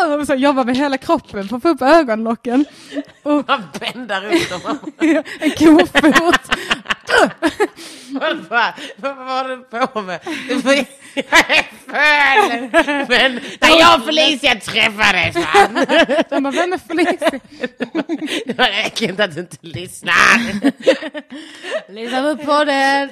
Åh, 0.00 0.24
så 0.24 0.34
jobbar 0.34 0.64
med 0.64 0.76
hela 0.76 0.98
kroppen 0.98 1.48
för 1.48 1.56
att 1.56 1.62
få 1.62 1.68
upp 1.68 1.82
ögonlocken. 1.82 2.64
Och 3.22 3.32
Man 3.48 3.62
bändar 3.80 4.24
upp 4.26 4.50
dem. 4.50 4.78
en 5.40 5.50
kofot. 5.50 6.40
Vad 8.10 8.36
vad- 8.50 8.72
vad 8.96 9.16
var 9.16 9.48
du 9.48 9.86
på 9.86 10.02
med? 10.02 10.20
Jag 10.48 10.86
är! 11.96 13.08
Men 13.08 13.40
när 13.60 13.80
jag 13.80 13.98
och 13.98 14.04
Felicia 14.04 14.54
träffades? 14.60 15.34
De 16.30 16.42
bara, 16.42 16.50
vem 16.50 16.72
är 16.72 16.78
Felicia? 16.78 17.40
Det 18.46 18.58
var 18.58 18.68
äckligt 18.86 19.20
att 19.20 19.34
du 19.34 19.40
inte 19.40 19.56
lyssnar. 19.60 20.14
Lyssna 21.92 22.36
på 22.36 22.64
den. 22.64 23.10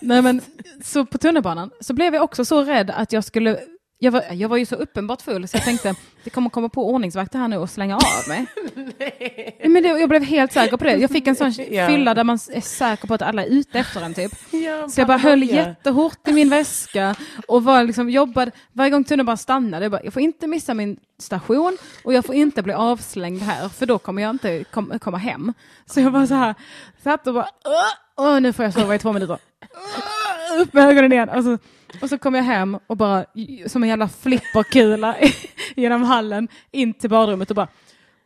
Nej 0.00 0.22
men, 0.22 0.40
så 0.84 1.06
på 1.06 1.18
tunnelbanan 1.18 1.70
så 1.80 1.94
blev 1.94 2.14
jag 2.14 2.24
också 2.24 2.44
så 2.44 2.62
rädd 2.64 2.90
att 2.90 3.12
jag 3.12 3.24
skulle 3.24 3.58
jag 4.04 4.12
var, 4.12 4.24
jag 4.32 4.48
var 4.48 4.56
ju 4.56 4.66
så 4.66 4.74
uppenbart 4.74 5.22
full 5.22 5.48
så 5.48 5.56
jag 5.56 5.64
tänkte 5.64 5.94
det 6.24 6.30
kommer 6.30 6.50
komma 6.50 6.68
på 6.68 6.90
ordningsvakter 6.90 7.38
här 7.38 7.48
nu 7.48 7.56
och 7.56 7.70
slänga 7.70 7.96
av 7.96 8.28
mig. 8.28 8.46
Nej. 8.98 9.56
Men 9.64 9.82
det, 9.82 9.88
jag 9.88 10.08
blev 10.08 10.22
helt 10.24 10.52
säker 10.52 10.76
på 10.76 10.84
det. 10.84 10.96
Jag 10.96 11.10
fick 11.10 11.26
en 11.26 11.36
sån 11.36 11.52
Ja. 11.70 11.86
fylla 11.86 12.14
där 12.14 12.24
man 12.24 12.38
är 12.52 12.60
säker 12.60 13.08
på 13.08 13.14
att 13.14 13.22
alla 13.22 13.44
är 13.44 13.48
ute 13.48 13.78
efter 13.78 14.00
en 14.00 14.14
typ. 14.14 14.32
Ja, 14.50 14.88
Så 14.88 15.00
jag 15.00 15.08
bara 15.08 15.18
höll 15.18 15.40
paranoia. 15.40 15.68
jättehårt 15.68 16.28
i 16.28 16.32
min 16.32 16.48
väska 16.50 17.14
och 17.48 17.64
var 17.64 17.84
liksom 17.84 18.10
jobbade, 18.10 18.50
varje 18.72 18.90
gång 18.90 19.04
tunnelbanan 19.04 19.38
stannade, 19.38 19.84
jag, 19.84 19.92
bara, 19.92 20.04
jag 20.04 20.12
får 20.12 20.22
inte 20.22 20.46
missa 20.46 20.74
min 20.74 20.96
station 21.18 21.78
och 22.04 22.12
jag 22.12 22.24
får 22.24 22.34
inte 22.34 22.62
bli 22.62 22.72
avslängd 22.72 23.42
här 23.42 23.68
för 23.68 23.86
då 23.86 23.98
kommer 23.98 24.22
jag 24.22 24.30
inte 24.30 24.64
kom, 24.64 24.98
komma 24.98 25.18
hem. 25.18 25.52
Så 25.86 26.00
jag 26.00 26.12
bara 26.12 26.26
så 26.26 26.34
här, 26.34 26.54
satt 27.04 27.26
och 27.26 27.34
bara, 27.34 27.48
"Åh, 28.16 28.40
nu 28.40 28.52
får 28.52 28.64
jag 28.64 28.74
sova 28.74 28.94
i 28.94 28.98
två 28.98 29.12
minuter. 29.12 29.38
Upp 30.60 30.72
med 30.72 30.88
ögonen 30.88 31.12
igen. 31.12 31.28
Och 31.28 31.44
så, 31.44 31.58
och 32.00 32.08
så 32.08 32.18
kom 32.18 32.34
jag 32.34 32.42
hem 32.42 32.78
och 32.86 32.96
bara 32.96 33.24
som 33.66 33.82
en 33.82 33.88
jävla 33.88 34.08
flipperkula 34.08 35.16
genom 35.76 36.02
hallen 36.02 36.48
in 36.70 36.94
till 36.94 37.10
badrummet 37.10 37.50
och 37.50 37.56
bara 37.56 37.68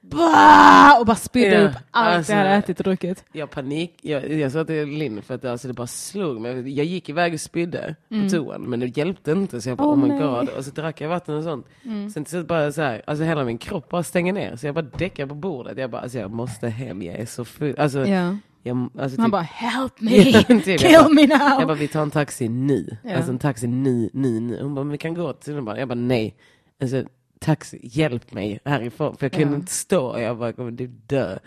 bah! 0.00 1.00
och 1.00 1.06
bara 1.06 1.16
spydde 1.16 1.54
Ja, 1.54 1.68
upp 1.68 1.76
allt 1.90 2.16
alltså- 2.16 2.32
jag 2.32 2.38
hade 2.38 2.50
ätit 2.50 2.78
och 2.80 2.84
druckit. 2.84 3.24
Jag 3.32 3.50
panik, 3.50 3.98
jag, 4.02 4.32
jag 4.32 4.52
sa 4.52 4.64
till 4.64 4.88
Linn 4.88 5.22
för 5.22 5.34
att 5.34 5.44
alltså, 5.44 5.68
det 5.68 5.74
bara 5.74 5.86
slog 5.86 6.40
mig. 6.40 6.76
Jag 6.76 6.86
gick 6.86 7.08
iväg 7.08 7.34
och 7.34 7.40
spydde 7.40 7.94
på 8.08 8.28
toan 8.30 8.62
men 8.62 8.80
det 8.80 8.96
hjälpte 8.96 9.32
inte 9.32 9.60
så 9.60 9.68
jag 9.68 9.78
bara 9.78 9.92
Mm. 9.94 10.04
Åh, 10.04 10.04
oh, 10.04 10.08
my. 10.18 10.22
Mm. 10.24 10.46
god. 10.46 10.48
Och 10.48 10.64
så 10.64 10.70
drack 10.70 11.00
jag 11.00 11.08
vatten 11.08 11.34
och 11.34 11.44
sånt. 11.44 11.66
Sen 11.82 12.24
till 12.24 12.30
slut 12.30 12.46
bara 12.48 12.72
så 12.72 12.82
här, 12.82 13.02
alltså 13.06 13.24
hela 13.24 13.44
min 13.44 13.58
kropp 13.58 13.88
bara 13.88 14.02
stänger 14.02 14.32
ner. 14.32 14.56
Så 14.56 14.66
jag 14.66 14.74
bara 14.74 14.82
däckar 14.98 15.26
på 15.26 15.34
bordet. 15.34 15.78
Jag 15.78 15.90
bara, 15.90 16.02
alltså 16.02 16.18
jag 16.18 16.30
måste 16.30 16.68
hem, 16.68 17.02
jag 17.02 17.14
är 17.14 17.26
så 17.26 17.44
full. 17.44 17.74
Alltså, 17.78 18.06
Ja. 18.06 18.36
Jag, 18.66 18.90
alltså, 18.98 19.20
Han 19.20 19.28
typ, 19.28 19.32
bara 19.32 19.42
help 19.42 20.00
me, 20.00 20.16
Ja, 20.16 20.42
typ, 20.42 20.66
jag 20.66 20.78
kill 20.78 20.92
bara- 20.98 21.08
me 21.08 21.20
jag 21.22 21.58
now. 21.58 21.66
bara, 21.66 21.74
vi 21.76 21.88
tar 21.88 22.02
en 22.02 22.10
taxi 22.10 22.48
nu. 22.48 22.96
Ja. 23.02 23.16
Alltså 23.16 23.32
en 23.32 23.38
taxi 23.38 23.66
nu, 23.66 24.10
nu, 24.12 24.40
nu. 24.40 24.62
Hon 24.62 24.74
bara, 24.74 24.84
vi 24.84 24.98
kan 24.98 25.14
gå 25.14 25.32
till 25.32 25.54
den 25.54 25.64
bara. 25.64 25.78
Jag 25.78 25.88
bara, 25.88 25.94
nej. 25.94 26.36
Alltså 26.82 27.04
taxi, 27.40 27.80
hjälp 27.82 28.32
mig 28.32 28.58
härifrån. 28.64 29.16
För 29.16 29.24
jag 29.26 29.32
kunde 29.32 29.54
Ja. 29.54 29.56
inte 29.56 29.72
stå. 29.72 30.18
Jag 30.18 30.38
bara, 30.38 30.52
kommer 30.52 30.70
du 30.70 30.86
dö? 30.86 31.38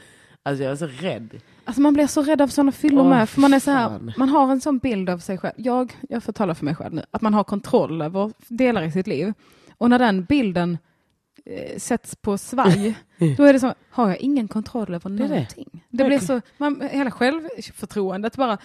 Alltså 0.43 0.63
jag 0.63 0.69
var 0.71 0.75
så 0.77 0.87
rädd. 0.87 1.29
Alltså 1.65 1.81
man 1.81 1.93
blir 1.93 2.07
så 2.07 2.21
rädd 2.23 2.41
av 2.41 2.47
sådana 2.47 2.71
fyllor 2.71 3.01
Åh, 3.03 3.09
med. 3.09 3.29
För 3.29 3.41
man 3.41 3.53
är 3.53 3.59
så 3.59 3.71
här, 3.71 3.89
fan. 3.89 4.13
man 4.17 4.29
har 4.29 4.51
en 4.51 4.61
sån 4.61 4.77
bild 4.77 5.09
av 5.09 5.17
sig 5.17 5.37
själv. 5.37 5.53
Jag, 5.57 5.93
jag 6.09 6.23
får 6.23 6.33
tala 6.33 6.55
för 6.55 6.65
mig 6.65 6.75
själv 6.75 6.93
nu. 6.93 7.03
Att 7.11 7.21
man 7.21 7.33
har 7.33 7.43
kontroll 7.43 8.01
över 8.01 8.31
delar 8.47 8.83
i 8.83 8.91
sitt 8.91 9.07
liv. 9.07 9.33
Och 9.77 9.89
när 9.89 9.99
den 9.99 10.23
bilden 10.23 10.77
sätts 11.77 12.15
på 12.15 12.37
svaj, 12.37 12.95
då 13.37 13.43
är 13.43 13.53
det 13.53 13.59
så, 13.59 13.73
har 13.89 14.07
jag 14.09 14.17
ingen 14.17 14.47
kontroll 14.47 14.93
över 14.93 15.09
är 15.09 15.13
det. 15.17 15.27
någonting? 15.27 15.83
Det, 15.89 16.03
blir 16.03 16.19
så, 16.19 16.41
man, 16.57 16.81
hela 16.91 17.11
självförtroendet 17.11 18.35
bara, 18.37 18.57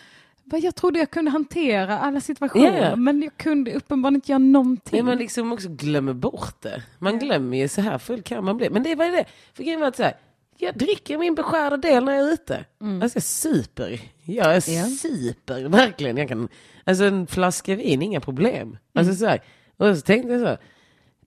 jag 0.44 0.74
trodde 0.74 0.98
jag 0.98 1.10
kunde 1.10 1.30
hantera 1.30 1.98
alla 1.98 2.20
situationer, 2.20 2.90
Ja. 2.90 2.96
men 2.96 3.22
jag 3.22 3.36
kunde 3.36 3.72
uppenbarligen 3.74 4.16
inte 4.16 4.32
göra 4.32 4.38
någonting. 4.38 4.92
Nej, 4.92 5.02
man 5.02 5.18
liksom 5.18 5.52
också 5.52 5.68
glömmer 5.68 6.12
bort 6.12 6.62
det. 6.62 6.82
Man 6.98 7.18
glömmer 7.18 7.56
ju 7.58 7.68
så 7.68 7.80
här 7.80 7.98
full 7.98 8.22
kan 8.22 8.44
man 8.44 8.56
bli. 8.56 8.70
Men 8.70 8.82
det 8.82 8.94
var 8.94 9.04
ju 9.04 9.10
det. 9.10 9.24
För 9.54 9.62
grejen 9.62 9.80
var 9.80 9.88
att 9.88 9.96
så 9.96 10.02
här, 10.02 10.16
jag 10.58 10.78
dricker 10.78 11.18
min 11.18 11.34
beskärda 11.34 11.76
del 11.76 12.04
när 12.04 12.12
jag 12.12 12.28
är 12.28 12.32
ute. 12.32 12.64
Alltså 13.02 13.16
jag 13.16 13.22
super. 13.22 14.00
Jag 14.24 14.46
är 14.56 14.70
Ja. 14.70 14.84
super, 14.86 15.68
verkligen. 15.68 16.16
Jag 16.16 16.28
kan, 16.28 16.48
alltså 16.84 17.04
en 17.04 17.26
flaska 17.26 17.74
vin, 17.76 18.02
inga 18.02 18.20
problem. 18.20 18.76
Alltså 18.94 19.14
så 19.14 19.26
här. 19.26 19.42
Och 19.76 19.96
så 19.96 20.02
tänkte 20.02 20.32
jag 20.32 20.40
så 20.40 20.46
här, 20.46 20.58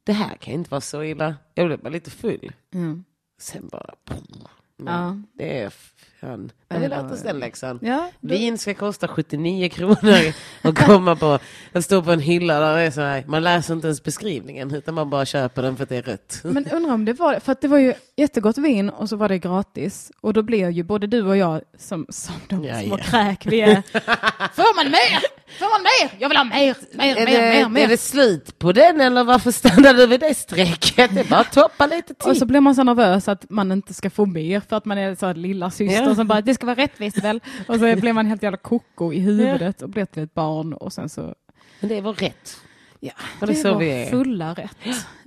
det 0.08 0.14
här 0.14 0.36
kan 0.36 0.54
inte 0.54 0.70
vara 0.70 0.82
så 0.82 1.04
illa. 1.04 1.36
Jag 1.54 1.68
blev 1.68 1.80
bara 1.80 1.90
lite 1.90 2.12
full. 2.12 2.52
Mm. 2.74 3.04
Sen 3.40 3.68
bara... 3.68 3.96
Men 4.78 4.94
Ja. 4.94 5.18
Det 5.34 5.60
är 5.60 5.74
fan... 6.22 6.52
Jag 6.70 6.80
vill 6.80 6.90
lärt 6.90 7.12
oss 7.12 7.22
den 7.22 7.40
läxan. 7.40 7.80
Ja, 7.82 8.10
då- 8.20 8.30
Vin 8.30 8.58
ska 8.58 8.74
kosta 8.74 9.08
79 9.08 9.70
kronor 9.70 10.34
och 10.64 10.78
komma 10.78 11.16
på, 11.16 11.40
den 11.74 11.84
står 11.84 12.02
på 12.02 12.12
en 12.12 12.20
hylla 12.20 12.60
där 12.60 12.76
det 12.78 12.82
är 12.82 12.92
så 12.92 13.02
här, 13.02 13.24
man 13.28 13.44
läser 13.44 13.74
inte 13.74 13.88
ens 13.88 14.04
beskrivningen 14.04 14.76
utan 14.76 14.94
man 14.94 15.10
bara 15.10 15.26
köper 15.26 15.62
den 15.62 15.76
för 15.76 15.84
att 15.84 15.90
det 15.90 15.98
är 15.98 16.02
rött. 16.02 16.40
Men 16.44 16.66
undrar 16.72 16.94
om 16.94 17.06
det 17.06 17.14
var 17.14 17.34
det, 17.34 17.40
för 17.40 17.52
att 17.52 17.62
det 17.62 17.68
var 17.68 17.78
ju 17.78 17.94
jättegott 18.16 18.58
vin 18.58 18.90
och 18.90 19.10
så 19.10 19.16
var 19.16 19.30
det 19.30 19.38
gratis. 19.40 20.12
Och 20.22 20.34
då 20.34 20.42
blir 20.42 20.70
ju 20.70 20.84
både 20.84 21.08
du 21.08 21.22
och 21.24 21.38
jag 21.38 21.62
som, 21.78 22.06
som 22.10 22.36
de 22.50 22.64
Ja, 22.64 22.82
små 22.82 22.98
ja. 22.98 23.04
kräk 23.04 23.46
vi 23.46 23.62
är. 23.62 23.84
Får 24.56 24.76
man 24.76 24.92
mer? 24.92 25.38
Får 25.60 25.70
man 25.74 25.82
mer? 25.84 26.22
Jag 26.22 26.30
vill 26.30 26.38
ha 26.38 26.44
mer, 26.44 26.76
mer, 26.98 27.16
Är 27.16 27.26
mer, 27.26 27.42
det, 27.42 27.42
mer, 27.64 27.70
mer. 27.70 27.84
är 27.84 27.88
det 27.88 27.98
slut 27.98 28.60
på 28.60 28.72
den 28.72 29.02
eller 29.02 29.24
varför 29.24 29.52
stannar 29.52 29.94
du 29.94 30.08
vid 30.08 30.20
det 30.20 30.34
strecket? 30.38 31.10
Det 31.14 31.20
är 31.20 31.30
bara 31.30 31.40
att 31.40 31.52
toppa 31.54 31.86
lite 31.88 32.14
till. 32.14 32.30
Och 32.32 32.38
så 32.38 32.46
blir 32.46 32.60
man 32.60 32.76
så 32.76 32.84
nervös 32.84 33.28
att 33.28 33.50
man 33.50 33.72
inte 33.72 33.94
ska 33.94 34.10
få 34.10 34.26
mer 34.26 34.60
för 34.70 34.76
att 34.76 34.86
man 34.86 34.98
är 34.98 35.16
så 35.16 35.26
här 35.26 35.34
lilla 35.36 35.72
syster 35.72 36.07
Ja. 36.10 36.16
som 36.16 36.28
bara, 36.28 36.42
det 36.42 36.54
ska 36.54 36.66
vara 36.66 36.76
rättvist 36.78 37.24
väl? 37.24 37.40
Och 37.68 37.76
så 37.76 37.96
blir 37.96 38.14
man 38.14 38.26
helt 38.26 38.44
jävla 38.44 38.58
koko 38.58 39.14
i 39.14 39.20
huvudet 39.20 39.82
och 39.82 39.90
blir 39.90 40.06
till 40.06 40.24
ett 40.24 40.34
barn 40.34 40.74
och 40.74 40.94
sen 40.94 41.10
så, 41.10 41.36
Men 41.80 41.90
det 41.90 42.02
var 42.02 42.14
rätt. 42.14 42.58
ja, 43.00 43.12
Och 43.42 43.48
det 43.48 43.54
det 43.54 43.60
så 43.60 43.72
var 43.74 43.80
vi 43.80 43.90
är. 43.92 44.10
fulla 44.10 44.54
rätt. 44.54 44.78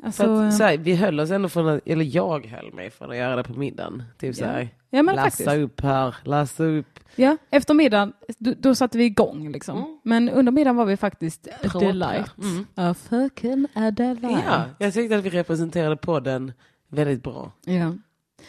Alltså, 0.03 0.31
att, 0.35 0.55
så 0.57 0.65
här, 0.65 0.77
vi 0.79 0.95
höll 0.95 1.21
oss 1.21 1.31
ändå 1.31 1.49
från 1.49 1.69
att, 1.69 1.81
eller 1.89 2.05
jag 2.17 2.47
höll 2.47 2.73
mig 2.73 2.91
från 2.91 3.11
att 3.11 3.17
göra 3.17 3.37
det 3.37 3.43
på 3.45 3.53
middagen. 3.53 4.03
Typ 4.19 4.37
så 4.37 4.45
här, 4.45 4.69
ja 4.91 5.03
men 5.03 5.15
lassa 5.17 5.31
faktiskt. 5.31 5.49
upp 5.51 5.81
här, 5.81 6.15
lassa 6.25 6.65
upp. 6.65 7.01
Ja, 7.17 7.37
efter 7.51 7.75
middagen, 7.75 8.13
då, 8.39 8.55
då 8.59 8.75
satte 8.75 8.99
vi 8.99 9.05
igång 9.05 9.53
liksom. 9.53 10.01
Men 10.05 10.29
under 10.29 10.53
middagen 10.53 10.77
var 10.77 10.85
vi 10.85 10.97
faktiskt 10.97 11.49
delight. 11.81 12.39
Mm. 12.39 12.67
A 12.75 12.95
fucking 12.95 13.67
a 13.75 13.91
delight. 13.91 14.45
Ja, 14.47 14.65
jag 14.79 14.95
tyckte 14.95 15.17
att 15.17 15.25
vi 15.25 15.31
representerade 15.31 15.97
podden 15.97 16.53
väldigt 16.89 17.23
bra. 17.23 17.53
Ja. 17.65 17.95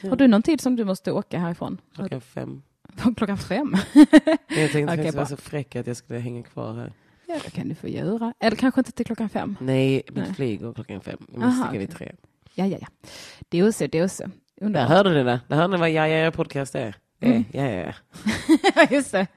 Har 0.09 0.15
du 0.15 0.27
någon 0.27 0.41
tid 0.41 0.61
som 0.61 0.75
du 0.75 0.85
måste 0.85 1.11
åka 1.11 1.39
härifrån? 1.39 1.81
Klockan 1.95 2.21
fem. 2.21 2.61
Klockan 3.17 3.37
fem? 3.37 3.75
Jag 3.93 4.71
tänkte 4.71 4.83
Okej, 4.83 4.87
faktiskt 4.87 5.13
bra. 5.13 5.19
vara 5.19 5.25
så 5.25 5.37
fräck 5.37 5.75
att 5.75 5.87
jag 5.87 5.97
skulle 5.97 6.19
hänga 6.19 6.43
kvar 6.43 6.73
här. 6.73 6.93
Ja, 7.27 7.35
det 7.45 7.51
kan 7.51 7.69
du 7.69 7.75
få 7.75 7.87
göra. 7.87 8.33
Eller 8.39 8.57
kanske 8.57 8.79
inte 8.81 8.91
till 8.91 9.05
klockan 9.05 9.29
fem. 9.29 9.57
Nej, 9.61 10.03
mitt 10.07 10.15
Nej. 10.15 10.33
flyg 10.33 10.61
går 10.61 10.73
klockan 10.73 11.01
fem. 11.01 11.17
Jag 11.31 11.39
måste 11.41 11.47
Aha, 11.47 11.63
sticka 11.67 11.79
vid 11.79 11.91
tre. 11.91 12.11
Ja, 12.53 12.65
ja, 12.65 12.77
ja. 12.81 12.87
Dose, 13.49 13.87
dose. 13.87 14.23
Där 14.55 14.65
Underbart. 14.65 14.89
hörde 14.89 15.09
ni 15.13 15.23
det. 15.23 15.39
Där 15.47 15.55
hörde 15.55 15.73
ni 15.73 15.77
vad 15.79 15.89
Ja, 15.91 16.07
ja, 16.07 16.15
ja 16.17 16.31
podcast 16.31 16.75
är. 16.75 16.95
Det 17.21 17.27
är 17.27 17.43
Ja, 17.51 17.69
ja, 17.85 17.93
ja. 18.75 18.87
Just 18.91 19.11
det. 19.11 19.27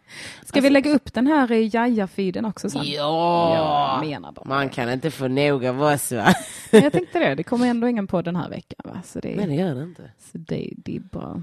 Ska 0.45 0.61
vi 0.61 0.71
lägga 0.71 0.91
upp 0.91 1.15
den 1.15 1.27
här 1.27 1.53
i 1.53 1.71
Jaja-feeden 1.73 2.45
också 2.45 2.71
sen? 2.71 2.83
Ja! 2.85 3.99
Jag 4.01 4.09
menar 4.11 4.33
bara. 4.33 4.45
Man 4.49 4.69
kan 4.69 4.93
inte 4.93 5.11
få 5.11 5.29
nog 5.29 5.67
av 5.67 5.83
oss 5.83 6.13
va? 6.13 6.35
Jag 6.71 6.93
tänkte 6.93 7.19
det. 7.19 7.35
Det 7.35 7.43
kommer 7.43 7.67
ändå 7.67 7.89
ingen 7.89 8.07
på 8.07 8.23
den 8.23 8.37
här 8.37 8.49
veckan. 8.49 8.81
Va? 8.85 9.01
Så 9.05 9.21
det, 9.21 9.37
Nej, 9.37 9.47
det 9.47 9.55
gör 9.55 9.75
det 9.75 9.83
inte. 9.83 10.03
så 10.33 10.39
det, 10.39 10.71
det 10.77 10.97
är 10.97 11.01
bra. 11.01 11.43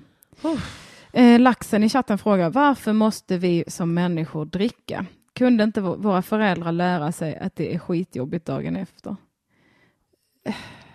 Eh, 1.14 1.40
laxen 1.40 1.84
i 1.84 1.90
chatten 1.90 2.18
frågar 2.18 2.50
varför 2.50 2.94
måste 2.94 3.38
vi 3.38 3.64
som 3.68 3.94
människor 3.94 4.46
dricka? 4.46 5.06
Kunde 5.36 5.64
inte 5.64 5.82
vå- 5.82 5.98
våra 6.02 6.22
föräldrar 6.22 6.72
lära 6.72 7.12
sig 7.12 7.38
att 7.38 7.56
det 7.56 7.76
är 7.76 7.80
skitjobbigt 7.80 8.46
dagen 8.46 8.76
efter? 8.76 9.16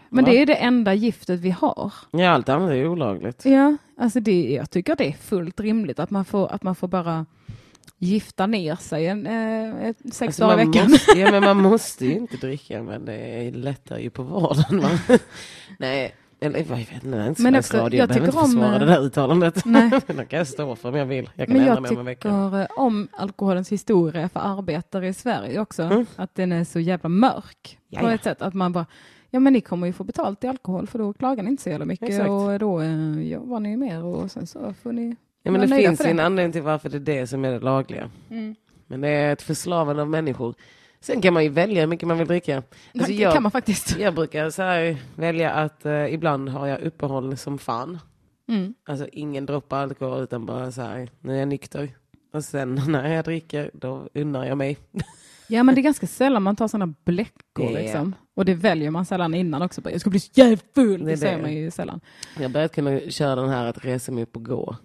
Eh, 0.06 0.10
Men 0.10 0.24
Va? 0.24 0.30
det 0.30 0.42
är 0.42 0.46
det 0.46 0.54
enda 0.54 0.94
giftet 0.94 1.40
vi 1.40 1.50
har. 1.50 1.92
Ja, 2.10 2.28
allt 2.30 2.48
annat 2.48 2.70
är 2.70 2.86
olagligt. 2.88 3.44
Ja, 3.44 3.76
alltså 3.98 4.20
det, 4.20 4.52
jag 4.52 4.70
tycker 4.70 4.96
det 4.96 5.08
är 5.08 5.12
fullt 5.12 5.60
rimligt 5.60 5.98
att 5.98 6.10
man 6.10 6.24
får, 6.24 6.52
att 6.52 6.62
man 6.62 6.74
får 6.74 6.88
bara 6.88 7.26
gifta 7.98 8.46
ner 8.46 8.76
sig 8.76 9.06
en, 9.06 9.26
eh, 9.26 9.92
sex 10.04 10.22
Alltså, 10.22 10.42
dagar 10.42 10.60
i 10.60 10.64
man 10.64 10.72
veckan. 10.72 10.90
Måste, 10.90 11.18
ja, 11.18 11.30
men 11.30 11.42
man 11.44 11.56
måste 11.70 12.06
ju 12.06 12.12
inte 12.12 12.36
dricka, 12.36 12.82
men 12.82 13.04
det 13.04 13.14
är 13.14 13.52
lättare 13.52 14.02
ju 14.02 14.10
på 14.10 14.22
vården. 14.22 14.80
Va? 14.80 14.88
Nej, 15.78 16.14
eller 16.40 16.58
jag 16.58 16.64
vet 16.66 16.92
inte, 17.04 17.26
inte 17.28 17.42
Men 17.42 17.56
också, 17.56 17.76
Radio. 17.76 17.98
jag 17.98 18.02
Jag 18.02 18.08
behöver 18.08 18.26
inte 18.26 18.38
om, 18.38 18.46
försvara 18.50 18.74
eh, 18.74 18.80
det 18.80 18.86
där 18.86 19.00
uttalandet. 19.00 19.64
Nej. 19.64 19.90
det 20.06 20.24
kan 20.24 20.38
jag 20.38 20.46
stå 20.46 20.76
för 20.76 20.88
om 20.88 20.94
jag 20.94 21.06
vill. 21.06 21.30
Jag 21.34 21.46
kan 21.48 21.56
Men 21.56 21.62
ändra 21.68 21.74
jag 21.74 21.82
mig 21.82 21.90
om 21.90 21.98
en 21.98 22.04
vecka. 22.04 22.28
tycker 22.28 22.60
eh, 22.60 22.66
om 22.76 23.08
alkoholens 23.12 23.72
historia 23.72 24.28
för 24.28 24.40
arbetare 24.40 25.08
i 25.08 25.12
Sverige 25.14 25.60
också. 25.60 25.82
Mm. 25.82 26.06
Att 26.16 26.34
den 26.34 26.52
är 26.52 26.64
så 26.64 26.80
jävla 26.80 27.08
mörk 27.08 27.78
på 27.90 27.96
Jaja. 27.96 28.12
ett 28.14 28.24
sätt. 28.24 28.42
Att 28.42 28.54
man 28.54 28.72
bara, 28.72 28.86
ja 29.30 29.40
men 29.40 29.52
ni 29.52 29.60
kommer 29.60 29.86
ju 29.86 29.92
få 29.92 30.04
betalt 30.04 30.44
i 30.44 30.46
alkohol 30.46 30.86
för 30.86 30.98
då 30.98 31.12
klagar 31.12 31.42
ni 31.42 31.50
inte 31.50 31.62
så 31.62 31.70
jävla 31.70 31.84
mycket 31.84 32.08
Exakt. 32.08 32.30
och 32.30 32.58
då 32.58 32.80
eh, 32.80 33.20
jobbar 33.20 33.60
ni 33.60 33.76
mer 33.76 34.04
och 34.04 34.30
sen 34.30 34.46
så 34.46 34.74
får 34.82 34.92
ni 34.92 35.16
Ja, 35.46 35.52
men 35.52 35.60
det 35.60 35.76
finns 35.76 35.98
för 35.98 36.04
ju 36.04 36.10
en 36.10 36.20
anledning 36.20 36.52
till 36.52 36.62
varför 36.62 36.88
det 36.88 36.96
är 36.96 37.00
det 37.00 37.26
som 37.26 37.44
är 37.44 37.52
det 37.52 37.60
lagliga. 37.60 38.10
Mm. 38.30 38.54
Men 38.86 39.00
det 39.00 39.08
är 39.08 39.32
ett 39.32 39.42
förslavande 39.42 40.02
av 40.02 40.08
människor. 40.08 40.54
Sen 41.00 41.20
kan 41.20 41.34
man 41.34 41.44
ju 41.44 41.48
välja 41.48 41.80
hur 41.80 41.86
mycket 41.86 42.08
man 42.08 42.18
vill 42.18 42.26
dricka. 42.26 42.56
Alltså 42.56 43.12
det 43.12 43.12
jag, 43.12 43.32
kan 43.32 43.42
man 43.42 43.52
faktiskt. 43.52 43.98
jag 43.98 44.14
brukar 44.14 44.50
så 44.50 44.62
här 44.62 44.96
välja 45.14 45.50
att 45.50 45.86
eh, 45.86 46.14
ibland 46.14 46.48
har 46.48 46.66
jag 46.66 46.80
uppehåll 46.80 47.36
som 47.36 47.58
fan. 47.58 47.98
Mm. 48.48 48.74
Alltså 48.88 49.08
ingen 49.12 49.46
droppe 49.46 49.76
alkohol 49.76 50.22
utan 50.22 50.46
bara 50.46 50.72
så 50.72 50.82
här, 50.82 51.10
nu 51.20 51.34
är 51.34 51.38
jag 51.38 51.48
nykter. 51.48 51.90
Och 52.32 52.44
sen 52.44 52.74
när 52.88 53.14
jag 53.14 53.24
dricker, 53.24 53.70
då 53.74 54.08
unnar 54.14 54.44
jag 54.44 54.58
mig. 54.58 54.78
Ja 55.48 55.62
men 55.62 55.74
det 55.74 55.80
är 55.80 55.82
ganska 55.82 56.06
sällan 56.06 56.42
man 56.42 56.56
tar 56.56 56.68
sådana 56.68 56.94
bläckor 57.04 57.64
Ja. 57.72 57.78
liksom. 57.78 58.14
Och 58.34 58.44
det 58.44 58.54
väljer 58.54 58.90
man 58.90 59.04
sällan 59.06 59.34
innan 59.34 59.62
också. 59.62 59.90
Jag 59.90 60.00
ska 60.00 60.10
bli 60.10 60.20
så 60.20 60.30
jävla 60.34 60.56
full. 60.74 61.04
Det 61.04 61.10
Det, 61.10 61.16
säger 61.16 61.42
man 61.42 61.52
ju 61.54 61.70
sällan. 61.70 62.00
Jag 62.36 62.42
har 62.42 62.48
börjat 62.48 62.74
kunna 62.74 63.00
köra 63.00 63.34
den 63.40 63.48
här 63.50 63.64
att 63.66 63.84
resa 63.84 64.12
mig 64.12 64.22
upp 64.22 64.36
och 64.36 64.44
gå. 64.44 64.76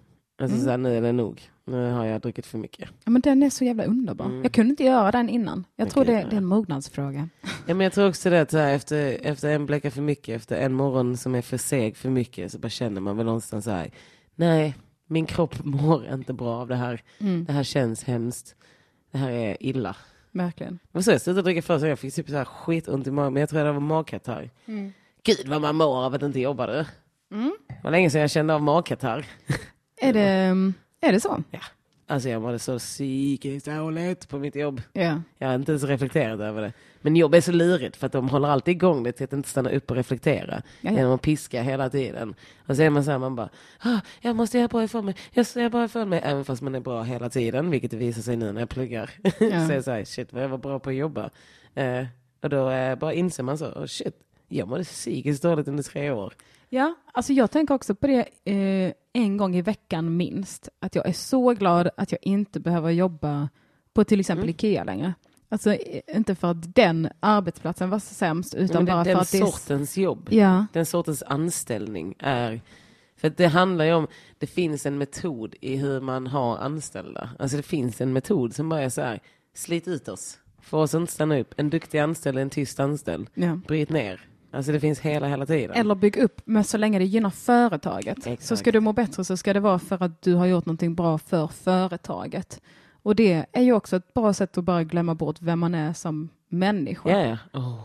Alltså 0.41 0.55
Mm. 0.55 0.64
så 0.66 0.70
här, 0.70 0.78
nu 0.78 0.97
är 0.97 1.01
det 1.01 1.12
nog. 1.12 1.41
Nu 1.66 1.91
har 1.91 2.05
jag 2.05 2.22
druckit 2.22 2.45
för 2.45 2.57
mycket. 2.57 2.89
Ja, 3.03 3.12
men 3.12 3.22
den 3.22 3.43
är 3.43 3.49
så 3.49 3.64
jävla 3.66 3.84
underbar. 3.84 4.26
Mm. 4.26 4.43
Jag 4.43 4.51
kunde 4.51 4.70
inte 4.70 4.84
göra 4.84 5.12
den 5.12 5.30
innan. 5.30 5.66
Jag 5.76 5.89
tror 5.89 6.03
Okej, 6.03 6.16
det, 6.16 6.30
det 6.30 6.36
är 6.36 6.38
en 6.38 6.45
mognadsfråga. 6.45 7.30
Ja, 7.41 7.74
men 7.74 7.80
jag 7.82 7.93
tror 7.93 8.09
också 8.09 8.30
det 8.30 8.41
att 8.41 8.51
här, 8.53 8.74
efter, 8.74 9.18
efter 9.26 9.49
en 9.49 9.66
bläcka 9.66 9.91
för 9.91 10.01
mycket, 10.01 10.36
efter 10.36 10.55
en 10.57 10.74
morgon 10.74 11.18
som 11.18 11.36
är 11.36 11.41
för 11.41 11.57
seg 11.57 11.97
för 11.97 12.09
mycket, 12.09 12.51
så 12.51 12.59
bara 12.59 12.70
känner 12.70 13.01
man 13.01 13.18
väl 13.18 13.26
någonstans 13.26 13.66
så 13.66 13.72
här, 13.72 13.91
nej, 14.36 14.76
min 15.07 15.26
kropp 15.26 15.55
mår 15.64 16.14
inte 16.14 16.34
bra 16.34 16.55
av 16.62 16.68
det 16.68 16.76
här. 16.76 17.01
Mm. 17.20 17.45
Det 17.45 17.53
här 17.53 17.64
känns 17.64 18.03
hemskt. 18.03 18.55
Det 19.12 19.18
här 19.18 19.32
är 19.32 19.57
illa. 19.59 19.95
Verkligen. 20.32 20.73
Det 20.73 20.89
var 20.91 21.01
så 21.01 21.11
jag 21.11 21.21
slutade 21.21 21.41
dricka 21.41 21.61
först, 21.61 21.86
jag 21.86 21.99
fick 21.99 22.15
typ 22.15 22.29
så 22.29 22.36
här 22.36 22.45
skitont 22.45 23.08
i 23.08 23.12
magen, 23.12 23.33
men 23.33 23.39
jag 23.41 23.49
tror 23.49 23.63
det 23.63 23.71
var 23.71 23.79
magkatarr. 23.79 24.49
Gud 25.24 25.47
vad 25.47 25.62
man 25.62 25.75
mår 25.75 26.05
av 26.05 26.13
att 26.13 26.21
inte 26.21 26.39
jobba 26.39 26.67
du. 26.67 26.86
Mm. 27.32 27.55
Det 27.67 27.83
var 27.83 27.91
länge 27.91 28.09
sedan 28.09 28.21
jag 28.21 28.32
kände 28.32 28.53
av 28.53 28.62
magkatarr. 28.62 29.25
Är 30.01 30.13
det, 30.13 30.21
är 31.08 31.12
det 31.12 31.20
så? 31.20 31.43
Alltså 32.12 32.29
jag 32.29 32.42
mådde 32.42 32.59
så 32.59 32.79
psykiskt 32.79 33.66
dåligt 33.66 34.29
på 34.29 34.39
mitt 34.39 34.55
jobb. 34.55 34.82
Ja. 34.93 35.21
Jag 35.38 35.47
har 35.47 35.55
inte 35.55 35.71
ens 35.71 35.83
reflekterat 35.83 36.39
över 36.39 36.62
det. 36.62 36.74
Men 37.01 37.16
jobb 37.16 37.36
är 37.36 37.42
så 37.42 37.51
lurigt 37.51 37.96
för 37.96 38.05
att 38.05 38.12
de 38.12 38.29
håller 38.29 38.47
alltid 38.47 38.71
igång 38.71 39.04
det 39.04 39.12
till 39.12 39.24
att 39.24 39.33
inte 39.33 39.50
stanna 39.50 39.70
upp 39.70 39.92
och 39.92 39.97
reflektera. 39.97 40.62
Ja. 40.82 40.92
Genom 40.92 41.12
att 41.12 41.21
piska 41.21 41.62
hela 41.62 41.89
tiden. 41.89 42.36
Och 42.67 42.75
så 42.75 42.82
är 42.82 42.89
man 42.89 43.04
så 43.04 43.12
här, 43.12 43.17
man 43.17 43.36
bara, 43.36 43.50
ah, 43.79 44.00
jag 44.21 44.36
måste 44.36 44.58
göra 44.58 44.67
bra 44.67 44.83
ifrån 44.83 45.05
mig, 45.05 45.16
jag 45.32 45.46
ska 45.46 45.59
göra 45.59 45.70
bra 45.70 45.86
ifrån 45.86 46.09
mig. 46.09 46.21
Även 46.24 46.46
fast 46.46 46.62
man 46.62 46.75
är 46.75 46.79
bra 46.79 47.04
hela 47.04 47.29
tiden, 47.29 47.70
vilket 47.70 47.92
det 47.92 47.97
visar 47.97 48.21
sig 48.21 48.36
nu 48.36 48.51
när 48.51 48.62
jag 48.62 48.70
pluggar. 48.70 49.12
så 49.38 49.46
är 49.46 49.74
jag 49.74 49.83
så 49.83 49.92
här, 49.92 50.04
shit 50.04 50.33
vad 50.33 50.43
jag 50.43 50.50
var 50.50 50.58
bra 50.58 50.79
på 50.79 50.89
att 50.89 50.96
jobba. 50.96 51.29
Eh, 51.75 52.05
och 52.42 52.50
då 52.50 52.70
eh, 52.70 52.96
bara 52.96 53.13
inser 53.13 53.43
man 53.43 53.58
så, 53.58 53.66
oh, 53.66 53.86
shit, 53.86 54.16
jag 54.47 54.67
mådde 54.67 54.83
psykiskt 54.83 55.43
dåligt 55.43 55.67
under 55.67 55.83
tre 55.83 56.12
år. 56.12 56.33
Ja, 56.73 56.95
alltså 57.13 57.33
jag 57.33 57.51
tänker 57.51 57.73
också 57.75 57.95
på 57.95 58.07
det 58.07 58.27
eh, 58.45 58.93
en 59.13 59.37
gång 59.37 59.55
i 59.55 59.61
veckan 59.61 60.17
minst. 60.17 60.69
Att 60.79 60.95
jag 60.95 61.07
är 61.07 61.13
så 61.13 61.53
glad 61.53 61.89
att 61.97 62.11
jag 62.11 62.19
inte 62.21 62.59
behöver 62.59 62.89
jobba 62.91 63.49
på 63.93 64.03
till 64.03 64.19
exempel 64.19 64.43
Mm. 64.43 64.49
Ikea 64.55 64.83
längre. 64.83 65.13
Alltså 65.49 65.73
eh, 65.73 66.01
inte 66.17 66.35
för 66.35 66.51
att 66.51 66.75
den 66.75 67.09
arbetsplatsen 67.19 67.89
var 67.89 67.99
sämst, 67.99 68.55
utan 68.55 68.85
det- 68.85 68.91
bara 68.91 69.03
den 69.03 69.15
för 69.15 69.21
att 69.21 69.31
det 69.31 69.37
är... 69.37 69.45
sortens 69.45 69.97
jobb, 69.97 70.27
Ja, 70.31 70.65
den 70.73 70.85
sortens 70.85 71.23
anställning 71.23 72.15
är... 72.19 72.61
För 73.17 73.29
det 73.29 73.47
handlar 73.47 73.85
ju 73.85 73.93
om, 73.93 74.07
det 74.37 74.47
finns 74.47 74.85
en 74.85 74.97
metod 74.97 75.55
i 75.61 75.75
hur 75.75 76.01
man 76.01 76.27
har 76.27 76.57
anställda. 76.57 77.29
Alltså 77.39 77.57
det 77.57 77.63
finns 77.63 78.01
en 78.01 78.13
metod 78.13 78.55
som 78.55 78.69
bara 78.69 78.81
är 78.81 78.89
så 78.89 79.01
här, 79.01 79.19
slit 79.53 79.87
ut 79.87 80.07
oss. 80.07 80.37
Få 80.61 80.79
oss 80.79 80.95
att 80.95 81.01
inte 81.01 81.13
stanna 81.13 81.39
upp. 81.39 81.53
En 81.57 81.69
duktig 81.69 81.99
anställd 81.99 82.37
är 82.37 82.41
en 82.41 82.49
tyst 82.49 82.79
anställd. 82.79 83.29
ja. 83.33 83.59
Bryt 83.67 83.89
ner. 83.89 84.21
Alltså 84.51 84.71
det 84.71 84.79
finns 84.79 84.99
hela, 84.99 85.28
hela 85.28 85.45
tiden. 85.45 85.75
Eller 85.75 85.95
bygg 85.95 86.17
upp, 86.17 86.41
men 86.45 86.63
så 86.63 86.78
länge 86.78 86.99
det 86.99 87.05
gynnar 87.05 87.29
företaget. 87.29 88.23
Så 88.23 88.29
Exakt. 88.29 88.59
ska 88.59 88.71
du 88.71 88.79
må 88.79 88.93
bättre 88.93 89.23
så 89.23 89.37
ska 89.37 89.53
det 89.53 89.59
vara 89.59 89.79
för 89.79 90.03
att 90.03 90.21
du 90.21 90.36
har 90.36 90.45
gjort 90.45 90.65
någonting 90.65 90.95
bra 90.95 91.17
för 91.17 91.47
företaget. 91.47 92.61
Och 93.03 93.15
det 93.15 93.45
är 93.51 93.61
ju 93.61 93.73
också 93.73 93.95
ett 93.95 94.13
bra 94.13 94.33
sätt 94.33 94.57
att 94.57 94.63
bara 94.63 94.83
glömma 94.83 95.15
bort 95.15 95.37
vem 95.39 95.59
man 95.59 95.75
är 95.75 95.93
som 95.93 96.29
människa. 96.49 97.09
Ja, 97.09 97.19
ja. 97.19 97.37
Åh. 97.53 97.79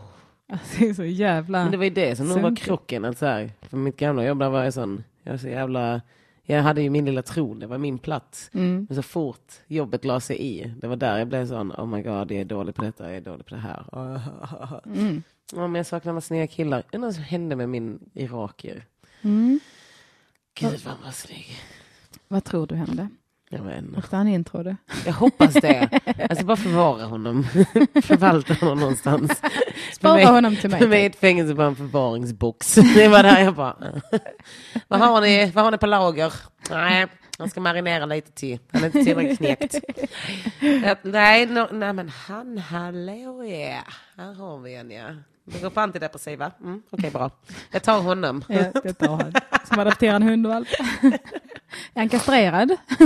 Alltså, 0.51 0.79
det 0.79 0.89
är 0.89 0.93
så 0.93 1.03
jävla... 1.03 1.63
Men 1.63 1.71
det 1.71 1.77
var 1.77 1.83
ju 1.83 1.89
det 1.89 2.15
som 2.15 2.27
nog 2.27 2.41
var 2.41 2.55
krocken. 2.55 3.05
Att 3.05 3.17
så 3.17 3.25
här, 3.25 3.51
för 3.61 3.77
mitt 3.77 3.97
gamla 3.97 4.25
jobb 4.25 4.39
där 4.39 4.49
var 4.49 4.63
jag 4.63 4.73
sån, 4.73 5.03
jag 5.23 5.31
var 5.31 5.37
så 5.37 5.47
jävla, 5.47 6.01
jag 6.43 6.61
hade 6.61 6.81
ju 6.81 6.89
min 6.89 7.05
lilla 7.05 7.21
tron, 7.21 7.59
det 7.59 7.67
var 7.67 7.77
min 7.77 7.97
plats. 7.97 8.49
Mm. 8.53 8.85
Men 8.89 8.95
så 8.95 9.01
fort 9.01 9.53
jobbet 9.67 10.05
la 10.05 10.19
sig 10.19 10.41
i, 10.41 10.73
det 10.81 10.87
var 10.87 10.95
där 10.95 11.17
jag 11.17 11.27
blev 11.27 11.47
sån, 11.47 11.71
oh 11.71 11.85
my 11.85 12.01
god, 12.01 12.31
jag 12.31 12.31
är 12.31 12.45
dålig 12.45 12.75
på 12.75 12.83
detta, 12.83 13.07
jag 13.07 13.17
är 13.17 13.21
dålig 13.21 13.45
på 13.45 13.55
det 13.55 13.61
här. 13.61 13.85
Mm. 14.85 15.23
Ja, 15.55 15.67
men 15.67 15.75
jag 15.75 15.85
saknar 15.85 16.11
alla 16.11 16.21
snygga 16.21 16.47
killar. 16.47 16.83
Undrar 16.91 17.07
vad 17.07 17.15
som 17.15 17.23
hände 17.23 17.55
med 17.55 17.69
min 17.69 17.99
irakier. 18.13 18.85
Mm. 19.21 19.59
Gud 20.53 20.69
vad 20.85 20.93
han 20.93 21.03
var 21.03 21.11
snygg. 21.11 21.47
Vad 22.27 22.43
tror 22.43 22.67
du 22.67 22.75
hände? 22.75 23.09
Jag 23.49 23.63
vet 23.63 23.77
inte. 23.77 23.99
Åkte 23.99 24.15
han 24.15 24.27
in 24.27 24.43
tror 24.43 24.63
du? 24.63 24.75
Jag 25.05 25.13
hoppas 25.13 25.53
det. 25.53 25.89
Alltså 26.29 26.45
bara 26.45 26.57
förvara 26.57 27.05
honom. 27.05 27.43
Förvalta 28.03 28.53
honom 28.53 28.79
någonstans. 28.79 29.41
Spara 29.93 30.13
mig- 30.13 30.25
honom 30.25 30.55
till 30.55 30.69
mig. 30.69 30.79
För 30.79 30.87
mig 30.87 31.01
är 31.05 31.09
ett 31.09 31.15
fängelse 31.19 31.53
bara 31.53 31.67
en 31.67 31.75
förvaringsbox. 31.75 32.75
Det 32.75 33.07
var 33.07 33.23
där 33.23 33.43
jag 33.43 33.55
bara... 33.55 33.75
vad, 34.87 34.99
har 34.99 35.21
ni, 35.21 35.51
vad 35.55 35.63
har 35.63 35.71
ni 35.71 35.77
på 35.77 35.85
lager? 35.85 36.33
Nej, 36.69 37.07
han 37.37 37.49
ska 37.49 37.61
marinera 37.61 38.05
lite 38.05 38.31
till. 38.31 38.59
Han 38.71 38.81
är 38.81 38.85
inte 38.85 39.03
tillräckligt 39.03 39.37
knäckt. 39.37 39.75
Nej, 41.03 41.45
no, 41.45 41.67
nej, 41.71 41.93
men 41.93 42.09
han, 42.09 42.57
hallå 42.57 43.43
ja. 43.43 43.81
Här 44.17 44.33
har 44.33 44.59
vi 44.59 44.75
en 44.75 44.91
ja. 44.91 45.07
Det 45.51 45.61
går 45.61 45.69
på 45.69 45.79
antidepressiva. 45.79 46.51
Mm, 46.61 46.81
Okej, 46.89 47.11
bra. 47.11 47.31
Jag 47.71 47.83
tar 47.83 48.01
honom. 48.01 48.43
Ja, 48.49 48.71
det 48.83 48.93
tar 48.93 49.17
han. 49.17 49.33
Som 49.67 49.79
adopterar 49.79 50.15
en 50.15 50.23
hundvalp. 50.23 50.67
Är 51.93 51.99
han 51.99 52.09
kastrerad? 52.09 52.69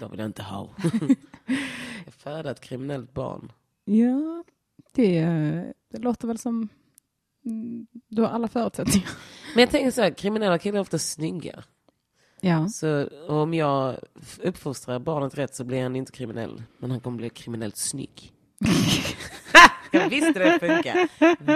De 0.00 0.10
vill 0.10 0.18
jag 0.20 0.26
inte 0.26 0.42
ha. 0.42 0.68
jag 2.04 2.14
födde 2.18 2.50
ett 2.50 2.60
kriminellt 2.60 3.14
barn. 3.14 3.52
Ja, 3.84 4.44
det, 4.94 5.20
det 5.92 5.98
låter 5.98 6.28
väl 6.28 6.38
som... 6.38 6.68
mm, 7.44 7.86
Du 8.08 8.22
har 8.22 8.28
alla 8.28 8.48
förutsättningar. 8.48 9.08
Men 9.54 9.60
jag 9.60 9.70
tänker 9.70 9.90
så 9.90 10.02
här, 10.02 10.10
kriminella 10.10 10.58
killar 10.58 10.76
är 10.76 10.80
ofta 10.82 10.98
snygga. 10.98 11.62
Ja. 12.40 12.68
Så 12.68 13.08
om 13.28 13.54
jag 13.54 13.96
uppfostrar 14.42 14.98
barnet 14.98 15.38
rätt 15.38 15.54
så 15.54 15.64
blir 15.64 15.82
han 15.82 15.96
inte 15.96 16.12
kriminell. 16.12 16.62
Men 16.78 16.90
han 16.90 17.00
kommer 17.00 17.16
bli 17.16 17.30
kriminellt 17.30 17.76
snygg. 17.76 18.32
jag 19.92 20.08
visste 20.10 20.32
det 20.38 20.58
funkar. 20.60 21.08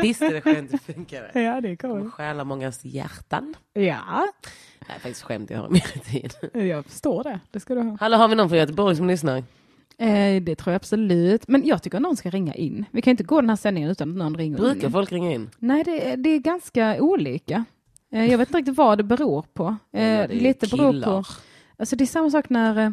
Visste 0.03 0.29
det 0.29 0.41
skämtet 0.41 0.83
funkar. 0.83 1.31
Ja, 1.41 1.61
det 1.61 1.77
Kommer 1.77 2.11
stjäla 2.11 2.45
mångas 2.45 2.85
hjärtan. 2.85 3.55
Ja, 3.73 4.27
Det 4.87 4.93
är 4.93 4.99
faktiskt 4.99 5.23
skämt 5.23 5.51
jag 5.51 5.59
har 5.59 5.69
mer 5.69 6.11
tid. 6.11 6.33
jag 6.71 6.85
förstår 6.87 7.25
det. 7.25 7.41
Det 7.51 7.61
ska 7.61 7.75
du 7.75 7.81
ha. 7.81 7.97
Hallå, 8.01 8.17
har 8.17 8.29
vi 8.29 8.35
någon 8.35 8.49
från 8.49 8.59
Göteborg 8.59 8.97
som 8.97 9.07
lyssnar? 9.09 9.39
Eh, 9.99 10.43
det 10.43 10.57
tror 10.57 10.73
jag 10.73 10.77
absolut. 10.77 11.49
Men 11.49 11.67
jag 11.67 11.83
tycker 11.83 11.99
att 11.99 12.03
någon 12.03 12.17
ska 12.17 12.31
ringa 12.31 12.55
in. 12.55 12.85
Vi 12.91 13.03
kan 13.03 13.11
inte 13.11 13.25
gå 13.25 13.41
den 13.41 13.51
här 13.51 13.57
sändningen 13.57 13.91
utan 13.91 14.11
att 14.11 14.17
någon 14.17 14.37
ringer 14.37 14.59
Brukar 14.59 14.87
in. 14.87 14.93
folk 14.93 15.13
ringa 15.13 15.33
in? 15.33 15.51
Nej, 15.59 15.85
det, 15.85 16.11
är- 16.13 16.17
det 16.17 16.29
är 16.31 16.39
ganska 16.39 16.97
olika. 17.01 17.65
Eh, 18.13 18.25
jag 18.31 18.39
vet 18.39 18.49
inte 18.49 18.59
riktigt 18.59 18.77
vad 18.77 18.99
det 18.99 19.05
beror 19.05 19.45
på. 19.55 19.77
Eh, 19.93 20.05
Ja, 20.05 20.27
det 20.27 20.37
är 20.37 20.41
lite 20.41 20.67
beror 20.77 20.93
killar. 20.93 21.07
på... 21.23 21.29
Alltså 21.77 21.97
det 21.97 22.05
är 22.05 22.07
samma 22.07 22.31
sak 22.31 22.49
när, 22.49 22.79
eh, 22.87 22.91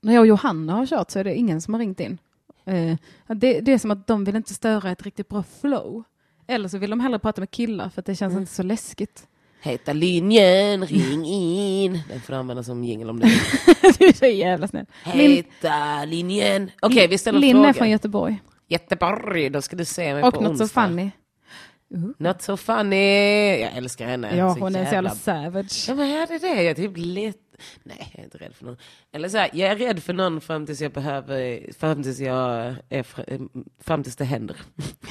när 0.00 0.14
jag 0.14 0.20
och 0.20 0.26
Johanna 0.26 0.72
har 0.72 0.86
kört 0.86 1.10
så 1.10 1.18
är 1.18 1.24
det 1.24 1.34
ingen 1.34 1.60
som 1.60 1.74
har 1.74 1.78
ringt 1.78 2.00
in. 2.00 2.18
Eh, 2.66 2.96
det, 3.28 3.60
det 3.60 3.72
är 3.72 3.78
som 3.78 3.90
att 3.90 4.06
de 4.06 4.24
vill 4.24 4.36
inte 4.36 4.54
störa 4.54 4.90
ett 4.90 5.02
riktigt 5.02 5.28
bra 5.28 5.44
flow. 5.60 6.02
Eller 6.46 6.68
så 6.68 6.78
vill 6.78 6.90
de 6.90 7.00
hellre 7.00 7.18
prata 7.18 7.40
med 7.40 7.50
killar 7.50 7.88
för 7.88 8.00
att 8.02 8.06
det 8.06 8.14
känns 8.16 8.30
Mm. 8.32 8.42
inte 8.42 8.52
så 8.54 8.62
läskigt. 8.62 9.26
Heta 9.62 9.92
linjen, 9.92 10.86
ring 10.86 11.24
in. 11.24 12.00
Den 12.08 12.20
får 12.20 12.32
du 12.32 12.38
använda 12.38 12.62
som 12.62 12.84
jingel 12.84 13.10
om 13.10 13.20
du 13.20 13.26
du 13.98 14.06
är 14.06 14.12
så 14.16 14.26
jävla 14.26 14.68
snäll. 14.68 14.86
Lin, 15.14 15.30
Heta 15.30 16.04
linjen. 16.04 16.70
Okej, 16.82 17.08
vi 17.08 17.18
ställer 17.18 17.36
en 17.36 17.40
Linn 17.40 17.56
fråga. 17.56 17.68
är 17.68 17.72
från 17.72 17.90
Göteborg. 17.90 18.42
Göteborg, 18.68 19.50
då 19.50 19.62
ska 19.62 19.76
du 19.76 19.84
se 19.84 20.14
mig 20.14 20.22
Och 20.22 20.34
på 20.34 20.40
något 20.40 20.50
onsdag. 20.50 20.66
så 20.66 20.88
funny. 20.88 21.10
Not 22.18 22.42
so 22.42 22.56
funny. 22.56 23.60
Jag 23.60 23.76
älskar 23.76 24.06
henne. 24.06 24.36
Ja, 24.36 24.56
hon 24.60 24.76
är 24.76 24.86
så 24.86 24.94
jävla 24.94 25.10
savage. 25.10 25.84
Ja, 25.88 25.94
men 25.94 26.10
är 26.10 26.26
det 26.26 26.38
det? 26.38 26.54
Jag 26.62 26.66
är 26.66 26.74
typ 26.74 26.92
lite... 26.94 27.38
Nej, 27.82 28.10
jag 28.12 28.20
är 28.20 28.24
inte 28.24 28.38
rädd 28.38 28.54
för 28.54 28.64
någon. 28.64 28.76
Eller 29.12 29.28
så 29.28 29.38
här, 29.38 29.50
jag 29.52 29.70
är 29.70 29.76
rädd 29.76 30.02
för 30.02 30.12
någon 30.12 30.40
fram 30.40 30.66
tills 30.66 30.80
jag 30.80 30.92
behöver... 30.92 31.72
Fram 31.78 32.02
tills 32.02 32.18
jag 32.20 32.74
är... 32.88 33.02
fr- 33.02 33.48
Fram 33.80 34.02
tills 34.02 34.16
det 34.16 34.24
händer. 34.24 34.56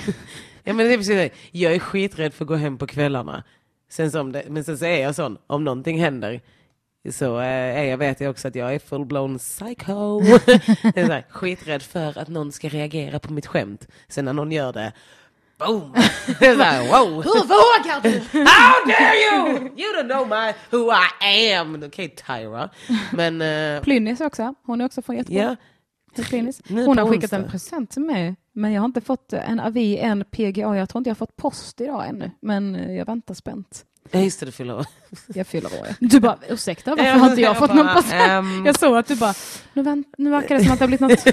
ja, 0.64 0.74
men 0.74 0.78
det 0.78 0.94
är 0.94 0.98
precis 0.98 1.16
det. 1.16 1.30
Jag 1.52 1.74
är 1.74 1.80
skiträdd 1.80 2.34
för 2.34 2.44
att 2.46 2.48
gå 2.48 2.56
hem 2.56 2.78
på 2.78 2.88
kvällarna. 2.88 3.44
Sen 3.90 4.12
som 4.12 4.32
det, 4.32 4.44
men 4.50 4.64
sen 4.64 4.78
så 4.78 4.86
är 4.86 5.02
jag 5.02 5.16
sån, 5.16 5.38
om 5.48 5.64
någonting 5.64 6.00
händer 6.00 6.42
så 7.12 7.40
eh, 7.40 7.46
är 7.80 7.84
jag, 7.84 7.98
vet 7.98 8.22
jag 8.22 8.30
också 8.32 8.48
att 8.48 8.56
jag 8.56 8.74
är 8.76 8.80
full-blown 8.80 9.38
psycho. 9.38 10.22
det 10.94 11.02
är 11.02 11.06
så 11.06 11.12
här, 11.12 11.26
skiträdd 11.30 11.82
för 11.82 12.18
att 12.18 12.28
någon 12.28 12.52
ska 12.52 12.70
reagera 12.70 13.20
på 13.20 13.34
mitt 13.34 13.46
skämt. 13.48 13.88
Sen 14.08 14.26
när 14.26 14.34
någon 14.34 14.52
gör 14.52 14.74
det, 14.74 14.94
är 16.40 16.56
så 16.56 16.62
här, 16.64 16.82
wow! 16.82 17.24
Hur 17.24 17.44
vågar 17.48 18.02
du? 18.04 18.40
How 18.40 18.86
dare 18.88 19.16
you! 19.16 19.70
You 19.78 19.94
don't 19.98 20.10
know 20.10 20.28
my, 20.28 20.54
who 20.72 20.92
I 20.92 21.54
am! 21.54 21.84
Okej, 21.86 22.10
Tyra. 22.10 22.70
Men, 23.12 23.42
eh, 23.42 23.82
Plynnis 23.84 24.22
också. 24.22 24.54
Hon 24.66 24.82
är 24.82 24.86
också 24.86 25.02
från 25.02 25.16
Göteborg. 25.18 25.42
Nu 26.68 26.86
Hon 26.86 26.98
har 26.98 27.08
skickat 27.10 27.34
en 27.34 27.50
present 27.50 27.92
till 27.92 28.02
mig. 28.02 28.36
Men 28.56 28.72
jag 28.74 28.82
har 28.82 28.86
inte 28.86 29.02
fått 29.02 29.34
en 29.34 29.60
avi, 29.60 29.98
en 29.98 30.26
PGA. 30.32 30.76
Jag 30.78 30.90
tror 30.90 31.00
inte 31.00 31.10
jag 31.10 31.16
har 31.16 31.16
fått 31.16 31.36
post 31.36 31.82
idag 31.82 32.08
ännu. 32.08 32.32
Men 32.42 32.96
jag 32.96 33.06
väntar 33.06 33.34
spänt. 33.34 33.86
Ja, 34.12 34.20
just 34.20 34.40
det, 34.40 34.46
du 34.46 34.52
fyller 34.52 34.76
år. 34.78 34.86
Jag 35.34 35.48
fyller 35.48 35.80
år. 35.80 35.88
ja. 35.90 35.96
Du 36.00 36.20
bara, 36.20 36.38
ursäkta, 36.50 36.96
varför 36.96 37.12
har 37.12 37.30
inte 37.30 37.42
jag 37.42 37.50
jag 37.50 37.58
fått 37.58 37.70
bara, 37.70 37.84
någon 37.84 37.96
present? 37.96 38.30
ehm. 38.30 38.66
Jag 38.66 38.80
såg 38.80 38.98
att 38.98 39.08
du 39.08 39.16
bara, 39.16 39.34
nu, 39.74 39.82
vänt, 39.82 40.08
nu 40.18 40.30
verkar 40.30 40.58
det 40.58 40.64
som 40.64 40.74
att 40.74 40.80
det 40.80 40.84
har 40.86 41.08
blivit 41.08 41.26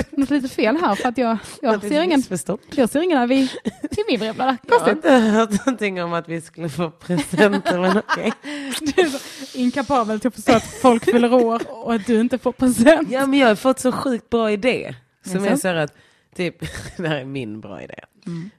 något, 0.00 0.10
något 0.18 0.30
litet 0.30 0.52
fel 0.52 0.76
här. 0.76 0.94
För 0.94 1.08
att 1.08 1.18
jag, 1.18 1.36
jag, 1.62 1.80
ser, 1.80 2.02
ingen, 2.02 2.22
jag 2.70 2.90
ser 2.90 3.02
ingen 3.02 3.18
avi 3.18 3.48
till 3.90 4.04
min 4.08 4.18
brevlåda. 4.20 4.56
Jag 4.68 4.78
har 4.78 4.90
inte 4.90 5.10
hört 5.10 5.66
någonting 5.66 6.02
om 6.02 6.12
att 6.12 6.28
vi 6.28 6.40
skulle 6.40 6.68
få 6.68 6.90
presenter, 6.90 7.80
men 7.80 7.98
okej. 7.98 8.32
Du 8.80 9.02
är 9.02 9.08
så 9.08 9.58
inkapabel 9.58 10.20
till 10.20 10.28
att 10.28 10.34
förstå 10.34 10.52
att 10.52 10.64
folk 10.64 11.04
fyller 11.04 11.32
år 11.32 11.62
och 11.68 11.94
att 11.94 12.06
du 12.06 12.20
inte 12.20 12.38
får 12.38 12.52
present. 12.52 13.10
Ja, 13.10 13.26
men 13.26 13.38
jag 13.38 13.48
har 13.48 13.54
fått 13.54 13.78
så 13.80 13.92
sjukt 13.92 14.30
bra 14.30 14.50
idé. 14.50 14.94
Som 15.26 15.56
så 15.58 15.68
här 15.68 15.74
att, 15.74 15.94
typ, 16.36 16.60
det 16.96 17.08
här 17.08 17.16
är 17.16 17.24
min 17.24 17.60
bra 17.60 17.82
idé. 17.82 17.94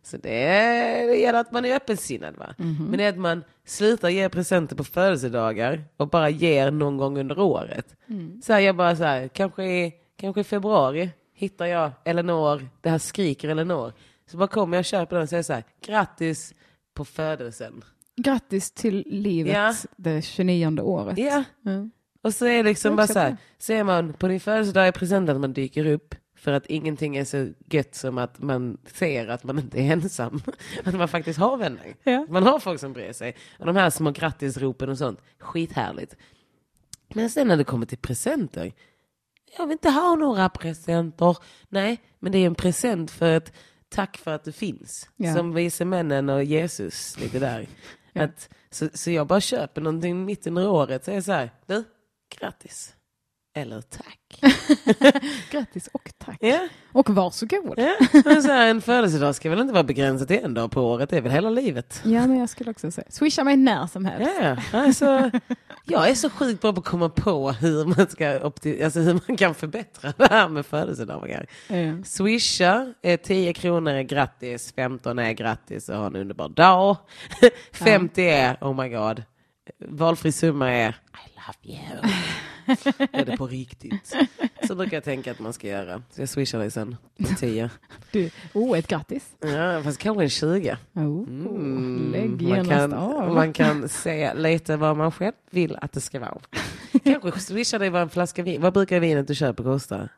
Så 0.03 0.17
det, 0.17 0.43
är, 0.43 1.07
det 1.07 1.15
gäller 1.15 1.39
att 1.39 1.51
man 1.51 1.65
är 1.65 1.75
öppensinnad 1.75 2.35
va. 2.37 2.55
Men 2.57 2.91
det 2.97 3.03
är 3.03 3.09
att 3.09 3.17
man 3.17 3.43
slutar 3.65 4.09
ge 4.09 4.29
presenter 4.29 4.75
på 4.75 4.83
födelsedagar 4.83 5.83
och 5.97 6.07
bara 6.09 6.29
ger 6.29 6.71
någon 6.71 6.97
gång 6.97 7.17
under 7.19 7.39
året. 7.39 7.95
Så 8.43 8.53
här, 8.53 8.59
jag 8.59 8.75
bara 8.75 8.95
så 8.95 9.03
här, 9.03 9.27
kanske 9.27 9.63
i, 9.65 9.93
kanske 10.17 10.41
i 10.41 10.43
februari 10.43 11.09
hittar 11.33 11.65
jag 11.65 11.91
Eleanor, 12.05 12.67
det 12.81 12.89
här 12.89 12.97
skriker 12.97 13.49
Eleanor. 13.49 13.93
Så 14.31 14.37
bara 14.37 14.47
kommer 14.47 14.77
jag 14.77 14.81
och 14.81 14.85
köper 14.85 15.15
den 15.15 15.23
och 15.23 15.29
säger 15.29 15.43
så 15.43 15.53
här, 15.53 15.63
grattis 15.85 16.53
på 16.93 17.05
födelsen. 17.05 17.83
Grattis 18.17 18.71
till 18.71 19.03
livet 19.07 19.53
Ja. 19.53 19.73
det 19.95 20.21
29 20.21 20.79
året. 20.81 21.17
Ja, 21.17 21.43
Mm. 21.65 21.91
och 22.23 22.33
så 22.33 22.45
är 22.45 22.57
det 22.57 22.69
liksom 22.69 22.95
bara 22.95 23.07
så 23.07 23.19
här, 23.19 23.37
ser 23.57 23.83
man 23.83 24.13
på 24.13 24.27
din 24.27 24.39
födelsedag 24.39 24.87
är 24.87 24.91
presenten 24.91 25.35
att 25.35 25.41
man 25.41 25.53
dyker 25.53 25.85
upp 25.85 26.15
för 26.45 26.51
att 26.51 26.65
ingenting 26.65 27.17
är 27.17 27.25
så 27.25 27.49
gött 27.69 27.95
som 27.95 28.17
att 28.17 28.39
man 28.41 28.77
ser 28.85 29.27
att 29.27 29.43
man 29.43 29.59
inte 29.59 29.81
är 29.81 29.91
ensam. 29.91 30.41
Att 30.83 30.95
man 30.95 31.07
faktiskt 31.07 31.39
har 31.39 31.57
vänner. 31.57 31.95
Ja. 32.03 32.25
Man 32.29 32.43
har 32.43 32.59
folk 32.59 32.79
som 32.79 32.93
bryr 32.93 33.13
sig. 33.13 33.35
Och 33.59 33.65
de 33.65 33.75
här 33.75 33.89
små 33.89 34.11
grattisropen 34.11 34.89
och 34.89 34.97
sånt, 34.97 35.19
skithärligt. 35.39 36.15
Men 37.13 37.29
sen 37.29 37.47
när 37.47 37.57
det 37.57 37.63
kommer 37.63 37.85
till 37.85 37.97
presenter, 37.97 38.73
jag 39.57 39.65
vill 39.65 39.71
inte 39.71 39.89
ha 39.89 40.15
några 40.15 40.49
presenter. 40.49 41.37
Nej, 41.69 42.01
men 42.19 42.31
det 42.31 42.37
är 42.37 42.45
en 42.45 42.55
present 42.55 43.11
för 43.11 43.31
ett 43.37 43.53
tack 43.89 44.17
för 44.17 44.31
att 44.31 44.43
du 44.43 44.51
finns. 44.51 45.09
Ja. 45.15 45.35
Som 45.35 45.53
vise 45.53 45.85
männen 45.85 46.29
och 46.29 46.43
Jesus, 46.43 47.19
lite 47.19 47.39
där. 47.39 47.67
Ja. 48.13 48.23
Att, 48.23 48.49
så, 48.69 48.89
så 48.93 49.11
jag 49.11 49.27
bara 49.27 49.41
köper 49.41 49.81
någonting 49.81 50.25
mitt 50.25 50.47
under 50.47 50.67
året, 50.67 51.05
så 51.05 51.11
är 51.11 51.15
jag 51.15 51.23
så 51.23 51.31
här, 51.31 51.51
du, 51.65 51.83
grattis. 52.39 52.94
Eller 53.57 53.81
tack. 53.81 54.19
Grattis 55.51 55.87
och 55.93 56.11
tack. 56.17 56.37
Ja, 56.39 56.67
Och 56.91 57.09
varsågod. 57.09 57.73
ja. 57.77 57.95
Men 58.25 58.43
så 58.43 58.51
här, 58.51 58.67
en 58.67 58.81
födelsedag 58.81 59.35
ska 59.35 59.49
väl 59.49 59.59
inte 59.59 59.73
vara 59.73 59.83
begränsad 59.83 60.27
till 60.27 60.43
en 60.43 60.53
dag 60.53 60.71
på 60.71 60.81
året, 60.81 61.09
det 61.09 61.17
är 61.17 61.21
väl 61.21 61.31
hela 61.31 61.49
livet. 61.49 62.01
Ja, 62.05 62.27
men 62.27 62.37
jag 62.39 62.49
skulle 62.49 62.71
också 62.71 62.91
säga. 62.91 63.07
Swisha 63.09 63.43
mig 63.43 63.57
när 63.57 63.87
som 63.87 64.05
helst. 64.05 64.31
Ja, 64.41 64.57
alltså, 64.79 65.31
jag 65.85 66.09
är 66.09 66.15
så 66.15 66.29
sjukt 66.29 66.61
bra 66.61 66.73
på 66.73 66.79
att 66.79 66.85
komma 66.85 67.09
på 67.09 67.51
hur 67.51 67.85
man, 67.85 68.07
ska 68.09 68.29
alltså 68.83 68.99
hur 68.99 69.21
man 69.27 69.37
kan 69.37 69.55
förbättra 69.55 70.13
det 70.17 70.27
här 70.29 70.47
med 70.49 70.65
födelsedagar. 70.65 71.45
Ja. 71.67 72.03
Swisha, 72.03 72.93
eh, 73.01 73.19
10 73.19 73.53
kronor 73.53 73.91
är 73.93 74.03
grattis, 74.03 74.73
15 74.75 75.19
är 75.19 75.31
grattis 75.33 75.89
och 75.89 75.95
ha 75.97 76.07
en 76.07 76.15
underbar 76.15 76.49
dag. 76.49 76.97
50 77.73 78.21
är, 78.21 78.57
oh 78.61 78.81
my 78.83 78.89
god, 78.89 79.23
valfri 79.79 80.31
summa 80.31 80.71
är 80.71 80.89
I 80.89 81.29
love 81.35 81.75
you. 81.77 82.11
Är 83.11 83.25
det 83.25 83.37
på 83.37 83.47
riktigt? 83.47 84.15
Så 84.67 84.75
brukar 84.75 84.97
jag 84.97 85.03
tänka 85.03 85.31
att 85.31 85.39
man 85.39 85.53
ska 85.53 85.67
göra. 85.67 86.01
Så 86.09 86.21
jag 86.21 86.29
swishar 86.29 86.59
dig 86.59 86.71
sen, 86.71 86.95
10. 87.39 87.69
Du, 88.11 88.29
oh, 88.53 88.79
ett 88.79 88.87
grattis. 88.87 89.35
Ja, 89.39 89.81
fast 89.83 89.97
kanske 89.97 90.23
en 90.23 90.29
20. 90.29 90.77
Oh, 90.93 91.27
Mm, 91.27 92.11
lägg 92.11 92.29
man, 92.29 92.39
genast 92.39 92.69
kan, 92.69 92.93
av. 92.93 93.33
man 93.33 93.53
kan 93.53 93.89
säga 93.89 94.33
lite 94.33 94.77
vad 94.77 94.97
man 94.97 95.11
själv 95.11 95.33
vill 95.51 95.75
att 95.81 95.91
det 95.91 96.01
ska 96.01 96.19
vara. 96.19 96.37
Kanske 97.03 97.39
swisha 97.39 97.77
dig 97.79 97.89
vad 97.89 98.01
en 98.01 98.09
flaska 98.09 98.43
vin. 98.43 98.61
Vad 98.61 98.73
brukar 98.73 98.99
vinet 98.99 99.27
du 99.27 99.35
köper 99.35 99.63
kosta? 99.63 100.09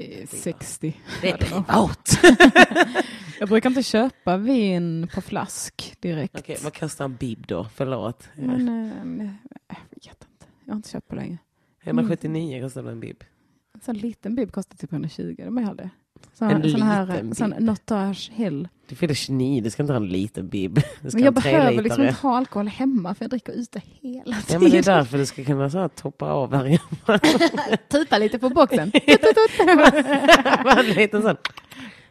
Eh, 0.00 0.28
60. 0.28 0.96
Det 1.22 1.30
är 1.30 1.36
privat. 1.36 2.10
Jag 3.40 3.48
brukar 3.48 3.70
inte 3.70 3.82
köpa 3.82 4.36
vin 4.36 5.08
på 5.14 5.20
flask 5.20 5.94
direkt. 6.00 6.38
Okej, 6.38 6.56
vad 6.62 6.78
kostar 6.78 7.04
en 7.04 7.16
bib 7.16 7.44
då? 7.46 7.66
Förlåt. 7.74 8.28
Men, 8.34 9.20
eh, 9.20 9.26
jag 9.68 9.76
vet 9.76 10.06
inte. 10.06 10.46
Jag 10.64 10.72
har 10.72 10.76
inte 10.76 10.90
köpt 10.90 11.08
på 11.08 11.14
länge. 11.14 11.38
179 11.84 12.62
kostar 12.62 12.84
en 12.84 13.00
bib. 13.00 13.24
En 13.74 13.80
sån 13.80 13.96
liten 13.98 14.34
bib 14.34 14.52
kostar 14.52 14.76
typ 14.76 14.92
120. 14.92 15.34
De 15.38 15.58
är 15.58 15.74
det. 15.74 15.90
Sån, 16.34 16.50
En 16.50 16.70
sån 16.70 16.82
här, 16.82 17.06
liten 17.06 17.34
sån 17.34 17.50
bib. 17.50 17.60
Notage 17.60 18.30
Hill. 18.34 18.68
Du 18.88 18.94
fyller 18.96 19.14
29, 19.14 19.60
du 19.60 19.70
ska 19.70 19.82
inte 19.82 19.92
ha 19.92 20.00
en 20.00 20.08
liten 20.08 20.48
bib. 20.48 20.74
Men 21.00 21.10
jag 21.22 21.26
en 21.26 21.34
behöver 21.34 21.82
liksom 21.82 22.02
inte 22.02 22.14
ha 22.14 22.36
alkohol 22.36 22.68
hemma 22.68 23.14
för 23.14 23.24
jag 23.24 23.30
dricker 23.30 23.52
ute 23.52 23.82
hela 24.00 24.22
Ja, 24.26 24.42
tiden. 24.46 24.62
men 24.62 24.70
det 24.70 24.78
är 24.78 24.82
därför 24.82 25.18
du 25.18 25.26
ska 25.26 25.44
kunna 25.44 25.70
så 25.70 25.78
här, 25.78 25.88
toppa 25.88 26.26
av 26.32 26.50
varje 26.50 26.78
Tuta 27.88 28.18
lite 28.18 28.38
på 28.38 28.48
boxen. 28.48 28.92
varje 30.64 30.94
liten 30.94 31.22
sån. 31.22 31.36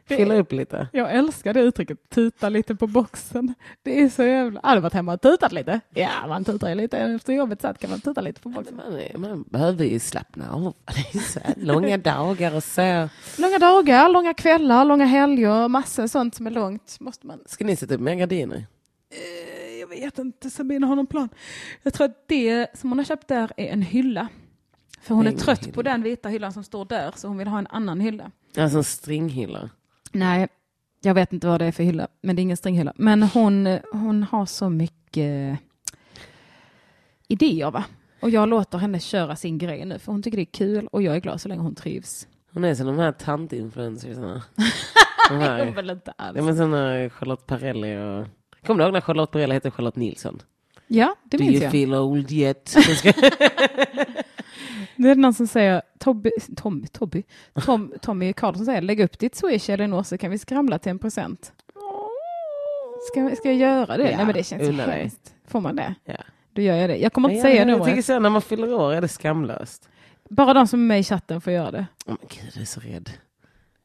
Fylla 0.05 0.35
upp 0.35 0.51
lite. 0.51 0.87
Jag 0.93 1.11
älskar 1.13 1.53
det 1.53 1.59
uttrycket, 1.61 2.09
tuta 2.09 2.49
lite 2.49 2.75
på 2.75 2.87
boxen. 2.87 3.53
Det 3.83 4.01
är 4.01 4.09
så 4.09 4.23
jävla... 4.23 4.59
Har 4.63 4.75
du 4.75 4.81
varit 4.81 4.93
hemma 4.93 5.13
och 5.13 5.21
tutat 5.21 5.51
lite? 5.51 5.79
Ja, 5.93 6.09
man 6.27 6.43
tutar 6.45 6.69
ju 6.69 6.75
lite 6.75 6.97
efter 6.97 7.33
jobbet 7.33 7.61
så 7.61 7.67
att 7.67 7.79
kan 7.79 7.89
man 7.89 8.01
tuta 8.01 8.21
lite 8.21 8.41
på 8.41 8.49
boxen. 8.49 8.75
Man, 9.15 9.21
man 9.29 9.43
behöver 9.49 9.85
ju 9.85 9.99
slappna 9.99 10.51
av. 10.51 10.73
Långa 11.57 11.97
dagar 11.97 12.55
och 12.55 12.63
så. 12.63 13.09
Långa 13.37 13.59
dagar, 13.59 14.09
långa 14.09 14.33
kvällar, 14.33 14.85
långa 14.85 15.05
helger, 15.05 15.67
massor 15.67 16.07
sånt 16.07 16.35
som 16.35 16.47
är 16.47 16.51
långt. 16.51 16.97
Måste 16.99 17.27
man... 17.27 17.39
Ska 17.45 17.65
ni 17.65 17.75
sätta 17.75 17.95
upp 17.95 18.01
mer 18.01 18.15
gardiner? 18.15 18.65
Eh, 19.09 19.79
Jag 19.79 19.87
vet 19.87 20.19
inte, 20.19 20.49
Sabina 20.49 20.87
har 20.87 20.95
någon 20.95 21.07
plan. 21.07 21.29
Jag 21.83 21.93
tror 21.93 22.05
att 22.05 22.27
det 22.27 22.67
som 22.79 22.89
hon 22.89 22.97
har 22.99 23.05
köpt 23.05 23.27
där 23.27 23.51
är 23.57 23.67
en 23.67 23.81
hylla. 23.81 24.27
För 25.01 25.15
hon 25.15 25.27
är 25.27 25.31
trött 25.31 25.63
hylla. 25.63 25.73
på 25.73 25.81
den 25.81 26.03
vita 26.03 26.29
hyllan 26.29 26.53
som 26.53 26.63
står 26.63 26.85
där, 26.85 27.11
så 27.15 27.27
hon 27.27 27.37
vill 27.37 27.47
ha 27.47 27.57
en 27.59 27.67
annan 27.67 27.99
hylla. 27.99 28.31
Alltså 28.57 28.77
en 28.77 28.83
stringhylla. 28.83 29.69
Nej, 30.11 30.47
jag 31.01 31.13
vet 31.13 31.33
inte 31.33 31.47
vad 31.47 31.61
det 31.61 31.65
är 31.65 31.71
för 31.71 31.83
hylla, 31.83 32.07
men 32.21 32.35
det 32.35 32.39
är 32.39 32.43
ingen 32.43 32.57
stringhylla. 32.57 32.93
Men 32.95 33.23
hon, 33.23 33.79
hon 33.91 34.23
har 34.23 34.45
så 34.45 34.69
mycket 34.69 35.59
idéer 37.27 37.71
va? 37.71 37.83
Och 38.21 38.29
jag 38.29 38.49
låter 38.49 38.77
henne 38.77 38.99
köra 38.99 39.35
sin 39.35 39.57
grej 39.57 39.85
nu, 39.85 39.99
för 39.99 40.11
hon 40.11 40.23
tycker 40.23 40.37
det 40.37 40.43
är 40.43 40.45
kul 40.53 40.87
och 40.87 41.01
jag 41.01 41.15
är 41.15 41.19
glad 41.19 41.41
så 41.41 41.49
länge 41.49 41.61
hon 41.61 41.75
trivs. 41.75 42.27
Hon 42.53 42.63
är 42.63 42.75
som 42.75 42.87
de 42.87 42.97
här 42.99 43.11
tantinfluencersarna. 43.11 44.43
De 45.29 45.39
Det 45.39 45.45
är 45.45 45.65
hon 45.65 45.73
väl 45.75 45.89
inte 45.89 46.11
alls. 46.11 46.37
ja, 46.37 46.43
men 46.43 46.57
såna 46.57 47.09
Charlotte 47.09 47.45
Perrelli 47.47 47.95
och... 47.97 48.27
Kommer 48.67 48.77
du 48.79 48.83
ihåg 48.85 48.93
när 48.93 49.01
Charlotte 49.01 49.31
Perrelli 49.31 49.53
hette 49.53 49.71
Charlotte 49.71 49.95
Nilsson? 49.95 50.41
Ja, 50.87 51.15
det 51.23 51.37
Do 51.37 51.43
minns 51.43 51.53
you 51.55 51.63
jag. 51.63 51.71
feel 51.71 51.93
old 51.95 52.31
yet? 52.31 52.75
Hon 54.77 54.85
ska- 54.85 55.03
Det 55.03 55.09
är 55.09 55.15
någon 55.15 55.33
som 55.33 55.47
säger, 55.47 55.81
Tobby, 55.99 56.31
Tommy, 56.55 56.87
Tobby, 56.87 57.23
Tom, 57.65 57.93
Tommy 58.01 58.33
Karlsson 58.33 58.65
säger, 58.65 58.81
lägg 58.81 58.99
upp 58.99 59.19
ditt 59.19 59.35
Swish 59.35 59.69
Elinor 59.69 60.03
så 60.03 60.17
kan 60.17 60.31
vi 60.31 60.37
skramla 60.37 60.79
till 60.79 60.89
en 60.89 60.99
present. 60.99 61.53
Ska, 63.11 63.35
ska 63.35 63.49
jag 63.51 63.57
göra 63.57 63.97
det? 63.97 64.11
Ja, 64.11 64.17
Nej 64.17 64.25
men 64.25 64.33
det 64.35 64.43
känns 64.43 64.79
hemskt. 64.79 65.33
Får 65.47 65.61
man 65.61 65.75
det? 65.75 65.95
Ja. 66.05 66.13
Då 66.53 66.61
gör 66.61 66.75
jag 66.75 66.89
det. 66.89 66.97
Jag 66.97 67.13
kommer 67.13 67.29
inte 67.29 67.37
Ja, 67.37 67.43
säga 67.43 67.55
jag 67.55 67.67
numret. 67.67 67.87
tycker 67.87 68.01
så 68.01 68.13
här, 68.13 68.19
när 68.19 68.29
man 68.29 68.41
fyller 68.41 68.73
år 68.73 68.93
är 68.93 69.01
det 69.01 69.07
skamlöst. 69.07 69.89
Bara 70.29 70.53
de 70.53 70.67
som 70.67 70.79
är 70.79 70.85
med 70.85 70.99
i 70.99 71.03
chatten 71.03 71.41
får 71.41 71.53
göra 71.53 71.71
det. 71.71 71.85
Åh 72.05 72.15
men 72.19 72.27
gud, 72.29 72.51
jag 72.53 72.61
är 72.61 72.65
så 72.65 72.79
rädd. 72.79 73.09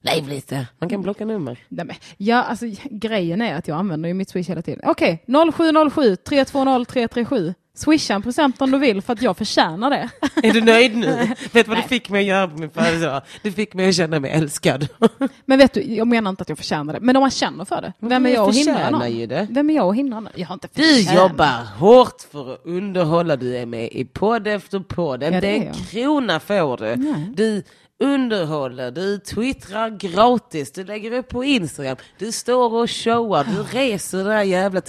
Lev 0.01 0.29
lite. 0.29 0.67
Man 0.79 0.89
kan 0.89 1.03
blocka 1.03 1.25
nummer. 1.25 1.59
Nej, 1.69 1.87
men, 1.87 1.97
ja, 2.17 2.43
alltså, 2.43 2.67
grejen 2.91 3.43
är 3.43 3.55
att 3.55 3.69
jag 3.69 3.79
använder 3.79 4.09
ju 4.09 4.15
mitt 4.15 4.29
Swish 4.29 4.49
hela 4.49 4.63
tiden. 4.63 4.81
Okej, 4.91 5.25
0707 5.53 6.17
320 6.17 6.85
337. 6.85 7.55
Swisha 7.79 8.15
en 8.15 8.23
present 8.23 8.63
om 8.63 8.71
du 8.71 8.79
vill 8.79 9.03
för 9.03 9.13
att 9.13 9.23
jag 9.23 9.37
förtjänar 9.37 9.91
det. 9.91 10.11
Är 10.43 10.53
du 10.53 10.61
nöjd 10.61 10.97
nu? 10.97 11.07
Vet 11.53 11.53
du 11.53 11.63
vad 11.63 11.79
du 11.79 11.83
fick 11.83 12.11
mig 12.11 12.21
att 12.21 12.27
göra 12.27 12.49
på 12.49 12.59
min 12.59 12.71
födelsedag? 12.71 13.23
Du 13.43 13.53
fick 13.53 13.75
mig 13.75 13.89
att 13.89 13.95
känna 13.95 14.21
mig 14.21 14.31
älskad. 14.31 14.89
Men 15.45 15.59
vet 15.59 15.73
du, 15.73 15.83
jag 15.83 16.07
menar 16.09 16.31
inte 16.31 16.43
att 16.43 16.49
jag 16.49 16.59
förtjänar 16.59 16.95
det. 16.95 17.01
Men 17.01 17.17
om 17.17 17.21
man 17.21 17.31
känner 17.31 17.65
för 17.65 17.83
det. 17.83 17.93
Vem 17.99 18.27
är 18.27 18.31
jag 18.31 18.49
att 18.49 18.57
hindra 18.57 18.91
någon? 18.91 19.13
ju 19.13 19.27
det. 19.27 19.47
Vem 19.51 19.71
är 19.71 19.75
jag 19.75 19.89
att 19.91 19.97
hindra 19.97 20.21
någon? 20.21 20.33
Jag 20.37 20.47
har 20.47 20.55
inte 20.55 20.69
Du 20.75 20.83
förtjänat. 20.83 21.31
jobbar 21.31 21.65
hårt 21.79 22.23
för 22.33 22.53
att 22.55 22.61
underhålla. 22.65 23.37
Du 23.37 23.57
är 23.57 23.67
med 23.67 23.89
i 23.93 24.05
podd 24.05 24.47
efter 24.47 24.81
podd. 24.81 25.23
Ja, 25.23 25.41
det 25.41 25.49
är 25.49 25.67
en 25.67 25.75
krona 25.75 26.41
får 26.41 26.77
du. 26.77 26.97
Nej. 26.97 27.33
Du 27.37 27.63
underhåller, 28.05 28.91
du 28.91 29.19
twittrar 29.19 29.91
gratis, 29.91 30.73
du 30.73 30.85
lägger 30.85 31.13
upp 31.13 31.29
på 31.29 31.45
Instagram, 31.45 31.97
du 32.19 32.33
står 32.33 32.75
och 32.75 32.91
showar, 32.91 33.45
du 33.45 33.79
reser 33.79 34.19
det 34.19 34.25
där 34.25 34.43
jävla. 34.43 34.81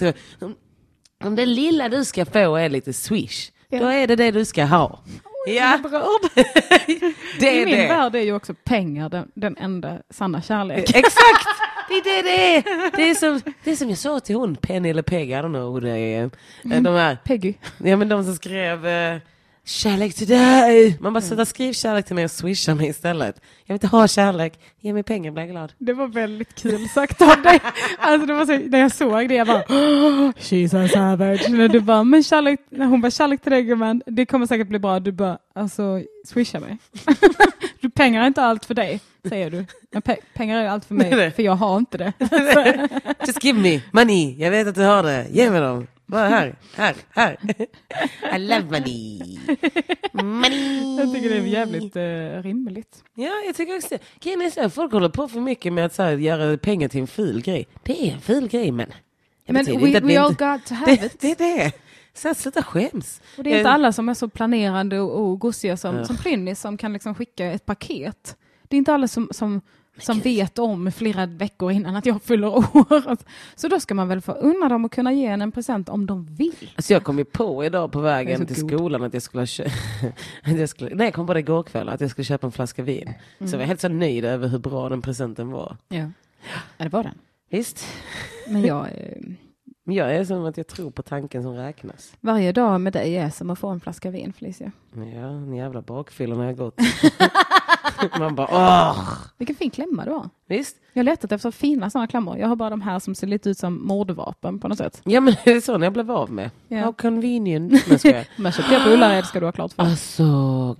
Om, 1.24 1.36
det 1.36 1.46
lilla 1.46 1.90
du 1.90 2.06
ska 2.06 2.26
få 2.26 2.56
är 2.56 2.70
lite 2.70 2.94
swish, 2.94 3.52
Ja. 3.70 3.80
då 3.80 3.88
är 3.88 4.08
det 4.08 4.16
det 4.16 4.32
du 4.32 4.46
ska 4.46 4.64
ha. 4.66 5.00
Ja, 5.48 5.80
det 7.40 7.52
I 7.52 7.62
är 7.62 7.66
min 7.66 7.76
det. 7.78 7.88
värld 7.88 8.16
är 8.16 8.20
ju 8.22 8.34
också 8.36 8.54
pengar 8.64 9.10
den, 9.10 9.32
den 9.34 9.58
enda 9.58 9.98
sanna 10.10 10.42
kärlek. 10.42 10.80
Exakt! 10.96 11.48
Det 11.90 11.94
är 11.94 12.04
det 12.04 12.22
det 12.22 12.56
är. 12.58 12.92
Det 12.98 13.10
är 13.10 13.16
som, 13.16 13.42
det 13.64 13.72
är 13.72 13.76
som 13.76 13.90
jag 13.90 13.98
sa 13.98 14.20
till 14.20 14.36
hon, 14.36 14.56
Penny 14.56 14.90
eller 14.90 15.02
Peg, 15.02 15.30
I 15.30 15.34
don't 15.34 15.50
know 15.50 15.74
who 15.74 15.80
är. 15.88 16.30
Mm. 16.66 16.84
De 16.84 16.94
här, 16.96 17.18
Peggy. 17.24 17.54
ja 17.84 17.96
men 17.98 18.10
de 18.10 18.24
som 18.24 18.36
skrev 18.36 18.88
eh, 18.88 19.18
Kärlek 19.68 20.14
till 20.16 20.28
dig! 20.28 20.98
Man 21.02 21.14
bara 21.14 21.22
sluta 21.22 21.46
skriv 21.46 21.74
kärlek 21.74 22.06
till 22.06 22.16
mig 22.16 22.24
och 22.26 22.32
swisha 22.32 22.76
mig 22.76 22.88
istället. 22.88 23.36
Jag 23.66 23.74
vill 23.74 23.76
inte 23.76 23.88
ha 23.88 24.08
kärlek, 24.08 24.60
ge 24.80 24.94
mig 24.94 25.04
pengar 25.04 25.32
blir 25.32 25.44
jag 25.44 25.52
glad. 25.52 25.74
Det 25.78 25.94
var 25.94 26.08
väldigt 26.08 26.56
kul 26.56 26.90
sagt 26.90 27.22
av 27.22 27.42
dig. 27.42 27.60
Alltså 28.00 28.26
det 28.28 28.34
var 28.34 28.46
så, 28.46 28.58
när 28.58 28.80
jag 28.80 28.92
såg 28.92 29.30
det, 29.30 29.36
jag 29.36 29.48
bara 29.48 29.62
"Oh, 29.70 30.32
She's 30.32 30.86
a 30.86 30.88
savage. 30.88 31.50
När 31.50 31.68
du 31.68 31.80
bara, 31.80 32.04
men 32.04 32.24
kärlek, 32.24 32.60
när 32.70 32.86
hon 32.86 33.02
bara 33.02 33.12
kärlek 33.12 33.42
till 33.42 33.52
dig 33.52 33.64
gumman, 33.64 34.02
det 34.06 34.26
kommer 34.26 34.46
säkert 34.46 34.68
bli 34.68 34.80
bra. 34.80 35.00
Du 35.00 35.12
bara, 35.12 35.38
alltså 35.56 36.02
swisha 36.26 36.60
mig. 36.60 36.78
du, 37.82 37.90
pengar 37.90 38.22
är 38.24 38.28
inte 38.28 38.42
allt 38.44 38.66
för 38.66 38.74
dig, 38.74 39.00
säger 39.30 39.52
du. 39.52 39.66
Men 39.92 40.02
pe- 40.02 40.22
pengar 40.34 40.58
är 40.62 40.68
allt 40.70 40.86
för 40.86 40.94
mig, 40.96 41.32
för 41.32 41.44
jag 41.44 41.56
har 41.56 41.78
inte 41.78 41.98
det. 41.98 42.14
Just 43.28 43.44
give 43.44 43.60
me 43.60 43.82
money, 43.92 44.36
jag 44.40 44.52
vet 44.52 44.68
att 44.68 44.76
du 44.76 44.82
har 44.84 45.04
det, 45.04 45.28
ge 45.32 45.52
mig 45.52 45.62
dem. 45.62 45.88
Bara 46.08 46.28
här, 46.30 46.56
här, 46.76 46.96
här. 47.10 47.38
I 48.36 48.40
love 48.40 48.64
money. 48.64 49.20
Money. 50.14 50.98
Jag 51.00 51.14
tycker 51.14 51.30
det 51.30 51.36
är 51.38 51.42
jävligt 51.42 51.96
eh, 51.96 52.44
rimligt. 52.44 53.04
Ja, 53.14 53.32
jag 53.46 53.56
tycker 53.56 53.76
också 53.76 53.88
det. 53.90 54.00
Grejen 54.20 54.42
är 54.42 54.50
så 54.50 54.62
här, 54.62 54.70
folk 54.70 54.92
håller 54.92 55.10
på 55.10 55.28
för 55.28 55.40
mycket 55.40 55.74
med 55.74 55.86
att 55.86 55.94
så 55.96 56.04
här, 56.04 56.12
göra 56.18 56.58
pengar 56.58 56.88
till 56.88 57.02
en 57.02 57.08
ful 57.08 57.42
grej. 57.42 57.68
Det 57.84 58.08
är 58.10 58.14
en 58.14 58.22
ful 58.22 58.48
grej, 58.48 58.72
men... 58.72 58.90
det 59.46 59.54
Men 59.54 59.66
betyder 59.66 59.80
we, 59.82 59.88
inte 59.88 60.00
we 60.00 60.20
all 60.20 60.32
inte- 60.32 60.46
got 60.46 60.66
to 60.66 60.74
have 60.74 60.96
det, 60.96 61.06
it. 61.06 61.20
det 61.20 61.32
är 61.32 61.36
det. 61.58 61.72
Så 62.14 62.30
att 62.30 62.38
sluta 62.38 62.64
skäms. 62.64 63.22
Och 63.38 63.44
det 63.44 63.54
är 63.54 63.58
inte 63.58 63.70
Eh, 63.70 63.74
alla 63.74 63.92
som 63.92 64.10
är 64.10 64.14
så 64.14 64.30
planerande 64.30 65.00
och, 65.00 65.22
och 65.22 65.40
gosiga 65.40 65.78
som, 65.78 65.96
Ja. 65.96 66.06
som 66.06 66.18
Plynnis 66.18 66.62
som 66.62 66.78
kan 66.78 66.94
liksom 66.94 67.16
skicka 67.16 67.46
ett 67.46 67.66
paket. 67.66 68.38
Det 68.68 68.76
är 68.76 68.78
inte 68.78 68.94
alla 68.94 69.08
som, 69.08 69.28
som, 69.32 69.62
som 70.00 70.20
vet 70.20 70.60
om 70.60 70.92
flera 70.92 71.26
veckor 71.26 71.72
innan 71.72 71.96
att 71.96 72.06
jag 72.06 72.22
fyller 72.24 72.48
år. 72.48 73.18
Så 73.56 73.68
då 73.68 73.80
ska 73.80 73.96
man 73.96 74.08
väl 74.08 74.22
få 74.22 74.32
unna 74.32 74.70
dem 74.70 74.86
att 74.86 74.92
kunna 74.92 75.14
ge 75.14 75.26
en 75.26 75.42
en 75.42 75.52
present 75.52 75.90
om 75.90 76.06
de 76.06 76.26
vill. 76.26 76.72
Alltså 76.76 76.94
jag 76.94 77.04
kom 77.04 77.18
ju 77.18 77.26
på 77.26 77.66
idag 77.66 77.92
på 77.92 78.00
vägen 78.00 78.46
till 78.46 78.62
god. 78.62 78.72
skolan 78.72 79.04
att 79.04 79.14
jag 79.14 79.24
skulle 79.24 79.46
kö- 79.48 79.70
att 80.44 80.60
jag 80.60 80.70
skulle, 80.70 80.96
Nej, 80.96 81.08
jag 81.08 81.14
kom 81.14 81.28
på 81.28 81.34
det 81.34 81.40
igår 81.40 81.64
kväll, 81.64 81.90
att 81.90 82.02
jag 82.02 82.10
skulle 82.10 82.26
köpa 82.26 82.48
en 82.48 82.52
flaska 82.52 82.84
vin. 82.84 83.14
Så 83.40 83.46
jag 83.46 83.58
var 83.58 83.66
helt 83.66 83.82
så 83.82 83.88
nöjd 83.90 84.26
över 84.26 84.48
hur 84.48 84.60
bra 84.60 84.90
den 84.90 85.02
presenten 85.02 85.52
var. 85.52 85.78
Ja, 85.90 85.98
ja 86.78 86.84
det 86.86 86.90
var 86.90 87.04
den. 87.04 87.18
Visst? 87.50 87.86
Men 88.50 88.62
jag, 88.66 88.86
eh, 88.86 89.22
Men 89.88 89.96
jag 89.96 90.16
är 90.16 90.26
som 90.26 90.46
att 90.46 90.58
jag 90.58 90.68
tror 90.68 90.92
på 90.92 91.02
tanken 91.02 91.44
som 91.44 91.54
räknas. 91.54 92.14
varje 92.20 92.52
dag 92.52 92.82
med 92.82 92.94
dig 92.94 93.18
är 93.18 93.30
som 93.30 93.50
att 93.50 93.60
få 93.60 93.68
en 93.68 93.80
flaska 93.80 94.10
vin 94.12 94.34
Felicia. 94.34 94.72
Ja, 94.94 95.02
en 95.02 95.54
jävla 95.54 95.82
bakfylla 95.82 96.36
när 96.36 96.46
jag 96.46 96.58
gått. 96.58 96.80
Man 98.20 98.36
bara 98.36 98.48
åh. 98.52 99.10
Vilken 99.38 99.56
fin 99.56 99.70
klämma 99.70 100.06
det 100.06 100.12
var. 100.12 100.30
Visst? 100.48 100.78
Jag 100.94 101.00
har 101.00 101.04
letat 101.04 101.32
efter 101.32 101.52
fina 101.52 101.90
sådana 101.90 102.08
klämmor. 102.08 102.38
Jag 102.38 102.48
har 102.48 102.56
bara 102.56 102.70
de 102.70 102.82
här 102.82 103.00
som 103.00 103.16
ser 103.16 103.28
lite 103.28 103.50
ut 103.50 103.58
som 103.58 103.88
mordvapen 103.88 104.60
på 104.60 104.68
något 104.68 104.78
sätt. 104.78 105.02
Ja 105.04 105.22
men 105.22 105.36
det 105.44 105.52
är 105.52 105.62
så 105.62 105.72
jag 105.82 105.94
blev 105.94 106.12
av 106.12 106.32
med. 106.32 106.50
Ja. 106.68 106.78
How 106.78 106.94
convenient. 106.94 107.88
Men 107.88 108.00
ska 108.00 108.10
jag. 108.10 108.26
Men 108.38 108.52
köpte 108.52 108.74
jag 108.74 108.84
på 108.84 108.90
Ullared 108.90 109.26
ska 109.26 109.40
du 109.40 109.46
ha 109.46 109.52
klart 109.52 109.74
för. 109.74 109.84
Alltså 109.84 110.24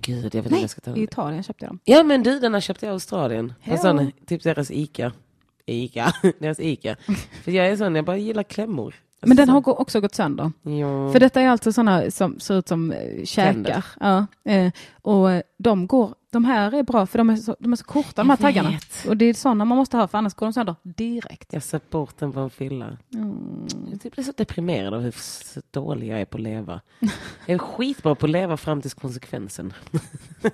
gud, 0.00 0.18
jag 0.18 0.22
vet 0.22 0.34
inte 0.34 0.50
Nej, 0.50 0.60
jag 0.60 0.70
ska 0.70 0.80
ta 0.80 0.96
i. 0.96 1.02
Italien 1.02 1.42
köpte 1.42 1.64
jag 1.64 1.70
dem. 1.70 1.78
Ja 1.84 2.02
men 2.02 2.22
du, 2.22 2.40
den 2.40 2.54
här 2.54 2.60
köpte 2.60 2.86
jag 2.86 2.92
i 2.92 2.94
Australien. 2.94 3.54
Sån, 3.82 4.12
typ 4.26 4.42
deras 4.42 4.70
Ica. 4.70 5.12
Ica, 5.68 6.12
deras 6.38 6.60
Ica. 6.60 6.96
För 7.44 7.52
jag 7.52 7.66
är 7.66 7.76
sån, 7.76 7.94
jag 7.94 8.04
bara 8.04 8.16
gillar 8.16 8.42
klämmor. 8.42 8.94
Men 9.20 9.36
den 9.36 9.48
har 9.48 9.56
Alltså, 9.56 9.70
också 9.72 10.00
gått 10.00 10.14
sönder. 10.14 10.52
ja. 10.62 11.12
För 11.12 11.20
detta 11.20 11.40
är 11.40 11.48
alltså 11.48 11.72
sådana 11.72 12.10
som 12.10 12.40
ser 12.40 12.58
ut 12.58 12.68
som 12.68 12.92
eh, 12.92 13.24
käkar. 13.24 13.84
Ja, 14.00 14.26
eh, 14.44 14.72
och 15.02 15.30
eh, 15.30 15.42
de 15.58 15.86
går, 15.86 16.14
de 16.30 16.44
här 16.44 16.74
är 16.74 16.82
bra 16.82 17.06
för 17.06 17.18
de 17.18 17.30
är 17.30 17.36
så, 17.36 17.56
de 17.60 17.72
är 17.72 17.76
så 17.76 17.84
korta 17.84 18.12
de 18.22 18.30
här 18.30 18.36
Jag 18.36 18.40
taggarna. 18.40 18.70
vet. 18.70 19.06
Och 19.08 19.16
det 19.16 19.24
är 19.24 19.34
sådana 19.34 19.64
man 19.64 19.78
måste 19.78 19.96
ha 19.96 20.08
för 20.08 20.18
annars 20.18 20.34
går 20.34 20.46
de 20.46 20.52
sönder 20.52 20.74
direkt. 20.82 21.52
Jag 21.52 21.62
söp 21.62 21.90
bort 21.90 22.18
den 22.18 22.32
på 22.32 22.40
en 22.40 22.50
fylla. 22.50 22.96
Mm. 23.14 23.66
Jag 23.90 24.00
typ 24.00 24.14
blir 24.14 24.24
så 24.24 24.32
deprimerad 24.36 24.94
av 24.94 25.00
hur 25.00 25.14
dålig 25.70 26.08
jag 26.08 26.20
är 26.20 26.24
på 26.24 26.36
att 26.36 26.42
leva. 26.42 26.80
Jag 27.46 27.54
är 27.54 27.58
skitbra 27.58 28.14
på 28.14 28.26
att 28.26 28.30
leva 28.32 28.56
fram 28.56 28.82
till 28.82 28.90
konsekvensen. 28.90 29.72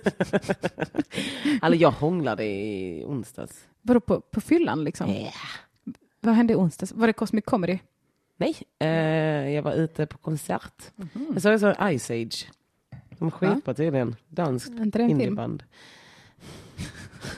alltså 1.60 1.80
jag 1.80 1.90
hånglade 1.90 2.44
i 2.44 3.04
onsdags. 3.06 3.52
Vadå 3.86 4.00
på, 4.00 4.20
på 4.20 4.40
fyllan 4.40 4.84
liksom? 4.84 5.10
Vad 6.20 6.34
hände 6.34 6.52
i 6.52 6.56
onsdags? 6.56 6.92
Var 6.92 7.06
det 7.06 7.12
Cosmic 7.12 7.44
Comedy? 7.44 7.78
Nej, 8.36 8.54
eh, 8.78 8.88
jag 9.54 9.62
var 9.62 9.72
ute 9.72 10.06
på 10.06 10.18
konsert. 10.18 10.82
Mhm. 10.96 11.26
Jag 11.32 11.42
såg 11.42 11.60
så 11.60 11.98
Ice 11.98 12.10
Age. 12.10 12.50
De 13.18 13.26
är 13.26 13.30
skitbra 13.30 13.74
tydligen. 13.74 14.16
Danskt 14.28 14.70
en 14.70 14.92
film? 15.20 15.36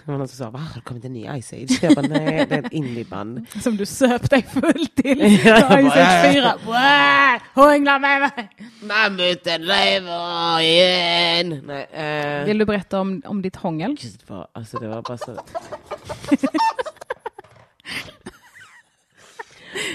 Var 0.05 0.19
någon 0.19 0.29
som 0.29 0.37
sa, 0.45 0.51
va, 0.51 0.59
har 0.59 0.75
det 0.75 0.81
kommit 0.81 1.05
en 1.05 1.13
ny 1.13 1.43
Ice 1.43 1.53
Age? 1.53 1.79
Jag 1.83 1.95
bara, 1.95 2.07
nej, 2.07 2.47
det 2.49 2.55
är 2.55 2.59
ett 2.67 2.73
indieband. 2.73 3.47
Som 3.63 3.77
du 3.77 3.87
söp 3.87 4.31
dig 4.31 4.43
full 4.43 4.87
till. 4.87 5.21
Ja, 5.45 5.81
Ice 5.83 5.97
Age 5.97 6.33
4. 6.33 6.55
Wow, 6.65 7.41
Hångla 7.65 7.99
med 7.99 8.21
mig! 8.21 8.51
Mammuten 8.83 9.63
lever 9.63 10.61
igen! 10.61 11.63
Nej, 11.67 11.85
eh, 11.93 12.45
Vill 12.45 12.59
du 12.59 12.65
berätta 12.65 13.01
om, 13.01 13.23
om 13.27 13.43
ditt 13.43 13.57
hångel? 13.57 13.97
Gud, 14.01 14.21
vad, 14.27 14.47
alltså 14.53 14.79
det 14.79 14.89
var 14.89 15.03
bara 15.03 15.19
så... 15.19 15.33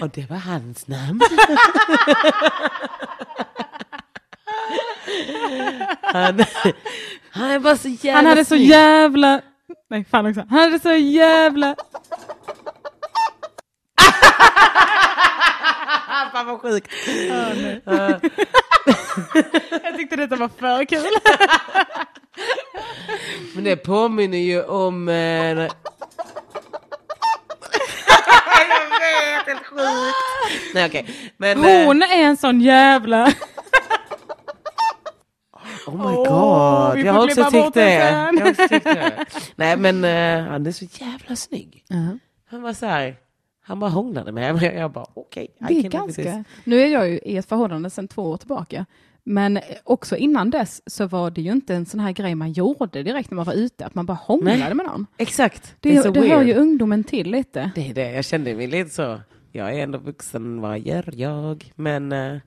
Och 0.02 0.10
det 0.10 0.30
var 0.30 0.38
hans 0.38 0.88
namn. 0.88 1.22
Han, 6.02 6.46
han 7.32 7.62
bara 7.62 7.78
så 7.78 7.88
jävla 7.88 8.16
Han 8.18 8.26
hade 8.26 8.46
så 8.46 8.56
jävla... 8.56 9.42
Nej, 9.90 10.06
fan 10.12 10.26
också. 10.26 10.44
Han 10.50 10.60
hade 10.60 10.80
så 10.80 10.92
jävla... 10.92 11.76
Fan 16.32 16.46
vad 16.48 16.62
sjukt. 16.62 16.92
Jag 19.84 19.96
tyckte 19.98 20.16
detta 20.16 20.36
var 20.36 20.50
för 20.60 20.86
kul. 20.86 21.06
Men 23.56 23.64
det 23.64 23.76
påminner 23.76 24.38
ju 24.38 24.64
om... 24.64 25.10
Eh, 25.10 25.16
jag 25.16 25.56
vet, 25.56 25.72
helt 29.48 29.66
sjukt. 29.66 30.16
Nej 30.74 30.86
okej. 30.86 31.34
Men... 31.38 31.66
eh, 31.66 31.86
Hon 31.86 32.02
är 32.02 32.24
en 32.24 32.38
sån 32.38 32.62
jävla... 32.62 33.34
Oh 35.88 35.96
my 35.96 36.16
god, 36.16 37.06
jag 37.06 37.14
har 37.14 37.24
också 37.24 37.44
tyckt 37.44 37.74
det. 37.74 37.82
det 37.82 38.00
sen. 38.00 38.38
Jag 38.38 38.44
har 38.44 38.52
också 38.52 38.68
tyckt 38.68 38.84
det. 38.84 39.26
Nej 39.56 39.78
men 39.78 40.04
eh, 40.04 40.52
han 40.52 40.66
är 40.66 40.72
så 40.72 40.86
jävla 40.92 41.36
snygg. 41.36 41.86
Han 42.50 42.62
var 42.62 42.74
så 42.74 42.86
här, 42.86 43.16
han 43.64 43.80
bara 43.80 43.90
hånglade 43.90 44.32
med 44.32 44.56
mig. 44.56 44.76
Jag 44.76 44.92
bara 44.92 45.06
okej. 45.14 45.48
I 45.60 45.64
Det 45.68 45.80
är 45.80 45.90
ganska... 45.90 46.44
Nu 46.64 46.82
är 46.82 46.88
jag 46.88 47.10
ju 47.10 47.20
i 47.26 47.38
ett 47.38 47.50
förhållande 47.50 47.90
sedan 47.90 48.08
två 48.08 48.24
år 48.24 48.38
tillbaka. 48.38 48.86
Men 49.24 49.60
också 49.84 50.18
innan 50.18 50.50
dess 50.50 50.82
så 50.86 51.08
var 51.08 51.32
det 51.32 51.42
ju 51.42 51.52
inte 51.52 51.76
en 51.76 51.86
sån 51.86 52.00
här 52.00 52.12
grej 52.12 52.36
man 52.36 52.52
gjorde 52.52 53.04
direkt 53.04 53.32
när 53.32 53.36
man 53.36 53.46
var 53.46 53.54
ute, 53.54 53.86
att 53.86 53.96
man 53.96 54.06
bara 54.06 54.18
hånglade 54.22 54.58
Nej. 54.58 54.74
med 54.74 54.86
någon. 54.86 55.06
Exakt, 55.18 55.76
Det, 55.80 56.04
det 56.04 56.12
det 56.12 56.30
hör 56.30 56.44
ju 56.44 56.54
ungdomen 56.54 57.04
till 57.04 57.32
lite. 57.32 57.72
Det 57.76 57.90
är 57.90 57.94
det, 57.94 58.12
jag 58.12 58.26
kände 58.26 58.56
mig 58.56 58.68
lite 58.68 58.90
så. 58.90 59.20
Jag 59.52 59.76
är 59.76 59.84
ändå 59.84 59.98
vuxen, 59.98 60.62
vad 60.62 60.80
gör 60.80 61.10
jag? 61.14 61.72
Men 61.76 62.12
eh, 62.12 62.38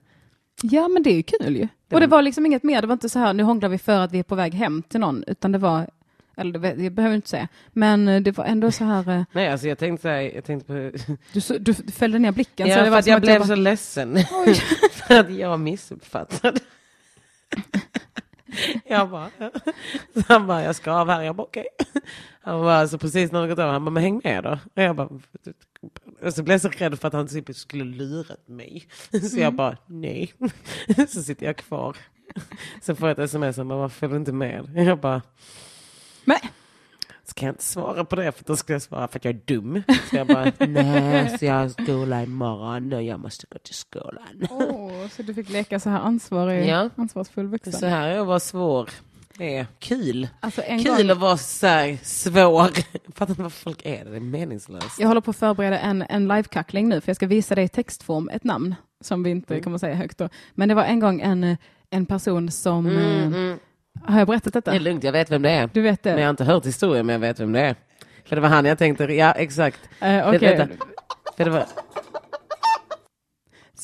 Ja, 0.61 0.87
men 0.87 1.03
det 1.03 1.09
är 1.09 1.15
ju 1.15 1.23
kul 1.23 1.57
ju. 1.57 1.67
Och 1.91 1.99
det 1.99 2.07
var 2.07 2.21
liksom 2.21 2.45
inget 2.45 2.63
mer, 2.63 2.81
det 2.81 2.87
var 2.87 2.93
inte 2.93 3.09
så 3.09 3.19
här, 3.19 3.33
nu 3.33 3.43
hånglar 3.43 3.69
vi 3.69 3.77
för 3.77 3.99
att 3.99 4.11
vi 4.11 4.19
är 4.19 4.23
på 4.23 4.35
väg 4.35 4.53
hem 4.53 4.83
till 4.83 4.99
någon, 4.99 5.23
utan 5.27 5.51
det 5.51 5.57
var, 5.57 5.87
eller 6.37 6.59
det, 6.59 6.73
det 6.73 6.89
behöver 6.89 7.13
jag 7.13 7.17
inte 7.17 7.29
säga, 7.29 7.47
men 7.73 8.07
eh, 8.07 8.21
det 8.21 8.37
var 8.37 8.45
ändå 8.45 8.71
så 8.71 8.83
här, 8.83 9.09
eh, 9.09 9.23
nej 9.31 9.49
alltså 9.49 9.67
jag 9.67 9.77
tänkte 9.77 10.01
så 10.01 10.07
här, 10.07 10.21
jag 10.21 10.43
tänkte 10.45 10.67
på... 10.67 10.91
du, 11.33 11.41
så- 11.41 11.57
du, 11.57 11.73
fällde 11.73 12.19
ner 12.19 12.31
blicken. 12.31 12.67
Ja, 12.67 12.73
så 12.75 12.79
det 12.79 12.85
för 12.85 12.91
var 12.91 12.97
att 12.99 13.05
som 13.05 13.11
jag 13.11 13.17
att 13.17 13.21
blev 13.23 13.39
bara, 13.39 13.47
så 13.47 13.55
ledsen. 13.55 14.17
för 14.91 15.19
att 15.19 15.33
jag 15.33 15.59
missuppfattade. 15.59 16.59
jag 18.85 19.09
bara, 19.09 19.29
så 20.13 20.21
han 20.27 20.47
bara, 20.47 20.63
jag 20.63 20.75
ska 20.75 20.91
av 20.91 21.09
här. 21.09 21.21
Jag 21.21 21.35
bara, 21.35 21.43
okej. 21.43 21.65
Han 22.41 22.61
bara, 22.61 22.87
så 22.87 22.97
precis 22.97 23.31
när 23.31 23.41
det 23.41 23.47
gått 23.47 23.59
över, 23.59 23.73
han 23.73 23.85
bara, 23.85 23.91
men 23.91 24.03
häng 24.03 24.21
med 24.23 24.43
då. 24.43 24.59
Och 24.75 24.81
jag 24.83 24.95
bara, 24.95 25.09
och 26.21 26.33
så 26.33 26.43
blev 26.43 26.53
jag 26.53 26.61
så 26.61 26.69
rädd 26.69 26.99
för 26.99 27.07
att 27.07 27.13
han 27.13 27.27
typ 27.27 27.55
skulle 27.55 27.83
lurat 27.83 28.47
mig. 28.47 28.87
Så 29.31 29.39
jag 29.39 29.53
bara, 29.53 29.77
nej. 29.85 30.33
så 31.09 31.23
sitter 31.23 31.45
jag 31.45 31.57
kvar. 31.57 31.97
Så 32.81 32.95
får 32.95 33.07
jag 33.07 33.19
ett 33.19 33.23
sms, 33.25 33.55
bara, 33.57 33.65
varför 33.77 33.97
följer 33.99 34.13
du 34.13 34.19
inte 34.19 34.31
med? 34.33 34.69
Jag 34.75 34.99
bara, 34.99 35.21
Men, 36.25 36.37
ska 37.23 37.45
jag 37.45 37.53
inte 37.53 37.63
svara 37.63 38.05
på 38.05 38.15
det 38.15 38.31
för 38.31 38.43
då 38.45 38.55
ska 38.55 38.73
jag 38.73 38.81
svara 38.81 39.07
för 39.07 39.19
att 39.19 39.25
jag 39.25 39.35
är 39.35 39.41
dum. 39.45 39.83
Så 40.09 40.15
jag 40.15 40.27
bara, 40.27 40.51
nej, 40.67 41.37
så 41.39 41.45
jag 41.45 41.53
har 41.53 41.69
skola 41.69 42.23
imorgon 42.23 42.93
och 42.93 43.03
jag 43.03 43.19
måste 43.19 43.47
gå 43.51 43.59
till 43.59 43.73
skolan. 43.75 44.47
åh, 44.49 45.07
så 45.07 45.21
du 45.23 45.33
fick 45.33 45.49
leka 45.49 45.79
så 45.79 45.89
här 45.89 45.99
ansvarig, 45.99 46.67
Ja. 46.69 46.89
ansvarsfull 46.95 47.47
vuxen. 47.47 47.73
Så 47.73 47.85
här 47.85 48.09
är 48.09 48.19
att 48.19 48.27
vara 48.27 48.39
svår. 48.39 48.89
Det 49.37 49.57
är 49.57 49.67
kul. 49.79 50.27
Alltså 50.39 50.61
Kul 50.61 50.83
gång, 50.83 51.09
att 51.09 51.17
vara 51.17 51.37
så 51.37 51.67
här 51.67 51.97
svår. 52.03 52.69
Fattar 53.15 53.29
inte 53.29 53.41
vad 53.41 53.53
folk 53.53 53.85
är. 53.85 54.05
Det 54.05 54.15
är 54.15 54.19
meningslöst. 54.19 54.99
jag 54.99 55.07
håller 55.07 55.21
på 55.21 55.31
att 55.31 55.37
förbereda 55.37 55.79
en, 55.79 56.01
en 56.09 56.27
livekackling 56.27 56.89
nu, 56.89 57.01
för 57.01 57.09
jag 57.09 57.15
ska 57.15 57.27
visa 57.27 57.55
dig 57.55 57.63
i 57.63 57.67
textform 57.67 58.29
ett 58.29 58.43
namn, 58.43 58.75
som 59.01 59.23
vi 59.23 59.29
inte 59.29 59.59
kommer 59.59 59.77
säga 59.77 59.95
högt 59.95 60.17
då. 60.17 60.29
Men 60.53 60.69
det 60.69 60.75
var 60.75 60.83
en 60.83 60.99
gång 60.99 61.21
en, 61.21 61.57
en 61.89 62.05
person 62.05 62.51
som, 62.51 62.87
eh, 62.87 63.55
har 64.11 64.19
jag 64.19 64.27
berättat 64.27 64.53
detta? 64.53 64.71
Det 64.71 64.77
är 64.77 64.81
lugnt, 64.81 65.03
jag 65.03 65.11
vet 65.11 65.31
vem 65.31 65.41
det 65.41 65.49
är. 65.49 65.69
Du 65.73 65.81
vet 65.81 66.03
det? 66.03 66.09
Men 66.09 66.19
jag 66.19 66.27
har 66.27 66.31
inte 66.31 66.43
hört 66.43 66.65
historien, 66.65 67.05
men 67.05 67.13
jag 67.13 67.19
vet 67.19 67.39
vem 67.39 67.51
det 67.51 67.61
är. 67.61 67.75
För 68.25 68.35
det 68.35 68.41
var 68.41 68.49
han 68.49 68.65
jag 68.65 68.77
tänkte, 68.77 69.03
ja 69.03 69.31
exakt. 69.31 69.79
Eh, 70.01 70.29
okej. 70.29 70.67
Det, 71.37 71.43
det, 71.43 71.49
var, 71.49 71.65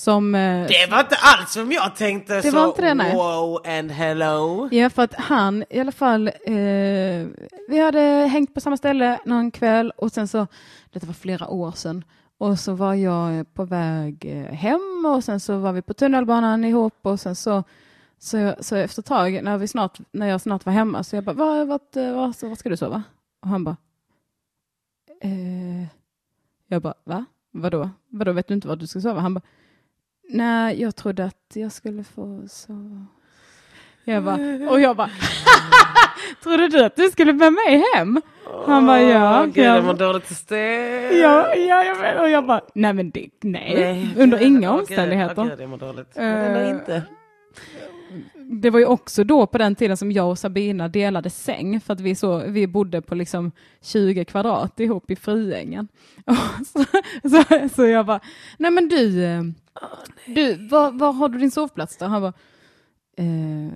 Som, 0.02 0.36
eh, 0.36 0.68
det 0.68 0.92
var 0.92 1.00
inte 1.00 1.16
alls 1.16 1.54
som 1.54 1.72
jag 1.72 1.96
tänkte. 1.96 2.36
Det 2.36 2.52
så 2.52 2.56
var 2.56 2.68
inte 2.68 2.82
det, 2.82 2.94
nej. 2.94 3.16
wow 3.16 3.62
and 3.66 3.92
hello. 3.92 4.70
Ja, 4.72 4.90
för 4.90 5.04
att 5.04 5.14
han 5.14 5.64
i 5.70 5.80
alla 5.80 5.92
fall, 5.92 6.28
eh, 6.28 7.28
vi 7.68 7.80
hade 7.80 8.02
hängt 8.32 8.54
på 8.54 8.62
samma 8.62 8.78
ställe 8.78 9.20
någon 9.26 9.52
kväll 9.52 9.92
och 9.98 10.12
sen 10.12 10.28
så, 10.28 10.48
detta 10.92 11.06
var 11.06 11.14
flera 11.14 11.48
år 11.48 11.72
sedan, 11.72 12.04
och 12.38 12.60
så 12.60 12.74
var 12.74 12.94
jag 12.94 13.54
på 13.54 13.66
väg 13.66 14.26
eh, 14.26 14.54
hem 14.54 15.06
och 15.06 15.24
sen 15.24 15.40
så 15.40 15.58
var 15.58 15.74
vi 15.74 15.82
på 15.82 15.94
tunnelbanan 15.94 16.66
ihop 16.66 17.00
och 17.02 17.20
sen 17.20 17.36
så, 17.36 17.64
så, 18.20 18.56
så 18.60 18.76
efter 18.76 19.02
ett 19.02 19.06
tag 19.06 19.44
när, 19.44 19.58
vi 19.58 19.68
snart, 19.68 20.00
när 20.12 20.28
jag 20.28 20.42
snart 20.42 20.66
var 20.66 20.74
hemma 20.74 21.04
så 21.04 21.16
jag 21.16 21.24
bara, 21.24 21.36
var, 21.36 21.80
eh, 21.96 22.14
var, 22.14 22.34
så, 22.34 22.48
var 22.48 22.56
ska 22.56 22.70
du 22.70 22.78
sova? 22.78 23.04
Och 23.42 23.48
han 23.48 23.64
bara, 23.64 23.78
eh, 25.22 25.88
jag 26.68 26.82
bara, 26.82 26.94
va? 27.04 27.26
Vadå? 27.52 27.90
Vadå, 28.08 28.32
vet 28.32 28.48
du 28.48 28.54
inte 28.54 28.68
var 28.68 28.76
du 28.76 28.88
ska 28.88 29.02
sova? 29.02 29.20
Han 29.20 29.34
bara, 29.34 29.42
nej, 30.34 30.82
jag 30.82 30.96
trodde 30.96 31.26
att 31.26 31.52
jag 31.54 31.72
skulle 31.72 32.04
få 32.04 32.44
sova. 32.50 33.06
Jag 34.04 34.24
bara, 34.24 34.70
och 34.70 34.82
jag 34.82 34.96
bara, 34.98 35.10
trodde 36.44 36.68
du 36.68 36.84
att 36.86 36.96
du 36.96 37.10
skulle 37.10 37.34
med 37.34 37.54
mig 37.54 37.84
hem? 37.96 38.22
Han 38.66 38.86
bara, 38.88 39.02
ja. 39.02 39.46
Gud, 39.46 39.66
jag, 39.66 39.86
mår 39.86 39.94
dåligt 39.94 40.38
stel. 40.38 41.18
ja, 41.18 41.56
ja, 41.56 41.84
jag 41.84 41.96
vet. 41.96 42.20
Och 42.20 42.30
jag 42.30 42.46
bara, 42.46 42.62
nej 42.76 42.94
men 42.94 43.10
det, 43.12 43.30
nej, 43.42 43.76
Nej, 43.76 44.10
under 44.18 44.38
gud, 44.38 44.48
inga 44.48 44.72
åh, 44.74 44.80
omständigheter. 44.80 45.36
åh, 45.42 45.48
gud, 45.50 45.60
jag 45.62 45.70
mår 45.70 45.78
dåligt. 45.78 46.08
Men 46.16 46.56
Eh, 46.56 46.70
inte. 46.70 47.04
Det 48.36 48.70
var 48.70 48.80
ju 48.80 48.86
också 48.86 49.24
då 49.24 49.48
på 49.48 49.58
den 49.58 49.76
tiden 49.76 49.98
som 49.98 50.12
jag 50.12 50.30
och 50.30 50.40
Sabina 50.40 50.88
delade 50.88 51.30
säng 51.30 51.82
för 51.82 51.94
att 51.94 52.00
vi, 52.00 52.16
så, 52.16 52.38
vi 52.48 52.68
bodde 52.68 53.02
på 53.02 53.16
liksom 53.16 53.52
20 53.82 54.26
kvadrat 54.26 54.80
ihop 54.80 55.12
i 55.12 55.16
Friängen. 55.16 55.88
Och 56.26 56.68
så, 56.68 56.84
så, 57.30 57.70
så 57.76 57.86
jag 57.88 58.06
bara, 58.06 58.20
nej 58.58 58.72
men 58.72 58.88
du, 58.90 59.28
eh, 59.82 59.88
du 60.26 60.68
var, 60.68 60.92
var 60.92 61.12
har 61.14 61.30
du 61.30 61.38
din 61.40 61.52
sovplats 61.52 61.98
då? 61.98 62.06
Han 62.06 62.22
bara, 62.22 62.34
eh, 63.18 63.74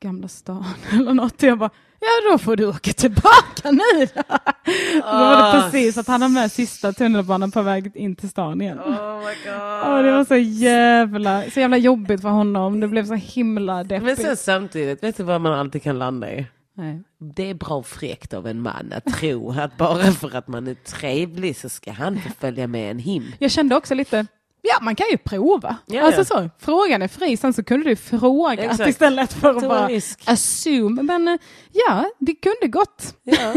Gamla 0.00 0.28
stan 0.28 0.64
eller 0.92 1.14
något. 1.14 1.42
Jag 1.42 1.58
bara, 1.58 1.70
ja 2.00 2.30
då 2.32 2.38
får 2.38 2.56
du 2.56 2.66
åka 2.66 2.92
tillbaka 2.92 3.70
nu 3.70 4.06
då. 4.14 4.22
Då 4.26 5.02
var 5.02 5.36
det 5.36 5.42
Ah, 5.42 5.62
precis 5.62 5.98
att 5.98 6.06
han 6.08 6.22
har 6.22 6.28
med 6.28 6.52
sista 6.52 6.92
tunnelbanan 6.92 7.50
på 7.50 7.62
väg 7.62 7.96
in 7.96 8.16
till 8.16 8.28
stan 8.28 8.60
igen. 8.60 8.78
Oh 8.78 9.18
my 9.18 9.24
god. 9.44 9.96
Och 9.96 10.02
det 10.02 10.12
var 10.12 10.24
så 10.24 10.36
jävla, 10.36 11.50
så 11.50 11.60
jävla 11.60 11.76
jobbigt 11.76 12.20
för 12.22 12.28
honom. 12.28 12.80
Det 12.80 12.88
blev 12.88 13.06
så 13.06 13.14
himla 13.14 13.74
Men 13.76 13.88
deppigt. 13.88 14.20
sen 14.22 14.36
samtidigt, 14.36 15.02
vet 15.02 15.16
du 15.16 15.22
vad 15.22 15.40
man 15.40 15.52
alltid 15.52 15.82
kan 15.82 15.98
landa 15.98 16.32
i? 16.32 16.46
Nej. 16.74 17.02
Det 17.18 17.50
är 17.50 17.54
bra 17.54 17.82
fräckt 17.82 18.34
av 18.34 18.46
en 18.46 18.60
man 18.62 18.92
att 18.92 19.04
tro 19.14 19.50
att 19.60 19.76
bara 19.76 20.04
för 20.12 20.36
att 20.36 20.48
man 20.48 20.66
är 20.66 20.74
trevlig 20.74 21.56
så 21.56 21.68
ska 21.68 21.92
han 21.92 22.20
få 22.20 22.28
följa 22.40 22.66
med 22.66 22.90
en 22.90 22.98
him. 22.98 23.24
Jag 23.38 23.50
kände 23.50 23.76
också 23.76 23.94
lite, 23.94 24.26
ja 24.68 24.78
man 24.82 24.96
kan 24.96 25.06
ju 25.10 25.16
prova. 25.16 25.76
Ja, 25.86 26.02
alltså 26.02 26.24
så, 26.24 26.50
frågan 26.58 27.02
är 27.02 27.08
fri, 27.08 27.36
sen 27.36 27.52
så 27.52 27.64
kunde 27.64 27.88
du 27.88 27.96
fråga 27.96 28.64
Exakt. 28.64 28.90
istället 28.90 29.32
för 29.32 29.50
att 29.50 29.68
bara 29.68 29.88
risk. 29.88 30.20
assume. 30.24 31.02
Men 31.02 31.28
eh, 31.28 31.38
ja, 31.72 32.10
det 32.18 32.34
kunde 32.34 32.66
gått. 32.68 33.14
Ja, 33.22 33.54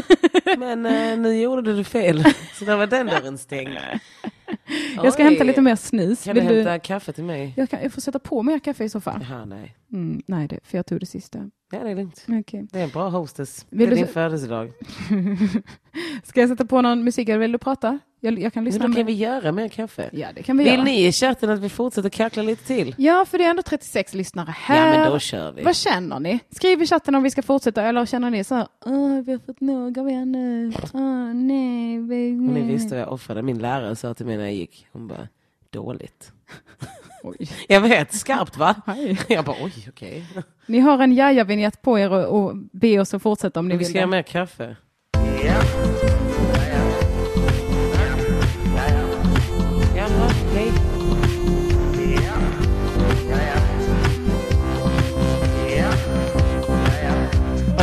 men 0.57 0.86
eh, 0.86 1.18
nu 1.18 1.41
gjorde 1.41 1.76
du 1.76 1.84
fel. 1.84 2.23
Så 2.60 2.65
där 2.65 2.76
var 2.76 2.88
den 2.88 3.07
dörren 3.07 3.38
stängd. 3.38 3.77
Jag 5.03 5.13
ska 5.13 5.23
Oj. 5.23 5.30
hämta 5.30 5.43
lite 5.43 5.61
mer 5.61 5.76
snus. 5.76 6.23
Kan 6.23 6.35
du 6.35 6.41
Vill 6.41 6.55
hämta 6.55 6.80
kaffe 6.80 7.11
till 7.11 7.23
mig? 7.23 7.53
Jag, 7.57 7.69
kan, 7.69 7.81
jag 7.84 7.91
får 7.93 8.01
sätta 8.01 8.19
på 8.19 8.43
mer 8.43 8.59
kaffe 8.59 8.84
i 8.84 8.89
så 8.89 9.01
fall. 9.01 9.26
Jaha, 9.30 9.45
nej. 9.45 9.76
Mm, 9.93 10.21
nej, 10.27 10.47
det, 10.47 10.59
för 10.63 10.77
jag 10.77 10.85
tog 10.85 10.99
det 10.99 11.05
sista. 11.05 11.39
Ja, 11.71 11.80
det 11.84 11.91
är 11.91 11.95
lugnt. 11.95 12.26
Okej. 12.30 12.67
Det 12.71 12.80
är 12.80 12.84
en 12.84 12.89
bra 12.89 13.09
hostess. 13.09 13.65
Vill 13.69 13.80
det 13.80 13.85
är 13.85 13.89
du 13.89 13.95
din 13.95 14.05
se- 14.07 14.13
födelsedag. 14.13 14.71
Ska 16.23 16.39
jag 16.39 16.49
sätta 16.49 16.65
på 16.65 16.81
någon 16.81 17.03
musik 17.03 17.30
eller 17.30 17.39
vill 17.39 17.51
du 17.51 17.57
prata? 17.57 17.99
Jag, 18.21 18.39
jag 18.39 18.53
kan 18.53 18.63
Men 18.63 18.73
lyssna 18.73 18.88
då 18.88 18.93
kan 18.93 18.99
med. 18.99 19.05
vi 19.05 19.13
göra 19.13 19.51
mer 19.51 19.67
kaffe. 19.67 20.09
Ja, 20.13 20.27
det 20.35 20.43
kan 20.43 20.57
vi 20.57 20.63
Vill 20.63 20.73
göra. 20.73 20.84
ni 20.84 21.07
i 21.07 21.11
chatten 21.11 21.49
att 21.49 21.59
vi 21.59 21.69
fortsätter 21.69 22.09
kackla 22.09 22.43
lite 22.43 22.63
till? 22.67 22.95
Ja, 22.97 23.26
för 23.30 23.38
det 23.38 23.43
är 23.45 23.49
ändå 23.49 23.61
36 23.61 24.13
lyssnare 24.13 24.53
här. 24.57 24.93
Ja, 24.93 24.99
men 24.99 25.11
då 25.11 25.19
kör 25.19 25.51
vi. 25.51 25.63
Vad 25.63 25.76
känner 25.76 26.19
ni? 26.19 26.39
Skriv 26.51 26.81
i 26.81 26.85
chatten 26.88 27.15
om 27.15 27.23
vi 27.23 27.30
ska 27.31 27.41
fortsätta 27.41 27.84
eller 27.84 28.05
känner 28.05 28.30
ni 28.30 28.43
så 28.43 28.55
här, 28.55 28.67
Åh, 28.85 29.21
vi 29.21 29.31
har 29.31 29.39
fått 29.39 29.61
nog 29.61 29.99
av 29.99 30.09
er 30.09 30.26
nu. 30.26 30.73
Åh, 30.93 31.34
nej. 31.34 31.99
Vi, 31.99 32.31
Och 32.31 32.38
ni 32.53 32.59
nej." 32.61 32.73
visste 32.73 32.95
jag 32.95 33.11
offrade. 33.13 33.41
Min 33.41 33.57
lärare 33.59 33.95
sa 33.95 34.13
till 34.13 34.26
mig 34.26 34.38
när 34.39 34.45
jag 34.45 34.55
gick. 34.55 34.87
Hon 34.91 35.07
bara, 35.07 35.27
dåligt. 35.69 36.31
Oj. 37.23 37.49
Jag 37.67 37.81
vet, 37.81 38.13
skarpt 38.13 38.57
va? 38.57 38.75
Hej. 38.87 39.19
Jag 39.27 39.45
bara, 39.45 39.55
oj, 39.61 39.85
okej. 39.89 40.25
Ni 40.65 40.79
har 40.79 40.99
en 41.03 41.13
jaja-vinjett 41.15 41.81
på 41.81 41.99
er 41.99 42.11
och, 42.11 42.39
och 42.43 42.55
be 42.71 42.99
oss 42.99 43.13
att 43.13 43.21
fortsätta 43.21 43.59
om 43.59 43.67
ni 43.67 43.73
Vi 43.73 43.77
vill 43.77 43.87
ska 43.87 43.95
göra 43.97 44.05
det. 44.07 44.11
mer 44.11 44.21
kaffe. 44.21 44.75
Jaha, 45.45 46.09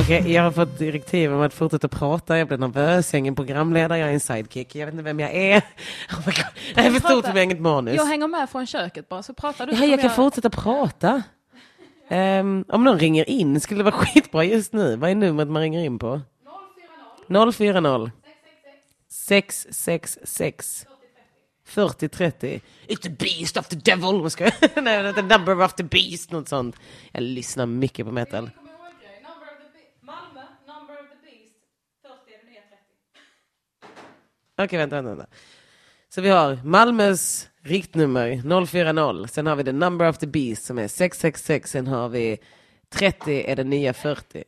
Okej, 0.06 0.32
jag 0.32 0.42
har 0.42 0.50
fått 0.50 0.78
direktiv 0.78 1.32
om 1.34 1.40
att 1.40 1.54
fortsätta 1.54 1.88
prata. 1.88 2.38
Jag 2.38 2.48
blir 2.48 2.58
nervös. 2.58 3.12
Jag 3.12 3.16
är 3.16 3.18
ingen 3.18 3.34
programledare, 3.34 3.98
jag 3.98 4.08
är 4.08 4.12
en 4.14 4.20
sidekick. 4.20 4.74
Jag 4.74 4.86
vet 4.86 4.92
inte 4.92 5.02
vem 5.04 5.20
jag 5.20 5.34
är. 5.34 5.56
Oh 6.10 6.18
my 6.26 6.32
God. 6.32 6.44
Det 6.74 6.80
här 6.80 6.88
är 6.90 6.92
för 7.00 7.08
stort 7.08 7.24
för 7.26 7.38
inget 7.38 7.60
manus. 7.60 7.96
Jag 7.96 8.06
hänger 8.06 8.26
med 8.28 8.50
från 8.50 8.66
köket 8.66 9.08
bara 9.08 9.22
så 9.22 9.34
pratar 9.34 9.66
du. 9.66 9.72
Ja, 9.72 9.78
jag 9.78 9.88
kommer 9.90 10.02
kan 10.02 10.10
fortsätta 10.16 10.50
prata. 10.50 11.22
Ehm, 12.08 12.64
om 12.68 12.84
någon 12.84 12.98
ringer 12.98 13.30
in 13.30 13.60
skulle 13.60 13.80
det 13.80 13.90
vara 13.90 13.94
skitbra 14.04 14.44
just 14.44 14.72
nu. 14.72 14.96
Vad 14.96 15.10
är 15.10 15.14
numret 15.14 15.48
man 15.48 15.62
ringer 15.62 15.84
in 15.84 15.98
på? 15.98 16.20
040 17.28 18.10
666 19.10 20.86
40 21.64 22.08
30. 22.08 22.60
It's 22.88 23.02
the 23.02 23.10
beast 23.10 23.56
of 23.56 23.68
the 23.68 23.76
devil. 23.76 24.30
Jag- 24.38 24.52
Nej, 24.84 25.14
the 25.14 25.22
number 25.22 25.62
of 25.62 25.74
the 25.74 25.82
beast. 25.84 26.30
Något 26.32 26.48
sånt. 26.48 26.76
Jag 27.12 27.22
lyssnar 27.22 27.66
mycket 27.66 28.06
på 28.06 28.12
metal. 28.12 28.50
Okej, 34.58 34.78
vänta, 34.78 34.96
vänta, 34.96 35.08
vänta. 35.08 35.26
Så 36.08 36.20
vi 36.20 36.28
har 36.28 36.58
Malmös 36.64 37.48
riktnummer 37.62 38.66
040. 38.66 39.28
Sen 39.28 39.46
har 39.46 39.56
vi 39.56 39.64
the 39.64 39.72
number 39.72 40.08
of 40.08 40.18
the 40.18 40.26
beast 40.26 40.64
som 40.64 40.78
är 40.78 40.88
666. 40.88 41.70
Sen 41.70 41.86
har 41.86 42.08
vi 42.08 42.38
30 42.88 43.42
är 43.46 43.56
det 43.56 43.64
nya 43.64 43.92
40. 43.92 44.44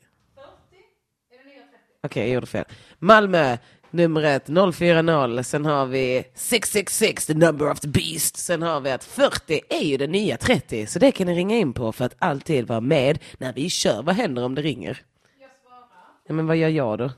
Okej, 2.02 2.22
jag 2.22 2.34
gjorde 2.34 2.46
fel. 2.46 2.64
Malmö, 2.98 3.56
numret 3.90 4.46
040. 4.46 5.42
Sen 5.42 5.64
har 5.64 5.86
vi 5.86 6.24
666, 6.34 7.26
the 7.26 7.34
number 7.34 7.70
of 7.70 7.80
the 7.80 7.88
beast. 7.88 8.36
Sen 8.36 8.62
har 8.62 8.80
vi 8.80 8.90
att 8.90 9.04
40 9.04 9.60
är 9.68 9.84
ju 9.84 9.96
det 9.96 10.06
nya 10.06 10.36
30. 10.36 10.86
Så 10.86 10.98
det 10.98 11.12
kan 11.12 11.26
ni 11.26 11.34
ringa 11.34 11.56
in 11.56 11.72
på 11.72 11.92
för 11.92 12.04
att 12.04 12.14
alltid 12.18 12.66
vara 12.66 12.80
med 12.80 13.18
när 13.38 13.52
vi 13.52 13.70
kör. 13.70 14.02
Vad 14.02 14.14
händer 14.14 14.44
om 14.44 14.54
det 14.54 14.62
ringer? 14.62 15.02
Ja, 16.26 16.34
men 16.34 16.46
vad 16.46 16.56
gör 16.56 16.68
jag 16.68 16.98
då? 16.98 17.10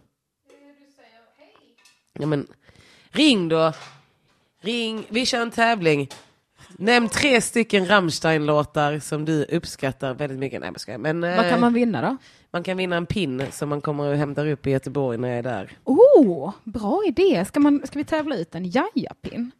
Ja, 2.12 2.26
men 2.26 2.46
ring 3.10 3.48
då. 3.48 3.72
Ring. 4.60 5.06
Vi 5.08 5.26
kör 5.26 5.42
en 5.42 5.50
tävling. 5.50 6.08
Nämn 6.78 7.08
tre 7.08 7.40
stycken 7.40 7.86
Rammstein-låtar 7.86 8.98
som 8.98 9.24
du 9.24 9.44
uppskattar 9.44 10.14
väldigt 10.14 10.38
mycket. 10.38 10.60
Nej, 10.60 10.72
jag. 10.86 11.00
Men 11.00 11.20
Vad 11.20 11.38
eh, 11.44 11.50
kan 11.50 11.60
man 11.60 11.72
vinna 11.74 12.02
då? 12.02 12.16
man 12.50 12.62
kan 12.62 12.76
vinna 12.76 12.96
en 12.96 13.06
pin 13.06 13.46
som 13.50 13.68
man 13.68 13.80
kommer 13.80 14.04
och 14.10 14.16
hämtar 14.16 14.46
upp 14.46 14.66
i 14.66 14.70
Göteborg 14.70 15.18
när 15.18 15.28
jag 15.28 15.38
är 15.38 15.42
där. 15.42 15.72
Oh, 15.84 16.52
bra 16.64 17.02
idé. 17.06 17.44
Ska, 17.44 17.60
man, 17.60 17.82
ska 17.86 17.98
vi 17.98 18.04
tävla 18.04 18.36
ut 18.36 18.54
en 18.54 18.70
jaja-pin? 18.70 19.50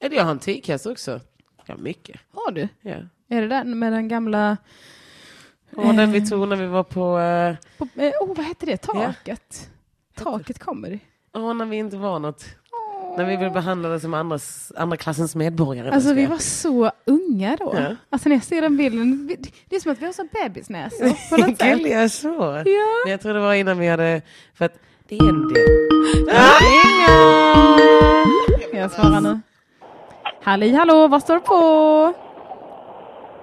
Eller 0.00 0.16
jag 0.16 0.24
har 0.24 0.30
en 0.30 0.38
tygkasse 0.38 0.90
också. 0.90 1.20
Ja, 1.66 1.76
mycket. 1.76 2.20
Har 2.32 2.52
du? 2.52 2.68
Ja. 2.80 2.96
Är 3.28 3.42
det 3.42 3.48
den 3.48 3.78
med 3.78 3.92
den 3.92 4.08
gamla... 4.08 4.56
Och 5.76 5.94
den 5.94 6.12
vi 6.12 6.26
tog 6.26 6.48
när 6.48 6.56
vi 6.56 6.66
var 6.66 6.82
på... 6.84 7.18
eh, 7.18 7.54
På, 7.78 8.00
eh, 8.00 8.12
oh, 8.20 8.36
vad 8.36 8.46
hette 8.46 8.66
det? 8.66 8.76
Taket? 8.76 9.70
Taket 10.14 10.58
comedy. 10.58 10.98
Åh, 11.32 11.54
när 11.54 11.64
vi 11.66 11.76
inte 11.76 11.96
var 11.96 12.18
något. 12.18 12.44
När 13.16 13.24
vi 13.24 13.36
blev 13.36 13.52
behandlade 13.52 14.00
som 14.00 14.14
andras, 14.14 14.72
andra 14.76 14.96
klassens 14.96 15.36
medborgare. 15.36 15.90
Alltså 15.90 16.14
vi 16.14 16.26
var 16.26 16.38
så 16.38 16.90
unga 17.04 17.56
då. 17.56 17.72
Ja. 17.76 17.96
Alltså 18.10 18.28
när 18.28 18.36
jag 18.36 18.42
ser 18.44 18.62
den 18.62 18.76
bilden, 18.76 19.30
det 19.68 19.76
är 19.76 19.80
som 19.80 19.92
att 19.92 19.98
vi 19.98 20.06
har 20.06 20.12
så 20.12 20.24
bebisnäsor 20.32 21.30
på 21.30 21.36
något 21.36 21.58
sätt. 21.58 21.68
Gulliga 21.78 22.08
så. 22.08 22.62
Ja. 22.66 22.86
Men 23.04 23.10
jag 23.10 23.20
tror 23.20 23.34
det 23.34 23.40
var 23.40 23.54
innan 23.54 23.78
vi 23.78 23.88
hade... 23.88 24.22
För 24.54 24.64
att 24.64 24.74
det 25.08 25.16
är 25.16 25.28
en 25.28 25.48
del. 25.48 25.66
Jag 28.72 28.90
svarar 28.90 29.20
nu. 29.20 29.40
Halli 30.42 30.72
hallå, 30.74 31.08
vad 31.08 31.22
står 31.22 31.38
på? 31.38 31.54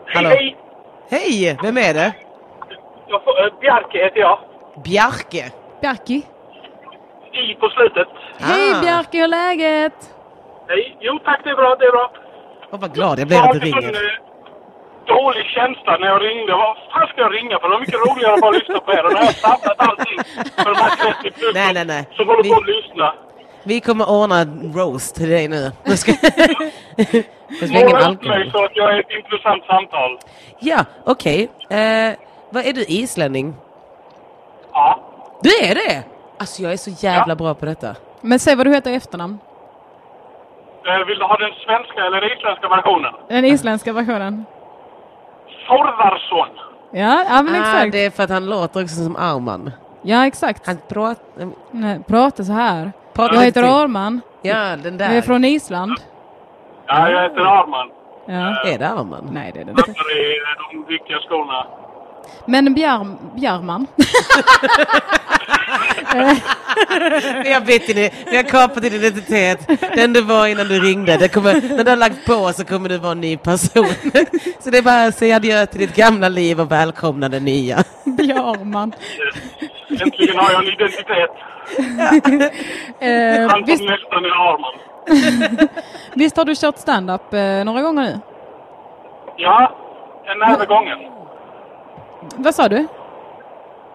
Hallå. 0.06 0.30
Hej, 0.30 0.58
Hej, 1.10 1.58
vem 1.64 1.78
är 1.78 1.94
det? 1.94 2.14
jag 3.08 3.24
får, 3.24 3.46
äh, 3.46 3.60
Bjarke 3.62 3.98
heter 3.98 4.20
jag. 4.20 4.40
Bjarke. 4.84 5.52
Bjarki. 5.82 6.26
I 7.44 7.56
på 7.62 7.70
slutet. 7.70 8.08
Hej 8.40 8.72
Ah. 8.76 8.82
Bjarki, 8.82 9.18
hur 9.18 9.24
är 9.24 9.28
läget? 9.28 9.94
Hej, 10.68 10.98
jo 11.02 11.20
tack 11.26 11.40
det 11.44 11.50
är 11.50 11.56
bra, 11.56 11.76
det 11.80 11.86
är 11.86 11.92
bra. 11.92 12.12
Åh, 12.72 12.80
vad 12.80 12.94
glad 12.94 13.20
jag 13.20 13.28
blev 13.28 13.40
att 13.44 13.54
du 13.54 13.60
ringer. 13.60 13.94
eh, 13.94 15.16
dålig 15.16 15.46
känsla 15.46 15.98
när 16.02 16.08
jag 16.08 16.22
ringde. 16.24 16.54
Vad 16.54 16.78
fan 16.94 17.08
ska 17.08 17.22
jag 17.22 17.34
ringa 17.34 17.60
för? 17.60 17.68
Det 17.68 17.74
var 17.76 17.80
mycket 17.80 18.02
roligare 18.08 18.34
att 18.34 18.42
bara 18.42 18.52
lyssna 18.52 18.80
på 18.80 18.92
er. 18.94 19.04
Och 19.06 19.12
nu 19.12 19.18
har 19.18 19.26
jag 19.26 19.36
sabbat 19.36 19.76
allting 19.90 20.20
för 20.64 20.70
de 20.74 20.76
här 20.84 21.14
30 21.22 21.32
plus 21.40 21.54
Nej, 21.54 21.74
nej, 21.74 21.86
nej. 21.86 22.04
som 22.18 22.28
håller 22.28 22.44
Vi- 22.44 22.50
på 22.50 22.56
att 22.56 22.68
lyssna. 22.68 23.14
Vi 23.64 23.80
kommer 23.82 24.10
ordna 24.10 24.40
roast 24.80 25.16
till 25.16 25.30
dig 25.30 25.48
nu. 25.48 25.72
nu 25.86 25.98
ska... 25.98 26.12
Måla 27.74 28.12
upp 28.12 28.24
mig 28.24 28.52
så 28.52 28.64
att 28.66 28.72
jag 28.76 28.96
är 28.96 29.00
ett 29.00 29.12
intressant 29.20 29.64
samtal. 29.66 30.18
Ja, 30.60 30.80
okej. 31.06 31.50
Eh, 31.70 32.14
vad 32.50 32.66
är 32.66 32.74
du, 32.74 32.84
islänning? 32.84 33.56
Ja. 34.74 35.00
Du 35.42 35.50
är 35.50 35.76
det? 35.76 36.04
Alltså 36.40 36.62
jag 36.64 36.74
är 36.74 36.78
så 36.78 36.90
jävla 37.06 37.32
Ja. 37.32 37.36
bra 37.36 37.54
på 37.54 37.66
detta. 37.66 37.96
Men 38.22 38.40
säg 38.40 38.56
vad 38.56 38.66
du 38.66 38.74
heter 38.74 38.92
i 38.92 38.96
efternamn. 38.96 39.40
Eh, 40.86 41.06
Vill 41.08 41.20
du 41.20 41.26
ha 41.26 41.38
den 41.38 41.52
svenska 41.66 42.06
eller 42.06 42.22
den 42.22 42.32
isländska 42.38 42.68
versionen? 42.70 43.14
Den 43.30 43.46
isländska 43.46 43.94
versionen. 43.94 44.46
Thorvarsson. 45.68 46.48
Ja, 46.92 47.24
ja 47.30 47.42
men 47.44 47.56
Ah, 47.56 47.60
exakt. 47.60 47.92
det 47.92 48.06
är 48.06 48.10
för 48.10 48.24
att 48.24 48.30
han 48.30 48.46
låter 48.46 48.84
också 48.84 48.96
som 48.96 49.16
Arman. 49.16 49.72
Ja, 50.02 50.26
exakt. 50.28 50.68
Han 50.68 50.78
pratar... 50.90 51.50
Nej, 51.72 52.00
prata 52.08 52.44
så 52.44 52.54
här. 52.54 52.92
Prata 53.14 53.36
Jag 53.36 53.42
heter. 53.42 53.64
Arman. 53.84 54.22
Ja, 54.42 54.76
den 54.76 54.98
där. 54.98 55.06
Jag 55.06 55.18
är 55.18 55.22
från 55.22 55.46
Island. 55.46 55.92
Ja, 56.88 57.10
jag 57.10 57.24
heter 57.24 57.42
Arman. 57.42 57.90
Ja. 58.26 58.70
Är 58.72 58.78
det 58.80 58.88
Arman? 58.90 59.30
Nej, 59.32 59.52
det 59.54 59.60
är 59.62 59.66
det 59.66 59.72
inte. 59.72 59.94
De 60.72 60.86
viktiga 60.88 61.20
skolorna. 61.20 61.66
Men 62.46 62.74
Bjarm, 62.74 63.18
Bjarman. 63.36 63.88
Vi 67.44 67.54
har 67.54 67.62
bytt 67.62 67.88
din, 67.88 68.10
vi 68.32 68.36
har 68.36 68.44
kapat 68.44 68.84
din 68.84 68.94
identitet. 68.94 69.68
Den 69.96 70.14
du 70.14 70.22
var 70.22 70.48
innan 70.48 70.68
du 70.68 70.80
ringde. 70.80 71.18
Det 71.18 71.28
kommer, 71.28 71.76
när 71.76 71.84
du 71.84 71.90
har 71.90 71.98
lagt 71.98 72.26
på 72.26 72.54
så 72.54 72.66
kommer 72.66 72.90
du 72.90 72.98
vara 72.98 73.12
en 73.12 73.22
ny 73.22 73.38
person. 73.38 73.86
Så 74.60 74.70
det 74.70 74.78
är 74.78 74.82
bara 74.82 75.04
att 75.06 75.16
säga 75.18 75.36
adjö 75.36 75.66
till 75.66 75.80
ditt 75.80 75.96
gamla 75.96 76.30
liv 76.30 76.60
och 76.62 76.72
välkomna 76.72 77.30
det 77.30 77.40
nya. 77.40 77.84
Bjarman. 78.06 78.94
Eh, 79.90 80.02
Äntligen 80.02 80.38
har 80.38 80.52
jag 80.52 80.62
en 80.68 80.74
identitet. 80.74 81.32
Eh, 83.00 83.50
Han 83.50 83.64
visst, 83.66 83.78
som 83.78 83.88
nästan 83.88 84.26
är 84.26 84.30
Arman. 84.30 85.68
visst 86.16 86.38
har 86.38 86.46
du 86.46 86.56
kört 86.56 86.78
stand-up 86.78 87.34
eh, 87.34 87.64
några 87.66 87.82
gånger 87.82 88.02
nu? 88.04 88.20
Ja, 89.38 89.76
en 90.26 90.40
näve 90.40 90.66
gånger. 90.66 91.12
Vad 92.36 92.56
sa 92.56 92.70
du? 92.70 92.78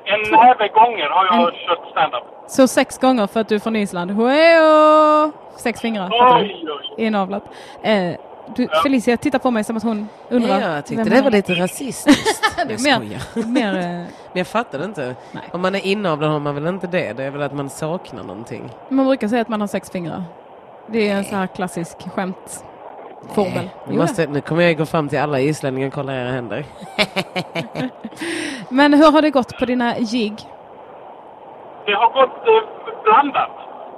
En 0.05 0.21
näve 0.31 0.69
gånger 0.69 1.09
har 1.11 1.27
jag 1.27 1.35
En- 1.49 1.55
kört 1.69 1.91
stand-up. 1.91 2.23
Så 2.47 2.69
sex 2.69 2.99
gånger 2.99 3.27
för 3.27 3.41
att 3.41 3.49
du 3.49 3.55
är 3.55 3.59
från 3.59 3.77
Island. 3.77 4.11
Hueo! 4.11 5.33
Sex 5.57 5.81
fingrar. 5.81 6.05
fattar? 6.11 6.41
Oj, 6.41 6.65
oj. 6.97 7.05
Inavlat. 7.07 7.45
Eh, 7.83 8.13
Du, 8.57 8.69
Felicia 8.83 9.17
tittar 9.17 9.39
på 9.39 9.51
mig 9.51 9.65
som 9.65 9.77
att 9.77 9.83
hon 9.83 10.09
undrar. 10.29 10.61
Ja, 10.61 10.75
jag 10.75 10.87
tyckte 10.87 11.05
det 11.05 11.23
var 11.23 11.31
lite 11.31 11.55
rasistiskt. 11.55 12.57
Det 12.67 12.75
är 12.75 12.89
jag 12.91 13.01
mer-. 13.01 13.47
Mer, 13.47 13.77
eh, 13.79 13.85
Men 13.85 14.07
jag 14.33 14.47
fattade 14.47 14.85
inte. 14.85 15.15
Nej. 15.33 15.43
Om 15.53 15.61
man 15.61 15.75
är 15.75 15.87
inavlad 15.87 16.31
har 16.31 16.39
man 16.41 16.55
väl 16.55 16.67
inte 16.67 16.87
det? 16.87 17.13
Det 17.13 17.25
är 17.25 17.31
väl 17.31 17.43
att 17.43 17.55
man 17.55 17.71
saknar 17.71 18.23
någonting. 18.23 18.71
man 18.89 19.07
brukar 19.07 19.29
säga 19.29 19.43
att 19.43 19.49
man 19.49 19.61
har 19.61 19.69
sex 19.69 19.91
fingrar. 19.91 20.25
Det 20.87 21.09
är 21.09 21.17
en 21.17 21.25
sån 21.25 21.39
här 21.39 21.47
klassisk 21.47 21.97
skämtformel. 23.23 23.71
Nu, 23.87 23.99
måste, 23.99 24.27
nu 24.27 24.41
kommer 24.41 24.63
jag 24.63 24.77
gå 24.77 24.87
fram 24.87 25.09
till 25.09 25.19
alla 25.19 25.41
islänningar 25.41 25.89
och 25.89 25.95
kolla 25.95 26.13
era 26.15 26.31
händer. 26.31 26.65
Men 28.69 28.95
hur 28.95 29.13
har 29.13 29.23
det 29.23 29.31
gått 29.31 29.59
på 29.59 29.65
dina 29.65 29.95
gig? 29.99 30.35
Det 31.87 31.95
har 31.95 32.11
gått 32.13 32.49
eh, 32.49 33.03
blandat. 33.05 33.51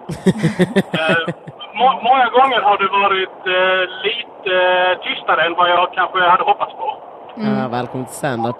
eh, 1.01 1.35
må, 1.75 1.87
många 2.09 2.29
gånger 2.29 2.61
har 2.61 2.79
det 2.79 2.89
varit 3.03 3.41
eh, 3.57 3.81
lite 4.07 4.55
eh, 4.57 4.99
tystare 5.05 5.47
än 5.47 5.55
vad 5.55 5.71
jag 5.71 5.93
kanske 5.95 6.19
hade 6.21 6.45
hoppats 6.45 6.73
på. 6.73 6.97
Ja, 7.37 7.69
välkommen 7.69 8.07
till 8.07 8.17
stand-up. 8.17 8.57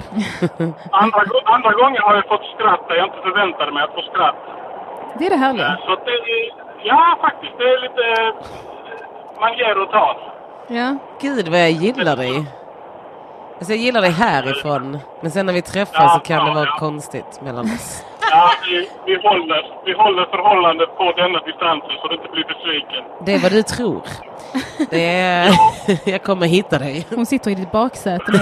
Andra, 1.03 1.21
andra 1.45 1.73
gånger 1.73 2.01
har 2.01 2.15
jag 2.15 2.27
fått 2.29 2.47
skratt 2.55 2.89
där 2.89 2.95
jag 2.97 3.07
inte 3.07 3.23
förväntade 3.23 3.73
mig 3.73 3.83
att 3.83 3.95
få 3.95 4.03
skratt. 4.03 4.37
Det 5.19 5.27
är 5.27 5.31
det 5.31 5.37
härliga. 5.37 5.79
Så 5.87 5.93
att 5.93 6.05
det 6.05 6.11
är, 6.11 6.51
ja 6.83 7.19
faktiskt, 7.21 7.53
det 7.59 7.65
är 7.65 7.81
lite, 7.87 8.23
eh, 8.23 8.35
man 9.41 9.53
ger 9.59 9.79
och 9.83 9.91
tar. 9.91 10.34
Ja. 10.69 10.97
Gud 11.21 11.49
vad 11.49 11.61
jag 11.61 11.71
gillar 11.71 12.17
dig. 12.17 12.45
Alltså 13.59 13.73
jag 13.73 13.79
gillar 13.79 14.01
dig 14.01 14.11
härifrån. 14.11 14.99
Men 15.21 15.31
sen 15.31 15.47
när 15.47 15.53
vi 15.53 15.63
träffas 15.63 15.95
Ja, 15.95 16.09
så 16.09 16.21
kan 16.21 16.45
det 16.45 16.51
ja, 16.51 16.55
vara 16.55 16.65
ja. 16.67 16.77
konstigt 16.79 17.41
mellan 17.43 17.65
oss. 17.65 18.05
Ja, 18.31 18.51
vi, 18.69 18.89
vi, 19.07 19.15
håller, 19.29 19.63
vi 19.85 19.93
håller 19.93 20.25
förhållandet 20.25 20.97
på 20.97 21.13
denna 21.17 21.39
distansen 21.39 21.91
så 22.01 22.09
du 22.09 22.15
inte 22.15 22.29
blir 22.33 22.45
besviken. 22.45 23.03
Det 23.27 23.35
är 23.35 23.39
vad 23.39 23.53
du 23.53 23.63
tror. 23.63 24.03
Det 24.91 25.07
är... 25.17 25.51
Jag 26.11 26.23
kommer 26.23 26.47
hitta 26.47 26.79
dig. 26.79 27.07
Hon 27.15 27.27
sitter 27.27 27.51
i 27.51 27.55
ditt 27.55 27.73
baksäte 27.73 28.33
nu. 28.33 28.39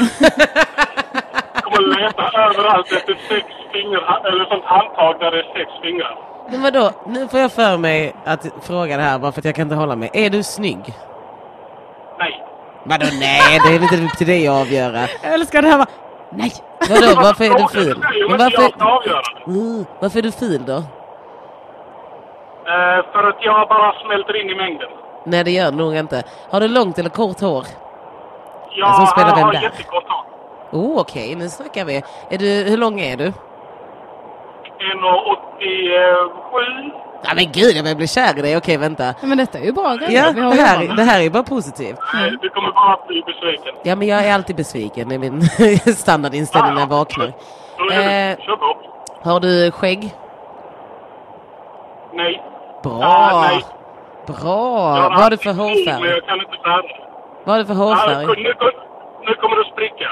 Jag 1.55 1.65
kommer 1.65 2.01
leta 2.01 2.23
överallt 2.23 2.93
efter 2.93 3.15
sex 3.29 3.47
fingrar, 3.73 4.23
eller 4.33 4.45
sånt 4.45 4.65
handtag 4.65 5.17
där 5.21 5.31
det 5.31 5.39
är 5.39 5.53
sex 5.59 5.71
fingrar. 5.83 6.19
Men 6.51 6.63
vadå? 6.63 6.91
Nu 7.07 7.29
får 7.29 7.41
jag 7.41 7.53
för 7.53 7.77
mig 7.77 8.15
att 8.25 8.47
fråga 8.63 8.97
det 8.97 9.03
här 9.03 9.19
bara 9.19 9.33
för 9.33 9.41
att 9.41 9.45
jag 9.45 9.55
kan 9.55 9.63
inte 9.63 9.75
hålla 9.75 9.97
mig. 9.97 10.11
Är 10.13 10.31
du 10.31 10.43
snygg? 10.43 10.95
Vadå 12.85 13.07
nej? 13.21 13.61
Det 13.65 13.69
är 13.69 13.83
inte 13.83 14.05
upp 14.05 14.19
till 14.19 14.27
dig 14.27 14.49
att 14.49 14.61
avgöra. 14.61 15.01
Jag 15.23 15.35
älskar 15.35 15.63
det 15.63 15.69
här 15.69 15.79
bara. 15.79 15.87
Nej! 16.31 16.53
Vadå? 16.91 17.21
Varför 17.23 17.45
är 17.45 17.59
du 17.59 17.69
ful? 17.69 17.99
Men 18.29 18.39
varför? 18.39 18.63
Jag. 19.07 19.23
Mm, 19.47 19.85
varför 20.01 20.19
är 20.19 20.23
du 20.23 20.33
ful 20.33 20.63
då? 20.67 20.77
Eh, 20.77 20.83
för 23.13 23.25
att 23.29 23.37
jag 23.41 23.69
bara 23.69 23.93
smälter 24.05 24.41
in 24.45 24.51
i 24.51 24.55
mängden. 24.55 24.89
Nej 25.25 25.45
det 25.45 25.51
gör 25.51 25.71
du 25.71 25.77
nog 25.77 25.95
inte. 25.97 26.23
Har 26.51 26.61
du 26.61 26.69
långt 26.69 26.99
eller 26.99 27.11
kort 27.11 27.41
hår? 27.41 27.65
Jag 28.77 28.95
som 28.97 29.07
spelar 29.07 29.35
vem 29.37 29.45
har 29.45 29.53
där? 29.53 29.63
jättekort 29.63 30.05
hår. 30.09 30.25
Oh, 30.81 31.01
okej, 31.01 31.35
nu 31.35 31.49
snackar 31.49 31.85
vi. 31.85 32.03
Är 32.31 32.39
du, 32.39 32.71
hur 32.71 32.77
lång 32.77 33.01
är 33.01 33.17
du? 33.17 33.25
1,87. 33.25 33.33
Ja 37.25 37.31
men 37.35 37.45
gud, 37.53 37.77
jag 37.77 37.85
börjar 37.85 37.97
bli 37.97 38.07
kär 38.09 38.39
i 38.39 38.43
dig. 38.43 38.57
Okej, 38.57 38.77
vänta. 38.77 39.15
Men 39.21 39.39
detta 39.39 39.59
är 39.59 39.63
ju 39.65 39.73
bra 39.73 39.95
grejer. 39.97 40.25
Ja, 40.27 40.33
vi 40.35 40.41
har 40.41 40.51
det 40.55 40.63
här, 40.63 40.97
det 40.97 41.03
här 41.03 41.21
är 41.21 41.31
bara 41.31 41.43
positivt. 41.43 41.99
Nej, 42.15 42.31
Du 42.43 42.49
kommer 42.49 42.73
bara 42.73 42.93
att 42.95 43.07
bli 43.07 43.23
besviken. 43.27 43.75
Ja, 43.83 43.97
men 43.97 44.09
jag 44.09 44.25
är 44.27 44.35
alltid 44.35 44.57
besviken. 44.57 45.09
Det 45.09 45.15
är 45.15 45.19
min 45.19 45.43
standardinställning 45.97 46.75
när 46.75 46.81
jag 46.81 46.89
vaknar. 46.89 47.27
Eh. 47.27 48.37
Har 49.23 49.41
du 49.41 49.71
skägg? 49.71 50.15
Nej. 52.15 52.43
Bra! 52.83 53.01
Ah, 53.03 53.43
nej. 53.49 53.65
Bra! 54.27 54.93
Vad 54.93 55.13
har 55.21 55.31
du 55.31 55.37
för 55.37 55.53
hårfärg? 55.53 56.11
jag 56.11 56.25
kan 56.27 56.39
inte 56.39 56.57
färga. 56.65 56.97
Vad 57.45 57.55
har 57.55 57.59
du 57.59 57.67
för 57.67 57.75
Ah, 57.75 57.77
hårfärg? 57.77 58.27
nu, 58.27 58.33
nu, 58.43 58.71
nu 59.27 59.35
kommer 59.35 59.57
det 59.57 59.63
att 59.63 59.73
spricka. 59.73 60.09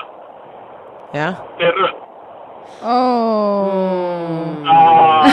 Ja. 1.13 1.33
Det 1.59 1.65
är 1.65 1.73
rött. 1.73 1.95
Åh. 2.83 2.89
Ah. 4.67 5.27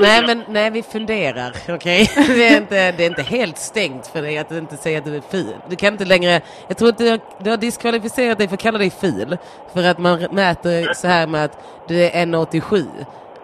Nej, 0.00 0.26
men 0.26 0.44
nej, 0.48 0.70
vi 0.70 0.82
funderar. 0.82 1.52
Okej? 1.68 2.10
Det, 2.26 2.48
är 2.48 2.56
inte, 2.56 2.92
det 2.92 3.04
är 3.04 3.06
inte 3.06 3.22
helt 3.22 3.58
stängt 3.58 4.06
för 4.06 4.22
dig 4.22 4.38
att 4.38 4.50
inte 4.50 4.76
säger 4.76 4.98
att 4.98 5.04
du 5.04 5.16
är 5.16 5.20
ful. 5.20 5.56
Du 5.68 5.76
kan 5.76 5.92
inte 5.92 6.04
längre... 6.04 6.40
Jag 6.68 6.76
tror 6.76 6.88
att 6.88 6.98
du 6.98 7.10
har, 7.10 7.20
du 7.38 7.50
har 7.50 7.56
diskvalificerat 7.56 8.38
dig 8.38 8.48
för 8.48 8.54
att 8.54 8.60
kalla 8.60 8.78
dig 8.78 8.90
ful. 8.90 9.38
För 9.72 9.84
att 9.84 9.98
man 9.98 10.26
mäter 10.30 10.94
så 10.94 11.08
här 11.08 11.26
med 11.26 11.44
att 11.44 11.58
du 11.88 12.04
är 12.04 12.26
1,87 12.26 12.86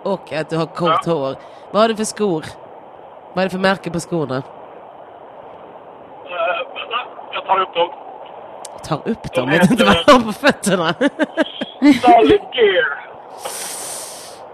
och 0.03 0.33
att 0.33 0.51
du 0.51 0.57
har 0.57 0.67
kort 0.67 1.07
hår. 1.07 1.37
Vad 1.71 1.83
har 1.83 1.89
du 1.89 1.97
för 1.97 2.05
skor? 2.05 2.45
Vad 3.33 3.43
är 3.43 3.47
det 3.47 3.51
för 3.51 3.59
märke 3.59 3.91
på 3.91 4.01
skorna? 4.01 4.37
Eh, 4.37 4.43
jag 7.33 7.47
tar 7.47 7.61
upp 7.61 7.75
dem. 7.75 8.10
Tar 8.91 9.03
upp 9.05 9.33
dem, 9.35 9.51
De 9.51 9.59
vet 9.59 9.71
inte 9.71 9.85
vad 9.85 9.97
jag 10.07 10.13
har 10.15 10.21
på 10.21 10.33
fötterna. 10.33 10.95
Solid 11.81 12.41
Gear. 12.53 12.87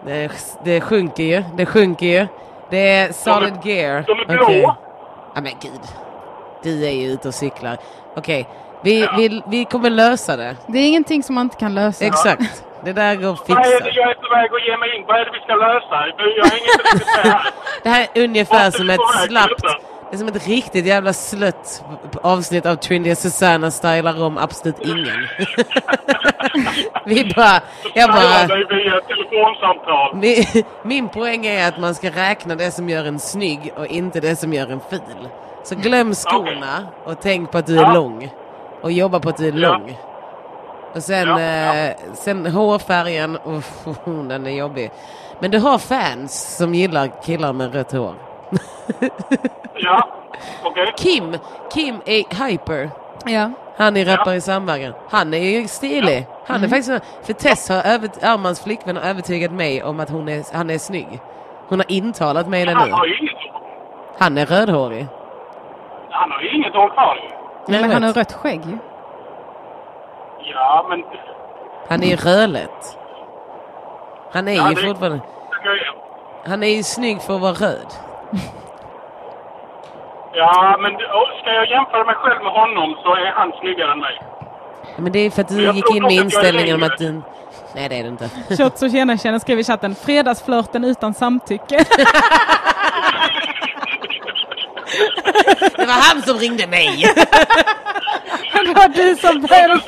Det, 0.07 0.31
det 0.65 0.81
sjunker 0.81 1.25
ju, 1.25 1.45
det 1.55 1.67
sjunker 1.67 2.07
ju. 2.07 2.27
Det 2.71 2.97
är 2.97 3.13
solid 3.13 3.55
gear. 3.65 4.05
de 4.07 4.21
är 4.21 4.37
blå. 4.37 4.45
Okej. 4.45 4.63
Ja 5.35 5.41
men 5.41 5.53
gud. 5.61 5.81
Du 6.63 6.87
är 6.87 6.91
ju 6.91 7.07
ute 7.13 7.29
och 7.29 7.35
cyklar. 7.35 7.77
Okej, 8.17 8.49
vi, 8.83 9.09
vi, 9.17 9.43
vi 9.47 9.65
kommer 9.65 9.91
lösa 9.91 10.37
det. 10.37 10.57
Det 10.67 10.79
är 10.79 10.89
ingenting 10.89 11.23
som 11.23 11.35
man 11.35 11.47
inte 11.47 11.57
kan 11.57 11.75
lösa. 11.75 12.05
Exakt. 12.05 12.65
Det 12.85 12.93
där 12.93 13.15
går 13.15 13.33
att 13.33 13.49
Vad 13.49 13.59
är 13.59 13.63
det 13.63 13.85
fixa. 13.85 14.01
jag 14.01 14.11
är 14.11 14.15
på 14.15 14.35
väg 14.35 14.51
att 14.55 14.67
ge 14.69 14.77
mig 14.77 14.97
in? 14.97 15.05
Vad 15.07 15.21
är 15.21 15.25
det 15.25 15.31
vi 15.33 15.39
ska 15.41 15.55
lösa? 15.55 15.97
Jag 16.37 16.45
har 16.45 16.59
inget 16.59 16.93
riktigt 16.93 17.25
med 17.25 17.33
här. 17.33 17.51
Det 17.83 17.89
här 17.89 18.07
är 18.15 18.25
ungefär 18.25 18.67
är 18.67 18.71
som 18.71 18.91
ett 18.91 19.01
slappt... 19.29 19.63
Det 20.11 20.17
är 20.17 20.19
som 20.19 20.29
ett 20.29 20.47
riktigt 20.49 20.87
jävla 20.87 21.13
slött 21.13 21.85
avsnitt 22.23 22.67
av 22.67 22.75
Trindy 22.77 23.13
och 23.13 23.19
Susanna 23.19 23.71
stylar 23.71 24.23
om 24.23 24.39
absolut 24.39 24.79
ingen. 24.81 25.07
vi 27.05 27.33
bara... 27.37 27.61
Jag 27.95 28.11
bara... 28.11 28.47
dig 28.47 28.65
via 28.69 29.01
telefonsamtal. 29.01 30.15
Mi- 30.15 30.65
Min 30.83 31.09
poäng 31.09 31.47
är 31.47 31.69
att 31.69 31.81
man 31.81 31.95
ska 31.95 32.11
räkna 32.11 32.55
det 32.55 32.71
som 32.71 32.89
gör 32.89 33.05
en 33.05 33.19
snygg 33.19 33.73
och 33.77 33.87
inte 33.87 34.21
det 34.21 34.37
som 34.37 34.53
gör 34.53 34.71
en 34.71 34.81
ful. 34.91 35.29
Så 35.65 35.75
glöm 35.75 36.15
skorna 36.15 36.87
och 37.05 37.21
tänk 37.21 37.51
på 37.53 37.59
att 37.59 37.67
du 37.67 37.79
är 37.79 37.95
lång. 37.95 38.31
Och 38.83 38.93
jobba 38.93 39.21
på 39.21 39.29
att 39.29 39.37
du 39.37 39.49
är 39.49 39.53
lång. 39.53 39.99
Och 40.95 41.03
sen, 41.03 41.29
Ja. 41.29 41.75
Eh, 41.75 41.93
sen 42.15 42.47
hårfärgen, 42.47 43.39
uff, 43.47 43.73
den 44.05 44.47
är 44.47 44.51
jobbig. 44.51 44.91
Men 45.41 45.51
du 45.51 45.59
har 45.59 45.79
fans 45.79 46.57
som 46.57 46.75
gillar 46.75 47.23
killar 47.23 47.53
med 47.53 47.75
rött 47.75 47.93
hår. 47.93 48.15
Ja, 49.75 50.09
okej. 50.65 50.93
Kim, 50.97 51.37
Kim 51.73 52.01
är 52.05 52.47
hyper. 52.49 52.91
Ja. 53.25 53.51
Han 53.77 53.97
är 53.97 54.05
rappare 54.05 54.35
i 54.37 54.41
Samverkan. 54.41 54.93
Han 55.11 55.35
är 55.35 55.39
ju 55.61 55.69
stilig. 55.69 56.27
Han 56.47 56.65
är 56.65 56.69
faktiskt 56.69 57.05
För 57.23 57.33
Tess 57.33 57.69
har 57.69 57.77
över, 57.77 58.11
Armans 58.23 58.65
flickvän 58.65 58.97
har 58.97 59.03
övertygat 59.05 59.51
mig 59.53 59.83
om 59.85 60.01
att 60.01 60.11
hon 60.11 60.29
är, 60.29 60.57
han 60.57 60.71
är 60.71 60.79
snygg. 60.79 61.21
Hon 61.69 61.79
har 61.79 61.91
intalat 61.93 62.49
mig 62.49 62.67
det 62.67 62.73
Han 62.73 62.89
nu. 62.89 62.95
Han 64.19 64.39
är 64.39 64.47
rödhårig. 64.47 65.07
Han 66.11 66.31
har 66.31 66.41
ju 66.43 66.51
inget 66.57 66.73
hår 66.75 66.89
kvar. 66.89 67.19
Jag 67.67 67.81
Men 67.81 67.91
han 67.93 68.03
har 68.03 68.13
rött 68.13 68.33
skägg 68.33 68.65
ju. 68.67 68.79
Ja, 70.39 70.87
men... 70.89 71.05
Han 71.89 72.03
är 72.03 72.07
ju 72.07 72.17
rödlätt. 72.17 72.99
Han 74.33 74.49
är 74.49 74.53
Ja, 74.53 74.69
ju 74.69 74.75
det- 74.75 74.89
fortfarande... 74.89 75.21
Han 76.47 76.63
är 76.63 76.77
ju 76.77 76.83
snygg 76.83 77.23
för 77.23 77.35
att 77.35 77.41
vara 77.41 77.53
röd. 77.53 77.87
Ja, 80.39 80.77
men 80.81 80.93
ska 81.41 81.53
jag 81.53 81.71
jämföra 81.71 82.05
mig 82.05 82.15
själv 82.15 82.43
med 82.43 82.53
honom 82.53 82.97
så 83.03 83.15
är 83.15 83.33
han 83.33 83.53
snyggare 83.61 83.93
än 83.93 83.99
mig. 83.99 84.21
Men 84.97 85.13
det 85.13 85.19
är 85.19 85.31
för 85.31 85.43
att 85.43 85.49
du 85.49 85.73
gick 85.73 85.91
in 85.95 86.03
med 86.03 86.13
inställningen 86.13 86.75
om 86.77 86.83
att 86.83 86.99
du... 86.99 87.23
Nej 87.75 87.89
det 87.89 87.99
är 87.99 88.03
du 88.03 88.09
inte. 88.09 88.31
Shots 88.59 88.83
och 88.83 88.91
tjena 88.91 89.17
tjena 89.19 89.41
skriver 89.41 89.61
i 89.61 89.65
chatten. 89.65 89.95
Fredagsflörten 89.95 90.85
utan 90.85 91.15
samtycke. 91.15 91.85
Det 95.77 95.87
var 95.87 96.13
han 96.13 96.23
som 96.23 96.37
ringde 96.39 96.67
mig! 96.67 97.05
det 98.53 98.75
var 98.75 98.89
du 98.89 99.17
som 99.17 99.41
började. 99.41 99.81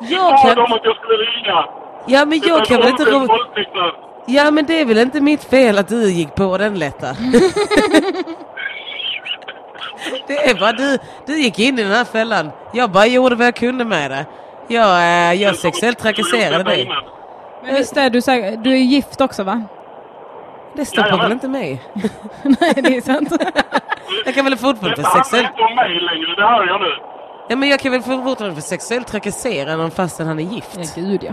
Jag 0.00 0.32
Jag 0.32 0.42
kan... 0.42 0.56
dem 0.56 0.72
att 0.72 0.84
jag 0.84 0.96
skulle 0.96 1.16
ringa. 1.16 1.68
Ja 2.06 2.24
men 2.24 2.40
jag 2.44 2.64
kan 2.64 2.80
väl 2.80 2.88
inte... 2.88 3.04
Ja 4.26 4.50
men 4.50 4.66
det 4.66 4.80
är 4.80 4.84
väl 4.84 4.98
inte 4.98 5.20
mitt 5.20 5.44
fel 5.44 5.78
att 5.78 5.88
du 5.88 6.10
gick 6.10 6.34
på 6.34 6.58
den 6.58 6.78
lätta. 6.78 7.06
det 10.26 10.50
är 10.50 10.54
bara 10.60 10.72
du, 10.72 10.98
du 11.26 11.38
gick 11.38 11.58
in 11.58 11.78
i 11.78 11.82
den 11.82 11.92
här 11.92 12.04
fällan. 12.04 12.50
Jag 12.72 12.90
bara 12.90 13.06
gjorde 13.06 13.34
vad 13.34 13.46
jag 13.46 13.56
kunde 13.56 13.84
med 13.84 14.10
det. 14.10 14.26
Jag, 14.68 14.96
eh, 14.96 15.42
jag 15.42 15.56
sexuellt 15.56 15.98
trakasserade 15.98 16.64
dig. 16.64 16.90
Men 17.64 17.74
visst 17.74 17.96
är 17.96 18.10
du, 18.10 18.22
så 18.22 18.30
här, 18.30 18.56
du 18.56 18.72
är 18.72 18.76
gift 18.76 19.20
också 19.20 19.42
va? 19.42 19.62
Det 20.76 20.84
stoppar 20.84 21.02
Jajamän. 21.02 21.24
väl 21.24 21.32
inte 21.32 21.48
mig? 21.48 21.82
Nej 22.42 22.74
det 22.74 22.96
är 22.96 23.00
sant. 23.00 23.32
Jag 24.24 24.34
kan 24.34 24.44
väl 24.44 24.56
fortfarande 24.56 24.90
Detta 24.90 25.02
för 25.02 25.08
handlar 25.08 25.24
sexuellt... 25.24 25.48
inte 25.50 25.62
om 25.62 25.74
mig 25.74 26.00
längre, 26.00 26.34
det 26.36 26.42
hör 26.42 26.66
jag 26.66 26.80
nu. 26.80 26.86
Ja 27.48 27.56
men 27.56 27.68
jag 27.68 27.80
kan 27.80 27.92
väl 27.92 28.02
fortfarande 28.02 28.54
för 28.54 28.62
sexuellt 28.68 29.06
trakassera 29.06 29.76
någon 29.76 29.90
fastän 29.90 30.26
han 30.26 30.38
är 30.38 30.42
gift? 30.42 30.76
Ja 30.76 30.84
gud 30.94 31.24
ja. 31.24 31.32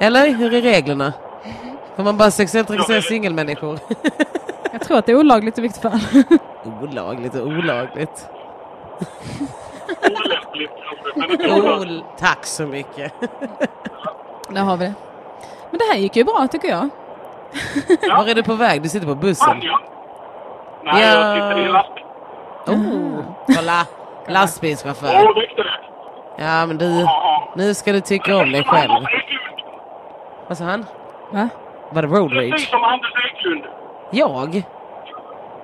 Eller 0.00 0.28
hur 0.28 0.54
är 0.54 0.60
reglerna? 0.62 1.12
Får 1.98 2.04
man 2.04 2.16
bara 2.16 2.30
sexuellt 2.30 2.68
trakassera 2.68 3.02
singelmänniskor? 3.02 3.78
Jag 4.72 4.80
tror 4.80 4.98
att 4.98 5.06
det 5.06 5.12
är 5.12 5.16
olagligt 5.16 5.58
i 5.58 5.60
vilket 5.60 5.82
fall. 5.82 6.00
olagligt 6.82 7.34
och 7.34 7.46
olagligt. 7.46 8.28
Olämpligt 10.02 10.70
olämpligt. 11.16 11.50
Oh, 11.50 12.16
tack 12.18 12.46
så 12.46 12.66
mycket. 12.66 13.12
Där 14.48 14.60
har 14.60 14.76
vi 14.76 14.84
det. 14.84 14.94
Men 15.70 15.78
det 15.78 15.84
här 15.92 15.98
gick 15.98 16.16
ju 16.16 16.24
bra 16.24 16.48
tycker 16.50 16.68
jag. 16.68 16.88
Var 18.16 18.28
är 18.28 18.34
du 18.34 18.42
på 18.42 18.54
väg? 18.54 18.82
Du 18.82 18.88
sitter 18.88 19.06
på 19.06 19.14
bussen. 19.14 19.58
Ja. 19.62 19.80
Nej, 20.84 21.02
Ja. 21.02 21.08
jag 21.08 21.34
sitter 21.34 21.58
i 21.58 21.64
en 21.64 21.72
lastbil. 21.72 22.04
Oh, 22.66 23.24
kolla. 23.56 23.86
Lastbilschaufför. 24.28 25.08
Åh, 25.14 25.34
det. 25.34 26.44
Ja, 26.44 26.66
men 26.66 26.78
du, 26.78 27.00
Ja. 27.00 27.52
nu 27.56 27.74
ska 27.74 27.92
du 27.92 28.00
tycka 28.00 28.36
om 28.36 28.52
dig 28.52 28.64
själv. 28.64 29.04
Vad 30.48 30.58
sa 30.58 30.64
han? 30.64 30.86
Va? 31.32 31.48
Var 31.90 32.02
det 32.02 32.08
road 32.08 32.30
Precis 32.30 32.52
rage? 32.52 32.70
som 32.70 32.84
Anders 32.84 33.12
Eklund. 33.34 33.64
Jag? 34.10 34.62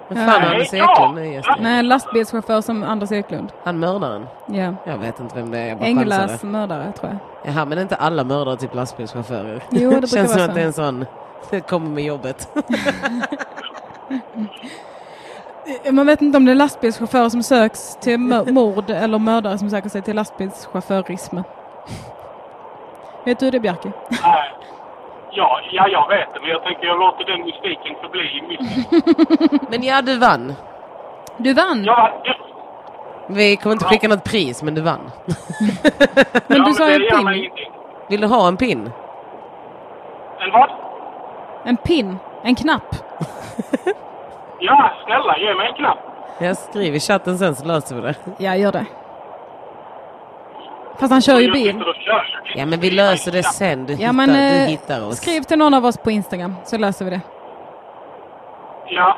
Vad 0.09 0.19
fan 0.19 0.27
Nej, 0.27 0.37
är 0.49 0.53
Anders. 0.55 0.75
Eklund? 0.75 1.15
Nej, 1.15 1.35
just 1.35 1.49
det. 1.49 1.63
Nej, 1.63 1.83
lastbilschaufför 1.83 2.61
som 2.61 2.83
Anders 2.83 3.13
Eklund. 3.13 3.53
Han 3.65 3.79
mördaren? 3.79 4.27
Ja. 4.47 4.75
Jag 4.85 4.99
vet 4.99 5.21
inte 5.21 5.35
vem 5.37 5.51
det 5.51 5.59
är. 5.59 5.69
Jag 5.69 5.79
bara 5.79 5.85
Englas 5.87 6.19
chansade. 6.31 6.53
mördare 6.53 6.93
tror 6.93 7.13
jag. 7.43 7.55
Jaha, 7.55 7.65
men 7.65 7.79
inte 7.79 7.97
alla 7.97 8.25
mördare 8.25 8.57
typ 8.57 8.75
lastbilschaufförer? 8.75 9.63
Jo, 9.71 9.91
det 9.91 9.97
brukar 10.01 10.07
Känns 10.17 10.31
som 10.33 10.41
vara 10.41 10.49
att 10.51 10.55
det 10.55 10.61
är 10.63 10.73
så. 10.73 10.83
en 10.83 10.93
sån, 10.93 11.07
det 11.51 11.61
kommer 11.61 11.91
med 11.91 12.05
jobbet. 12.05 12.49
Man 15.91 16.07
vet 16.07 16.23
inte 16.23 16.37
om 16.39 16.45
det 16.45 16.51
är 16.53 16.57
lastbilschaufförer 16.57 17.29
som 17.29 17.43
söks 17.43 17.97
till 18.01 18.19
mord 18.47 18.91
eller 18.91 19.19
mördare 19.19 19.59
som 19.59 19.71
söker 19.71 19.89
sig 19.89 20.03
till 20.03 20.17
lastbilschaufförism. 20.17 21.39
Vet 23.25 23.39
du 23.41 23.51
det 23.51 23.61
Bjarke? 23.61 23.93
Nej. 24.11 24.53
Ja, 25.37 25.61
ja, 25.73 25.89
jag 25.89 26.09
vet 26.09 26.35
det, 26.35 26.41
men 26.41 26.51
jag 26.51 26.63
tänker 26.63 26.87
jag 26.87 26.99
låter 26.99 27.25
den 27.25 27.41
mystiken 27.41 27.97
förbli 28.01 28.43
mystisk. 28.49 29.63
Men 29.71 29.83
ja, 29.83 30.03
du 30.03 30.19
vann. 30.19 30.55
Du 31.37 31.55
vann! 31.55 31.85
Ja, 31.85 32.21
ja, 32.25 32.35
Vi 33.29 33.57
kommer 33.57 33.73
inte 33.73 33.85
skicka 33.85 34.09
något 34.09 34.25
pris, 34.25 34.63
men 34.63 34.75
du 34.75 34.81
vann. 34.81 35.01
men 36.47 36.59
ja, 36.59 36.65
du 36.65 36.73
sa 36.73 36.91
gör 36.91 37.19
en 37.19 37.27
pin. 37.27 37.51
Vill 38.09 38.21
du 38.21 38.27
ha 38.27 38.49
en 38.49 38.57
pin? 38.57 38.93
En 40.41 40.51
vad? 40.53 40.71
En 41.65 41.77
pin. 41.77 42.19
En 42.43 42.55
knapp. 42.55 42.95
Ja, 44.61 44.93
snälla, 45.05 45.39
ge 45.39 45.55
mig 45.55 45.69
en 45.69 45.75
knapp. 45.75 45.99
Jag 46.39 46.57
skriver 46.57 46.97
i 46.97 47.01
chatten 47.01 47.39
sen 47.39 47.55
så 47.55 47.67
löser 47.67 47.97
vi 47.97 48.03
det. 48.03 48.15
Ja, 48.39 48.57
gör 48.57 48.73
det. 48.73 48.87
Fast 50.99 51.13
han 51.13 51.21
kör 51.23 51.41
ju 51.41 51.53
bil. 51.53 51.83
Ja, 52.57 52.67
men 52.67 52.81
vi 52.81 52.91
löser 52.91 53.33
det 53.33 53.43
sen. 53.43 53.87
Du, 53.87 53.93
Ja, 53.93 53.99
hittar, 53.99 54.13
men 54.13 54.29
du 54.29 54.35
eh, 54.35 54.67
hittar 54.67 55.07
oss. 55.07 55.17
skriv 55.17 55.41
till 55.43 55.59
någon 55.59 55.75
av 55.75 55.85
oss 55.87 55.97
på 55.97 56.11
Instagram 56.11 56.55
så 56.65 56.79
löser 56.79 57.05
vi 57.05 57.11
det. 57.11 57.21
Ja, 58.89 59.17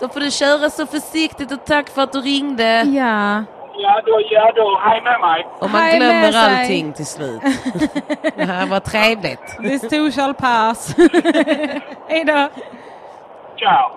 Då 0.00 0.08
får 0.08 0.20
du 0.20 0.30
köra 0.30 0.70
så 0.70 0.86
försiktigt 0.86 1.52
och 1.52 1.64
tack 1.66 1.88
för 1.88 2.02
att 2.02 2.12
du 2.12 2.20
ringde. 2.20 2.82
Ja. 2.82 3.44
ja 3.76 4.02
då, 4.06 4.20
ja 4.30 4.52
då, 4.56 4.80
hej 4.82 5.02
med 5.02 5.20
mig. 5.20 5.46
Och 5.58 5.70
man 5.70 5.80
Hej 5.80 5.96
glömmer 5.98 6.32
allting 6.36 6.92
till 6.92 7.06
slut. 7.06 7.40
Det 8.36 8.44
här 8.44 8.66
var 8.66 8.80
trevligt. 8.80 9.56
This 9.62 9.90
too 9.90 10.10
shall 10.10 10.34
pass. 10.34 10.94
Hej 12.08 12.24
då. 12.24 12.48
Ciao. 13.58 13.90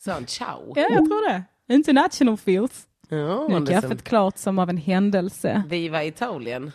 Så 0.00 0.26
ciao. 0.26 0.72
Ja, 0.74 0.82
jag 0.82 1.04
tror 1.04 1.28
det. 1.28 1.42
International 1.74 2.36
feels. 2.36 2.85
Ja, 3.08 3.48
Nu 3.48 3.56
är 3.56 3.80
kaffet 3.80 4.04
klart 4.04 4.38
som 4.38 4.58
av 4.58 4.70
en 4.70 4.76
händelse. 4.76 5.62
Viva 5.66 6.04
Italien. 6.04 6.72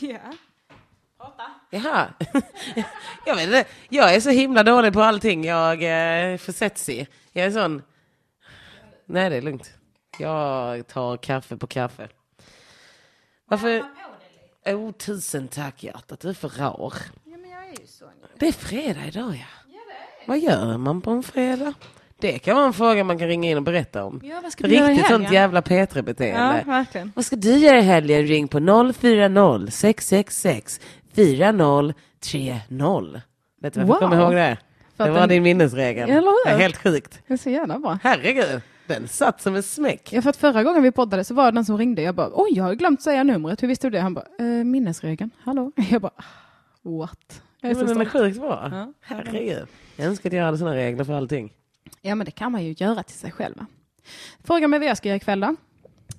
Ja. 0.00 0.18
Jaha. 1.70 2.06
Jag 3.26 3.34
vet 3.36 3.44
inte. 3.44 3.64
Jag 3.88 4.14
är 4.14 4.20
så 4.20 4.30
himla 4.30 4.62
dålig 4.62 4.92
på 4.92 5.02
allting 5.02 5.44
jag 5.44 5.82
eh, 5.82 6.36
försätts 6.38 6.88
i. 6.88 7.06
Jag 7.32 7.46
är 7.46 7.50
sån... 7.50 7.82
Nej, 9.06 9.30
det 9.30 9.36
är 9.36 9.42
lugnt. 9.42 9.72
Jag 10.18 10.86
tar 10.86 11.16
kaffe 11.16 11.56
på 11.56 11.66
kaffe. 11.66 12.08
Varför... 13.44 13.84
Oh, 14.64 14.92
tusen 14.92 15.48
tack 15.48 15.82
hjärtat. 15.82 16.20
Du 16.20 16.28
är 16.28 16.34
för 16.34 16.48
rar. 16.48 16.94
Det 18.38 18.48
är 18.48 18.52
fredag 18.52 19.06
idag 19.06 19.34
ja. 19.34 19.74
Vad 20.26 20.38
gör 20.38 20.76
man 20.76 21.00
på 21.00 21.10
en 21.10 21.22
fredag? 21.22 21.74
Det 22.20 22.38
kan 22.38 22.56
vara 22.56 22.66
en 22.66 22.72
fråga 22.72 23.04
man 23.04 23.18
kan 23.18 23.28
ringa 23.28 23.50
in 23.50 23.56
och 23.56 23.62
berätta 23.62 24.04
om. 24.04 24.20
Ja, 24.24 24.42
Riktigt 24.58 25.06
sånt 25.06 25.32
jävla 25.32 25.60
P3-beteende. 25.60 26.62
Ja, 26.66 26.72
verkligen. 26.72 27.12
Vad 27.16 27.24
ska 27.24 27.36
du 27.36 27.56
göra 27.56 27.78
i 27.78 27.82
helgen? 27.82 28.26
Ring 28.26 28.48
på 28.48 28.58
040 28.92 29.70
666 29.70 30.80
4030. 31.14 31.94
Vet 33.60 33.74
du 33.74 33.80
varför 33.80 33.80
jag 33.80 33.86
Wow. 33.86 33.98
kommer 33.98 34.20
ihåg 34.22 34.32
det? 34.34 34.56
För 34.96 35.04
det 35.04 35.10
var 35.10 35.20
den- 35.20 35.28
din 35.28 35.42
minnesregel. 35.42 36.10
Hur? 36.10 36.44
Det 36.46 36.50
är 36.50 36.58
helt 36.58 36.76
sjukt. 36.76 37.20
Det 37.26 37.34
är 37.34 37.38
så 37.38 37.50
jävla 37.50 37.78
bra. 37.78 37.98
Herregud, 38.02 38.60
den 38.86 39.08
satt 39.08 39.40
som 39.42 39.56
en 39.56 39.62
smäck. 39.62 40.12
Ja, 40.12 40.22
för 40.22 40.30
att 40.30 40.36
förra 40.36 40.62
gången 40.62 40.82
vi 40.82 40.92
poddade 40.92 41.24
så 41.24 41.34
var 41.34 41.44
det 41.44 41.50
den 41.58 41.64
som 41.64 41.78
ringde. 41.78 42.02
Jag 42.02 42.14
bara, 42.14 42.30
oj, 42.32 42.48
jag 42.52 42.64
har 42.64 42.74
glömt 42.74 43.02
säga 43.02 43.24
numret. 43.24 43.62
Hur 43.62 43.68
visste 43.68 43.86
du 43.86 43.90
det? 43.90 44.00
Han 44.00 44.14
bara, 44.14 44.24
eh, 44.38 44.44
minnesregeln. 44.44 45.30
Hallå? 45.44 45.72
Jag 45.90 46.02
bara, 46.02 46.12
what? 46.82 47.42
Jag 47.60 47.70
är 47.70 47.74
så 47.74 47.78
Men 47.80 47.88
den 47.88 48.00
är 48.00 48.04
sjukt 48.10 48.40
bra. 48.40 48.68
Ja. 48.72 48.92
Herregud. 49.00 49.66
Jag 49.96 50.06
önskar 50.06 50.30
att 50.30 50.34
jag 50.36 50.44
hade 50.44 50.58
sådana 50.58 50.76
regler 50.76 51.04
för 51.04 51.12
allting. 51.12 51.52
Ja, 52.02 52.14
men 52.14 52.24
det 52.24 52.30
kan 52.30 52.52
man 52.52 52.64
ju 52.64 52.74
göra 52.78 53.02
till 53.02 53.16
sig 53.18 53.32
själv. 53.32 53.56
va? 53.56 53.66
Fråga 54.44 54.68
mig 54.68 54.78
vad 54.78 54.88
jag 54.88 54.96
ska 54.96 55.08
göra 55.08 55.16
ikväll 55.16 55.40
då. 55.40 55.56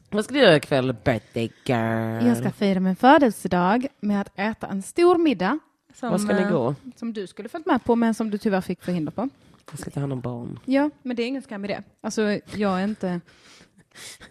Vad 0.10 0.24
ska 0.26 0.34
du 0.34 0.40
göra 0.40 0.56
ikväll, 0.56 0.96
birthday 1.04 1.52
girl? 1.66 2.28
Jag 2.28 2.38
ska 2.38 2.52
fira 2.52 2.80
min 2.80 2.96
födelsedag 2.96 3.88
med 4.00 4.22
att 4.22 4.40
äta 4.40 4.68
en 4.68 4.82
stor 4.82 5.18
middag. 5.18 5.60
Som, 5.94 6.12
Var 6.12 6.18
ska 6.18 6.36
ni 6.36 6.42
eh, 6.42 6.50
gå? 6.50 6.76
Som 6.96 7.14
du 7.14 7.28
skulle 7.28 7.50
följt 7.50 7.66
med 7.66 7.84
på, 7.84 7.96
men 7.96 8.14
som 8.14 8.30
du 8.30 8.38
tyvärr 8.38 8.62
fick 8.62 8.84
förhinder 8.84 9.12
på. 9.12 9.30
Jag 9.72 9.80
ska 9.80 9.90
ta 9.90 10.00
hand 10.00 10.14
om 10.14 10.22
barn. 10.22 10.60
Ja, 10.66 10.90
men 11.02 11.16
det 11.16 11.24
är 11.24 11.28
ingen 11.28 11.42
skam 11.42 11.66
i 11.66 11.68
det. 11.68 11.84
Alltså, 12.02 12.22
jag 12.56 12.80
är 12.80 12.84
inte, 12.84 13.22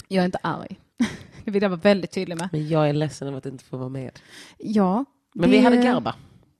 jag 0.09 0.23
är 0.23 0.27
inte 0.27 0.39
arg. 0.43 0.81
Det 1.45 1.51
vill 1.51 1.63
jag 1.63 1.71
vara 1.71 1.81
väldigt 1.81 2.11
tydlig 2.11 2.37
med. 2.39 2.49
Men 2.53 2.69
jag 2.69 2.89
är 2.89 2.93
ledsen 2.93 3.29
över 3.29 3.39
att 3.39 3.47
inte 3.47 3.65
få 3.65 3.77
vara 3.77 3.89
med. 3.89 4.19
Ja. 4.59 5.05
Men 5.35 5.51
det, 5.51 5.57
vi 5.57 5.63
hade 5.63 5.77
garba. 5.77 6.15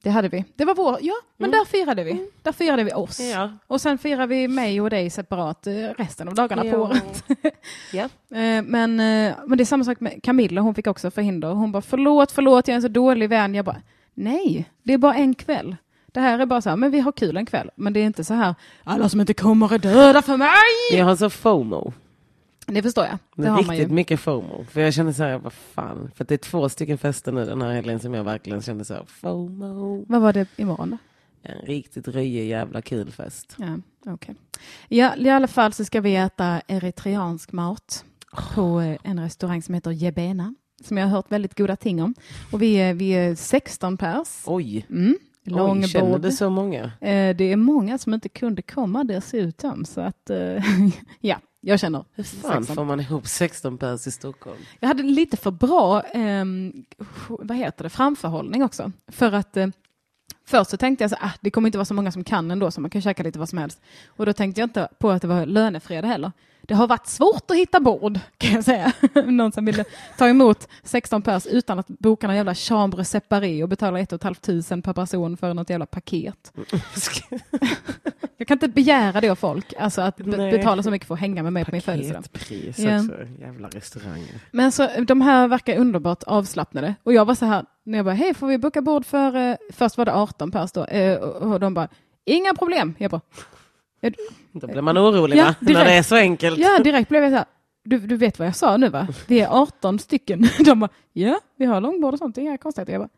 Det 0.09 0.13
hade 0.13 0.29
vi. 0.29 0.45
Det 0.57 0.65
var 0.65 0.75
vår, 0.75 0.99
ja, 1.01 1.13
men 1.37 1.51
där 1.51 1.65
firade 1.65 2.05
vi. 2.05 2.29
Där 2.43 2.53
firade 2.53 2.85
vi 2.85 2.93
oss. 2.93 3.21
Ja. 3.21 3.53
Och 3.67 3.81
sen 3.81 3.99
firar 3.99 4.27
vi 4.27 4.49
mig 4.49 4.81
och 4.81 4.91
dig 4.91 5.11
separat 5.11 5.67
eh, 5.67 5.73
resten 5.99 6.29
av 6.29 6.35
dagarna 6.35 6.63
på 6.63 6.69
Ja. 6.69 6.77
året. 6.77 7.25
Ja. 7.93 8.03
Eh, 8.39 8.63
Men, 8.63 9.01
eh, 9.01 9.35
men 9.47 9.59
det 9.59 9.63
är 9.63 9.65
samma 9.65 9.85
sak 9.85 10.01
med 10.01 10.23
Camilla, 10.23 10.61
hon 10.61 10.75
fick 10.75 10.87
också 10.87 11.11
förhinder. 11.11 11.49
Hon 11.49 11.73
bara 11.73 11.83
förlåt, 11.83 12.33
förlåt, 12.33 12.69
jag 12.69 12.73
är 12.73 12.77
en 12.77 12.83
så 12.83 12.89
dålig 12.89 13.29
vän. 13.29 13.55
Jag 13.55 13.65
bara 13.65 13.77
nej, 14.15 14.71
det 14.83 14.93
är 14.93 14.99
bara 14.99 15.15
en 15.15 15.35
kväll. 15.35 15.77
Det 16.07 16.21
här 16.21 16.39
är 16.39 16.47
bara 16.47 16.63
så 16.63 16.69
här, 16.69 16.77
men 16.77 16.91
vi 16.91 17.01
har 17.01 17.13
kul 17.13 17.37
en 17.37 17.47
kväll. 17.47 17.71
Men 17.75 17.93
det 17.93 18.01
är 18.01 18.05
inte 18.05 18.25
så 18.25 18.35
här, 18.35 18.55
alla 18.85 19.09
som 19.09 19.21
inte 19.21 19.35
kommer 19.35 19.75
är 19.75 19.79
döda 19.79 20.23
för 20.23 20.37
mig. 20.37 20.49
Jag 20.93 21.05
har 21.05 21.17
så 21.17 21.31
FOMO. 21.31 21.93
Det 22.69 22.83
förstår 22.83 23.05
jag. 23.05 23.19
Det 23.37 23.43
Det 23.43 23.49
har 23.49 23.63
man 23.63 23.71
riktigt 23.75 23.91
ju. 23.91 23.95
mycket 23.95 24.21
FOMO. 24.21 24.65
För 24.65 24.81
jag 24.81 24.95
känner 24.95 25.13
så 25.13 25.23
här, 25.23 25.39
vad 25.39 25.53
fan. 25.53 26.11
För 26.15 26.25
det 26.25 26.35
är 26.35 26.39
två 26.39 26.69
stycken 26.69 26.99
fester 26.99 27.33
nu 27.33 27.45
den 27.45 27.63
här 27.63 27.73
helgen 27.73 28.01
som 28.01 28.15
jag 28.15 28.25
verkligen 28.25 28.63
kände 28.63 28.85
så 28.85 28.95
här, 28.95 29.05
FOMO. 29.07 30.05
Vad 30.09 30.21
var 30.23 30.33
det 30.33 30.47
imorgon 30.57 30.91
då? 30.91 30.97
En 31.43 31.67
riktigt 31.67 32.09
röjig 32.09 32.49
jävla 32.49 32.83
kul 32.83 33.11
fest. 33.11 33.57
Ja, 33.59 33.79
okej. 34.13 34.35
Ja, 34.89 35.17
i 35.17 35.29
alla 35.31 35.49
fall 35.49 35.73
så 35.73 35.85
ska 35.85 36.01
vi 36.01 36.17
äta 36.17 36.61
eritreansk 36.67 37.53
mat 37.53 38.05
på 38.55 38.81
eh, 38.81 38.97
en 39.03 39.21
restaurang 39.21 39.63
som 39.63 39.75
heter 39.75 39.91
Jebena. 39.91 40.55
Som 40.85 40.97
jag 40.97 41.05
har 41.07 41.11
hört 41.11 41.33
väldigt 41.33 41.59
goda 41.59 41.77
ting 41.77 42.03
om. 42.03 42.15
Och 42.53 42.63
vi 42.63 42.75
är, 42.75 42.95
vi 42.95 43.11
är 43.11 43.35
16 43.35 43.97
pers. 43.97 44.43
Oj, 44.47 44.87
Mm. 44.91 45.17
Oj 45.51 45.89
känner 45.89 46.01
Långbord. 46.05 46.21
du 46.21 46.33
så 46.33 46.51
många? 46.51 46.85
Eh, 46.85 47.37
Det 47.37 47.53
är 47.53 47.57
många 47.57 47.99
som 47.99 48.15
inte 48.15 48.29
kunde 48.29 48.63
komma 48.63 49.05
dessutom. 49.05 49.85
Så 49.85 50.01
att, 50.01 50.31
eh, 50.31 50.63
ja, 51.21 51.37
jag 51.61 51.81
känner 51.81 52.05
Hur 52.15 52.25
fan 52.25 52.53
16. 52.53 52.77
får 52.77 52.85
man 52.85 53.01
ihop 53.01 53.27
16 53.27 53.79
pers 53.79 54.07
i 54.07 54.11
Stockholm? 54.11 54.59
Jag 54.81 54.89
hade 54.89 55.03
lite 55.03 55.37
för 55.37 55.51
bra 55.51 56.01
ehm, 56.01 56.85
vad 57.29 57.57
heter 57.57 57.85
det, 57.85 57.91
framförhållning 57.91 58.65
också. 58.65 58.93
För 59.09 59.33
att 59.33 59.57
eh, 59.57 59.67
först 60.47 60.71
så 60.71 60.77
tänkte 60.77 61.05
jag 61.05 61.11
så 61.11 61.17
ah, 61.21 61.33
det 61.41 61.51
kommer 61.51 61.69
inte 61.69 61.79
vara 61.79 61.85
så 61.85 61.95
många 61.95 62.13
som 62.13 62.25
kan 62.25 62.51
ändå, 62.51 62.71
så 62.71 62.81
man 62.81 62.91
kan 62.91 63.03
käka 63.03 63.23
lite 63.23 63.39
vad 63.39 63.49
som 63.49 63.59
helst. 63.59 63.81
Och 64.07 64.27
då 64.27 64.33
tänkte 64.33 64.61
jag 64.61 64.67
inte 64.67 64.89
på 64.99 65.11
att 65.11 65.23
det 65.23 65.29
var 65.29 65.47
lönefredag 65.47 66.09
heller. 66.09 66.33
Det 66.69 66.75
har 66.75 66.87
varit 66.87 67.07
svårt 67.07 67.51
att 67.51 67.57
hitta 67.57 67.81
bord, 67.81 68.19
kan 68.39 68.53
jag 68.53 68.65
säga. 68.65 68.93
Någon 69.27 69.53
som 69.53 69.65
ville 69.65 69.85
ta 70.19 70.29
emot 70.29 70.69
16 70.83 71.23
pers 71.23 71.47
utan 71.47 71.79
att 71.79 71.89
boka 71.89 72.27
någon 72.27 72.37
jävla 72.37 72.55
chambre 72.55 73.05
séparé 73.05 73.63
och 73.63 73.69
betala 73.69 74.01
1 74.01 74.11
500 74.11 74.83
per 74.83 74.93
person 74.93 75.37
för 75.37 75.55
något 75.55 75.71
jävla 75.71 75.87
paket. 75.87 76.53
Jag 78.37 78.49
kan 78.49 78.55
inte 78.55 78.69
begära 78.69 79.21
det 79.21 79.29
av 79.29 79.35
folk, 79.37 79.75
alltså 79.79 80.01
att 80.01 80.19
Nej. 80.19 80.51
betala 80.51 80.83
så 80.83 80.91
mycket 80.91 81.09
för 81.09 81.15
att 81.15 81.21
hänga 81.21 81.43
med 81.43 81.53
mig 81.53 81.65
på 81.65 81.73
min 81.73 81.83
födelsedag. 81.83 82.25
Paketpris 82.33 82.79
Ja. 82.79 82.99
också. 83.01 83.13
Jävla 83.41 83.69
restauranger. 83.69 84.41
Men 84.51 84.73
så, 84.73 84.89
de 85.07 85.21
här 85.21 85.49
verkar 85.49 85.77
underbart 85.79 86.23
avslappnade. 86.23 86.95
Och 87.03 87.13
jag 87.13 87.25
var 87.25 87.35
så 87.35 87.47
här, 87.47 87.65
när 87.85 87.99
jag 87.99 88.05
bara, 88.05 88.15
hej 88.15 88.35
får 88.35 88.47
vi 88.47 88.59
boka 88.59 88.83
bord 88.83 89.07
för, 89.07 89.37
eh, 89.51 89.57
först 89.73 89.97
var 89.99 90.05
det 90.05 90.15
18 90.15 90.51
pers 90.51 90.73
då, 90.73 90.85
eh, 90.85 91.19
och 91.19 91.53
och 91.53 91.61
de 91.61 91.75
bara, 91.75 91.89
inga 92.25 92.55
problem. 92.55 92.95
Jag 92.99 93.11
bara, 93.11 93.21
Då 94.53 94.67
blir 94.67 94.83
man 94.83 94.99
orolig 94.99 95.37
Ja, 95.37 95.45
va? 95.45 95.55
direkt. 95.61 95.79
När 95.79 95.85
det 95.85 95.93
är 95.93 96.03
så 96.03 96.17
enkelt. 96.17 96.59
ja 96.59 96.79
direkt 96.79 97.09
blev 97.09 97.23
jag 97.23 97.33
så 97.33 97.37
här, 97.37 97.45
du, 97.85 97.99
du 97.99 98.17
vet 98.17 98.39
vad 98.39 98.49
jag 98.49 98.57
sa 98.57 98.77
nu 98.77 98.89
va? 98.89 99.09
Vi 99.27 99.41
är 99.41 99.49
18 99.63 99.99
stycken. 99.99 100.49
De 100.65 100.81
bara, 100.81 100.91
ja 101.13 101.41
vi 101.57 101.65
har 101.65 101.81
långbord 101.81 102.13
och 102.13 102.19
sånt, 102.19 102.39
inga 102.39 102.59
konstigheter. 102.59 102.93
Jag 102.93 103.03
bara, 103.03 103.09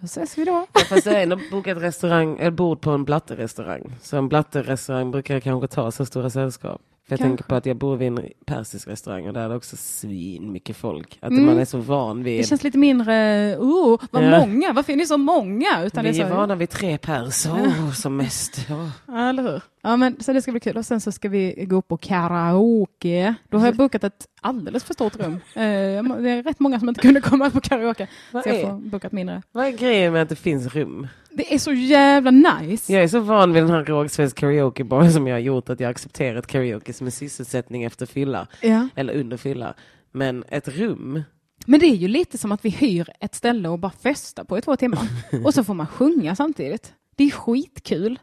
då 0.00 0.04
ses 0.04 0.38
vi 0.38 0.44
då. 0.44 0.66
Ja, 0.72 0.80
fast 0.88 1.06
jag 1.06 1.12
har 1.12 1.20
ändå 1.20 1.38
bokat 1.50 1.78
restaurang, 1.78 2.38
eller 2.38 2.50
bord 2.50 2.80
på 2.80 2.90
en 2.90 3.04
blatterestaurang. 3.04 3.92
Så 4.02 4.16
en 4.16 4.28
blatterestaurang 4.28 5.10
brukar 5.10 5.40
kanske 5.40 5.68
ta 5.68 5.90
så 5.90 6.06
stora 6.06 6.30
sällskap. 6.30 6.80
För 7.08 7.12
jag 7.12 7.18
Kanske. 7.18 7.28
tänker 7.30 7.44
på 7.44 7.54
att 7.54 7.66
jag 7.66 7.76
bor 7.76 7.96
vid 7.96 8.08
en 8.08 8.20
persisk 8.46 8.88
restaurang 8.88 9.26
och 9.26 9.32
där 9.32 9.40
är 9.44 9.48
det 9.48 9.56
också 9.56 9.76
svin 9.76 10.52
mycket 10.52 10.76
folk. 10.76 11.18
Att 11.20 11.30
Mm. 11.30 11.46
man 11.46 11.58
är 11.58 11.64
så 11.64 11.78
van 11.78 12.22
vid... 12.22 12.40
Det 12.40 12.44
känns 12.44 12.64
lite 12.64 12.78
mindre, 12.78 13.56
oh, 13.58 14.00
vad 14.10 14.24
Ja. 14.24 14.40
många, 14.40 14.72
varför 14.72 14.92
är 14.92 14.96
ni 14.96 15.06
så 15.06 15.16
många? 15.16 15.82
Utan 15.84 16.04
vi 16.04 16.10
det 16.10 16.18
är 16.18 16.24
är 16.24 16.28
så, 16.30 16.34
vana 16.36 16.54
vid 16.54 16.70
tre 16.70 16.98
pers, 16.98 17.46
oh, 17.46 17.92
som 17.92 18.16
mest. 18.16 18.66
Oh. 18.70 18.88
Ja, 19.06 19.28
eller 19.28 19.42
hur? 19.42 19.62
Ja, 19.82 19.96
men 19.96 20.16
så 20.20 20.32
det 20.32 20.42
ska 20.42 20.50
bli 20.50 20.60
kul. 20.60 20.76
Och 20.76 20.86
sen 20.86 21.00
så 21.00 21.12
ska 21.12 21.28
vi 21.28 21.64
gå 21.68 21.82
på 21.82 21.96
karaoke. 21.96 23.34
Då 23.48 23.58
har 23.58 23.66
jag 23.66 23.76
bokat 23.76 24.04
ett 24.04 24.26
alldeles 24.40 24.84
för 24.84 24.94
stort 24.94 25.16
rum. 25.16 25.32
Eh, 25.32 25.62
det 25.62 26.30
är 26.30 26.42
rätt 26.42 26.60
många 26.60 26.78
som 26.80 26.88
inte 26.88 27.00
kunde 27.00 27.20
komma 27.20 27.50
på 27.50 27.60
karaoke. 27.60 28.08
Vad 28.32 28.42
Så 28.42 28.48
jag 28.48 28.60
får 28.60 28.72
bokat 28.72 29.12
mindre. 29.12 29.42
Vad 29.52 29.66
är 29.66 29.70
grejen 29.70 30.12
med 30.12 30.22
att 30.22 30.28
det 30.28 30.36
finns 30.36 30.74
rum? 30.74 31.06
Det 31.30 31.54
är 31.54 31.58
så 31.58 31.72
jävla 31.72 32.30
nice. 32.30 32.92
Jag 32.92 33.02
är 33.02 33.08
så 33.08 33.20
van 33.20 33.52
vid 33.52 33.62
den 33.62 33.70
här 33.70 33.84
rågsvensk 33.84 34.36
karaoke 34.36 34.84
bar 34.84 35.08
som 35.08 35.26
jag 35.26 35.34
har 35.34 35.40
gjort 35.40 35.68
att 35.70 35.80
jag 35.80 35.90
accepterat 35.90 36.46
karaoke 36.46 36.92
som 36.92 37.06
en 37.06 37.12
sysselsättning 37.12 37.84
efter 37.84 38.06
fylla. 38.06 38.46
Ja. 38.62 38.88
Eller 38.94 39.14
under 39.14 39.36
fylla. 39.36 39.74
Men 40.12 40.44
ett 40.48 40.68
rum, 40.68 41.22
Men 41.66 41.80
det 41.80 41.86
är 41.86 41.94
ju 41.96 42.08
lite 42.08 42.38
som 42.38 42.52
att 42.52 42.64
vi 42.64 42.68
hyr 42.70 43.08
ett 43.20 43.34
ställe 43.34 43.68
och 43.68 43.78
bara 43.78 43.92
festar 44.02 44.44
på 44.44 44.58
i 44.58 44.60
två 44.60 44.76
timmar. 44.76 45.00
Och 45.44 45.54
så 45.54 45.64
får 45.64 45.74
man 45.74 45.86
sjunga 45.86 46.36
samtidigt. 46.36 46.92
Det 47.16 47.24
är 47.24 47.30
skitkul. 47.30 48.18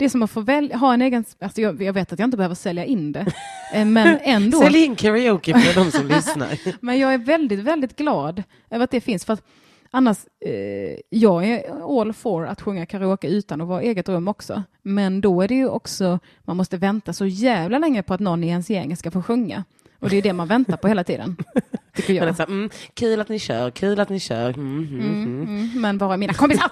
Det 0.00 0.04
är 0.04 0.08
som 0.08 0.22
att 0.22 0.30
få 0.30 0.40
väl, 0.40 0.72
ha 0.72 0.94
en 0.94 1.02
egen... 1.02 1.24
Alltså 1.40 1.60
jag, 1.60 1.82
jag 1.82 1.92
vet 1.92 2.12
att 2.12 2.18
jag 2.18 2.26
inte 2.26 2.36
behöver 2.36 2.54
sälja 2.54 2.84
in 2.84 3.12
det. 3.12 3.26
eh, 3.74 3.84
Men 3.84 4.18
ändå. 4.22 4.58
sälj 4.60 4.84
in 4.84 4.96
karaoke 4.96 5.60
för 5.60 5.84
de 5.84 5.90
som 5.90 6.06
lyssnar. 6.16 6.58
Men 6.84 6.98
jag 6.98 7.14
är 7.14 7.18
väldigt, 7.18 7.58
väldigt 7.58 7.96
glad 7.96 8.42
över 8.70 8.84
att 8.84 8.90
det 8.90 9.00
finns. 9.00 9.24
För 9.24 9.32
att 9.32 9.42
annars, 9.90 10.18
eh, 10.46 10.98
jag 11.10 11.44
är 11.44 12.00
all 12.00 12.12
for 12.12 12.46
att 12.46 12.60
sjunga 12.60 12.86
karaoke 12.86 13.28
utan 13.28 13.60
att 13.60 13.68
vara 13.68 13.82
eget 13.82 14.08
rum 14.08 14.28
också. 14.28 14.62
Men 14.82 15.20
då 15.20 15.42
är 15.42 15.48
det 15.48 15.54
ju 15.54 15.68
också, 15.68 16.18
man 16.44 16.56
måste 16.56 16.76
vänta 16.76 17.12
så 17.12 17.26
jävla 17.26 17.78
länge 17.78 18.02
på 18.02 18.14
att 18.14 18.20
någon 18.20 18.44
i 18.44 18.48
ens 18.48 18.70
gäng 18.70 18.96
ska 18.96 19.10
få 19.10 19.22
sjunga. 19.22 19.64
Och 19.98 20.10
det 20.10 20.16
är 20.16 20.22
det 20.22 20.32
man 20.32 20.48
väntar 20.48 20.76
på 20.76 20.88
hela 20.88 21.04
tiden. 21.04 21.36
Tycker 21.96 22.14
jag. 22.14 22.36
så 22.36 22.42
mm, 22.42 22.70
kul 22.94 23.20
att 23.20 23.28
ni 23.28 23.38
kör, 23.38 23.70
kul 23.70 24.00
att 24.00 24.08
ni 24.08 24.20
kör. 24.20 24.48
Mm, 24.50 24.88
mm, 24.90 25.00
mm. 25.00 25.42
Mm, 25.42 25.70
men 25.80 25.98
var 25.98 26.12
är 26.12 26.16
mina 26.16 26.34
kompisar? 26.34 26.70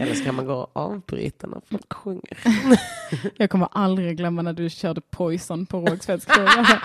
Eller 0.00 0.14
ska 0.14 0.32
man 0.32 0.46
gå 0.46 0.54
och 0.54 0.70
avbryta 0.72 1.46
när 1.46 1.60
folk 1.70 1.92
sjunger? 1.92 2.38
Jag 3.36 3.50
kommer 3.50 3.68
aldrig 3.72 4.16
glömma 4.16 4.42
när 4.42 4.52
du 4.52 4.70
körde 4.70 5.00
Poison 5.00 5.66
på 5.66 5.80
Rågsveds 5.80 6.24
krog. 6.24 6.46
Alltså, 6.48 6.76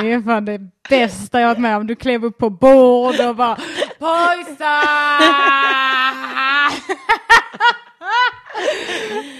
Det 0.00 0.12
är 0.12 0.22
fan 0.22 0.44
det 0.44 0.60
bästa 0.88 1.40
jag 1.40 1.48
varit 1.48 1.58
med 1.58 1.76
om. 1.76 1.86
Du 1.86 1.94
klev 1.94 2.24
upp 2.24 2.38
på 2.38 2.50
bord 2.50 3.20
och 3.20 3.36
bara 3.36 3.56
Poison! 3.98 4.68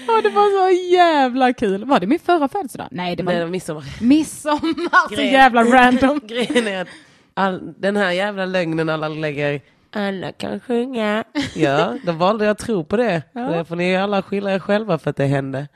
Och 0.07 0.23
det 0.23 0.29
var 0.29 0.67
så 0.69 0.93
jävla 0.95 1.53
kul. 1.53 1.85
Var 1.85 1.99
det 1.99 2.07
min 2.07 2.19
förra 2.19 2.47
födelsedag? 2.47 2.87
Nej, 2.91 3.15
det 3.15 3.23
var 3.23 3.31
Nej, 3.31 3.39
det 3.39 3.45
var 3.45 3.51
midsommar. 3.51 3.83
midsommar. 4.01 5.15
Så 5.15 5.21
jävla 5.21 5.63
random. 5.63 6.19
Grejen 6.27 6.67
är 6.67 6.81
att 6.81 6.87
all, 7.33 7.73
den 7.77 7.95
här 7.97 8.11
jävla 8.11 8.45
lögnen 8.45 8.89
alla 8.89 9.07
lägger 9.07 9.61
alla 9.91 10.31
kan 10.31 10.59
sjunga. 10.59 11.23
Ja, 11.55 11.97
då 12.03 12.11
valde 12.11 12.45
jag 12.45 12.51
att 12.51 12.59
tro 12.59 12.83
på 12.83 12.97
det. 12.97 13.23
Det 13.33 13.65
får 13.65 13.75
ni 13.75 13.95
alla 13.95 14.21
skylla 14.21 14.53
er 14.53 14.59
själva 14.59 14.97
för 14.97 15.09
att 15.09 15.15
det 15.15 15.25
hände. 15.25 15.67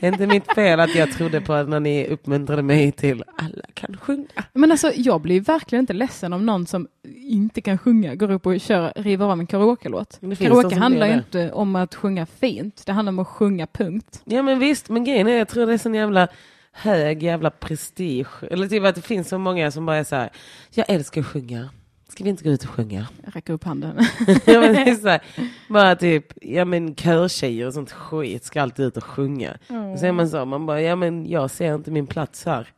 Det 0.00 0.06
är 0.06 0.12
inte 0.12 0.26
mitt 0.26 0.54
fel 0.54 0.80
att 0.80 0.94
jag 0.94 1.12
trodde 1.12 1.40
på 1.40 1.52
att 1.52 1.68
när 1.68 1.80
ni 1.80 2.06
uppmuntrade 2.06 2.62
mig 2.62 2.92
till 2.92 3.24
alla 3.36 3.64
kan 3.74 3.96
sjunga. 3.96 4.26
Men 4.52 4.70
alltså, 4.70 4.92
jag 4.94 5.20
blir 5.20 5.40
verkligen 5.40 5.82
inte 5.82 5.92
ledsen 5.92 6.32
om 6.32 6.46
någon 6.46 6.66
som 6.66 6.88
inte 7.14 7.60
kan 7.60 7.78
sjunga 7.78 8.14
går 8.14 8.30
upp 8.30 8.46
och 8.46 8.60
kör, 8.60 8.92
river 8.96 9.26
av 9.26 9.40
en 9.40 9.46
karaoke-låt. 9.46 10.20
Karaoke 10.38 10.76
handlar 10.76 11.06
ju 11.06 11.12
inte 11.12 11.52
om 11.52 11.76
att 11.76 11.94
sjunga 11.94 12.26
fint. 12.26 12.82
Det 12.86 12.92
handlar 12.92 13.12
om 13.12 13.18
att 13.18 13.28
sjunga 13.28 13.66
punkt. 13.66 14.22
Ja 14.24 14.42
men 14.42 14.58
visst, 14.58 14.88
men 14.88 15.04
grejen 15.04 15.28
är 15.28 15.38
jag 15.38 15.48
tror 15.48 15.66
det 15.66 15.72
är 15.72 15.78
sån 15.78 15.94
jävla 15.94 16.28
hög 16.72 17.22
jävla 17.22 17.50
prestige. 17.50 18.44
Eller 18.50 18.68
typ 18.68 18.84
att 18.84 18.94
det 18.94 19.02
finns 19.02 19.28
så 19.28 19.38
många 19.38 19.70
som 19.70 19.86
bara 19.86 19.96
är 19.96 20.04
så 20.04 20.16
här, 20.16 20.30
jag 20.74 20.90
älskar 20.90 21.20
att 21.20 21.26
sjunga. 21.26 21.68
Ska 22.10 22.24
vi 22.24 22.30
inte 22.30 22.44
gå 22.44 22.50
ut 22.50 22.62
och 22.62 22.70
sjunga? 22.70 23.08
Jag 23.24 23.36
räcker 23.36 23.52
upp 23.52 23.64
handen. 23.64 23.96
ja, 24.44 24.60
men 24.60 24.72
det 24.72 24.90
är 24.90 24.94
så 24.94 25.08
här, 25.08 25.22
bara 25.68 25.96
typ, 25.96 26.32
ja 26.40 26.64
men 26.64 26.94
körtjejer 26.94 27.66
och 27.66 27.74
sånt 27.74 27.92
skit 27.92 28.44
ska 28.44 28.62
alltid 28.62 28.86
ut 28.86 28.96
och 28.96 29.04
sjunga. 29.04 29.52
Och 29.92 29.98
så 29.98 30.06
är 30.06 30.12
man 30.12 30.28
så, 30.28 30.44
man 30.44 30.66
bara, 30.66 30.82
ja 30.82 30.96
men 30.96 31.26
jag 31.26 31.50
ser 31.50 31.74
inte 31.74 31.90
min 31.90 32.06
plats 32.06 32.44
här. 32.44 32.68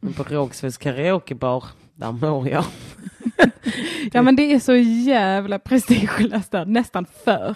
Men 0.00 0.12
på 0.12 0.22
Rågsveds 0.22 0.78
karaokebar, 0.78 1.64
där 1.94 2.12
mår 2.12 2.48
jag. 2.48 2.64
Ja 4.12 4.22
men 4.22 4.36
det 4.36 4.52
är 4.52 4.60
så 4.60 4.76
jävla 4.76 5.58
prestigelöst 5.58 6.50
där, 6.50 6.64
nästan 6.64 7.06
för. 7.24 7.48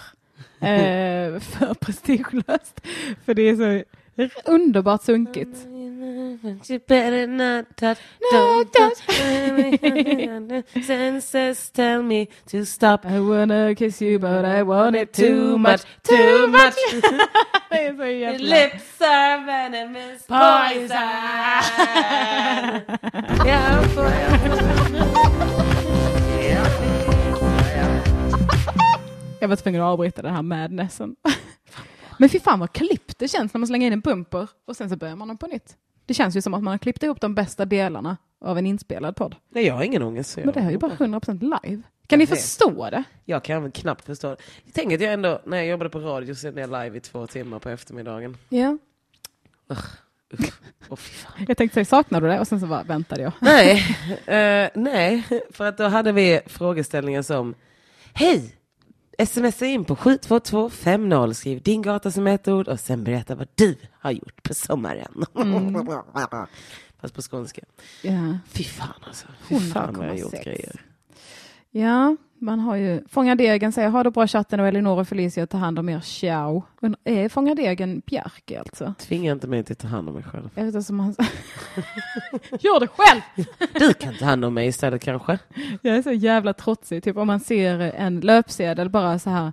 Eh, 0.60 1.40
för 1.40 1.74
prestigelöst. 1.74 2.80
För 3.24 3.34
det 3.34 3.42
är 3.42 3.56
så 3.56 3.84
underbart 4.50 5.02
sunkigt. 5.02 5.66
You 6.68 6.78
better 6.78 7.26
not 7.26 7.76
touch, 7.76 7.98
don't 8.30 8.72
touch. 8.72 8.98
Senses 10.84 11.70
tell 11.70 12.02
me 12.02 12.28
to 12.46 12.64
stop. 12.64 13.04
I 13.04 13.20
wanna 13.20 13.74
kiss 13.74 14.02
you 14.02 14.18
but 14.18 14.44
I 14.44 14.62
want 14.62 14.96
it 14.96 15.12
too 15.12 15.58
much, 15.58 15.82
too 16.02 16.46
much. 16.46 16.74
det 17.70 17.86
är 17.86 17.96
så 17.96 18.06
jävla... 18.06 18.38
Lips 18.38 19.00
are 19.00 19.44
venomous 19.44 20.26
poison. 20.26 20.90
yeah, 23.46 23.84
Jag 29.40 29.48
var 29.48 29.56
tvungen 29.56 29.80
att 29.80 29.86
avbryta 29.86 30.22
den 30.22 30.34
här 30.34 30.42
madnessen. 30.42 31.16
Men 32.18 32.28
fy 32.28 32.40
fan 32.40 32.60
vad 32.60 32.72
klippt 32.72 33.18
det 33.18 33.28
känns 33.28 33.54
när 33.54 33.58
man 33.58 33.66
slänger 33.66 33.86
in 33.86 33.92
en 33.92 34.00
bumper 34.00 34.48
och 34.66 34.76
sen 34.76 34.90
så 34.90 34.96
börjar 34.96 35.16
man 35.16 35.30
om 35.30 35.38
på 35.38 35.46
nytt. 35.46 35.76
Det 36.10 36.14
känns 36.14 36.36
ju 36.36 36.42
som 36.42 36.54
att 36.54 36.62
man 36.62 36.70
har 36.70 36.78
klippt 36.78 37.02
ihop 37.02 37.20
de 37.20 37.34
bästa 37.34 37.64
delarna 37.64 38.16
av 38.40 38.58
en 38.58 38.66
inspelad 38.66 39.16
podd. 39.16 39.36
Nej, 39.48 39.66
jag 39.66 39.74
har 39.74 39.82
ingen 39.82 40.02
ångest. 40.02 40.36
Men 40.36 40.52
det 40.52 40.60
här 40.60 40.68
är 40.68 40.72
ju 40.72 40.78
bara 40.78 40.92
100% 40.92 41.60
live. 41.62 41.82
Kan 42.06 42.18
ni 42.18 42.26
förstå 42.26 42.90
det? 42.90 43.04
Jag 43.24 43.44
kan 43.44 43.72
knappt 43.72 44.04
förstå 44.04 44.28
det. 44.28 44.36
Jag 44.64 44.74
tänker 44.74 44.96
att 44.96 45.02
jag 45.02 45.12
ändå, 45.12 45.40
när 45.44 45.56
jag 45.56 45.66
jobbade 45.66 45.90
på 45.90 45.98
radio 45.98 46.34
så 46.34 46.40
sände 46.40 46.60
jag 46.60 46.70
live 46.84 46.96
i 46.96 47.00
två 47.00 47.26
timmar 47.26 47.58
på 47.58 47.68
eftermiddagen. 47.68 48.36
Ja. 48.48 48.78
Fy 50.36 50.96
fan. 50.96 51.44
Jag 51.48 51.56
tänkte 51.56 51.74
säga, 51.74 51.84
saknar 51.84 52.20
du 52.20 52.28
det? 52.28 52.40
Och 52.40 52.48
sen 52.48 52.60
så 52.60 52.66
bara 52.66 52.82
väntade 52.82 53.22
jag. 53.22 53.32
Nej, 53.40 53.96
eh, 54.26 54.70
nej, 54.74 55.22
för 55.50 55.64
att 55.68 55.78
då 55.78 55.84
hade 55.84 56.12
vi 56.12 56.40
frågeställningar 56.46 57.22
som 57.22 57.54
Hej! 58.12 58.54
Smsa 59.26 59.66
in 59.66 59.84
på 59.84 59.96
72250, 59.96 61.34
skriv 61.34 61.62
din 61.62 61.82
gata 61.82 62.10
som 62.10 62.26
ett 62.26 62.48
ord 62.48 62.68
och 62.68 62.80
sen 62.80 63.04
berätta 63.04 63.34
vad 63.34 63.48
du 63.54 63.76
har 63.92 64.10
gjort 64.10 64.42
på 64.42 64.54
sommaren. 64.54 65.24
Fast 67.00 67.14
på 67.14 67.22
skånska. 67.22 67.62
Ja. 68.02 68.38
Fy 68.48 68.64
fan 68.64 68.94
alltså. 69.06 69.26
Fy 69.48 69.60
fan 69.60 69.94
vad 69.94 70.06
jag 70.06 70.12
har 70.12 70.18
gjort 70.18 70.34
100,6. 70.34 70.44
grejer. 70.44 70.89
Ja, 71.70 72.16
man 72.38 72.60
har 72.60 72.76
ju 72.76 73.02
Fånga 73.08 73.34
Degen 73.34 73.72
säger 73.72 73.88
ha 73.88 74.02
det 74.02 74.10
bra 74.10 74.26
chatten 74.26 74.60
och 74.60 74.66
Elinor 74.66 75.00
och 75.00 75.08
Felicia 75.08 75.46
tar 75.46 75.58
hand 75.58 75.78
om 75.78 75.88
er. 75.88 76.00
Ciao. 76.00 76.62
Men 76.80 76.96
är 77.04 77.28
Fånga 77.28 77.54
Degen 77.54 78.02
Bjerke 78.06 78.60
alltså? 78.60 78.94
Tvinga 78.98 79.32
inte 79.32 79.46
mig 79.46 79.64
till 79.64 79.72
att 79.72 79.78
ta 79.78 79.88
hand 79.88 80.08
om 80.08 80.14
mig 80.14 80.24
själv. 80.24 80.50
Jag 80.54 80.64
vet 80.64 80.74
inte 80.74 80.86
som 80.86 81.00
han 81.00 81.10
Gör 82.60 82.80
det 82.80 82.88
själv! 82.88 83.20
Du 83.74 83.94
kan 83.94 84.14
ta 84.14 84.24
hand 84.24 84.44
om 84.44 84.54
mig 84.54 84.68
istället 84.68 85.02
kanske? 85.02 85.38
Jag 85.82 85.96
är 85.96 86.02
så 86.02 86.12
jävla 86.12 86.52
trotsig. 86.52 87.02
Typ 87.02 87.16
om 87.16 87.26
man 87.26 87.40
ser 87.40 87.80
en 87.80 88.20
löpsedel 88.20 88.90
bara 88.90 89.18
så 89.18 89.30
här. 89.30 89.52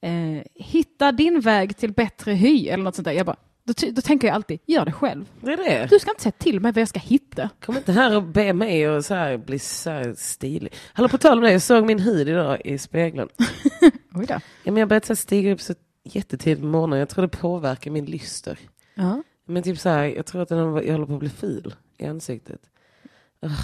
Eh, 0.00 0.42
hitta 0.54 1.12
din 1.12 1.40
väg 1.40 1.76
till 1.76 1.92
bättre 1.92 2.32
hy 2.32 2.68
eller 2.68 2.84
något 2.84 2.94
sånt 2.94 3.04
där. 3.04 3.12
Jag 3.12 3.26
bara, 3.26 3.36
då, 3.64 3.72
då 3.92 4.02
tänker 4.02 4.28
jag 4.28 4.34
alltid, 4.34 4.58
gör 4.66 4.84
det 4.84 4.92
själv. 4.92 5.30
Det 5.40 5.52
är 5.52 5.56
det. 5.56 5.86
Du 5.90 5.98
ska 5.98 6.10
inte 6.10 6.22
säga 6.22 6.32
till 6.38 6.60
mig 6.60 6.72
vad 6.72 6.80
jag 6.80 6.88
ska 6.88 7.00
hitta. 7.00 7.50
Kom 7.64 7.76
inte 7.76 7.92
här 7.92 8.16
och 8.16 8.22
be 8.22 8.52
mig 8.52 8.88
och 8.88 9.04
så 9.04 9.14
här 9.14 9.36
bli 9.36 9.58
så 9.58 9.90
här 9.90 10.14
stilig. 10.16 10.72
Hallå 10.92 11.08
på 11.08 11.18
tal 11.18 11.38
om 11.38 11.44
det, 11.44 11.52
jag 11.52 11.62
såg 11.62 11.86
min 11.86 11.98
hud 11.98 12.28
idag 12.28 12.60
i 12.64 12.78
spegeln. 12.78 13.28
Oj 14.14 14.26
då. 14.26 14.34
Ja, 14.34 14.72
men 14.72 14.76
jag 14.76 14.88
börjat 14.88 15.04
så 15.04 15.16
stiga 15.16 15.52
upp 15.52 15.60
så 15.60 15.74
jättetidigt 16.04 16.60
på 16.60 16.66
morgonen. 16.66 16.98
Jag 16.98 17.08
tror 17.08 17.22
det 17.22 17.28
påverkar 17.36 17.90
min 17.90 18.04
lyster. 18.04 18.58
Ja. 18.94 19.22
Men 19.46 19.62
typ 19.62 19.78
så 19.78 19.88
här, 19.88 20.04
jag 20.04 20.26
tror 20.26 20.42
att 20.42 20.48
den, 20.48 20.58
jag 20.58 20.92
håller 20.92 21.06
på 21.06 21.12
att 21.14 21.18
bli 21.20 21.28
ful 21.28 21.74
i 21.98 22.06
ansiktet. 22.06 22.60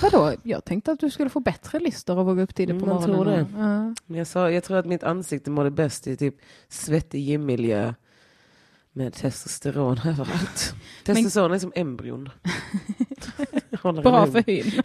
Vadå? 0.02 0.32
Jag 0.42 0.64
tänkte 0.64 0.92
att 0.92 1.00
du 1.00 1.10
skulle 1.10 1.30
få 1.30 1.40
bättre 1.40 1.78
listor 1.78 2.20
att 2.20 2.36
gå 2.36 2.42
upp 2.42 2.54
tidigt 2.54 2.80
på 2.80 2.86
Man 2.86 2.94
morgonen. 2.96 3.16
tror 3.16 3.24
det. 3.24 3.46
Ja. 3.62 3.94
Men 4.06 4.18
jag, 4.18 4.26
sa, 4.26 4.50
jag 4.50 4.64
tror 4.64 4.76
att 4.76 4.86
mitt 4.86 5.02
ansikte 5.02 5.50
mådde 5.50 5.70
bäst 5.70 6.06
i 6.06 6.16
typ 6.16 6.34
svettig 6.68 7.20
gymmiljö 7.20 7.94
med 8.92 9.14
testosteron 9.14 9.98
överallt. 10.04 10.74
Testosteron 11.04 11.52
är 11.52 11.58
som 11.58 11.72
embryon. 11.74 12.28
Bra 13.82 14.26
för 14.26 14.42
hyn. 14.46 14.82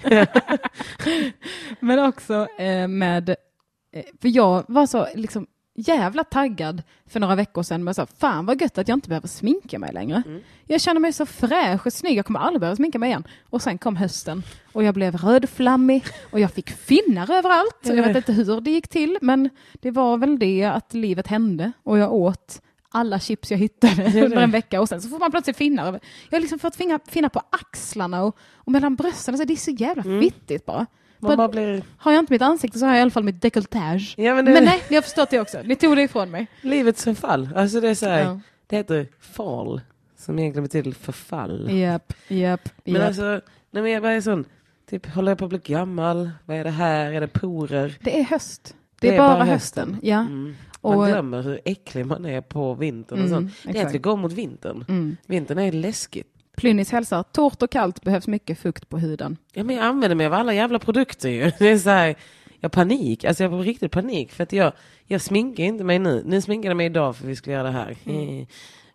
Men 1.80 2.00
också 2.00 2.48
eh, 2.58 2.88
med, 2.88 3.30
eh, 3.30 4.04
för 4.22 4.28
jag 4.28 4.64
var 4.68 4.86
så 4.86 5.08
liksom 5.16 5.48
jävla 5.78 6.24
taggad 6.24 6.84
för 7.06 7.20
några 7.20 7.36
veckor 7.36 7.64
sedan 7.64 7.84
med 7.84 7.96
så 7.96 8.06
fan 8.06 8.46
vad 8.46 8.62
gött 8.62 8.78
att 8.78 8.88
jag 8.88 8.96
inte 8.98 9.10
behöver 9.10 9.28
sminka 9.28 9.80
mig 9.80 9.94
längre. 9.94 10.24
Jag 10.66 10.82
känner 10.82 11.02
mig 11.02 11.14
så 11.14 11.26
fräsch 11.26 11.86
och 11.86 11.94
snygg, 11.94 12.18
jag 12.18 12.26
kommer 12.26 12.40
aldrig 12.40 12.60
behöva 12.60 12.76
sminka 12.76 13.00
mig 13.00 13.10
igen. 13.10 13.24
Och 13.50 13.62
sen 13.62 13.78
kom 13.78 13.96
hösten 13.96 14.44
och 14.74 14.84
jag 14.84 14.94
blev 14.94 15.16
rödflammig 15.16 16.04
och 16.32 16.40
jag 16.40 16.52
fick 16.52 16.70
finnar 16.70 17.32
överallt. 17.32 17.80
Jag 17.84 18.04
vet 18.04 18.18
inte 18.18 18.34
hur 18.34 18.62
det 18.62 18.72
gick 18.72 18.88
till 18.88 19.18
men 19.22 19.50
det 19.74 19.92
var 19.92 20.18
väl 20.18 20.40
det 20.40 20.64
att 20.64 20.94
livet 20.94 21.28
hände 21.28 21.72
och 21.84 21.98
jag 21.98 22.14
åt 22.14 22.62
alla 22.90 23.20
chips 23.20 23.52
jag 23.52 23.58
hittade 23.58 24.04
under 24.26 24.38
en 24.38 24.52
vecka 24.52 24.82
och 24.82 24.90
sen 24.90 25.02
så 25.02 25.10
får 25.10 25.20
man 25.20 25.32
plötsligt 25.32 25.58
finnar. 25.58 25.86
Jag 26.30 26.38
har 26.38 26.40
liksom 26.42 26.60
fått 26.60 26.76
finnar, 26.76 27.00
finnar 27.08 27.30
på 27.30 27.42
axlarna 27.50 28.24
och, 28.24 28.38
och 28.56 28.72
mellan 28.72 28.96
brösten. 28.96 29.38
Så 29.38 29.44
det 29.44 29.54
är 29.54 29.58
så 29.58 29.72
jävla 29.72 30.04
fittigt 30.04 30.66
bara. 30.66 30.86
Man 31.20 31.28
Bara- 31.30 31.38
bara 31.38 31.48
blir... 31.48 31.84
Har 31.98 32.12
jag 32.12 32.20
inte 32.20 32.34
mitt 32.34 32.42
ansikte 32.42 32.80
så 32.80 32.86
har 32.86 32.92
jag 32.94 33.00
i 33.00 33.02
alla 33.02 33.12
fall 33.12 33.24
mitt 33.24 33.42
dekolletage. 33.42 34.14
Ja, 34.18 34.36
men 34.36 34.46
det, 34.46 34.52
Men 34.52 34.64
nej, 34.64 34.84
ni 34.90 34.96
har 34.96 35.02
förstått 35.02 35.30
det 35.30 35.40
också. 35.40 35.62
Ni 35.66 35.76
tog 35.76 35.96
det 35.96 36.02
ifrån 36.02 36.32
mig. 36.32 36.48
livets 36.62 37.04
förfall. 37.04 37.50
Alltså 37.56 37.80
det 37.82 37.90
är 37.90 37.96
så 37.96 38.06
här, 38.06 38.20
Ja. 38.22 38.40
det 38.68 38.76
heter 38.78 39.08
fall. 39.20 39.82
Som 40.18 40.40
egentligen 40.40 40.64
betyder 40.64 40.92
förfall. 40.92 41.70
Japp, 41.80 42.14
japp, 42.28 42.70
Men 42.84 42.94
japp. 42.94 43.08
alltså, 43.08 43.24
nej 43.72 43.84
men 43.84 43.92
jag 43.92 44.02
bara 44.04 44.14
är 44.14 44.22
sån, 44.22 44.46
typ 44.90 45.06
håller 45.14 45.32
jag 45.32 45.38
på 45.38 45.46
att 45.46 45.50
bli 45.50 45.60
gammal? 45.64 46.32
Vad 46.46 46.58
är 46.58 46.64
det 46.64 46.70
här? 46.70 47.12
Är 47.12 47.22
det 47.22 47.28
porer? 47.28 47.98
Det 48.02 48.20
är 48.20 48.24
höst. 48.24 48.76
Det 49.02 49.14
är, 49.16 49.18
bara, 49.18 49.44
hösten. 49.44 49.50
hösten. 49.94 49.98
Ja. 50.10 50.20
Mm. 50.20 50.56
Man 50.90 50.98
Och, 51.00 51.08
glömmer 51.08 51.42
hur 51.42 51.60
äcklig 51.66 52.06
man 52.06 52.26
är 52.26 52.42
på 52.42 52.74
vintern 52.74 53.20
och 53.20 53.26
Mm, 53.28 53.40
sånt. 53.50 53.74
Det 53.74 53.80
är 53.80 53.86
att 53.86 53.94
vi 53.94 53.98
går 53.98 54.18
mot 54.18 54.32
vintern. 54.34 54.86
mm. 54.88 55.18
Vintern 55.26 55.58
är 55.60 55.72
läskigt. 55.72 56.28
Plynnis 56.58 56.92
hälsar, 56.92 57.24
torrt 57.24 57.62
och 57.64 57.72
kallt 57.72 58.02
behövs 58.04 58.28
mycket 58.28 58.60
fukt 58.60 58.90
på 58.90 58.98
huden. 58.98 59.38
Ja, 59.54 59.64
men 59.64 59.76
jag 59.76 59.86
använder 59.86 60.16
mig 60.16 60.26
av 60.26 60.34
alla 60.34 60.54
jävla 60.54 60.80
produkter 60.80 61.30
ju. 61.30 61.52
Det 61.60 61.70
är 61.70 61.78
så 61.78 61.90
här, 61.90 62.16
jag 62.60 62.72
panik, 62.72 63.24
alltså 63.26 63.44
jag 63.44 63.50
har 63.50 63.60
riktigt 63.64 63.92
panik 63.92 64.32
för 64.32 64.44
att 64.44 64.54
jag, 64.54 64.74
jag 65.06 65.22
sminkar 65.22 65.64
inte 65.64 65.84
mig 65.84 66.00
nu. 66.00 66.24
Nu 66.26 66.42
sminkade 66.42 66.70
jag 66.70 66.78
mig 66.78 66.86
idag 66.86 67.16
för 67.16 67.28
vi 67.28 67.36
skulle 67.36 67.54
göra 67.56 67.64
det 67.64 67.72
här. 67.72 67.96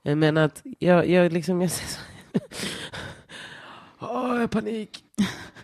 Eh, 0.02 0.16
Men 0.16 0.36
att 0.36 0.62
jag, 0.78 1.08
jag 1.08 1.32
liksom, 1.32 1.60
jag 1.62 1.70
ser 1.70 1.86
så... 1.86 2.00
Åh, 4.00 4.08
jag 4.32 4.40
har 4.40 4.46
panik. 4.46 5.04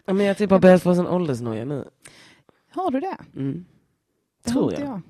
Men 0.07 0.21
jag 0.21 0.39
typ 0.39 0.51
har 0.51 0.59
börjat 0.61 0.83
få 0.83 0.95
sån 0.95 1.07
åldersnoja 1.07 1.65
nu. 1.65 1.85
Har 2.73 2.91
du 2.91 3.01
det? 3.01 3.17
Mm. 3.37 3.65
Det 4.45 4.51
Tror 4.51 4.73
jag. 4.73 4.83
jag. 4.83 5.01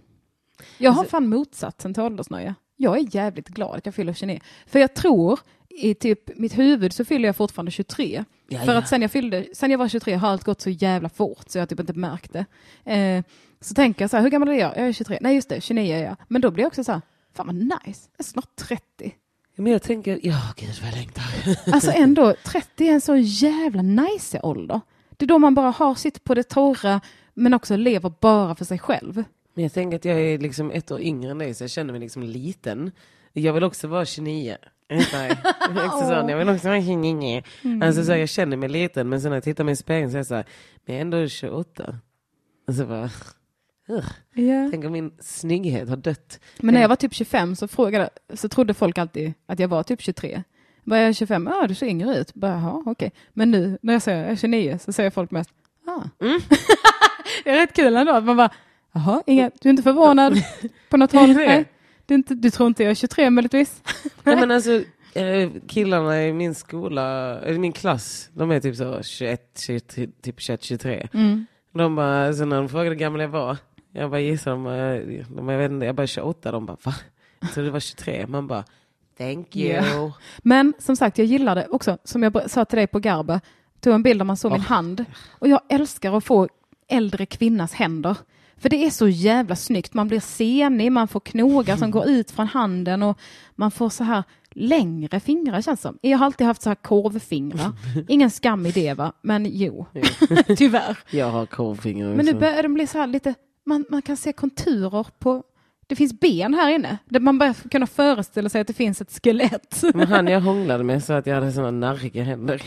Jag 0.78 0.91
har 0.93 1.01
Alltså- 1.01 1.11
fan 1.11 1.28
motsatsen 1.28 1.95
till 1.95 2.03
åldersnöja. 2.03 2.55
Jag 2.77 2.99
är 2.99 3.15
jävligt 3.16 3.49
glad 3.49 3.77
att 3.77 3.87
jag 3.87 3.95
fyller 3.95 4.12
29. 4.12 4.41
För 4.66 4.78
jag 4.78 4.95
tror, 4.95 5.41
i 5.69 5.95
typ 5.95 6.39
mitt 6.39 6.59
huvud 6.59 6.93
så 6.93 7.05
fyller 7.05 7.28
jag 7.28 7.37
fortfarande 7.37 7.70
23. 7.73 8.24
Ja, 8.49 8.61
För 8.61 8.74
att 8.74 8.89
sen 8.89 9.03
jag, 9.03 9.11
fyllde, 9.11 9.47
sen 9.53 9.70
jag 9.70 9.78
var 9.78 9.89
23 9.89 10.15
har 10.15 10.28
allt 10.28 10.45
gått 10.45 10.61
så 10.61 10.70
jävla 10.70 11.09
fort 11.09 11.45
så 11.49 11.59
jag 11.59 11.69
typ 11.69 11.81
inte 11.81 11.93
märkt 11.93 12.33
det. 12.33 12.45
Eh, 12.93 13.24
så 13.61 13.74
tänker 13.74 14.03
jag 14.03 14.11
så 14.11 14.16
här, 14.16 14.24
hur 14.24 14.31
gammal 14.31 14.49
är 14.49 14.53
jag? 14.53 14.77
Jag 14.77 14.87
är 14.89 14.93
23. 14.93 15.19
Nej 15.20 15.35
just 15.35 15.49
det, 15.49 15.61
29 15.61 15.95
är 15.97 16.05
jag. 16.05 16.16
Men 16.28 16.41
då 16.43 16.51
blir 16.51 16.62
jag 16.65 16.69
också 16.69 16.85
så 16.85 16.93
här, 16.93 17.01
fan 17.35 17.47
vad 17.47 17.55
nice. 17.57 18.09
Jag 18.16 18.19
är 18.19 18.24
snart 18.24 18.57
30. 18.57 18.83
Ja, 19.55 19.62
Men 19.62 19.73
jag 19.73 19.83
tänker, 19.83 20.20
ja 20.23 20.41
gud 20.57 20.70
vad 20.83 20.91
jag 20.91 20.97
längtar. 20.97 21.24
Alltså 21.73 21.91
ändå, 21.91 22.35
30 22.45 22.89
är 22.89 22.93
en 22.93 23.01
så 23.01 23.16
jävla 23.16 23.83
nice 23.83 24.41
ålder. 24.43 24.81
Det 25.16 25.24
är 25.24 25.28
då 25.28 25.39
man 25.39 25.55
bara 25.55 25.70
har 25.70 25.95
sitt 25.95 26.24
på 26.24 26.35
det 26.35 26.43
torra 26.43 27.01
men 27.35 27.55
också 27.55 27.77
lever 27.77 28.12
bara 28.20 28.55
för 28.55 28.65
sig 28.65 28.78
själv. 28.78 29.24
Men 29.57 29.62
jag 29.62 29.73
tänker 29.73 29.97
att 29.97 30.05
jag 30.05 30.20
är 30.20 30.39
liksom 30.39 30.70
ett 30.70 30.91
år 30.91 31.01
yngre 31.01 31.31
än 31.31 31.39
dig 31.39 31.55
så 31.55 31.65
jag 31.65 31.70
känner 31.70 31.93
mig 31.93 32.01
liksom 32.01 32.23
liten. 32.23 32.91
Jag 33.33 33.53
vill 33.53 33.65
också 33.65 33.89
vara 33.89 34.05
29. 34.05 34.57
Så 35.11 35.16
här, 35.16 35.39
jag 35.74 35.85
är 35.85 35.87
också 35.87 35.99
sån, 35.99 36.28
jag 36.28 36.39
vill 36.39 36.49
också 36.49 36.69
vara 36.69 36.83
29. 36.83 37.43
Alltså 37.83 38.05
så 38.05 38.12
här, 38.12 38.19
jag 38.19 38.28
känner 38.28 38.57
mig 38.57 38.69
liten 38.69 39.09
men 39.09 39.20
sen 39.20 39.31
när 39.31 39.37
jag 39.37 39.45
tittar 39.45 39.65
mig 39.65 39.73
i 39.73 39.77
spegeln 39.77 40.11
så 40.11 40.16
är 40.16 40.19
jag 40.19 40.27
så 40.27 40.35
här, 40.35 40.47
men 40.85 40.95
jag 40.95 40.97
är 40.97 41.01
ändå 41.01 41.28
28. 41.28 41.99
Och 42.69 42.74
så 42.74 42.87
bara, 42.87 43.11
ugh. 43.89 44.70
tänk 44.70 44.85
om 44.85 44.93
min 44.93 45.11
snygghet 45.20 45.89
har 45.89 45.97
dött. 45.97 46.41
Men 46.61 46.74
när 46.74 46.81
jag 46.81 46.89
var 46.89 46.97
typ 46.97 47.15
25 47.15 47.57
så, 47.57 47.69
frågade, 47.69 48.11
så 48.35 48.49
trodde 48.49 48.74
folk 48.74 48.99
alltid 48.99 49.33
att 49.47 49.59
jag 49.59 49.69
var 49.69 49.83
typ 49.83 50.03
23. 50.03 50.43
Bara 50.85 51.01
jag 51.01 51.09
är 51.09 51.12
25, 51.12 51.49
ja 51.51 51.66
du 51.66 51.74
ser 51.74 51.87
yngre 51.87 52.16
ut. 52.19 52.35
Bara, 52.35 52.53
Jaha, 52.53 52.83
okej. 52.87 53.12
Men 53.33 53.51
nu 53.51 53.78
när 53.83 53.93
jag 53.93 54.03
säger 54.03 54.23
jag 54.23 54.33
är 54.33 54.37
29 54.37 54.78
så 54.85 54.93
säger 54.93 55.11
folk 55.11 55.31
mest, 55.31 55.51
ah. 55.87 56.24
Mm. 56.24 56.41
det 57.45 57.51
är 57.51 57.57
rätt 57.57 57.73
kul 57.73 57.97
ändå 57.97 58.12
att 58.12 58.24
man 58.24 58.37
bara, 58.37 58.51
jaha, 58.97 59.23
inga, 59.27 59.51
du 59.60 59.68
är 59.68 59.70
inte 59.70 59.82
förvånad 59.82 60.43
på 60.89 60.97
något 60.97 61.12
håll? 61.12 61.28
Det 61.28 61.40
det. 61.40 61.47
Nej. 61.47 61.64
Du, 62.06 62.14
inte, 62.14 62.35
du 62.35 62.51
tror 62.51 62.66
inte 62.66 62.82
jag 62.82 62.90
är 62.90 62.94
23 62.94 63.31
möjligtvis? 63.31 63.82
Nej, 64.23 64.36
men 64.36 64.51
alltså, 64.51 64.82
eh, 65.14 65.51
killarna 65.68 66.24
i 66.24 66.32
min 66.32 66.55
skola, 66.55 67.39
eller 67.40 67.59
min 67.59 67.73
klass, 67.73 68.31
de 68.32 68.51
är 68.51 68.60
typ 68.60 68.77
så 68.77 69.02
21, 69.02 69.60
23, 69.66 70.06
typ 70.23 70.40
21, 70.40 70.62
23. 70.62 71.09
Mm. 71.12 71.47
De 71.73 71.97
bara, 71.97 72.32
så 72.32 72.44
när 72.44 72.56
de 72.56 72.68
frågade 72.68 72.90
hur 72.90 72.97
gammal 72.97 73.20
jag 73.20 73.28
var, 73.28 73.56
jag 73.93 74.10
bara 74.10 74.20
gissar, 74.20 74.51
de, 74.51 74.64
bara, 74.64 74.98
de, 75.36 75.48
jag 75.48 75.59
vet 75.59 75.70
inte, 75.70 75.86
jag 75.86 75.94
bara 75.94 76.06
28, 76.06 76.52
de 76.52 76.66
bara 76.66 76.77
va? 76.82 76.94
Trodde 77.55 77.68
du 77.68 77.73
var 77.73 77.81
23. 77.81 78.27
Man 78.27 78.47
bara, 78.47 78.64
thank 79.18 79.56
you. 79.56 79.73
Ja. 79.73 80.12
Men 80.39 80.74
som 80.78 80.97
sagt, 80.97 81.18
jag 81.18 81.27
gillar 81.27 81.55
det 81.55 81.66
också, 81.70 81.98
som 82.05 82.23
jag 82.23 82.51
sa 82.51 82.64
till 82.64 82.77
dig 82.77 82.86
på 82.86 82.98
Garba, 82.98 83.40
tog 83.81 83.94
en 83.94 84.02
bild 84.02 84.20
där 84.20 84.24
man 84.24 84.36
såg 84.36 84.52
min 84.52 84.60
hand. 84.60 85.05
Och 85.31 85.48
jag 85.48 85.60
älskar 85.68 86.16
att 86.16 86.24
få 86.24 86.48
äldre 86.89 87.27
kvinnas 87.27 87.73
händer. 87.73 88.16
För 88.59 88.69
det 88.69 88.87
är 88.87 88.91
så 88.91 89.09
jävla 89.09 89.57
snyggt. 89.57 89.95
Man 89.95 90.09
blir 90.09 90.20
senig, 90.20 90.93
man 90.93 91.09
får 91.09 91.20
knogar 91.20 91.77
som 91.77 91.91
går 91.91 92.09
ut 92.09 92.31
från 92.31 92.47
handen 92.47 93.03
och 93.03 93.19
man 93.55 93.70
får 93.70 93.91
så 93.91 94.05
här 94.05 94.23
längre 94.51 95.20
fingrar 95.20 95.61
känns 95.62 95.81
som. 95.81 95.99
Jag 96.01 96.19
har 96.19 96.27
alltid 96.27 96.47
haft 96.47 96.62
så 96.62 96.70
här 96.70 96.74
korvfingrar. 96.74 97.73
Ingen 98.09 98.31
skam 98.31 98.66
i 98.66 98.70
det 98.70 98.95
va, 98.95 99.12
men 99.23 99.47
jo, 99.51 99.87
tyvärr. 100.57 100.99
Jag 101.11 101.31
har 101.31 101.47
korvfingrar 101.47 102.15
Men 102.15 102.27
nu 102.27 102.35
börjar 102.35 102.62
de 102.62 102.74
bli 102.74 102.87
så 102.87 102.99
här 102.99 103.07
lite, 103.07 103.35
man, 103.65 103.85
man 103.91 104.03
kan 104.03 104.16
se 104.16 104.33
konturer 104.33 105.07
på, 105.19 105.43
det 105.87 105.97
finns 105.97 106.20
ben 106.20 106.55
här 106.55 106.74
inne. 106.74 106.99
Där 107.05 107.20
man 107.20 107.39
börjar 107.39 107.55
kunna 107.70 107.87
föreställa 107.87 108.49
sig 108.49 108.61
att 108.61 108.66
det 108.66 108.73
finns 108.73 109.01
ett 109.01 109.20
skelett. 109.23 109.83
Men 109.95 110.09
han 110.09 110.27
jag 110.33 110.41
hånglade 110.41 110.85
med 110.85 111.05
sa 111.05 111.16
att 111.16 111.27
jag 111.27 111.35
hade 111.35 111.53
såna 111.53 111.70
narriga 111.70 112.23
händer. 112.23 112.62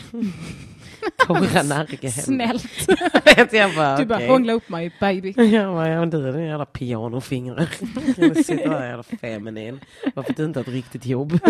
Narriga 1.64 2.10
händer. 2.10 2.58
Snällt. 2.58 3.52
Jag 3.52 3.74
bara, 3.74 3.96
Du 3.96 4.04
bara 4.06 4.14
okej. 4.14 4.28
hångla 4.28 4.52
upp 4.52 4.68
mig 4.68 4.92
baby. 5.00 5.34
Jag 5.36 5.74
bara, 5.74 5.88
ja 5.88 6.06
du 6.06 6.28
är 6.28 6.32
den 6.32 6.44
jävla 6.44 6.66
pianofingrar. 6.66 7.68
Jag 8.16 8.44
sitter 8.44 8.68
där 8.70 8.86
jävla 8.86 9.02
feminin. 9.02 9.80
Varför 10.14 10.32
du 10.32 10.44
inte 10.44 10.58
har 10.58 10.64
ett 10.64 10.68
riktigt 10.68 11.06
jobb? 11.06 11.40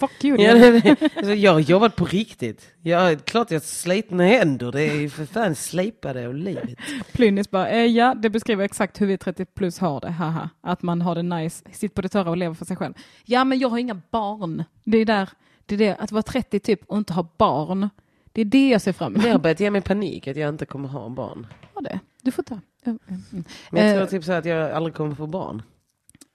Fuck 0.00 0.24
you. 0.24 0.42
Ja, 0.42 0.54
det, 0.54 0.80
det. 0.80 1.02
Alltså, 1.16 1.34
jag 1.34 1.52
har 1.52 1.60
jobbat 1.60 1.96
på 1.96 2.04
riktigt. 2.04 2.70
Jag, 2.82 3.24
klart 3.24 3.50
jag 3.50 3.56
har 3.60 3.64
slitna 3.64 4.24
händer. 4.24 4.72
Det 4.72 4.82
är 4.82 4.94
ju 4.94 5.10
för 5.10 5.26
fan 5.26 5.54
slipade 5.54 6.26
av 6.26 6.34
livet. 6.34 6.78
Plynnis 7.12 7.50
bara, 7.50 7.68
eh, 7.68 7.84
ja 7.86 8.14
det 8.14 8.30
beskriver 8.30 8.64
exakt 8.64 9.00
hur 9.00 9.06
vi 9.06 9.18
30 9.18 9.44
plus 9.44 9.78
har 9.78 10.00
det, 10.00 10.10
haha. 10.10 10.48
Att 10.60 10.82
man 10.82 11.02
har 11.02 11.14
det 11.14 11.22
nice, 11.22 11.64
sitter 11.72 11.94
på 11.94 12.02
det 12.02 12.08
torra 12.08 12.30
och 12.30 12.36
lever 12.36 12.54
för 12.54 12.64
sig 12.64 12.76
själv. 12.76 12.94
Ja 13.24 13.44
men 13.44 13.58
jag 13.58 13.68
har 13.68 13.78
inga 13.78 14.00
barn. 14.10 14.64
Det 14.84 14.98
är 14.98 15.04
där, 15.04 15.28
det 15.66 15.74
är 15.74 15.78
det, 15.78 15.96
att 15.96 16.12
vara 16.12 16.22
30 16.22 16.60
typ 16.60 16.80
och 16.86 16.98
inte 16.98 17.12
ha 17.12 17.28
barn. 17.36 17.88
Det 18.34 18.40
är 18.40 18.44
det 18.44 18.68
jag 18.68 18.80
ser 18.80 18.92
fram 18.92 19.14
Det 19.14 19.20
har 19.20 19.28
emot. 19.28 19.42
börjat 19.42 19.60
ge 19.60 19.70
mig 19.70 19.80
panik 19.80 20.28
att 20.28 20.36
jag 20.36 20.48
inte 20.48 20.66
kommer 20.66 20.88
ha 20.88 21.08
barn. 21.08 21.46
Ja, 21.74 21.80
det. 21.80 22.00
Du 22.22 22.30
får 22.30 22.42
ta. 22.42 22.60
Mm, 22.86 22.98
mm. 23.08 23.44
Men 23.70 23.86
jag 23.86 23.92
tror 23.94 24.02
Eh, 24.02 24.08
typ 24.08 24.24
så 24.24 24.32
att 24.32 24.44
jag 24.44 24.70
aldrig 24.70 24.94
kommer 24.94 25.14
få 25.14 25.26
barn. 25.26 25.62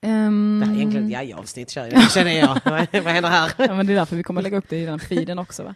ehm, 0.01 0.59
Det 0.59 0.65
här 0.65 0.73
är 0.73 0.77
egentligen 0.77 1.05
ett 1.05 1.75
jag, 1.75 2.11
känner 2.11 2.31
jag. 2.31 2.57
vad, 3.03 3.13
händer 3.13 3.29
här? 3.29 3.51
ja, 3.57 3.75
men 3.75 3.87
det 3.87 3.93
är 3.93 3.95
därför 3.95 4.15
vi 4.15 4.23
kommer 4.23 4.41
lägga 4.41 4.57
upp 4.57 4.69
det 4.69 4.77
i 4.77 4.85
den 4.85 4.99
feeden 4.99 5.39
också 5.39 5.63
va. 5.63 5.75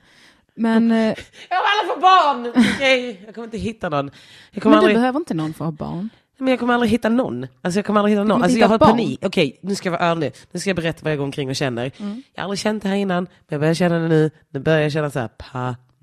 Men, 0.56 0.92
eh, 0.92 0.98
Jag 0.98 1.16
kommer 1.50 1.70
aldrig 1.82 1.96
få 1.96 2.00
barn! 2.02 2.66
Okej, 2.76 3.22
jag 3.26 3.36
kommer 3.36 3.46
inte 3.46 3.58
hitta 3.58 3.90
någon. 3.90 4.12
Jag 4.52 4.64
kommer 4.64 4.76
men 4.76 4.82
du 4.82 4.88
aldrig... 4.88 4.96
behöver 4.98 5.20
inte 5.20 5.34
någon 5.34 5.54
för 5.54 5.66
att 5.66 5.80
ha 5.80 5.88
barn. 5.88 6.10
Men 6.38 6.48
jag 6.48 6.60
kommer 6.60 6.74
aldrig 6.74 6.92
hitta 6.92 7.10
någon. 7.10 7.48
Alltså 7.62 7.78
jag 7.78 7.86
kommer 7.86 8.00
aldrig 8.00 8.16
hitta 8.18 8.24
någon. 8.24 8.44
Alltså 8.44 8.58
jag 8.58 8.68
har 8.68 8.78
barn. 8.80 8.90
panik. 8.90 9.20
Okej, 9.26 9.60
nu 9.62 9.76
ska 9.76 9.88
jag 9.90 9.92
vara 10.00 10.12
ärlig. 10.12 10.34
Nu 10.52 10.60
ska 10.60 10.70
jag 10.70 10.76
berätta 10.78 11.00
vad 11.04 11.12
jag 11.12 11.18
går 11.18 11.26
omkring 11.26 11.50
och 11.50 11.56
känner. 11.56 11.92
Mm. 11.98 12.24
Jag 12.34 12.42
har 12.42 12.44
aldrig 12.44 12.60
känt 12.60 12.84
det 12.84 12.90
här 12.90 12.96
innan, 12.96 13.24
men 13.24 13.30
jag 13.48 13.60
börjar 13.60 13.74
känna 13.74 14.00
det 14.00 14.08
nu. 14.08 14.32
Nu 14.50 14.60
börjar 14.60 14.80
jag 14.80 14.92
känna 14.92 15.10
så 15.10 15.20
här 15.20 15.28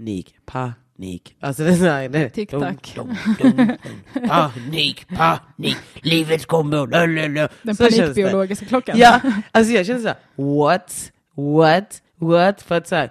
panik, 0.00 0.34
panik. 0.46 1.36
Alltså 1.40 1.62
det 1.64 1.70
är 1.70 1.76
så 1.76 1.84
här, 1.84 2.08
det, 2.08 2.28
Tick-tack. 2.28 2.94
Dum, 2.94 3.16
dum, 3.38 3.56
dum, 3.56 3.76
dum. 4.14 4.28
Panik, 4.28 5.06
panik, 5.08 5.76
livet 6.02 6.46
kommer, 6.46 6.86
lalalala. 6.86 7.48
Den 7.62 7.76
Så 7.76 7.84
känns 7.84 7.96
det. 7.96 8.02
panikbiologiska 8.02 8.66
klockan. 8.66 8.98
Ja, 8.98 9.20
alltså 9.52 9.72
jag 9.72 9.86
känner 9.86 10.00
så 10.00 10.08
här, 10.08 10.16
what, 10.36 11.12
what, 11.34 12.02
what? 12.18 12.62
För 12.62 12.74
att 12.76 12.88
så 12.88 12.94
här, 12.96 13.10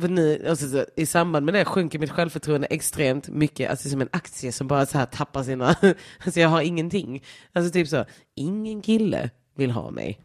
för 0.00 0.08
nu, 0.08 0.46
alltså, 0.48 0.68
så, 0.68 0.84
i 0.96 1.06
samband 1.06 1.44
med 1.44 1.54
det 1.54 1.64
sjunker 1.64 1.98
mitt 1.98 2.10
självförtroende 2.10 2.66
extremt 2.66 3.28
mycket, 3.28 3.70
alltså 3.70 3.88
som 3.88 4.00
en 4.00 4.08
aktie 4.12 4.52
som 4.52 4.66
bara 4.66 4.86
så 4.86 4.98
här 4.98 5.06
tappar 5.06 5.42
sina, 5.42 5.76
alltså 6.24 6.40
jag 6.40 6.48
har 6.48 6.62
ingenting. 6.62 7.22
Alltså 7.52 7.72
typ 7.72 7.88
så, 7.88 8.04
ingen 8.34 8.82
kille 8.82 9.30
vill 9.56 9.70
ha 9.70 9.90
mig. 9.90 10.20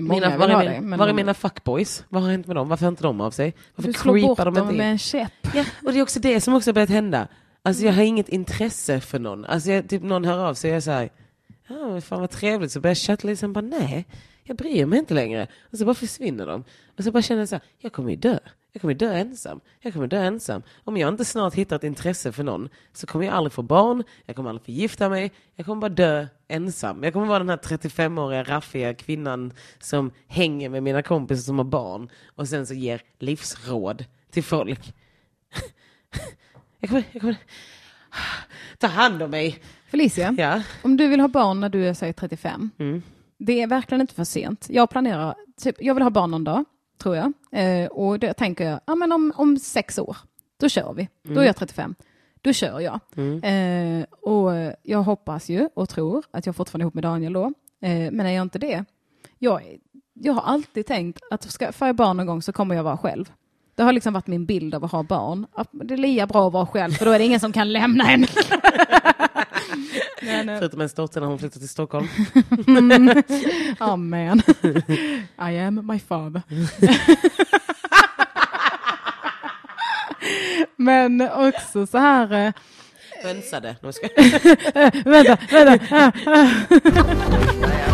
Många 0.00 0.20
Mina, 0.20 0.38
var, 0.38 0.48
är, 0.48 0.70
min, 0.80 0.88
men 0.90 0.98
var 0.98 1.08
är 1.08 1.12
mina 1.12 1.34
fuckboys? 1.34 2.04
Vad 2.08 2.22
har 2.22 2.30
hänt 2.30 2.46
med 2.46 2.56
dem? 2.56 2.68
Varför 2.68 2.84
hör 2.84 2.90
inte 2.90 3.02
de 3.02 3.20
av 3.20 3.30
sig? 3.30 3.54
Varför 3.74 3.92
Du 3.92 3.98
slår 3.98 4.20
bort 4.20 4.38
de 4.38 4.54
dem 4.54 4.76
med 4.76 4.90
en 4.90 4.98
käpp. 4.98 5.32
Ja, 5.54 5.64
och 5.84 5.92
det 5.92 5.98
är 5.98 6.02
också 6.02 6.20
det 6.20 6.40
som 6.40 6.54
också 6.54 6.70
har 6.70 6.74
börjat 6.74 6.90
hända. 6.90 7.28
Alltså 7.62 7.84
jag 7.84 7.92
har 7.92 8.02
inget 8.02 8.28
intresse 8.28 9.00
för 9.00 9.18
någon. 9.18 9.44
Alltså 9.44 9.70
jag, 9.70 9.88
typ 9.88 10.02
någon 10.02 10.24
hör 10.24 10.38
av 10.38 10.54
sig 10.54 10.70
och 10.70 10.76
jag 10.76 10.82
säger, 10.82 11.10
ja 11.68 12.00
fan 12.00 12.20
vad 12.20 12.30
trevligt, 12.30 12.72
så 12.72 12.80
börjar 12.80 12.90
jag 12.90 12.98
chatta 12.98 13.28
lite, 13.28 13.40
sen 13.40 13.52
bara 13.52 13.60
nej, 13.60 14.06
jag 14.44 14.56
bryr 14.56 14.86
mig 14.86 14.98
inte 14.98 15.14
längre. 15.14 15.46
Och 15.70 15.78
så 15.78 15.84
bara 15.84 15.94
försvinner 15.94 16.46
de. 16.46 16.64
Och 16.98 17.04
så 17.04 17.10
bara 17.12 17.22
känner 17.22 17.40
jag 17.40 17.48
så 17.48 17.54
här, 17.54 17.62
jag 17.78 17.92
kommer 17.92 18.10
ju 18.10 18.16
dö. 18.16 18.38
Jag 18.76 18.80
kommer 18.80 18.94
dö 18.94 19.12
ensam. 19.12 19.60
Jag 19.80 19.92
kommer 19.92 20.06
dö 20.06 20.22
ensam. 20.22 20.62
Om 20.84 20.96
jag 20.96 21.08
inte 21.08 21.24
snart 21.24 21.54
hittar 21.54 21.76
ett 21.76 21.84
intresse 21.84 22.32
för 22.32 22.44
någon 22.44 22.68
så 22.92 23.06
kommer 23.06 23.24
jag 23.24 23.34
aldrig 23.34 23.52
få 23.52 23.62
barn, 23.62 24.02
jag 24.26 24.36
kommer 24.36 24.50
aldrig 24.50 24.64
få 24.64 24.70
gifta 24.70 25.08
mig, 25.08 25.32
jag 25.54 25.66
kommer 25.66 25.80
bara 25.80 25.88
dö 25.88 26.26
ensam. 26.48 27.02
Jag 27.04 27.12
kommer 27.12 27.26
vara 27.26 27.38
den 27.38 27.48
här 27.48 27.56
35-åriga 27.56 28.42
raffiga 28.44 28.94
kvinnan 28.94 29.52
som 29.78 30.10
hänger 30.26 30.68
med 30.68 30.82
mina 30.82 31.02
kompisar 31.02 31.42
som 31.42 31.58
har 31.58 31.64
barn 31.64 32.08
och 32.34 32.48
sen 32.48 32.66
så 32.66 32.74
ger 32.74 33.00
livsråd 33.18 34.04
till 34.30 34.44
folk. 34.44 34.94
Jag 36.80 36.88
kommer, 36.90 37.04
jag 37.12 37.20
kommer 37.20 37.36
ta 38.78 38.86
hand 38.86 39.22
om 39.22 39.30
mig. 39.30 39.58
Felicia, 39.86 40.34
Ja. 40.38 40.62
om 40.82 40.96
du 40.96 41.08
vill 41.08 41.20
ha 41.20 41.28
barn 41.28 41.60
när 41.60 41.68
du 41.68 41.88
är 41.88 41.94
säg 41.94 42.12
35, 42.12 42.70
Mm. 42.78 43.02
det 43.38 43.62
är 43.62 43.66
verkligen 43.66 44.00
inte 44.00 44.14
för 44.14 44.24
sent. 44.24 44.66
Jag 44.70 44.90
planerar 44.90 45.34
typ, 45.60 45.76
jag 45.78 45.94
vill 45.94 46.02
ha 46.02 46.10
barn 46.10 46.30
någon 46.30 46.44
dag, 46.44 46.64
tror 46.98 47.16
jag. 47.16 47.32
Eh, 47.52 47.86
och 47.86 48.18
det 48.18 48.32
tänker 48.34 48.70
jag, 48.70 48.80
ja 48.86 48.94
men 48.94 49.12
om, 49.12 49.32
om 49.36 49.58
sex 49.58 49.98
år, 49.98 50.16
då 50.60 50.68
kör 50.68 50.92
vi. 50.94 51.08
Då 51.22 51.40
är 51.40 51.44
jag 51.44 51.56
35. 51.56 51.94
Då 52.42 52.52
kör 52.52 52.80
jag. 52.80 53.00
Eh, 53.44 54.04
och 54.20 54.74
jag 54.82 55.02
hoppas 55.02 55.48
ju 55.48 55.68
och 55.74 55.88
tror 55.88 56.24
att 56.30 56.46
jag 56.46 56.56
fortfarande 56.56 56.82
är 56.82 56.84
ihop 56.84 56.94
med 56.94 57.04
Daniel 57.04 57.32
då. 57.32 57.44
Eh, 57.82 58.10
men 58.12 58.20
är 58.20 58.30
jag 58.30 58.42
inte 58.42 58.58
det, 58.58 58.84
jag, 59.38 59.60
jag 60.14 60.32
har 60.32 60.42
alltid 60.42 60.86
tänkt 60.86 61.22
att 61.30 61.42
ska, 61.50 61.72
får 61.72 61.86
jag 61.86 61.96
barn 61.96 62.16
någon 62.16 62.26
gång 62.26 62.42
så 62.42 62.52
kommer 62.52 62.74
jag 62.74 62.82
vara 62.82 62.96
själv. 62.96 63.32
Det 63.74 63.82
har 63.82 63.92
liksom 63.92 64.12
varit 64.12 64.26
min 64.26 64.46
bild 64.46 64.74
av 64.74 64.84
att 64.84 64.92
ha 64.92 65.02
barn. 65.02 65.46
Att 65.52 65.68
det 65.72 65.94
är 65.94 65.98
lika 65.98 66.26
bra 66.26 66.46
att 66.46 66.52
vara 66.52 66.66
själv, 66.66 66.92
för 66.92 67.04
då 67.04 67.10
är 67.10 67.18
det 67.18 67.24
ingen 67.24 67.40
som 67.40 67.52
kan 67.52 67.72
lämna 67.72 68.10
en. 68.12 68.26
Men, 70.22 70.48
eh, 70.48 70.58
Förutom 70.58 70.80
en 70.80 70.88
dotter 70.96 71.20
när 71.20 71.28
hon 71.28 71.38
flyttar 71.38 71.60
till 71.60 71.68
Stockholm. 71.68 72.08
Amen. 73.78 74.42
I 75.38 75.58
am 75.58 75.86
my 75.86 75.98
father. 75.98 76.42
Men 80.76 81.20
också 81.30 81.86
så 81.86 81.98
här... 81.98 82.46
eh, 82.46 82.52
Hönsade. 83.22 83.76
No, 83.82 83.92
ska... 83.92 84.08
vänta, 85.04 85.38
vänta. 85.50 86.12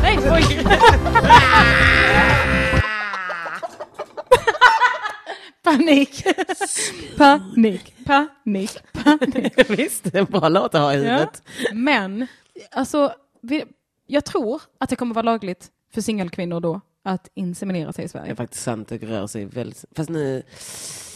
Nej, 0.03 0.19
oj. 0.31 0.67
Panik. 5.77 6.25
Panik, 7.17 7.95
panik, 8.05 8.79
panik. 8.93 9.71
Visst, 9.79 10.05
det 10.05 10.15
är 10.15 10.19
en 10.19 10.25
bra 10.25 10.49
låt 10.49 10.75
att 10.75 10.81
ha 10.81 10.95
i 10.95 10.97
Ja. 10.97 11.03
huvudet. 11.13 11.43
Men, 11.73 12.27
alltså, 12.71 13.13
vi, 13.43 13.65
jag 14.07 14.25
tror 14.25 14.63
att 14.81 14.91
det 14.91 14.97
kommer 14.97 15.15
vara 15.15 15.23
lagligt 15.23 15.69
för 15.95 16.01
singelkvinnor 16.01 16.61
då 16.61 16.81
att 17.05 17.29
inseminera 17.35 17.93
sig 17.93 18.03
i 18.05 18.07
Det 18.07 18.11
Sverige. 18.13 18.31
är 18.31 18.35
faktiskt 18.35 18.63
sant, 18.63 18.89
det 18.89 18.97
rör 18.99 19.27
sig 19.27 19.45
väldigt... 19.45 19.85
Fast 19.97 20.11
nu... 20.11 20.43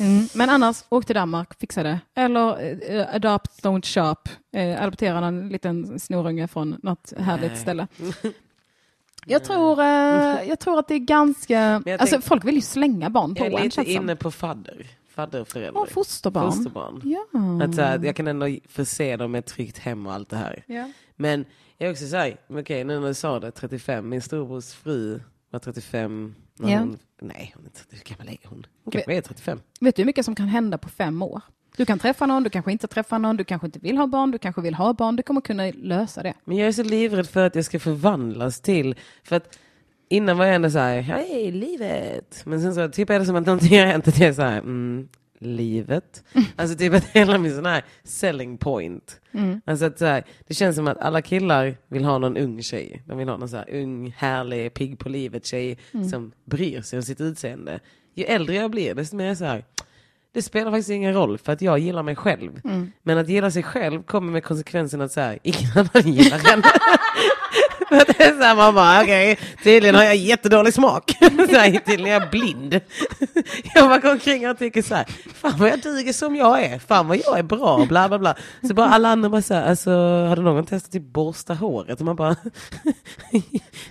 Mm. 0.01 0.29
Men 0.35 0.51
annars, 0.51 0.85
åk 0.89 1.07
till 1.07 1.15
Danmark, 1.15 1.61
fixa 1.61 1.83
det. 1.83 2.01
Eller 2.15 2.75
eh, 2.91 3.15
adopt, 3.15 3.63
don't 3.65 3.83
shop. 3.87 4.31
Eh, 4.61 4.83
adoptera 4.83 5.27
en 5.27 5.49
liten 5.49 6.01
snorunge 6.01 6.49
från 6.49 6.77
något 6.83 7.13
härligt 7.19 7.51
Nej. 7.53 7.61
ställe. 7.61 7.87
Jag 9.29 9.45
tror, 9.45 9.81
eh, 9.81 10.49
jag 10.49 10.59
tror 10.59 10.79
att 10.79 10.89
det 10.89 10.95
är 10.95 10.99
ganska... 10.99 11.55
jag 11.87 11.89
Alltså, 11.91 12.07
tänk- 12.17 12.25
folk 12.25 12.45
vill 12.45 12.55
ju 12.55 12.61
slänga 12.61 13.11
barn 13.11 13.35
på 13.35 13.45
Jag 13.45 13.53
är 13.53 13.57
en, 13.57 13.63
lite 13.65 13.75
känns 13.75 13.95
som. 13.95 14.03
inne 14.05 14.17
på 14.17 14.31
fadder. 14.31 14.87
Fadderförälder. 15.09 15.81
Ja, 15.81 15.87
fosterbarn. 15.91 16.53
Fosterbarn. 16.53 17.01
Ja. 17.05 17.65
Att, 17.65 17.75
så 17.75 17.81
här, 17.83 18.01
jag 18.05 18.17
kan 18.17 18.27
ändå 18.27 18.47
förse 18.69 19.17
dem 19.17 19.33
med 19.33 19.39
ett 19.39 19.47
tryggt 19.47 19.79
hem 19.79 20.07
och 20.07 20.13
allt 20.13 20.29
det 20.29 20.37
här. 20.37 20.65
ja. 20.67 20.91
Men 21.17 21.45
jag 21.79 21.87
är 21.89 21.93
också 21.93 22.07
såhär, 22.09 22.37
okej 22.49 22.85
nu 22.85 23.01
när 23.01 23.09
du 23.09 23.15
sa 23.15 23.41
det, 23.41 23.51
35, 23.51 24.09
min 24.09 24.23
storbrors 24.23 24.73
fru 24.73 25.21
var 25.51 25.59
35 25.61 26.35
när 26.59 26.73
Ja. 26.73 26.79
hon, 26.79 26.99
nej 27.21 27.53
hon 27.57 27.67
är 27.67 27.71
30, 27.71 27.97
hur 27.97 28.15
gammal 28.17 28.29
är 28.35 28.49
hon? 28.49 28.67
Hon 28.85 28.93
kanske 28.93 29.15
är 29.17 29.21
35. 29.21 29.61
Vet 29.81 29.97
du 29.97 30.03
hur 30.03 30.07
mycket 30.07 30.25
som 30.25 30.35
kan 30.35 30.49
hända 30.49 30.79
på 30.79 30.89
fem 30.89 31.23
år? 31.23 31.41
Du 31.77 31.85
kan 31.85 31.99
träffa 31.99 32.27
någon, 32.27 32.43
du 32.43 32.51
kanske 32.51 32.73
inte 32.73 32.87
träffar 32.87 33.19
någon, 33.19 33.37
du 33.37 33.45
kanske 33.45 33.67
inte 33.67 33.79
vill 33.79 33.99
ha 33.99 34.07
barn, 34.07 34.31
du 34.31 34.39
kanske 34.39 34.61
vill 34.61 34.75
ha 34.75 34.93
barn. 34.93 35.17
Du 35.17 35.23
kommer 35.23 35.41
kunna 35.41 35.71
lösa 35.71 36.23
det. 36.23 36.35
Men 36.45 36.57
jag 36.57 36.69
är 36.69 36.73
så 36.73 36.83
livrädd 36.83 37.27
för 37.27 37.47
att 37.47 37.55
jag 37.55 37.65
ska 37.65 37.81
förvandlas 37.81 38.61
till, 38.61 38.95
för 39.25 39.37
att 39.37 39.59
innan 40.09 40.39
var 40.39 40.45
jag 40.45 40.55
ändå 40.55 40.71
såhär, 40.71 41.01
hej 41.01 41.53
livet. 41.53 42.43
Men 42.45 42.61
sen 42.61 42.75
så 42.75 42.89
typ 42.89 43.11
är 43.11 43.19
det 43.19 43.27
som 43.27 43.37
att 43.37 43.47
någonting 43.47 43.79
har 43.79 43.87
hänt 43.87 44.09
att 44.09 44.19
jag 44.19 44.29
är 44.29 44.33
såhär, 44.33 44.59
mm, 44.59 45.09
livet. 45.39 46.25
Alltså 46.57 46.77
typ 46.79 46.95
att 46.95 47.05
hela 47.05 47.39
min 47.39 47.55
sån 47.55 47.67
här 47.67 47.85
selling 48.05 48.59
point. 48.59 49.21
Alltså 49.65 49.85
att 49.85 49.99
så 49.99 50.05
här, 50.05 50.25
det 50.47 50.55
känns 50.55 50.77
som 50.77 50.89
att 50.89 50.99
alla 50.99 51.23
killar 51.23 51.77
vill 51.89 52.05
ha 52.05 52.19
någon 52.19 52.37
ung 52.37 52.63
tjej. 52.63 53.03
De 53.07 53.19
vill 53.19 53.29
ha 53.29 53.37
någon 53.37 53.49
så 53.49 53.57
här 53.57 53.71
ung, 53.71 54.15
härlig, 54.19 54.75
pigg 54.75 54.99
på 54.99 55.09
livet 55.09 55.47
tjej 55.47 55.79
som 56.11 56.33
bryr 56.45 56.81
sig 56.81 56.97
om 56.97 57.03
sitt 57.03 57.21
utseende. 57.21 57.81
Ju 58.15 58.25
äldre 58.25 58.55
jag 58.55 58.71
blir 58.71 58.95
desto 58.95 59.17
mer 59.17 59.25
är 59.25 59.29
jag 59.29 59.39
så 59.39 59.45
här, 59.45 59.65
det 60.37 60.43
spelar 60.43 60.71
faktiskt 60.71 60.91
ingen 60.91 61.15
roll 61.15 61.39
för 61.39 61.53
att 61.53 61.63
jag 61.63 61.79
gillar 61.79 62.03
mig 62.03 62.17
själv. 62.17 62.61
Men 63.03 63.19
att 63.19 63.29
gilla 63.29 63.51
sig 63.51 63.63
själv 63.63 64.03
kommer 64.03 64.33
med 64.33 64.45
konsekvensen 64.45 65.01
att 65.01 65.13
så 65.13 65.21
här, 65.21 65.39
ingen 65.43 65.71
annan 65.75 66.13
gillar 66.13 66.53
en. 66.53 66.63
Att 67.91 68.07
det 68.19 68.25
är 68.25 68.33
så 68.33 68.43
här, 68.43 68.57
man 68.57 68.75
bara, 68.75 69.03
okej, 69.03 69.39
tydligen 69.63 69.95
har 69.95 70.05
jag 70.05 70.17
jättedålig 70.17 70.75
smak. 70.75 71.11
så 71.21 71.57
här, 71.57 71.81
tydligen 71.81 72.07
är 72.07 72.21
jag 72.21 72.31
blind. 72.31 72.81
jag 73.75 73.89
bara 73.89 73.99
går 73.99 74.13
omkring 74.13 74.49
och 74.49 74.59
tycker 74.59 74.83
så 74.83 74.95
här, 74.95 75.07
fan 75.35 75.55
vad 75.59 75.69
jag 75.69 75.81
duger 75.81 76.13
som 76.13 76.37
jag 76.37 76.65
är, 76.65 76.79
fan 76.79 77.09
vad 77.09 77.17
jag 77.17 77.39
är 77.39 77.43
bra, 77.43 77.87
bla 77.89 78.09
bla 78.09 78.19
bla. 78.19 78.35
Så 78.69 78.75
bara 78.75 78.89
alla 78.89 79.09
andra 79.09 79.29
bara 79.29 79.43
så 79.43 79.55
här, 79.55 79.69
alltså 79.71 79.91
har 80.29 80.37
du 80.37 80.43
någon 80.43 80.67
testat 80.67 80.93
typ 80.93 81.03
borsta 81.03 81.55
håret? 81.55 82.01
Och 82.01 82.07
man 82.07 82.17
bara, 82.17 82.37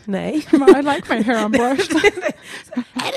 nej. 0.04 0.48
I 0.52 0.82
like 0.82 1.04
my 1.10 1.24
hair 1.24 1.46
unbrushed. 1.46 2.24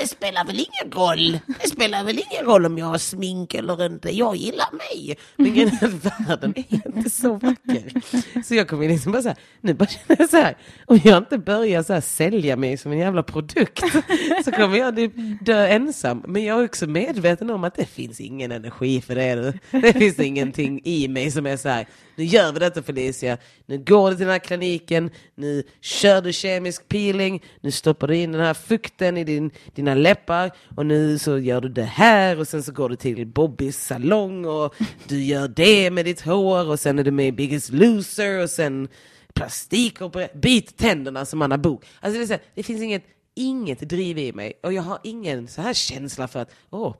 Det 0.01 0.07
spelar 0.07 0.45
väl 0.45 0.55
ingen 0.55 0.91
roll. 0.91 1.39
Det 1.61 1.69
spelar 1.69 2.03
väl 2.03 2.21
ingen 2.31 2.45
roll 2.45 2.65
om 2.65 2.77
jag 2.77 2.85
har 2.85 2.97
smink 2.97 3.53
eller 3.53 3.85
inte. 3.85 4.09
Jag 4.09 4.35
gillar 4.35 4.67
mig. 4.71 5.17
Men 5.35 5.67
att 5.67 6.05
världen 6.05 6.53
är 6.57 6.97
inte 6.97 7.09
så 7.09 7.33
vacker. 7.33 7.91
Så 8.43 8.55
jag 8.55 8.67
kommer 8.67 8.87
liksom 8.87 9.11
bara 9.11 9.21
så 9.21 9.27
här, 9.27 9.37
nu 9.61 9.73
bara 9.73 9.89
känner 9.89 10.15
jag 10.19 10.29
så 10.29 10.37
här, 10.37 10.55
om 10.85 10.99
jag 11.03 11.17
inte 11.17 11.37
börjar 11.37 11.83
så 11.83 12.01
sälja 12.01 12.55
mig 12.55 12.77
som 12.77 12.91
en 12.91 12.97
jävla 12.97 13.23
produkt 13.23 13.83
så 14.45 14.51
kommer 14.51 14.77
jag 14.77 14.95
typ 14.95 15.13
dö 15.41 15.67
ensam. 15.67 16.23
Men 16.27 16.43
jag 16.43 16.59
är 16.59 16.65
också 16.65 16.87
medveten 16.87 17.49
om 17.49 17.63
att 17.63 17.75
det 17.75 17.85
finns 17.85 18.19
ingen 18.19 18.51
energi 18.51 19.01
för 19.01 19.15
det. 19.15 19.35
nu. 19.35 19.53
Det 19.81 19.93
finns 19.93 20.19
ingenting 20.19 20.81
i 20.83 21.07
mig 21.07 21.31
som 21.31 21.45
är 21.45 21.57
så 21.57 21.69
här, 21.69 21.87
nu 22.15 22.25
gör 22.25 22.51
vi 22.51 22.59
detta 22.59 22.83
Felicia, 22.83 23.37
nu 23.65 23.77
går 23.77 24.09
du 24.09 24.15
till 24.15 24.25
den 24.25 24.31
här 24.31 24.39
kliniken, 24.39 25.11
nu 25.35 25.63
kör 25.81 26.21
du 26.21 26.33
kemisk 26.33 26.87
peeling, 26.87 27.43
nu 27.61 27.71
stoppar 27.71 28.07
du 28.07 28.15
in 28.15 28.31
den 28.31 28.41
här 28.41 28.53
fukten 28.53 29.17
i 29.17 29.23
din, 29.23 29.51
dina 29.75 29.93
läppar 29.93 30.51
och 30.75 30.85
nu 30.85 31.19
så 31.19 31.37
gör 31.37 31.61
du 31.61 31.69
det 31.69 31.83
här 31.83 32.39
och 32.39 32.47
sen 32.47 32.63
så 32.63 32.71
går 32.71 32.89
du 32.89 32.95
till 32.95 33.27
Bobbys 33.27 33.85
salong 33.85 34.45
och 34.45 34.75
du 35.07 35.23
gör 35.23 35.47
det 35.47 35.91
med 35.91 36.05
ditt 36.05 36.21
hår 36.21 36.69
och 36.69 36.79
sen 36.79 36.99
är 36.99 37.03
du 37.03 37.11
med 37.11 37.27
i 37.27 37.31
Biggest 37.31 37.71
Loser 37.73 38.43
och 38.43 38.49
sen 38.49 38.87
plastik 39.33 40.01
och 40.01 40.15
bit 40.35 40.77
tänderna 40.77 41.25
som 41.25 41.41
Anna 41.41 41.57
Bok. 41.57 41.85
Alltså 41.99 42.17
det, 42.17 42.23
är 42.23 42.27
så 42.27 42.33
här, 42.33 42.41
det 42.55 42.63
finns 42.63 42.81
inget, 42.81 43.05
inget 43.35 43.79
driv 43.79 44.17
i 44.17 44.33
mig 44.33 44.53
och 44.63 44.73
jag 44.73 44.83
har 44.83 44.99
ingen 45.03 45.47
så 45.47 45.61
här 45.61 45.73
känsla 45.73 46.27
för 46.27 46.39
att 46.39 46.51
åh, 46.69 46.95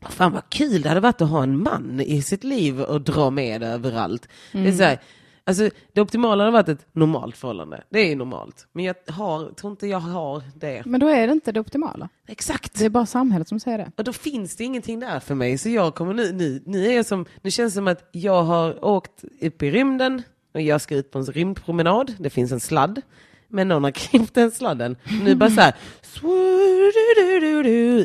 Fan 0.00 0.32
vad 0.32 0.50
kul 0.50 0.82
det 0.82 0.88
hade 0.88 1.00
varit 1.00 1.20
att 1.20 1.28
ha 1.28 1.42
en 1.42 1.62
man 1.62 2.00
i 2.00 2.22
sitt 2.22 2.44
liv 2.44 2.80
och 2.80 3.00
dra 3.00 3.30
med 3.30 3.62
överallt. 3.62 4.28
Det, 4.52 4.68
är 4.68 4.72
så 4.72 4.82
här, 4.82 5.00
alltså, 5.44 5.70
det 5.92 6.00
optimala 6.00 6.44
hade 6.44 6.52
varit 6.52 6.68
ett 6.68 6.86
normalt 6.92 7.36
förhållande. 7.36 7.84
Det 7.88 7.98
är 7.98 8.08
ju 8.08 8.14
normalt. 8.14 8.66
Men 8.72 8.84
jag 8.84 8.94
har, 9.08 9.50
tror 9.50 9.70
inte 9.70 9.86
jag 9.86 9.98
har 9.98 10.42
det. 10.54 10.82
Men 10.86 11.00
då 11.00 11.08
är 11.08 11.26
det 11.26 11.32
inte 11.32 11.52
det 11.52 11.60
optimala. 11.60 12.08
Exakt. 12.26 12.78
Det 12.78 12.84
är 12.84 12.90
bara 12.90 13.06
samhället 13.06 13.48
som 13.48 13.60
säger 13.60 13.78
det. 13.78 13.92
Och 13.96 14.04
då 14.04 14.12
finns 14.12 14.56
det 14.56 14.64
ingenting 14.64 15.00
där 15.00 15.20
för 15.20 15.34
mig. 15.34 15.58
Så 15.58 15.68
jag 15.68 15.94
kommer 15.94 16.14
nu, 16.14 16.32
nu, 16.32 16.62
nu 16.66 16.86
är 16.86 16.96
jag 16.96 17.06
som, 17.06 17.26
nu 17.42 17.50
känns 17.50 17.72
det 17.72 17.76
som 17.76 17.88
att 17.88 18.08
jag 18.12 18.42
har 18.42 18.84
åkt 18.84 19.24
upp 19.40 19.62
i 19.62 19.70
rymden 19.70 20.22
och 20.56 20.62
jag 20.62 20.80
ska 20.80 20.94
ut 20.94 21.10
på 21.10 21.18
en 21.18 21.26
rymdpromenad. 21.26 22.14
Det 22.18 22.30
finns 22.30 22.52
en 22.52 22.60
sladd. 22.60 23.02
Men 23.48 23.68
någon 23.68 23.84
har 23.84 23.90
klippt 24.08 24.34
den 24.34 24.50
sladden. 24.50 24.96
Nu 25.22 25.34
bara 25.34 25.50
så 25.50 25.60
här, 25.60 25.74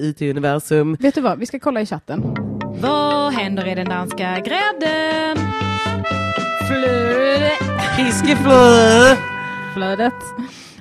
ut 0.02 0.22
i 0.22 0.30
universum. 0.30 0.98
Vet 1.00 1.16
du 1.16 1.22
vad, 1.22 1.40
vi 1.40 1.46
ska 1.46 1.60
kolla 1.60 1.82
i 1.82 1.86
chatten. 1.86 2.36
Vad 2.82 3.34
händer 3.34 3.68
i 3.68 3.76
den 3.76 3.90
danska 3.90 4.40
grädden? 4.40 5.38
Flöde. 6.68 7.52
Fiskeflö! 7.98 9.16
Flödet. 9.74 10.14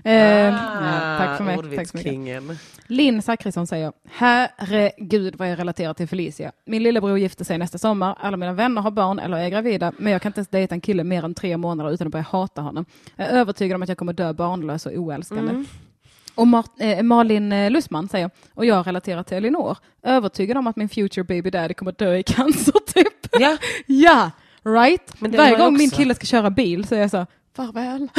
Eh, 0.04 0.14
ja, 0.14 1.16
tack 1.18 1.36
för 1.36 1.44
mig. 1.44 1.76
Tack 1.76 1.88
så 1.88 1.96
mycket. 1.96 2.42
Linn 2.86 3.22
Zachrisson 3.22 3.66
säger, 3.66 3.92
herregud 4.10 5.36
vad 5.36 5.50
jag 5.50 5.58
relaterar 5.58 5.94
till 5.94 6.08
Felicia. 6.08 6.52
Min 6.66 6.82
lillebror 6.82 7.18
gifter 7.18 7.44
sig 7.44 7.58
nästa 7.58 7.78
sommar, 7.78 8.16
alla 8.20 8.36
mina 8.36 8.52
vänner 8.52 8.82
har 8.82 8.90
barn 8.90 9.18
eller 9.18 9.36
är 9.36 9.48
gravida, 9.48 9.92
men 9.98 10.12
jag 10.12 10.22
kan 10.22 10.28
inte 10.30 10.38
ens 10.38 10.48
dejta 10.48 10.74
en 10.74 10.80
kille 10.80 11.04
mer 11.04 11.24
än 11.24 11.34
tre 11.34 11.56
månader 11.56 11.90
utan 11.92 12.06
att 12.06 12.12
börja 12.12 12.26
hata 12.30 12.60
honom. 12.62 12.84
Jag 13.16 13.26
är 13.26 13.30
övertygad 13.32 13.74
om 13.76 13.82
att 13.82 13.88
jag 13.88 13.98
kommer 13.98 14.12
dö 14.12 14.32
barnlös 14.32 14.86
och 14.86 14.92
oälskande. 14.92 15.64
Och 16.34 16.46
Mart- 16.46 16.80
eh, 16.80 17.02
Malin 17.02 17.52
eh, 17.52 17.70
Lussman 17.70 18.08
säger, 18.08 18.30
och 18.54 18.66
jag 18.66 18.86
relaterar 18.86 19.22
till 19.22 19.36
Elinor, 19.36 19.76
övertygad 20.02 20.56
om 20.56 20.66
att 20.66 20.76
min 20.76 20.88
future 20.88 21.24
baby 21.24 21.50
daddy 21.50 21.74
kommer 21.74 21.92
dö 21.92 22.14
i 22.16 22.22
cancer 22.26 22.72
typ. 22.94 23.26
Ja, 23.40 23.56
ja, 23.86 24.30
right? 24.64 25.14
Varje 25.18 25.56
gång 25.58 25.76
min 25.76 25.86
också. 25.88 25.96
kille 25.96 26.14
ska 26.14 26.26
köra 26.26 26.50
bil 26.50 26.86
så 26.88 26.94
är 26.94 26.98
jag 27.00 27.10
så, 27.10 27.26
farväl. 27.56 28.08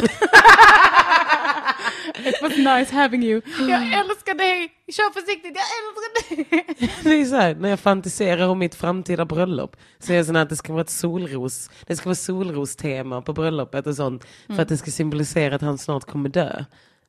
It 2.25 2.41
was 2.41 2.57
nice 2.57 2.95
having 2.95 3.23
you. 3.23 3.41
Jag 3.59 3.93
älskar 3.93 4.33
dig! 4.33 4.71
Kör 4.91 5.13
försiktigt, 5.13 5.55
jag 5.55 5.67
älskar 5.81 6.35
dig! 6.35 6.89
det 7.03 7.21
är 7.21 7.25
så 7.25 7.35
här, 7.35 7.55
när 7.55 7.69
jag 7.69 7.79
fantiserar 7.79 8.47
om 8.47 8.59
mitt 8.59 8.75
framtida 8.75 9.25
bröllop 9.25 9.75
så 9.99 10.13
är 10.13 10.17
det 10.17 10.25
så 10.25 10.33
här 10.33 10.41
att 10.41 10.49
det 10.49 10.55
ska 10.55 10.73
vara 10.73 10.81
ett 10.81 10.89
solros, 10.89 11.69
det 11.87 11.95
ska 11.95 12.05
vara 12.09 12.15
solrostema 12.15 13.21
på 13.21 13.33
bröllopet 13.33 13.87
och 13.87 13.95
sånt 13.95 14.25
för 14.47 14.61
att 14.61 14.69
det 14.69 14.77
ska 14.77 14.91
symbolisera 14.91 15.55
att 15.55 15.61
han 15.61 15.77
snart 15.77 16.03
kommer 16.03 16.29
dö. 16.29 16.65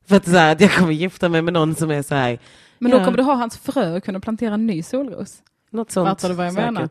För 0.07 0.15
att, 0.15 0.25
så 0.25 0.31
här, 0.31 0.51
att 0.51 0.61
jag 0.61 0.71
kommer 0.71 0.91
gifta 0.91 1.29
mig 1.29 1.41
med 1.41 1.53
någon 1.53 1.75
som 1.75 1.91
är 1.91 2.01
så 2.01 2.15
här, 2.15 2.39
Men 2.79 2.91
då 2.91 2.97
ja, 2.97 3.05
kommer 3.05 3.17
du 3.17 3.23
ha 3.23 3.33
hans 3.33 3.57
frö 3.57 3.95
och 3.95 4.03
kunna 4.03 4.19
plantera 4.19 4.53
en 4.53 4.67
ny 4.67 4.83
solros. 4.83 5.37
något 5.69 5.91
sånt. 5.91 6.09
Fattar 6.09 6.29
du 6.29 6.35
vad 6.35 6.47
jag 6.47 6.53
menar? 6.53 6.89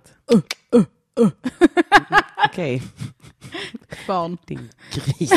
Okej, 2.47 2.83
Barn. 4.07 4.39
din 4.47 4.71
gris. 4.93 5.33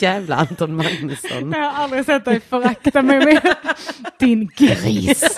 Jävla 0.00 0.36
Anton 0.36 0.76
Magnusson. 0.76 1.52
Jag 1.52 1.58
har 1.58 1.84
aldrig 1.84 2.06
sett 2.06 2.24
dig 2.24 2.40
förakta 2.40 3.02
mig 3.02 3.24
mer. 3.26 3.54
Din 4.18 4.50
gris. 4.56 5.36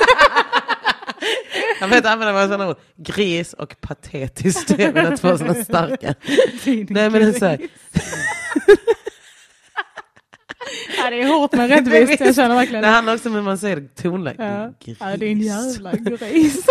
Jag 1.81 1.89
vet 1.89 2.07
använda 2.07 2.32
mig 2.32 2.43
av 2.43 2.49
sådana 2.49 2.69
ord. 2.69 2.77
Gris 2.97 3.53
och 3.53 3.81
patetiskt. 3.81 4.77
Det 4.77 4.82
är 4.82 4.93
mina 4.93 5.16
två 5.16 5.39
sådana 5.39 5.65
starka. 5.65 6.15
Din 6.65 6.86
Nej 6.91 7.11
men 7.11 7.20
det 7.20 7.28
är 7.28 7.32
så 7.32 7.47
här, 7.47 7.59
Ja, 10.99 11.11
det 11.11 11.20
är 11.23 11.27
hårt 11.27 11.53
men 11.53 11.69
rättvist. 11.69 12.20
Jag 12.20 12.35
känner 12.35 12.55
verkligen 12.55 12.82
det 12.82 12.89
det. 12.89 12.93
handlar 12.95 13.15
också 13.15 13.28
om 13.28 13.35
hur 13.35 13.43
man 13.43 13.59
säger 13.59 13.77
det, 13.77 13.89
tonläge. 14.03 14.45
Ja. 14.45 14.73
Gris. 14.85 14.99
Ja, 15.01 15.16
din 15.16 15.41
jävla 15.41 15.93
gris. 15.97 16.66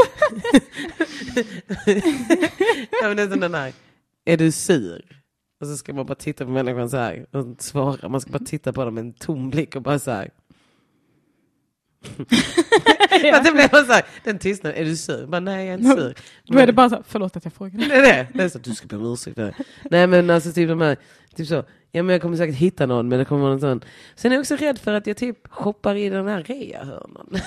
Ja, 3.01 3.07
men 3.07 3.17
det 3.17 3.23
är 3.23 3.29
sån 3.29 3.39
den 3.39 3.53
här, 3.53 3.73
är 4.25 4.37
du 4.37 4.51
sur? 4.51 5.19
Och 5.61 5.67
så 5.67 5.77
ska 5.77 5.93
man 5.93 6.05
bara 6.05 6.15
titta 6.15 6.45
på 6.45 6.51
människan 6.51 6.89
så 6.89 6.97
här 6.97 7.25
och 7.31 7.45
svara. 7.59 8.09
Man 8.09 8.21
ska 8.21 8.31
bara 8.31 8.43
titta 8.45 8.73
på 8.73 8.85
dem 8.85 8.93
med 8.93 9.01
en 9.01 9.13
tom 9.13 9.49
blick 9.49 9.75
och 9.75 9.81
bara 9.81 9.99
så 9.99 10.11
här. 10.11 10.29
Att 13.33 13.43
det 13.43 13.51
blir 13.51 13.85
så 13.85 13.93
här, 13.93 14.03
den 14.23 14.39
tystnaden, 14.39 14.81
är 14.81 14.85
du 14.85 14.95
sur? 14.95 15.25
Bara, 15.27 15.39
nej, 15.39 15.65
jag 15.65 15.73
är 15.73 15.77
inte 15.77 16.01
sur. 16.01 16.15
Då 16.47 16.59
är 16.59 16.67
det 16.67 16.73
bara 16.73 16.89
så, 16.89 16.95
här, 16.95 17.03
förlåt 17.07 17.37
att 17.37 17.43
jag 17.43 17.53
frågade. 17.53 17.85
Det 17.85 17.95
är 17.95 18.01
det. 18.01 18.27
Det 18.33 18.43
är 18.43 18.49
så, 18.49 18.59
du 18.59 18.75
ska 18.75 18.87
be 18.87 18.95
om 18.95 19.13
ursäkt. 19.13 19.39
Nej 19.91 20.07
men 20.07 20.29
alltså 20.29 20.51
typ 20.51 20.69
de 20.69 20.81
här, 20.81 20.97
typ 21.35 21.47
så, 21.47 21.63
ja 21.95 22.03
men 22.03 22.13
jag 22.13 22.21
kommer 22.21 22.37
säkert 22.37 22.55
hitta 22.55 22.85
någon 22.85 23.07
men 23.07 23.19
det 23.19 23.25
kommer 23.25 23.41
vara 23.41 23.51
någon 23.51 23.59
sån. 23.61 23.81
Sen 24.15 24.31
är 24.31 24.35
jag 24.35 24.41
också 24.41 24.55
rädd 24.55 24.77
för 24.79 24.93
att 24.93 25.07
jag 25.07 25.17
typ 25.17 25.37
hoppar 25.49 25.95
i 25.95 26.09
den 26.09 26.27
här 26.27 26.43
reahörnan. 26.43 27.27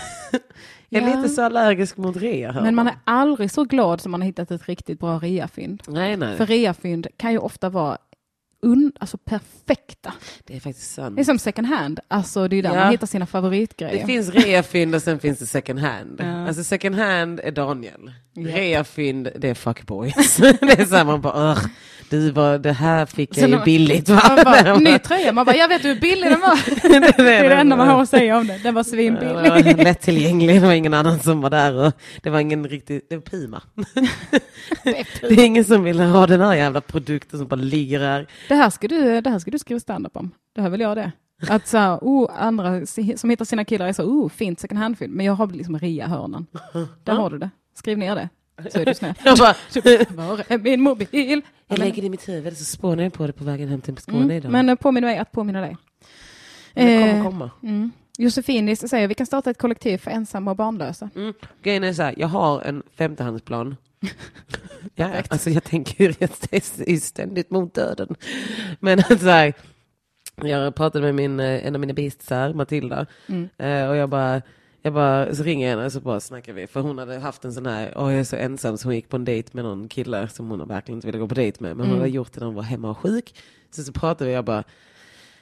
jag 0.88 1.02
är 1.02 1.08
Ja. 1.10 1.16
lite 1.16 1.28
så 1.28 1.42
allergisk 1.42 1.96
mot 1.96 2.16
reahörnan. 2.16 2.62
Men 2.64 2.74
man 2.74 2.86
är 2.86 2.94
aldrig 3.04 3.50
så 3.50 3.64
glad 3.64 4.00
som 4.00 4.12
man 4.12 4.20
har 4.20 4.26
hittat 4.26 4.50
ett 4.50 4.68
riktigt 4.68 5.00
bra 5.00 5.18
reafynd. 5.18 5.82
Nej 5.88 6.16
nej, 6.16 6.36
För 6.36 6.46
reafynd 6.46 7.06
kan 7.16 7.32
ju 7.32 7.38
ofta 7.38 7.68
vara 7.68 7.98
un, 8.62 8.92
alltså 9.00 9.18
perfekta. 9.18 10.12
det 10.44 10.56
är 10.56 10.60
faktiskt 10.60 10.94
sant. 10.94 11.16
Det 11.16 11.22
är 11.22 11.24
som 11.24 11.38
second 11.38 11.66
hand, 11.66 12.00
alltså 12.08 12.48
det 12.48 12.56
är 12.56 12.62
där 12.62 12.74
Ja. 12.74 12.80
man 12.80 12.90
hittar 12.90 13.06
sina 13.06 13.26
favoritgrejer. 13.26 14.00
Det 14.00 14.06
finns 14.06 14.28
reafynd 14.30 14.94
och 14.94 15.02
sen 15.02 15.18
finns 15.18 15.38
det 15.38 15.46
second 15.46 15.78
hand. 15.78 16.16
Ja. 16.18 16.46
Alltså 16.48 16.64
second 16.64 16.94
hand 16.96 17.40
är 17.44 17.50
Daniel. 17.52 18.12
Japp. 18.36 18.54
Reafynd 18.56 19.28
det 19.38 19.48
är 19.48 19.54
fuckboys. 19.54 20.36
det 20.36 20.80
är 20.80 20.84
så 20.84 20.96
här 20.96 21.04
man 21.04 21.20
bara, 21.20 21.52
"Ugh, 21.52 21.66
du 22.10 22.30
var, 22.30 22.58
det 22.58 22.72
här 22.72 23.06
fick 23.06 23.36
jag 23.38 23.50
ju 23.50 23.58
billigt 23.64 24.08
va? 24.08 24.22
Man 24.28 24.44
bara, 24.44 24.74
ny 24.78 24.98
tröja, 24.98 25.32
man 25.32 25.46
bara, 25.46 25.56
jag 25.56 25.68
vet 25.68 25.84
hur 25.84 26.00
billig 26.00 26.30
den 26.30 26.40
var. 26.40 26.82
det, 26.88 27.16
Det 27.16 27.32
är 27.36 27.48
det 27.48 27.54
enda 27.54 27.76
man 27.76 27.88
har 27.88 28.02
att 28.02 28.08
säga 28.08 28.38
om 28.38 28.46
det. 28.46 28.58
Den 28.62 28.74
var 28.74 28.82
svinbillig. 28.84 29.34
var 29.34 29.84
lättillgänglig, 29.84 30.60
det 30.62 30.66
var 30.66 30.72
ingen 30.74 30.94
annan 30.94 31.20
som 31.20 31.40
var 31.40 31.50
där 31.50 31.74
och 31.74 31.92
det 32.22 32.30
var 32.30 32.40
ingen 32.40 32.68
riktig, 32.68 33.00
det 33.10 33.16
var 33.16 33.22
Puma. 33.22 33.62
Det 35.20 35.28
är 35.40 35.44
ingen 35.44 35.64
som 35.64 35.84
vill 35.84 36.00
ha 36.00 36.26
den 36.26 36.40
här 36.40 36.54
jävla 36.54 36.80
produkten 36.80 37.38
som 37.38 37.48
bara 37.48 37.56
ligger 37.56 38.00
här. 38.00 38.26
Det 38.48 38.54
här 38.54 38.70
ska 38.70 38.88
du, 38.88 39.20
det 39.20 39.30
här 39.30 39.38
ska 39.38 39.50
du 39.50 39.58
skriva 39.58 39.80
standup 39.80 40.16
om. 40.16 40.30
Det 40.54 40.60
här 40.62 40.70
vill 40.70 40.80
jag 40.80 40.96
det. 40.96 41.12
Att 41.48 41.66
så 41.66 41.78
här, 41.78 41.98
oh, 42.02 42.30
andra 42.38 42.86
som 43.16 43.30
hittar 43.30 43.44
sina 43.44 43.64
killar 43.64 43.86
är 43.86 43.92
så, 43.92 44.02
oh, 44.02 44.28
fint 44.28 44.60
second 44.60 44.78
hand-fynd. 44.80 45.12
Men 45.14 45.26
jag 45.26 45.32
har 45.32 45.46
liksom 45.46 45.78
rea-hörnan. 45.78 46.46
Där 47.04 47.14
har 47.14 47.30
du 47.30 47.38
det. 47.38 47.50
Skriv 47.74 47.98
ner 47.98 48.14
det. 48.14 48.28
Så 48.70 48.78
är 48.80 48.84
du 48.84 48.94
snäll. 48.94 49.14
Jag 49.24 49.38
bara, 49.38 49.54
Var 50.08 50.44
är 50.52 50.58
min 50.58 50.80
mobil? 50.80 51.42
jag 51.68 51.78
lägger 51.78 52.02
det 52.02 52.06
i 52.06 52.10
mitt 52.10 52.28
huvud 52.28 52.56
så 52.56 52.64
spånar 52.64 53.02
jag 53.02 53.12
på 53.12 53.26
det 53.26 53.32
på 53.32 53.44
vägen 53.44 53.68
hem 53.68 53.80
till 53.80 53.96
Skåne 53.96 54.36
idag. 54.36 54.48
Mm, 54.48 54.52
men 54.52 54.68
eh, 54.68 54.74
påminn 54.74 55.04
mig 55.04 55.18
att 55.18 55.32
påminna 55.32 55.60
dig. 55.60 55.76
Men 56.74 56.86
det 56.86 56.98
kommer 57.00 57.18
Eh, 57.18 57.24
komma. 57.24 57.50
Mm. 57.62 57.90
Josefinis 58.18 58.88
säger 58.90 59.08
vi 59.08 59.14
kan 59.14 59.26
starta 59.26 59.50
ett 59.50 59.58
kollektiv 59.58 59.98
för 59.98 60.10
ensamma 60.10 60.50
och 60.50 60.56
barnlösa. 60.56 61.10
Mm. 61.16 61.34
Grejen 61.62 61.84
är 61.84 61.92
så 61.92 62.02
här, 62.02 62.14
jag 62.16 62.28
har 62.28 62.60
en 62.62 62.82
femtehandsplan. 62.98 63.76
Ja, 64.94 65.10
alltså 65.28 65.50
jag 65.50 65.64
tänker 65.64 66.04
ju 66.04 66.12
rätt- 66.12 66.46
det 66.50 66.56
är 66.92 66.96
ständigt 67.00 67.50
mot 67.50 67.74
döden. 67.74 68.14
Men 68.80 69.02
så 69.02 69.28
här, 69.28 69.52
jag 70.42 70.74
pratade 70.74 71.04
med 71.04 71.14
min, 71.14 71.40
eh, 71.40 71.66
en 71.66 71.74
av 71.74 71.80
mina 71.80 71.92
bistar, 71.94 72.52
Matilda, 72.54 73.06
Mm. 73.28 73.48
eh, 73.58 73.88
och 73.88 73.96
jag 73.96 74.08
bara, 74.08 74.42
jag 74.82 74.92
bara, 74.92 75.34
så 75.34 75.42
ringer 75.42 75.66
jag 75.66 75.70
henne 75.76 75.86
och 75.86 75.92
så 75.92 76.00
bara 76.00 76.20
snackar 76.20 76.52
vi. 76.52 76.66
För 76.66 76.80
hon 76.80 76.98
hade 76.98 77.18
haft 77.18 77.44
en 77.44 77.52
sån 77.52 77.66
här, 77.66 77.92
åh 77.96 78.10
jag 78.12 78.20
är 78.20 78.24
så 78.24 78.36
ensam, 78.36 78.78
så 78.78 78.88
hon 78.88 78.94
gick 78.94 79.08
på 79.08 79.16
en 79.16 79.24
dejt 79.24 79.50
med 79.52 79.64
någon 79.64 79.88
kille 79.88 80.28
som 80.28 80.50
hon 80.50 80.68
verkligen 80.68 80.96
inte 80.98 81.06
ville 81.06 81.18
gå 81.18 81.28
på 81.28 81.34
dejt 81.34 81.58
med. 81.60 81.70
Men 81.76 81.86
hon 81.86 81.86
Mm. 81.94 81.98
hade 81.98 82.10
gjort 82.10 82.32
det 82.32 82.40
när 82.40 82.46
hon 82.46 82.54
var 82.54 82.62
hemma 82.62 82.90
och 82.90 82.98
sjuk. 82.98 83.34
Så, 83.70 83.82
så 83.82 83.92
pratade 83.92 84.28
vi, 84.28 84.34
jag 84.34 84.44
bara, 84.44 84.64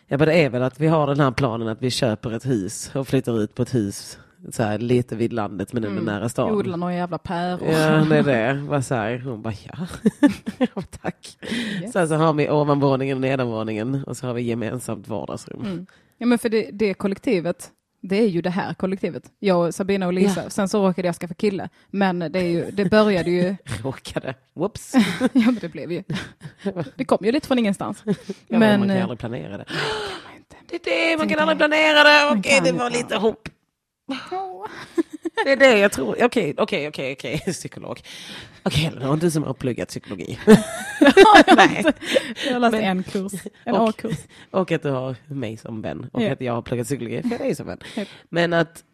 jag 0.07 0.19
bara, 0.19 0.25
det 0.27 0.35
är 0.35 0.51
väl 0.51 0.63
att 0.63 0.81
vi 0.81 0.87
har 0.87 1.07
den 1.07 1.21
här 1.21 1.31
planen 1.31 1.69
att 1.69 1.83
vi 1.83 1.91
köper 1.91 2.33
ett 2.33 2.47
hus 2.47 2.91
och 2.95 3.09
flyttar 3.09 3.41
ut 3.41 3.55
på 3.55 3.63
ett 3.63 3.75
hus 3.75 4.19
så 4.53 4.63
här, 4.63 4.79
lite 4.79 5.17
vid 5.17 5.33
landet 5.33 5.73
men 5.73 5.85
ändå 5.85 6.03
nära 6.03 6.29
stan. 6.29 6.51
Odla 6.51 6.77
några 6.77 6.95
jävla 6.95 7.19
päror. 7.19 7.69
Ja, 7.69 8.05
det 8.05 8.17
är 8.17 8.23
det. 8.23 8.61
Var 8.69 8.81
så 8.81 8.95
här, 8.95 9.19
hon 9.19 9.43
bara, 9.43 9.55
ja. 9.65 10.83
Tack. 11.03 11.39
Yes. 11.83 11.93
Sen 11.93 12.09
så 12.09 12.15
har 12.15 12.33
vi 12.33 12.51
ovanvåningen 12.51 13.17
och 13.17 13.21
nedanvåningen 13.21 14.05
och 14.05 14.17
så 14.17 14.27
har 14.27 14.35
vi 14.35 14.43
gemensamt 14.43 15.09
vardagsrum. 15.09 15.61
Mm. 15.65 15.87
Ja 16.19 16.27
men 16.27 16.39
för 16.39 16.49
det, 16.49 16.71
det 16.73 16.95
kollektivet, 16.95 17.71
det 18.01 18.17
är 18.17 18.29
ju 18.29 18.43
det 18.43 18.51
här 18.51 18.75
kollektivet. 18.75 19.23
Jag, 19.39 19.75
Sabina 19.75 20.07
och 20.07 20.13
Lisa. 20.13 20.51
Sen 20.51 20.69
så 20.69 20.87
råkade 20.89 21.09
jag 21.09 21.15
skaffa 21.15 21.35
kille. 21.35 21.69
Men 21.91 22.19
det, 22.19 22.39
är 22.39 22.49
ju, 22.49 22.71
det 22.71 22.85
började 22.85 23.31
ju, 23.31 23.57
Råkade. 23.83 24.35
Whoops. 24.55 24.93
ja 25.21 25.29
men 25.33 25.59
det 25.61 25.69
blev 25.69 25.93
ju, 25.93 26.03
det 26.97 27.05
kom 27.05 27.19
ju 27.25 27.33
lite 27.33 27.47
från 27.47 27.59
ingenstans. 27.59 28.03
Ja, 28.07 28.15
men 28.49 28.81
man 28.81 28.89
kan 28.89 28.97
eh, 28.97 29.03
aldrig 29.03 29.19
planera 29.19 29.57
det. 29.59 29.65
Det 30.69 30.77
är 30.77 31.11
det, 31.11 31.19
man 31.19 31.29
kan 31.29 31.39
aldrig 31.39 31.59
planera 31.59 32.03
det. 32.05 32.39
Okej, 32.39 32.55
kan 32.55 32.65
det 32.65 32.73
var 32.73 32.91
lite 32.91 33.17
hopp. 33.17 33.49
Åh. 34.07 34.67
Det 35.45 35.53
är 35.53 35.57
det 35.57 35.79
jag 35.79 35.93
tror. 35.93 36.25
Okej, 36.25 36.55
okej, 36.59 36.89
okej, 36.89 37.13
okej. 37.13 37.39
Psykolog. 37.53 38.01
Okej, 38.63 38.87
Elinor, 38.87 39.17
du 39.17 39.31
som 39.31 39.43
har 39.43 39.55
pluggat 39.55 39.89
psykologi. 39.89 40.39
Nej. 41.57 41.85
Jag 42.47 42.53
har 42.53 42.61
läst 42.61 42.73
Men- 42.73 42.85
en 42.85 43.03
kurs, 43.03 43.33
en 43.65 43.75
Och- 43.75 43.89
A-kurs. 43.89 44.17
Och 44.51 44.73
att 44.73 44.83
du 44.83 44.91
har 44.91 45.17
mig 45.27 45.57
som 45.57 45.83
vän. 45.83 46.07
Och 46.13 46.23
Ja. 46.23 46.33
att 46.33 46.41
jag 46.41 46.53
har 46.53 46.63
pluggat 46.63 46.87
psykologi 46.87 47.23
för 47.23 47.39
dig 47.39 47.55
som 47.55 47.67
vän. 47.67 47.79
Japp. 47.97 48.09
Men 48.29 48.53
att 48.53 48.85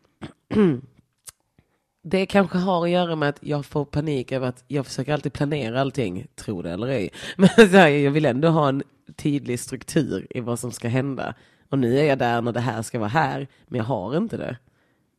det 2.02 2.26
kanske 2.26 2.58
har 2.58 2.84
att 2.84 2.90
göra 2.90 3.16
med 3.16 3.28
att 3.28 3.38
jag 3.40 3.66
får 3.66 3.84
panik 3.84 4.32
över 4.32 4.48
att 4.48 4.64
jag 4.68 4.86
försöker 4.86 5.12
alltid 5.12 5.32
planera 5.32 5.80
allting, 5.80 6.26
tro 6.36 6.62
det 6.62 6.70
eller 6.70 6.86
ej. 6.86 7.10
Men 7.36 7.48
här, 7.48 7.88
jag 7.88 8.10
vill 8.10 8.24
ändå 8.26 8.48
ha 8.48 8.68
en 8.68 8.82
tydlig 9.16 9.60
struktur 9.60 10.26
i 10.30 10.40
vad 10.40 10.58
som 10.58 10.72
ska 10.72 10.88
hända. 10.88 11.34
Och 11.68 11.78
nu 11.78 11.98
är 11.98 12.04
jag 12.04 12.18
där 12.18 12.42
när 12.42 12.52
det 12.52 12.60
här 12.60 12.82
ska 12.82 12.98
vara 12.98 13.08
här, 13.08 13.48
men 13.68 13.78
jag 13.78 13.84
har 13.84 14.16
inte 14.16 14.36
det. 14.36 14.56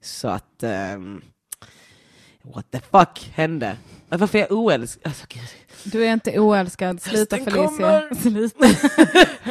Så 0.02 0.28
att... 0.28 0.64
ehm, 0.64 1.22
what 2.44 2.72
the 2.72 2.80
fuck 2.80 3.32
hände? 3.34 3.78
Att 4.10 4.20
varför 4.20 4.38
är 4.38 4.42
jag 4.42 4.52
oälskad? 4.52 5.02
Alltså. 5.06 5.26
Du 5.84 6.06
är 6.06 6.14
inte 6.14 6.40
oälskad, 6.40 7.02
sluta 7.02 7.36
Hösten 7.36 7.54
Felicia. 7.54 8.16
Sluta. 8.22 8.68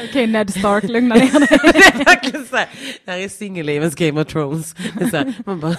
Okej 0.09 0.27
Ned 0.27 0.51
Stark, 0.51 0.85
lugna 0.85 1.15
ner 1.15 1.41
dig. 1.41 1.49
det 1.73 2.01
är 2.01 2.05
verkligen 2.05 2.47
så 2.47 2.57
här. 2.57 2.69
Det 3.05 3.11
här 3.11 3.19
är 3.19 3.29
singellivets 3.29 3.95
Game 3.95 4.21
of 4.21 4.29
Thrones. 4.29 4.75
Här, 5.13 5.35
man 5.47 5.61
bara, 5.61 5.77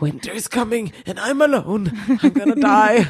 Winter 0.00 0.36
is 0.36 0.48
coming 0.48 0.94
and 1.06 1.18
I'm 1.18 1.44
alone. 1.44 1.90
I'm 2.06 2.38
gonna 2.38 2.54
die. 2.54 3.06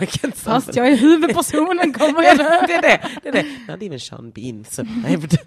I 0.26 0.32
Fast 0.32 0.76
jag 0.76 0.88
är 0.88 0.96
huvudpersonen 0.96 1.92
kommer 1.92 2.22
jag 2.22 2.38
dö. 2.38 2.66
det 2.66 2.74
är 2.74 2.82
det. 2.82 3.00
det, 3.22 3.28
är 3.28 3.32
det. 3.32 3.72
Not 3.72 3.82
even 3.82 4.00
Sean 4.00 4.30
Bean 4.30 4.64
survived. 4.64 5.38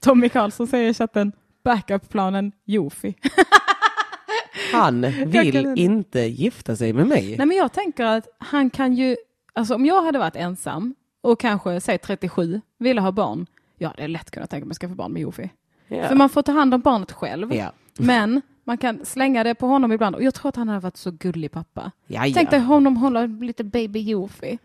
Tommy 0.00 0.28
Karlsson 0.28 0.66
säger 0.66 0.90
i 0.90 0.94
chatten, 0.94 1.32
backup-planen 1.70 2.52
Jofi. 2.64 3.14
Han 4.72 5.00
vill 5.26 5.52
kan- 5.52 5.76
inte 5.76 6.20
gifta 6.20 6.76
sig 6.76 6.92
med 6.92 7.06
mig. 7.06 7.36
Nej 7.36 7.46
men 7.46 7.56
jag 7.56 7.72
tänker 7.72 8.04
att 8.04 8.28
han 8.38 8.70
kan 8.70 8.94
ju, 8.94 9.16
alltså 9.52 9.74
om 9.74 9.86
jag 9.86 10.02
hade 10.02 10.18
varit 10.18 10.36
ensam 10.36 10.94
och 11.20 11.40
kanske 11.40 11.80
säg 11.80 11.98
37, 11.98 12.60
ville 12.78 13.00
ha 13.00 13.12
barn, 13.12 13.46
jag 13.78 13.88
hade 13.88 14.08
lätt 14.08 14.30
kunnat 14.30 14.50
tänka 14.50 14.66
mig 14.66 14.72
att 14.72 14.78
skaffa 14.78 14.94
barn 14.94 15.12
med 15.12 15.22
Jofi. 15.22 15.50
Ja. 15.88 16.08
För 16.08 16.14
man 16.14 16.28
får 16.28 16.42
ta 16.42 16.52
hand 16.52 16.74
om 16.74 16.80
barnet 16.80 17.12
själv. 17.12 17.54
Ja. 17.54 17.72
Men 17.98 18.42
man 18.64 18.78
kan 18.78 19.04
slänga 19.04 19.44
det 19.44 19.54
på 19.54 19.66
honom 19.66 19.92
ibland 19.92 20.16
och 20.16 20.22
jag 20.22 20.34
tror 20.34 20.48
att 20.48 20.56
han 20.56 20.68
hade 20.68 20.80
varit 20.80 20.96
så 20.96 21.10
gullig 21.10 21.50
pappa. 21.50 21.90
Ja, 22.06 22.26
ja. 22.26 22.34
Tänk 22.34 22.50
dig 22.50 22.60
honom 22.60 22.96
hålla 22.96 23.26
lite 23.26 23.64
baby 23.64 24.00
Jofi. 24.00 24.58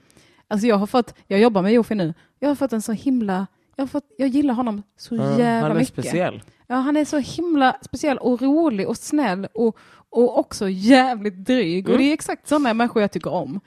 Alltså 0.47 0.67
jag 0.67 0.75
har 0.75 0.87
fått, 0.87 1.13
jag 1.27 1.39
jobbar 1.39 1.61
med 1.61 1.73
Jofi 1.73 1.95
nu, 1.95 2.13
jag 2.39 2.49
har 2.49 2.55
fått 2.55 2.73
en 2.73 2.81
så 2.81 2.91
himla, 2.91 3.47
jag, 3.75 3.89
fått, 3.89 4.03
jag 4.17 4.27
gillar 4.29 4.53
honom 4.53 4.83
så 4.97 5.15
Ja, 5.15 5.39
jävla 5.39 5.61
han 5.67 5.71
är 5.71 5.75
mycket. 5.75 5.93
speciell. 5.93 6.41
Ja, 6.67 6.75
han 6.75 6.97
är 6.97 7.05
så 7.05 7.17
himla 7.17 7.75
speciell 7.81 8.17
och 8.17 8.41
rolig 8.41 8.87
och 8.87 8.97
snäll 8.97 9.47
och, 9.53 9.77
och 10.09 10.39
också 10.39 10.69
jävligt 10.69 11.45
dryg. 11.45 11.89
Och 11.89 11.97
det 11.97 12.03
är 12.03 12.13
exakt 12.13 12.47
sådana 12.47 12.73
människor 12.73 13.01
jag 13.01 13.11
tycker 13.11 13.33
om. 13.33 13.59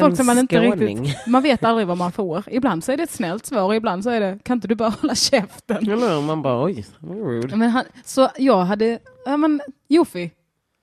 Folk 0.00 0.16
som 0.16 0.26
man 0.26 0.38
inte 0.38 0.56
skåning. 0.70 1.02
riktigt, 1.02 1.26
man 1.26 1.42
vet 1.42 1.64
aldrig 1.64 1.86
vad 1.86 1.96
man 1.96 2.12
får. 2.12 2.44
Ibland 2.50 2.84
så 2.84 2.92
är 2.92 2.96
det 2.96 3.02
ett 3.02 3.10
snällt 3.10 3.46
svar 3.46 3.74
ibland 3.74 4.04
så 4.04 4.10
är 4.10 4.20
det, 4.20 4.38
kan 4.42 4.56
inte 4.56 4.68
du 4.68 4.74
bara 4.74 4.88
hålla 5.00 5.14
käften? 5.14 5.90
Eller 5.90 6.20
man 6.20 6.42
bara, 6.42 6.64
oj, 6.64 6.84
rude. 7.00 7.56
Men 7.56 7.70
han, 7.70 7.84
så 8.04 8.28
jag 8.36 8.60
hade, 8.64 8.98
ja 9.24 9.36
men 9.36 9.60
Jofi, 9.88 10.30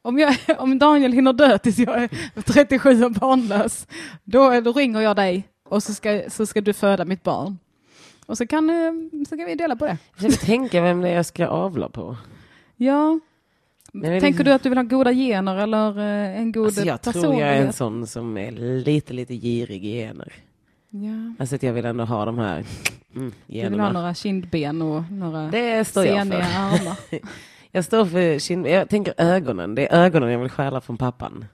om, 0.02 0.20
jag, 0.20 0.36
om 0.58 0.80
Daniel 0.80 1.12
hinner 1.14 1.34
dö 1.34 1.58
tills 1.58 1.78
jag 1.80 2.04
är 2.04 2.10
37 2.42 3.04
och 3.04 3.12
barnlös, 3.12 3.88
då, 4.24 4.60
då 4.62 4.72
ringer 4.72 5.02
jag 5.02 5.16
dig 5.16 5.48
och 5.70 5.84
så 5.84 5.94
ska, 5.94 6.22
så 6.30 6.46
ska 6.46 6.62
du 6.62 6.74
föda 6.74 7.06
mitt 7.06 7.24
barn. 7.24 7.58
Och 8.26 8.38
så 8.38 8.48
kan, 8.48 8.70
eh, 8.70 9.26
så 9.30 9.38
kan 9.38 9.46
vi 9.46 9.56
dela 9.56 9.76
på 9.76 9.86
det. 9.86 9.98
Jag 10.18 10.22
försöker 10.32 10.46
tänka 10.46 10.82
vem 10.82 11.02
det 11.02 11.10
är 11.10 11.16
jag 11.16 11.26
ska 11.26 11.48
avla 11.48 11.90
på. 11.90 12.18
Ja. 12.76 13.20
Nej, 13.92 14.10
det- 14.12 14.22
Tänker 14.22 14.44
du 14.44 14.52
att 14.54 14.64
du 14.64 14.70
vill 14.70 14.78
ha 14.78 14.84
goda 14.84 15.14
gener 15.14 15.56
eller 15.58 16.00
eh, 16.00 16.40
en 16.42 16.52
god 16.52 16.66
Alltså 16.66 16.82
jag 16.86 17.02
tror 17.02 17.14
personlighet? 17.14 17.48
jag 17.48 17.58
är 17.58 17.66
en 17.66 17.74
sån 17.74 18.08
som 18.08 18.38
är 18.38 18.52
lite, 18.52 19.14
lite 19.14 19.36
girig 19.36 19.86
i 19.86 19.92
gener. 19.92 20.34
Ja. 20.90 21.34
Alltså 21.40 21.56
att 21.56 21.64
jag 21.64 21.74
vill 21.74 21.86
ändå 21.86 22.04
ha 22.06 22.26
de 22.26 22.38
här 22.38 22.56
mm, 22.56 22.66
Du 23.16 23.22
vill 23.54 23.62
ha 23.64 23.64
generna. 23.70 23.92
några 23.92 24.14
kindben 24.14 24.82
och 24.82 25.12
några 25.12 25.42
Det 25.52 25.86
står 25.88 26.06
jag 26.06 26.18
seniga 26.28 26.44
för. 26.44 26.60
armar. 26.60 26.98
Jag 27.72 27.86
står 27.86 28.06
för 28.06 28.40
kind... 28.40 28.68
Jag 28.68 28.90
tänker 28.90 29.14
ögonen. 29.18 29.76
Det 29.76 29.88
är 29.94 30.04
ögonen 30.06 30.30
jag 30.32 30.40
vill 30.40 30.50
stjäla 30.50 30.82
från 30.82 30.98
pappan. 30.98 31.46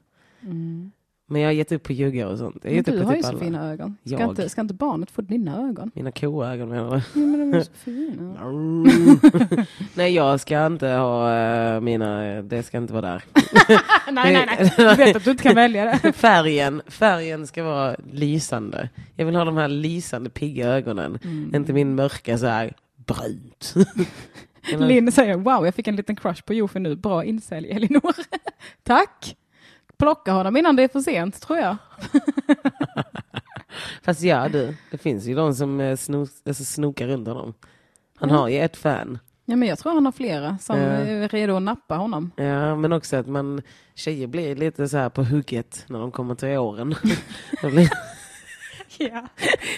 Men 1.31 1.41
jag 1.41 1.47
har 1.49 1.53
gett 1.53 1.71
upp 1.71 1.83
på 1.83 1.93
ljugga 1.93 2.27
och 2.27 2.37
sånt. 2.37 2.57
Jag 2.63 2.73
Men 2.73 2.83
du 2.83 3.03
har 3.03 3.11
ju 3.11 3.17
typ 3.17 3.25
så 3.25 3.31
alla. 3.31 3.39
fina 3.39 3.71
ögon. 3.71 3.97
Ska 4.05 4.19
Jag. 4.19 4.29
inte, 4.29 4.49
ska 4.49 4.61
inte 4.61 4.73
barnet 4.73 5.11
få 5.11 5.21
dina 5.21 5.69
ögon? 5.69 5.91
Mina 5.95 6.11
koögon 6.11 6.69
menar 6.69 6.91
du? 6.91 7.19
Ja, 7.21 7.25
men 7.27 7.51
de 7.51 7.57
är 7.57 7.63
så 7.63 7.71
fina. 7.73 9.65
Nej, 9.93 10.13
jag 10.13 10.39
ska 10.39 10.65
inte 10.65 10.87
ha 10.87 11.35
eh, 11.35 11.81
mina... 11.81 12.41
Det 12.41 12.63
ska 12.63 12.77
inte 12.77 12.93
vara 12.93 13.01
där. 13.01 13.23
nej, 14.11 14.33
nej, 14.33 14.45
nej. 14.47 14.73
Du 14.77 14.95
vet 14.95 15.15
att 15.15 15.23
du 15.23 15.31
inte 15.31 15.43
kan 15.43 15.55
välja 15.55 15.85
det. 15.85 16.13
Färgen, 16.13 16.81
färgen 16.87 17.47
ska 17.47 17.63
vara 17.63 17.95
lysande. 18.11 18.89
Jag 19.15 19.25
vill 19.25 19.35
ha 19.35 19.45
de 19.45 19.57
här 19.57 19.67
lysande 19.67 20.29
pigga 20.29 20.67
ögonen. 20.67 21.19
Mm. 21.23 21.55
Inte 21.55 21.73
min 21.73 21.95
mörka 21.95 22.37
så 22.37 22.45
här 22.45 22.73
brunt. 22.95 23.73
Linn 24.79 25.11
säger 25.11 25.37
wow, 25.37 25.65
jag 25.65 25.75
fick 25.75 25.87
en 25.87 25.95
liten 25.95 26.15
crush 26.15 26.43
på 26.43 26.53
Jofi 26.53 26.79
nu. 26.79 26.95
Bra 26.95 27.23
insälj 27.23 27.71
Elinor. 27.71 28.15
Tack! 28.83 29.35
Plocka 30.01 30.31
honom 30.31 30.57
innan 30.57 30.75
det 30.75 30.83
är 30.83 30.87
för 30.87 30.99
sent 30.99 31.41
tror 31.41 31.59
jag. 31.59 31.75
Fast 34.03 34.21
ja 34.21 34.49
du, 34.49 34.75
det 34.91 34.97
finns 34.97 35.25
ju 35.25 35.35
de 35.35 35.53
som 35.55 35.79
eh, 35.81 35.97
snos, 35.97 36.29
alltså, 36.45 36.63
snokar 36.63 37.07
runt 37.07 37.27
honom. 37.27 37.53
Han 38.17 38.29
Mm. 38.29 38.41
har 38.41 38.47
ju 38.49 38.59
ett 38.59 38.77
fan. 38.77 39.19
Ja, 39.45 39.55
men 39.55 39.67
jag 39.69 39.79
tror 39.79 39.93
han 39.93 40.05
har 40.05 40.11
flera 40.11 40.57
som 40.61 40.77
Ja. 40.77 40.83
är 40.83 41.27
redo 41.27 41.55
att 41.55 41.61
nappa 41.61 41.95
honom. 41.95 42.31
Ja, 42.35 42.75
men 42.75 42.93
också 42.93 43.17
att 43.17 43.27
man, 43.27 43.61
tjejer 43.95 44.27
blir 44.27 44.55
lite 44.55 44.89
så 44.89 44.97
här 44.97 45.09
på 45.09 45.23
hugget 45.23 45.85
när 45.89 45.99
de 45.99 46.11
kommer 46.11 46.35
till 46.35 46.57
åren. 46.57 46.95
Ja. 49.11 49.27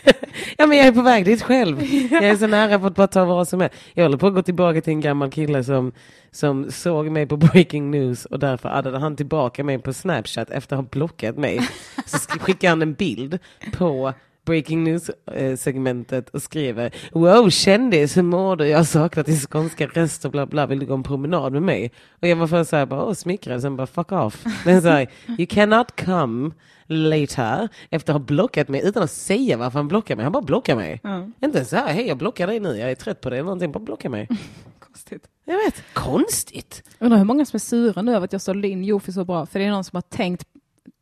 ja, 0.58 0.68
men 0.68 0.78
jag 0.78 0.88
är 0.88 0.92
på 0.92 1.02
väg 1.02 1.26
dit 1.26 1.42
själv. 1.42 1.84
Jag 2.12 2.24
är 2.24 2.36
så 2.36 2.48
nära 2.48 2.80
på 2.80 2.88
att 2.88 2.96
bara 2.96 3.08
ta 3.08 3.26
vad 3.26 3.48
som 3.48 3.62
är. 3.62 3.70
Jag 3.94 4.04
håller 4.04 4.18
på 4.18 4.28
att 4.28 4.34
gå 4.34 4.42
tillbaka 4.42 4.82
till 4.82 4.94
en 4.94 5.02
gammal 5.02 5.32
kille 5.32 5.64
som, 5.64 5.92
som 6.32 6.72
såg 6.72 7.10
mig 7.12 7.28
på 7.28 7.38
Breaking 7.38 7.92
News 7.92 8.26
och 8.26 8.40
därför 8.40 8.70
addade 8.70 9.00
han 9.00 9.16
tillbaka 9.16 9.64
mig 9.64 9.80
på 9.80 9.94
Snapchat 9.94 10.50
efter 10.50 10.76
att 10.76 10.82
ha 10.82 10.90
blockat 10.90 11.38
mig. 11.38 11.60
Så 12.06 12.18
sk- 12.18 12.40
skickade 12.40 12.70
han 12.72 12.82
en 12.82 12.94
bild 12.94 13.40
på 13.78 14.14
Breaking 14.46 14.84
News-segmentet 14.84 16.30
och 16.30 16.42
skriver 16.42 16.92
Wow, 17.12 17.50
kändis, 17.50 18.18
hur 18.18 18.22
mår 18.22 18.56
du? 18.56 18.68
Jag 18.68 18.78
har 18.80 18.84
saknat 18.86 19.26
din 19.26 19.38
skånska 19.40 19.88
röst 19.88 20.26
och 20.26 20.32
bla 20.32 20.46
bla, 20.46 20.66
vill 20.66 20.80
du 20.80 20.86
gå 20.86 20.94
en 20.94 21.04
promenad 21.04 21.54
med 21.54 21.62
mig? 21.62 21.92
Och 22.22 22.28
jag 22.28 22.36
var 22.36 22.48
först 22.48 22.70
såhär, 22.70 22.86
bara, 22.86 23.04
åh 23.06 23.14
smickrad, 23.14 23.62
sen 23.62 23.76
bara 23.76 23.88
fuck 23.88 24.12
off. 24.12 24.44
Men 24.66 24.82
så 24.82 24.88
här, 24.88 25.08
you 25.38 25.46
cannot 25.46 26.02
come 26.06 26.52
later 26.88 27.68
efter 27.90 28.14
att 28.14 28.20
ha 28.20 28.26
blockat 28.26 28.68
mig 28.70 28.82
utan 28.86 29.04
att 29.04 29.12
säga 29.12 29.58
varför 29.58 29.80
han 29.80 29.88
blockar 29.88 30.16
mig. 30.16 30.24
Han 30.24 30.32
bara 30.32 30.44
blockar 30.44 30.76
mig. 30.76 31.02
Inte 31.44 31.58
ens 31.58 31.70
så 31.70 31.76
här, 31.76 31.94
hej 31.94 32.08
jag 32.08 32.18
blockar 32.18 32.48
dig 32.48 32.60
nu, 32.60 32.78
jag 32.78 32.92
är 32.92 32.96
trött 32.96 33.22
på 33.22 33.30
dig 33.30 33.40
eller 33.40 33.46
någonting, 33.46 33.72
bara 33.72 33.80
blocka 33.80 34.10
mig. 34.10 34.28
Konstigt. 34.80 35.28
Jag 35.46 35.56
vet, 35.58 35.84
konstigt. 35.94 36.84
Undrar 37.00 37.18
hur 37.18 37.26
många 37.26 37.46
som 37.46 37.58
är 37.58 37.60
sura 37.60 38.02
nu 38.02 38.16
över 38.16 38.26
att 38.26 38.34
jag 38.34 38.42
sålde 38.42 38.68
in 38.68 38.84
Jofi 38.84 39.12
så 39.12 39.26
bra. 39.26 39.46
För 39.46 39.60
det 39.60 39.66
är 39.66 39.72
någon 39.72 39.84
som 39.84 39.98
har 39.98 40.02
tänkt 40.02 40.48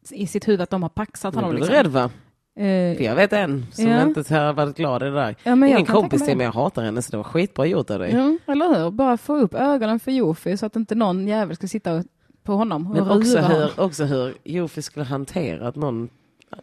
i 0.09 0.27
sitt 0.27 0.47
huvud 0.47 0.61
att 0.61 0.69
de 0.69 0.81
har 0.83 0.89
paxat 0.89 1.35
honom. 1.35 1.49
blir 1.49 1.59
Liksom. 1.59 1.75
rädd 1.75 1.87
va? 1.87 2.09
Eh, 2.55 2.97
För 2.97 3.01
jag 3.03 3.15
vet 3.15 3.33
en 3.33 3.65
som 3.71 3.87
Ja. 3.87 4.01
inte 4.01 4.35
har 4.35 4.53
varit 4.53 4.77
glad 4.77 5.01
i 5.01 5.05
det 5.05 5.11
där. 5.11 5.35
Ja, 5.43 5.55
men 5.55 5.69
jag 5.69 5.79
Ingen 5.79 5.93
kompis 5.93 6.25
till 6.25 6.37
mig, 6.37 6.45
jag 6.45 6.51
hatar 6.53 6.83
henne 6.83 7.01
så 7.01 7.11
det 7.11 7.17
var 7.17 7.23
skitbra 7.23 7.65
gjort 7.65 7.89
av 7.89 7.99
dig. 7.99 8.11
ja, 8.11 8.53
eller 8.53 8.79
hur? 8.83 8.91
Bara 8.91 9.17
få 9.17 9.35
upp 9.37 9.53
ögonen 9.53 9.99
för 9.99 10.11
Jofi 10.11 10.57
så 10.57 10.65
att 10.65 10.75
inte 10.75 10.95
någon 10.95 11.27
jävel 11.27 11.55
ska 11.55 11.67
sitta 11.67 12.03
på 12.43 12.53
honom 12.53 12.87
och 12.87 12.93
Men 12.93 13.09
också 13.09 13.39
honom. 13.39 13.57
hur, 13.57 13.79
också 13.79 14.03
hur 14.03 14.33
Jofi 14.43 14.81
skulle 14.81 15.05
hantera 15.05 15.67
att 15.67 15.75
någon 15.75 16.09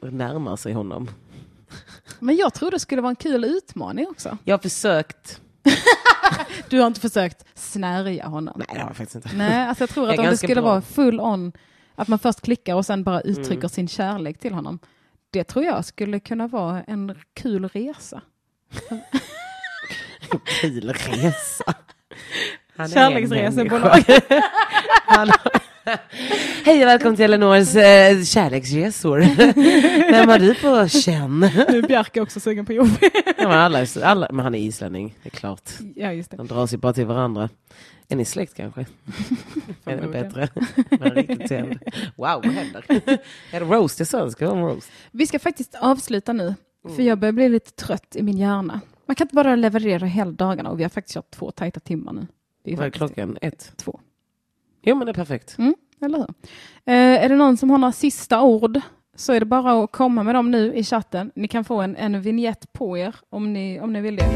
närmar 0.02 0.56
sig 0.56 0.72
honom. 0.72 1.08
Men 2.18 2.36
jag 2.36 2.54
tror 2.54 2.70
det 2.70 2.78
skulle 2.78 3.02
vara 3.02 3.10
en 3.10 3.16
kul 3.16 3.44
utmaning 3.44 4.06
också. 4.10 4.38
Jag 4.44 4.52
har 4.56 4.62
försökt. 4.62 5.40
Du 6.68 6.80
har 6.80 6.86
inte 6.86 7.00
försökt 7.00 7.44
snärja 7.54 8.26
honom? 8.26 8.54
Nej, 8.58 8.66
det 8.72 8.80
har 8.80 8.86
jag 8.88 8.96
faktiskt 8.96 9.14
inte. 9.14 9.36
Nej, 9.36 9.68
alltså 9.68 9.82
jag 9.82 9.90
tror 9.90 10.06
Jag 10.06 10.12
att 10.12 10.18
om 10.18 10.26
det 10.26 10.36
skulle 10.36 10.54
bra. 10.54 10.62
vara 10.70 10.80
full 10.80 11.20
on, 11.20 11.52
att 11.94 12.08
man 12.08 12.18
först 12.18 12.40
klickar 12.40 12.74
och 12.74 12.86
sen 12.86 13.04
bara 13.04 13.20
uttrycker 13.20 13.52
Mm. 13.52 13.68
sin 13.68 13.88
kärlek 13.88 14.38
till 14.38 14.54
honom. 14.54 14.78
Det 15.30 15.44
tror 15.44 15.64
jag 15.64 15.84
skulle 15.84 16.20
kunna 16.20 16.46
vara 16.46 16.82
en 16.82 17.14
kul 17.34 17.68
resa. 17.68 18.22
Kul 20.60 20.90
resa. 20.92 21.74
Han 22.76 22.86
är 22.92 22.96
en 22.96 23.28
Kärleksresebolag. 23.28 24.04
människa. 24.08 24.42
Han- 25.06 25.30
Hej 26.64 26.82
och 26.82 26.88
välkommen 26.88 27.16
till 27.16 27.24
Elinors 27.24 27.76
eh, 27.76 28.22
kärleksresor. 28.22 29.18
Vem 30.10 30.28
har 30.28 30.38
du 30.38 30.54
på 30.54 30.88
känn? 30.88 31.40
Nu 31.40 31.78
är 31.78 31.86
Bjarke 31.86 32.20
också 32.20 32.40
sugen 32.40 32.66
på 32.66 32.72
Jofi. 32.72 33.10
Ja, 33.24 33.48
men, 33.48 33.58
alla, 33.58 33.80
är 33.80 34.02
alla, 34.02 34.28
men 34.32 34.44
han 34.44 34.54
är 34.54 34.58
islänning, 34.58 35.14
det 35.22 35.28
är 35.28 35.30
klart. 35.30 35.70
ja, 35.94 36.12
just 36.12 36.30
det. 36.30 36.36
De 36.36 36.46
drar 36.46 36.66
sig 36.66 36.78
bara 36.78 36.92
till 36.92 37.06
varandra. 37.06 37.48
Är 38.08 38.16
ni 38.16 38.24
släkt 38.24 38.54
kanske? 38.54 38.80
är 39.84 39.96
det 39.96 40.08
bättre? 40.08 40.48
Riktigt 40.90 41.48
tänd. 41.48 41.78
Wow, 42.16 42.42
vad 42.44 42.46
händer? 42.46 42.84
Är 43.52 43.60
det 43.60 43.66
roast? 43.66 43.98
Jag 43.98 44.08
sa 44.08 44.24
det 44.24 44.30
ska 44.30 44.46
vara 44.46 44.58
en 44.58 44.64
roast. 44.64 44.90
Vi 45.10 45.26
ska 45.26 45.38
faktiskt 45.38 45.74
avsluta 45.74 46.32
nu, 46.32 46.54
för 46.96 47.02
jag 47.02 47.18
börjar 47.18 47.32
bli 47.32 47.48
lite 47.48 47.70
trött 47.70 48.16
i 48.16 48.22
min 48.22 48.38
hjärna. 48.38 48.80
Man 49.06 49.14
kan 49.14 49.24
inte 49.24 49.34
bara 49.34 49.56
leverera 49.56 50.06
hela 50.06 50.30
dagarna 50.30 50.70
och 50.70 50.78
vi 50.78 50.82
har 50.82 50.90
faktiskt 50.90 51.14
kört 51.14 51.30
två 51.30 51.50
tajta 51.50 51.80
timmar 51.80 52.12
nu. 52.12 52.26
Vad 52.76 52.86
är 52.86 52.90
klockan? 52.90 53.38
Ett? 53.40 53.72
två. 53.76 54.00
Jo 54.82 54.96
men 54.96 55.06
det 55.06 55.10
är 55.10 55.14
perfekt. 55.14 55.58
Mm, 55.58 55.74
eller 56.00 56.18
hur? 56.18 56.28
Eh, 56.84 57.24
är 57.24 57.28
det 57.28 57.36
någon 57.36 57.56
som 57.56 57.70
har 57.70 57.78
några 57.78 57.92
sista 57.92 58.42
ord 58.42 58.80
så 59.16 59.32
är 59.32 59.40
det 59.40 59.46
bara 59.46 59.84
att 59.84 59.92
komma 59.92 60.22
med 60.22 60.34
dem 60.34 60.50
nu 60.50 60.74
i 60.74 60.84
chatten. 60.84 61.32
Ni 61.34 61.48
kan 61.48 61.64
få 61.64 61.80
en, 61.80 61.96
en 61.96 62.20
vignett 62.20 62.72
på 62.72 62.98
er 62.98 63.16
om 63.30 63.52
ni, 63.52 63.80
om 63.80 63.92
ni 63.92 64.00
vill 64.00 64.16
det. 64.16 64.28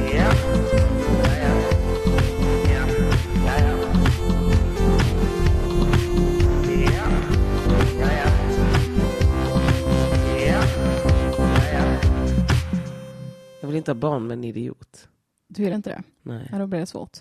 Jag 13.61 13.69
vill 13.69 13.77
inte 13.77 13.91
ha 13.91 13.95
barn 13.97 14.27
med 14.27 14.39
en 14.39 14.45
idiot. 14.45 15.09
Du 15.49 15.65
vill 15.65 15.73
inte 15.73 15.91
det? 15.91 16.03
Nej. 16.23 16.49
Ja, 16.53 16.59
då 16.59 16.67
blir 16.67 16.81
det 16.81 16.87
svårt. 16.87 17.19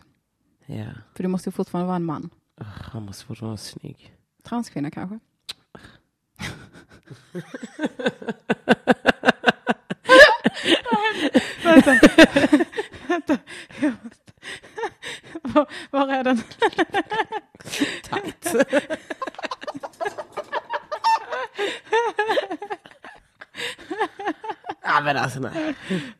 Ja. 0.65 0.85
För 1.15 1.23
du 1.23 1.29
måste 1.29 1.51
fortfarande 1.51 1.87
vara 1.87 1.95
en 1.95 2.05
man. 2.05 2.29
Han 2.65 3.03
måste 3.05 3.25
fortfarande 3.25 3.51
vara 3.51 3.57
snygg. 3.57 4.15
Transkvinna 4.43 4.91
kanske? 4.91 5.19
Vänta. 11.63 11.99
Vänta. 13.07 13.37
Jag 13.79 13.93
måste... 14.03 14.31
Var, 15.41 15.67
var 15.91 16.07
är 16.07 16.23
den? 16.23 16.41
Ja 24.95 25.01
men 25.01 25.17
alltså 25.17 25.39
nej. 25.39 25.73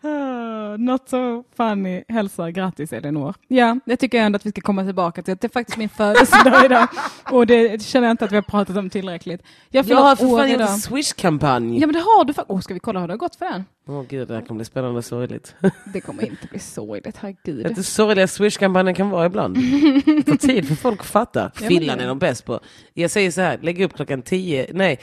Uh, 0.06 0.78
not 0.78 1.10
so 1.10 1.44
funny. 1.58 2.04
Hälsa, 2.08 2.52
grattis 2.52 2.94
Elinor. 2.94 3.34
Ja, 3.48 3.80
jag 3.86 4.00
tycker 4.00 4.22
ändå 4.22 4.36
att 4.36 4.46
vi 4.46 4.50
ska 4.50 4.62
komma 4.62 4.84
tillbaka 4.84 5.22
till 5.22 5.34
att 5.34 5.42
det 5.42 5.48
är 5.48 5.50
faktiskt 5.50 5.78
min 5.78 5.90
födelsedag 5.90 6.66
idag. 6.66 6.88
Och 7.32 7.48
det 7.48 7.82
känner 7.82 8.08
jag 8.08 8.14
inte 8.14 8.26
att 8.26 8.32
vi 8.32 8.36
har 8.36 8.42
pratat 8.42 8.78
om 8.78 8.90
tillräckligt. 8.90 9.42
Jag 9.70 9.86
Jag 9.86 9.98
har 9.98 10.16
för 10.16 10.38
fan 10.38 10.52
gjort 10.52 10.62
en 10.62 10.68
swish-kampanj. 10.68 11.80
Ja 11.80 11.88
men 11.88 11.94
det 11.94 12.00
har 12.00 12.26
du 12.26 12.34
faktiskt. 12.34 12.52
Oh, 12.52 12.60
ska 12.60 12.74
vi 12.74 12.80
kolla 12.80 13.00
hur 13.00 13.08
det 13.08 13.14
har 13.14 13.18
gått 13.18 13.36
för 13.36 13.46
den? 13.46 13.66
Åh 13.88 14.04
gud, 14.10 14.28
det 14.28 14.34
här 14.34 14.42
kommer 14.42 14.58
bli 14.58 14.66
spännande 14.66 14.98
och 14.98 15.06
sorgligt. 15.06 15.56
Det 15.94 16.02
kommer 16.02 16.26
inte 16.26 16.48
bli 16.48 16.60
sorgligt, 16.60 17.18
herregud. 17.18 17.64
Vet 17.68 17.76
du 17.76 17.84
sorgliga 17.84 18.28
swish-kampanjer 18.28 18.94
kan 18.94 19.10
vara 19.10 19.26
ibland? 19.26 19.56
Det 20.06 20.24
tar 20.24 20.38
tid 20.38 20.68
för 20.68 20.76
folk 20.76 21.00
att 21.00 21.06
fatta. 21.06 21.52
Finland 21.56 22.02
är 22.02 22.08
de 22.08 22.20
bäst 22.20 22.46
på. 22.46 22.60
Jag 22.94 23.12
säger 23.12 23.32
så 23.32 23.42
här, 23.42 23.60
lägg 23.62 23.82
upp 23.82 23.94
klockan 23.94 24.22
tio, 24.22 24.68
nej, 24.74 25.00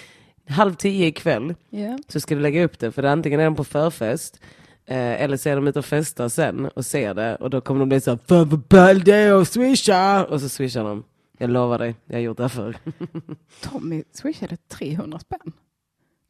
halv 0.49 0.75
tio 0.75 1.07
ikväll. 1.07 1.55
Ja. 1.71 1.99
Så 2.09 2.21
ska 2.21 2.35
du 2.35 2.41
lägga 2.41 2.65
upp 2.65 2.79
det, 2.79 2.93
för 2.93 3.03
det 3.03 3.11
antingen 3.13 3.41
är 3.41 3.45
de 3.45 3.55
på 3.57 3.65
förfest, 3.65 4.41
eh, 4.87 5.23
eller 5.23 5.37
så 5.37 5.49
är 5.49 5.57
de 5.57 5.67
ute 5.69 5.79
och 5.79 5.85
festar 5.85 6.29
sen 6.29 6.67
och 6.67 6.87
ser 6.87 7.15
det. 7.15 7.37
Och 7.37 7.51
då 7.51 7.61
kommer 7.61 7.81
de 7.81 7.89
bli 7.89 8.01
så 8.01 8.11
här, 8.11 8.19
fan 8.29 8.49
vad 8.49 8.59
ball 8.61 9.05
det 9.05 9.15
är 9.15 9.33
att 9.33 9.49
swisha! 9.49 10.25
Och 10.25 10.41
så 10.41 10.49
swishar 10.49 10.85
de. 10.85 11.05
Jag 11.39 11.51
lovar 11.51 11.79
dig, 11.79 11.95
jag 12.07 12.15
har 12.17 12.21
gjort 12.21 12.37
det 12.37 12.43
här 12.43 12.49
förr. 12.49 12.77
Tommy 13.61 14.03
swishade 14.13 14.57
300 14.57 15.19
spänn. 15.19 15.53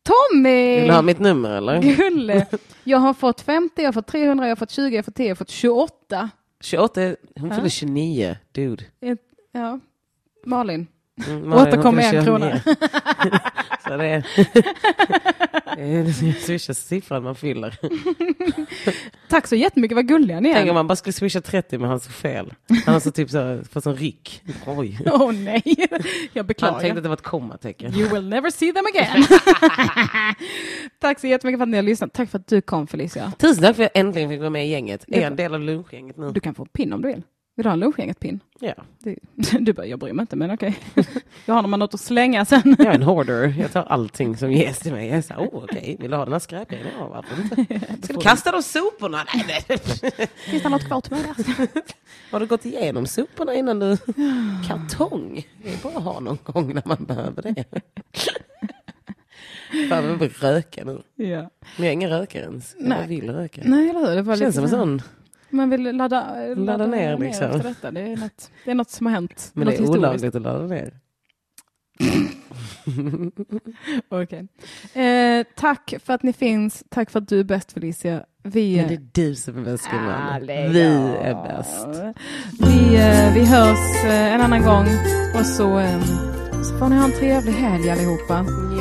Tommy! 0.02 0.76
Vill 0.78 0.86
du 0.88 0.92
ha 0.94 1.02
mitt 1.02 1.18
nummer 1.18 1.50
eller? 1.50 1.82
Gulle! 1.82 2.46
Jag 2.84 2.98
har 2.98 3.14
fått 3.14 3.40
50, 3.40 3.72
jag 3.82 3.84
har 3.88 3.92
fått 3.92 4.06
300, 4.06 4.44
jag 4.44 4.50
har 4.50 4.56
fått 4.56 4.70
20, 4.70 4.88
jag 4.94 4.98
har 4.98 5.02
fått 5.02 5.14
10, 5.14 5.26
jag 5.26 5.30
har 5.30 5.36
fått 5.36 5.50
28. 5.50 6.30
28, 6.60 7.02
är- 7.02 7.16
hon 7.40 7.48
Ja. 7.48 7.54
fyller 7.56 7.68
29, 7.68 8.36
dude. 8.52 8.84
Ja. 9.52 9.80
Malin. 10.46 10.86
Mm, 11.26 11.48
Malin, 11.48 11.68
Återkom 11.68 11.94
med 11.96 12.14
en 12.14 12.24
krona. 12.24 12.60
29. 13.88 13.88
så 13.88 13.96
det 13.96 14.06
är... 14.06 14.24
Eh, 15.78 16.12
Swisha 16.34 16.74
siffran 16.74 17.22
man 17.22 17.34
fyller. 17.34 17.78
Tack 19.28 19.46
så 19.46 19.56
jättemycket, 19.56 19.94
vad 19.96 20.08
gulliga 20.08 20.40
ni 20.40 20.52
Tänk 20.52 20.62
om 20.64 20.68
är. 20.70 20.74
man 20.74 20.86
bara 20.86 20.96
skulle 20.96 21.12
swisha 21.12 21.40
30 21.40 21.78
men 21.78 21.88
han 21.90 22.00
så 22.00 22.10
fel. 22.10 22.54
Han 22.84 22.94
har 22.94 23.00
så 23.00 23.10
typ 23.10 23.30
så, 23.30 23.60
fått 23.70 23.84
sån 23.84 23.96
ryck. 23.96 24.42
Oj. 24.66 24.98
Åh 25.06 25.32
nej, 25.32 25.62
jag 26.32 26.40
Han 26.40 26.46
beklagar. 26.46 26.80
tänkte 26.80 26.96
att 26.98 27.02
det 27.02 27.08
var 27.08 27.16
ett 27.16 27.22
kommatecken. 27.22 27.94
You 27.94 28.08
will 28.08 28.28
never 28.28 28.50
see 28.50 28.72
them 28.72 28.84
again. 28.94 29.24
Tack 31.00 31.20
så 31.20 31.26
jättemycket 31.26 31.58
för 31.58 31.62
att 31.62 31.68
ni 31.68 31.76
har 31.76 31.82
lyssnat. 31.82 32.12
Tack 32.12 32.30
för 32.30 32.38
att 32.38 32.46
du 32.46 32.60
kom 32.60 32.86
Felicia. 32.86 33.32
Tusen 33.38 33.62
tack 33.64 33.76
för 33.76 33.84
att 33.84 33.90
jag 33.94 34.00
äntligen 34.06 34.28
fick 34.30 34.38
vara 34.40 34.50
med 34.50 34.66
i 34.66 34.70
gänget. 34.70 35.04
Är 35.08 35.12
Det- 35.12 35.16
jag 35.18 35.26
en 35.26 35.36
del 35.36 35.54
av 35.54 35.60
lunchgänget 35.60 36.16
nu? 36.16 36.30
Du 36.30 36.40
kan 36.40 36.54
få 36.54 36.64
pin 36.64 36.92
om 36.92 37.02
du 37.02 37.08
vill. 37.08 37.22
Vill 37.58 37.62
du 37.64 37.68
ha 37.68 37.72
en 37.74 37.80
lunchgänget-pin? 37.80 38.40
Ja. 38.60 38.74
Det, 38.98 39.16
du 39.60 39.72
bara, 39.72 39.86
jag 39.86 39.98
bryr 39.98 40.12
mig 40.12 40.22
inte, 40.22 40.36
men 40.36 40.50
okej. 40.50 40.78
Jag 41.46 41.54
har 41.54 41.62
något 41.62 41.94
att 41.94 42.00
slänga 42.00 42.44
sen. 42.44 42.76
Jag 42.78 42.86
är 42.86 42.92
en 42.94 43.02
hoarder. 43.02 43.54
Jag 43.60 43.72
tar 43.72 43.82
allting 43.82 44.36
som 44.36 44.52
ges 44.52 44.78
till 44.78 44.92
mig. 44.92 45.08
Jag 45.08 45.18
är 45.18 45.22
så 45.22 45.34
här, 45.34 45.40
oh, 45.40 45.64
okej, 45.64 45.96
vill 46.00 46.10
du 46.10 46.16
ha 46.16 46.24
den 46.24 46.32
här 46.32 46.40
skräpgrejen? 46.40 46.86
Ja, 46.98 47.08
varför 47.08 47.42
inte? 47.42 47.86
Ska 48.06 48.12
du 48.14 48.20
kasta 48.20 48.52
de 48.52 48.62
soporna? 48.62 49.24
Nej, 49.34 49.44
nej. 49.68 49.78
Finns 50.36 50.62
det 50.62 50.68
något 50.68 50.86
kvar 50.86 51.00
till 51.00 51.12
mig 51.12 51.22
där? 51.22 51.68
Har 52.32 52.40
du 52.40 52.46
gått 52.46 52.64
igenom 52.64 53.06
soporna 53.06 53.54
innan 53.54 53.78
du... 53.78 53.96
Kartong? 54.68 55.46
Det 55.62 55.72
är 55.72 55.82
bra 55.82 55.90
att 55.96 56.02
ha 56.04 56.20
någon 56.20 56.38
gång 56.44 56.74
när 56.74 56.82
man 56.84 57.04
behöver 57.04 57.42
det. 57.42 57.64
Fan, 59.88 60.04
jag 60.04 60.16
vill 60.16 60.30
röka 60.32 60.84
nu. 60.84 61.02
Ja. 61.14 61.40
Men 61.50 61.50
jag 61.76 61.86
är 61.86 61.92
ingen 61.92 62.10
rökare 62.10 62.42
ens. 62.42 62.74
Jag 62.78 62.88
Nej. 62.88 62.98
bara 62.98 63.06
vill 63.06 63.30
röka. 63.30 63.60
Nej, 63.64 63.88
eller 63.90 64.00
hur? 64.08 64.16
Det 64.16 64.22
var 64.22 64.36
Känns 64.36 64.54
som 64.54 64.64
lite 64.64 64.76
en 64.76 64.80
så- 64.98 65.02
sån. 65.02 65.02
Man 65.50 65.70
vill 65.70 65.96
ladda, 65.96 66.36
ladda, 66.56 66.86
ner, 66.86 67.18
liksom. 67.18 67.46
efter 67.46 67.68
detta. 67.68 67.90
Det 67.90 68.00
är, 68.00 68.16
något, 68.16 68.50
det 68.64 68.70
är 68.70 68.74
något 68.74 68.90
som 68.90 69.06
har 69.06 69.12
hänt. 69.14 69.50
Men 69.54 69.64
något 69.64 69.72
det 69.72 69.76
är 69.76 69.80
historiskt. 69.80 69.98
olagligt 69.98 70.34
att 70.34 70.42
ladda 70.42 70.66
ner. 70.66 70.92
Okej. 74.08 74.48
Eh, 75.04 75.46
tack 75.56 75.94
för 76.04 76.12
att 76.14 76.22
ni 76.22 76.32
finns. 76.32 76.84
Tack 76.88 77.10
för 77.10 77.18
att 77.18 77.28
du 77.28 77.40
är 77.40 77.44
bäst 77.44 77.72
Felicia. 77.72 78.24
Vi, 78.42 78.76
Men 78.76 78.88
det 78.88 78.94
är 78.94 79.08
du 79.12 79.34
som 79.34 79.58
är 79.58 79.64
bäst 79.64 79.90
gumman. 79.90 80.40
Vi 80.46 80.80
är 81.22 81.34
bäst. 81.34 81.86
vi, 82.60 82.96
eh, 82.96 83.34
vi 83.34 83.44
hörs 83.44 84.04
eh, 84.04 84.34
en 84.34 84.40
annan 84.40 84.62
gång 84.62 84.86
och 85.40 85.46
så, 85.46 85.78
eh, 85.78 86.00
så 86.62 86.78
får 86.78 86.88
ni 86.88 86.96
ha 86.96 87.04
en 87.04 87.12
trevlig 87.12 87.52
helg 87.52 87.90
allihopa. 87.90 88.40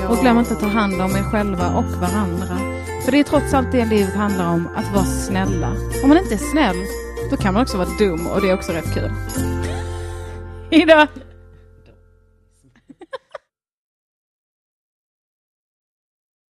Och 0.09 0.17
glöm 0.17 0.39
inte 0.39 0.53
att 0.53 0.59
ta 0.59 0.67
hand 0.67 0.93
om 0.93 1.11
er 1.11 1.31
själva 1.31 1.77
och 1.77 1.85
varandra. 1.85 2.66
För 3.07 3.11
det 3.11 3.19
är 3.19 3.23
trots 3.23 3.53
allt 3.53 3.71
det 3.71 3.85
livet 3.85 4.15
handlar 4.15 4.53
om, 4.53 4.67
att 4.75 4.93
vara 4.93 5.05
snälla. 5.05 5.75
Om 6.03 6.09
man 6.09 6.17
inte 6.17 6.33
är 6.33 6.51
snäll, 6.51 6.75
då 7.29 7.37
kan 7.37 7.53
man 7.53 7.63
också 7.63 7.77
vara 7.77 7.89
dum 7.99 8.27
och 8.27 8.41
det 8.41 8.49
är 8.49 8.53
också 8.53 8.71
rätt 8.71 8.93
kul. 8.93 9.11
Hejdå! 10.71 11.07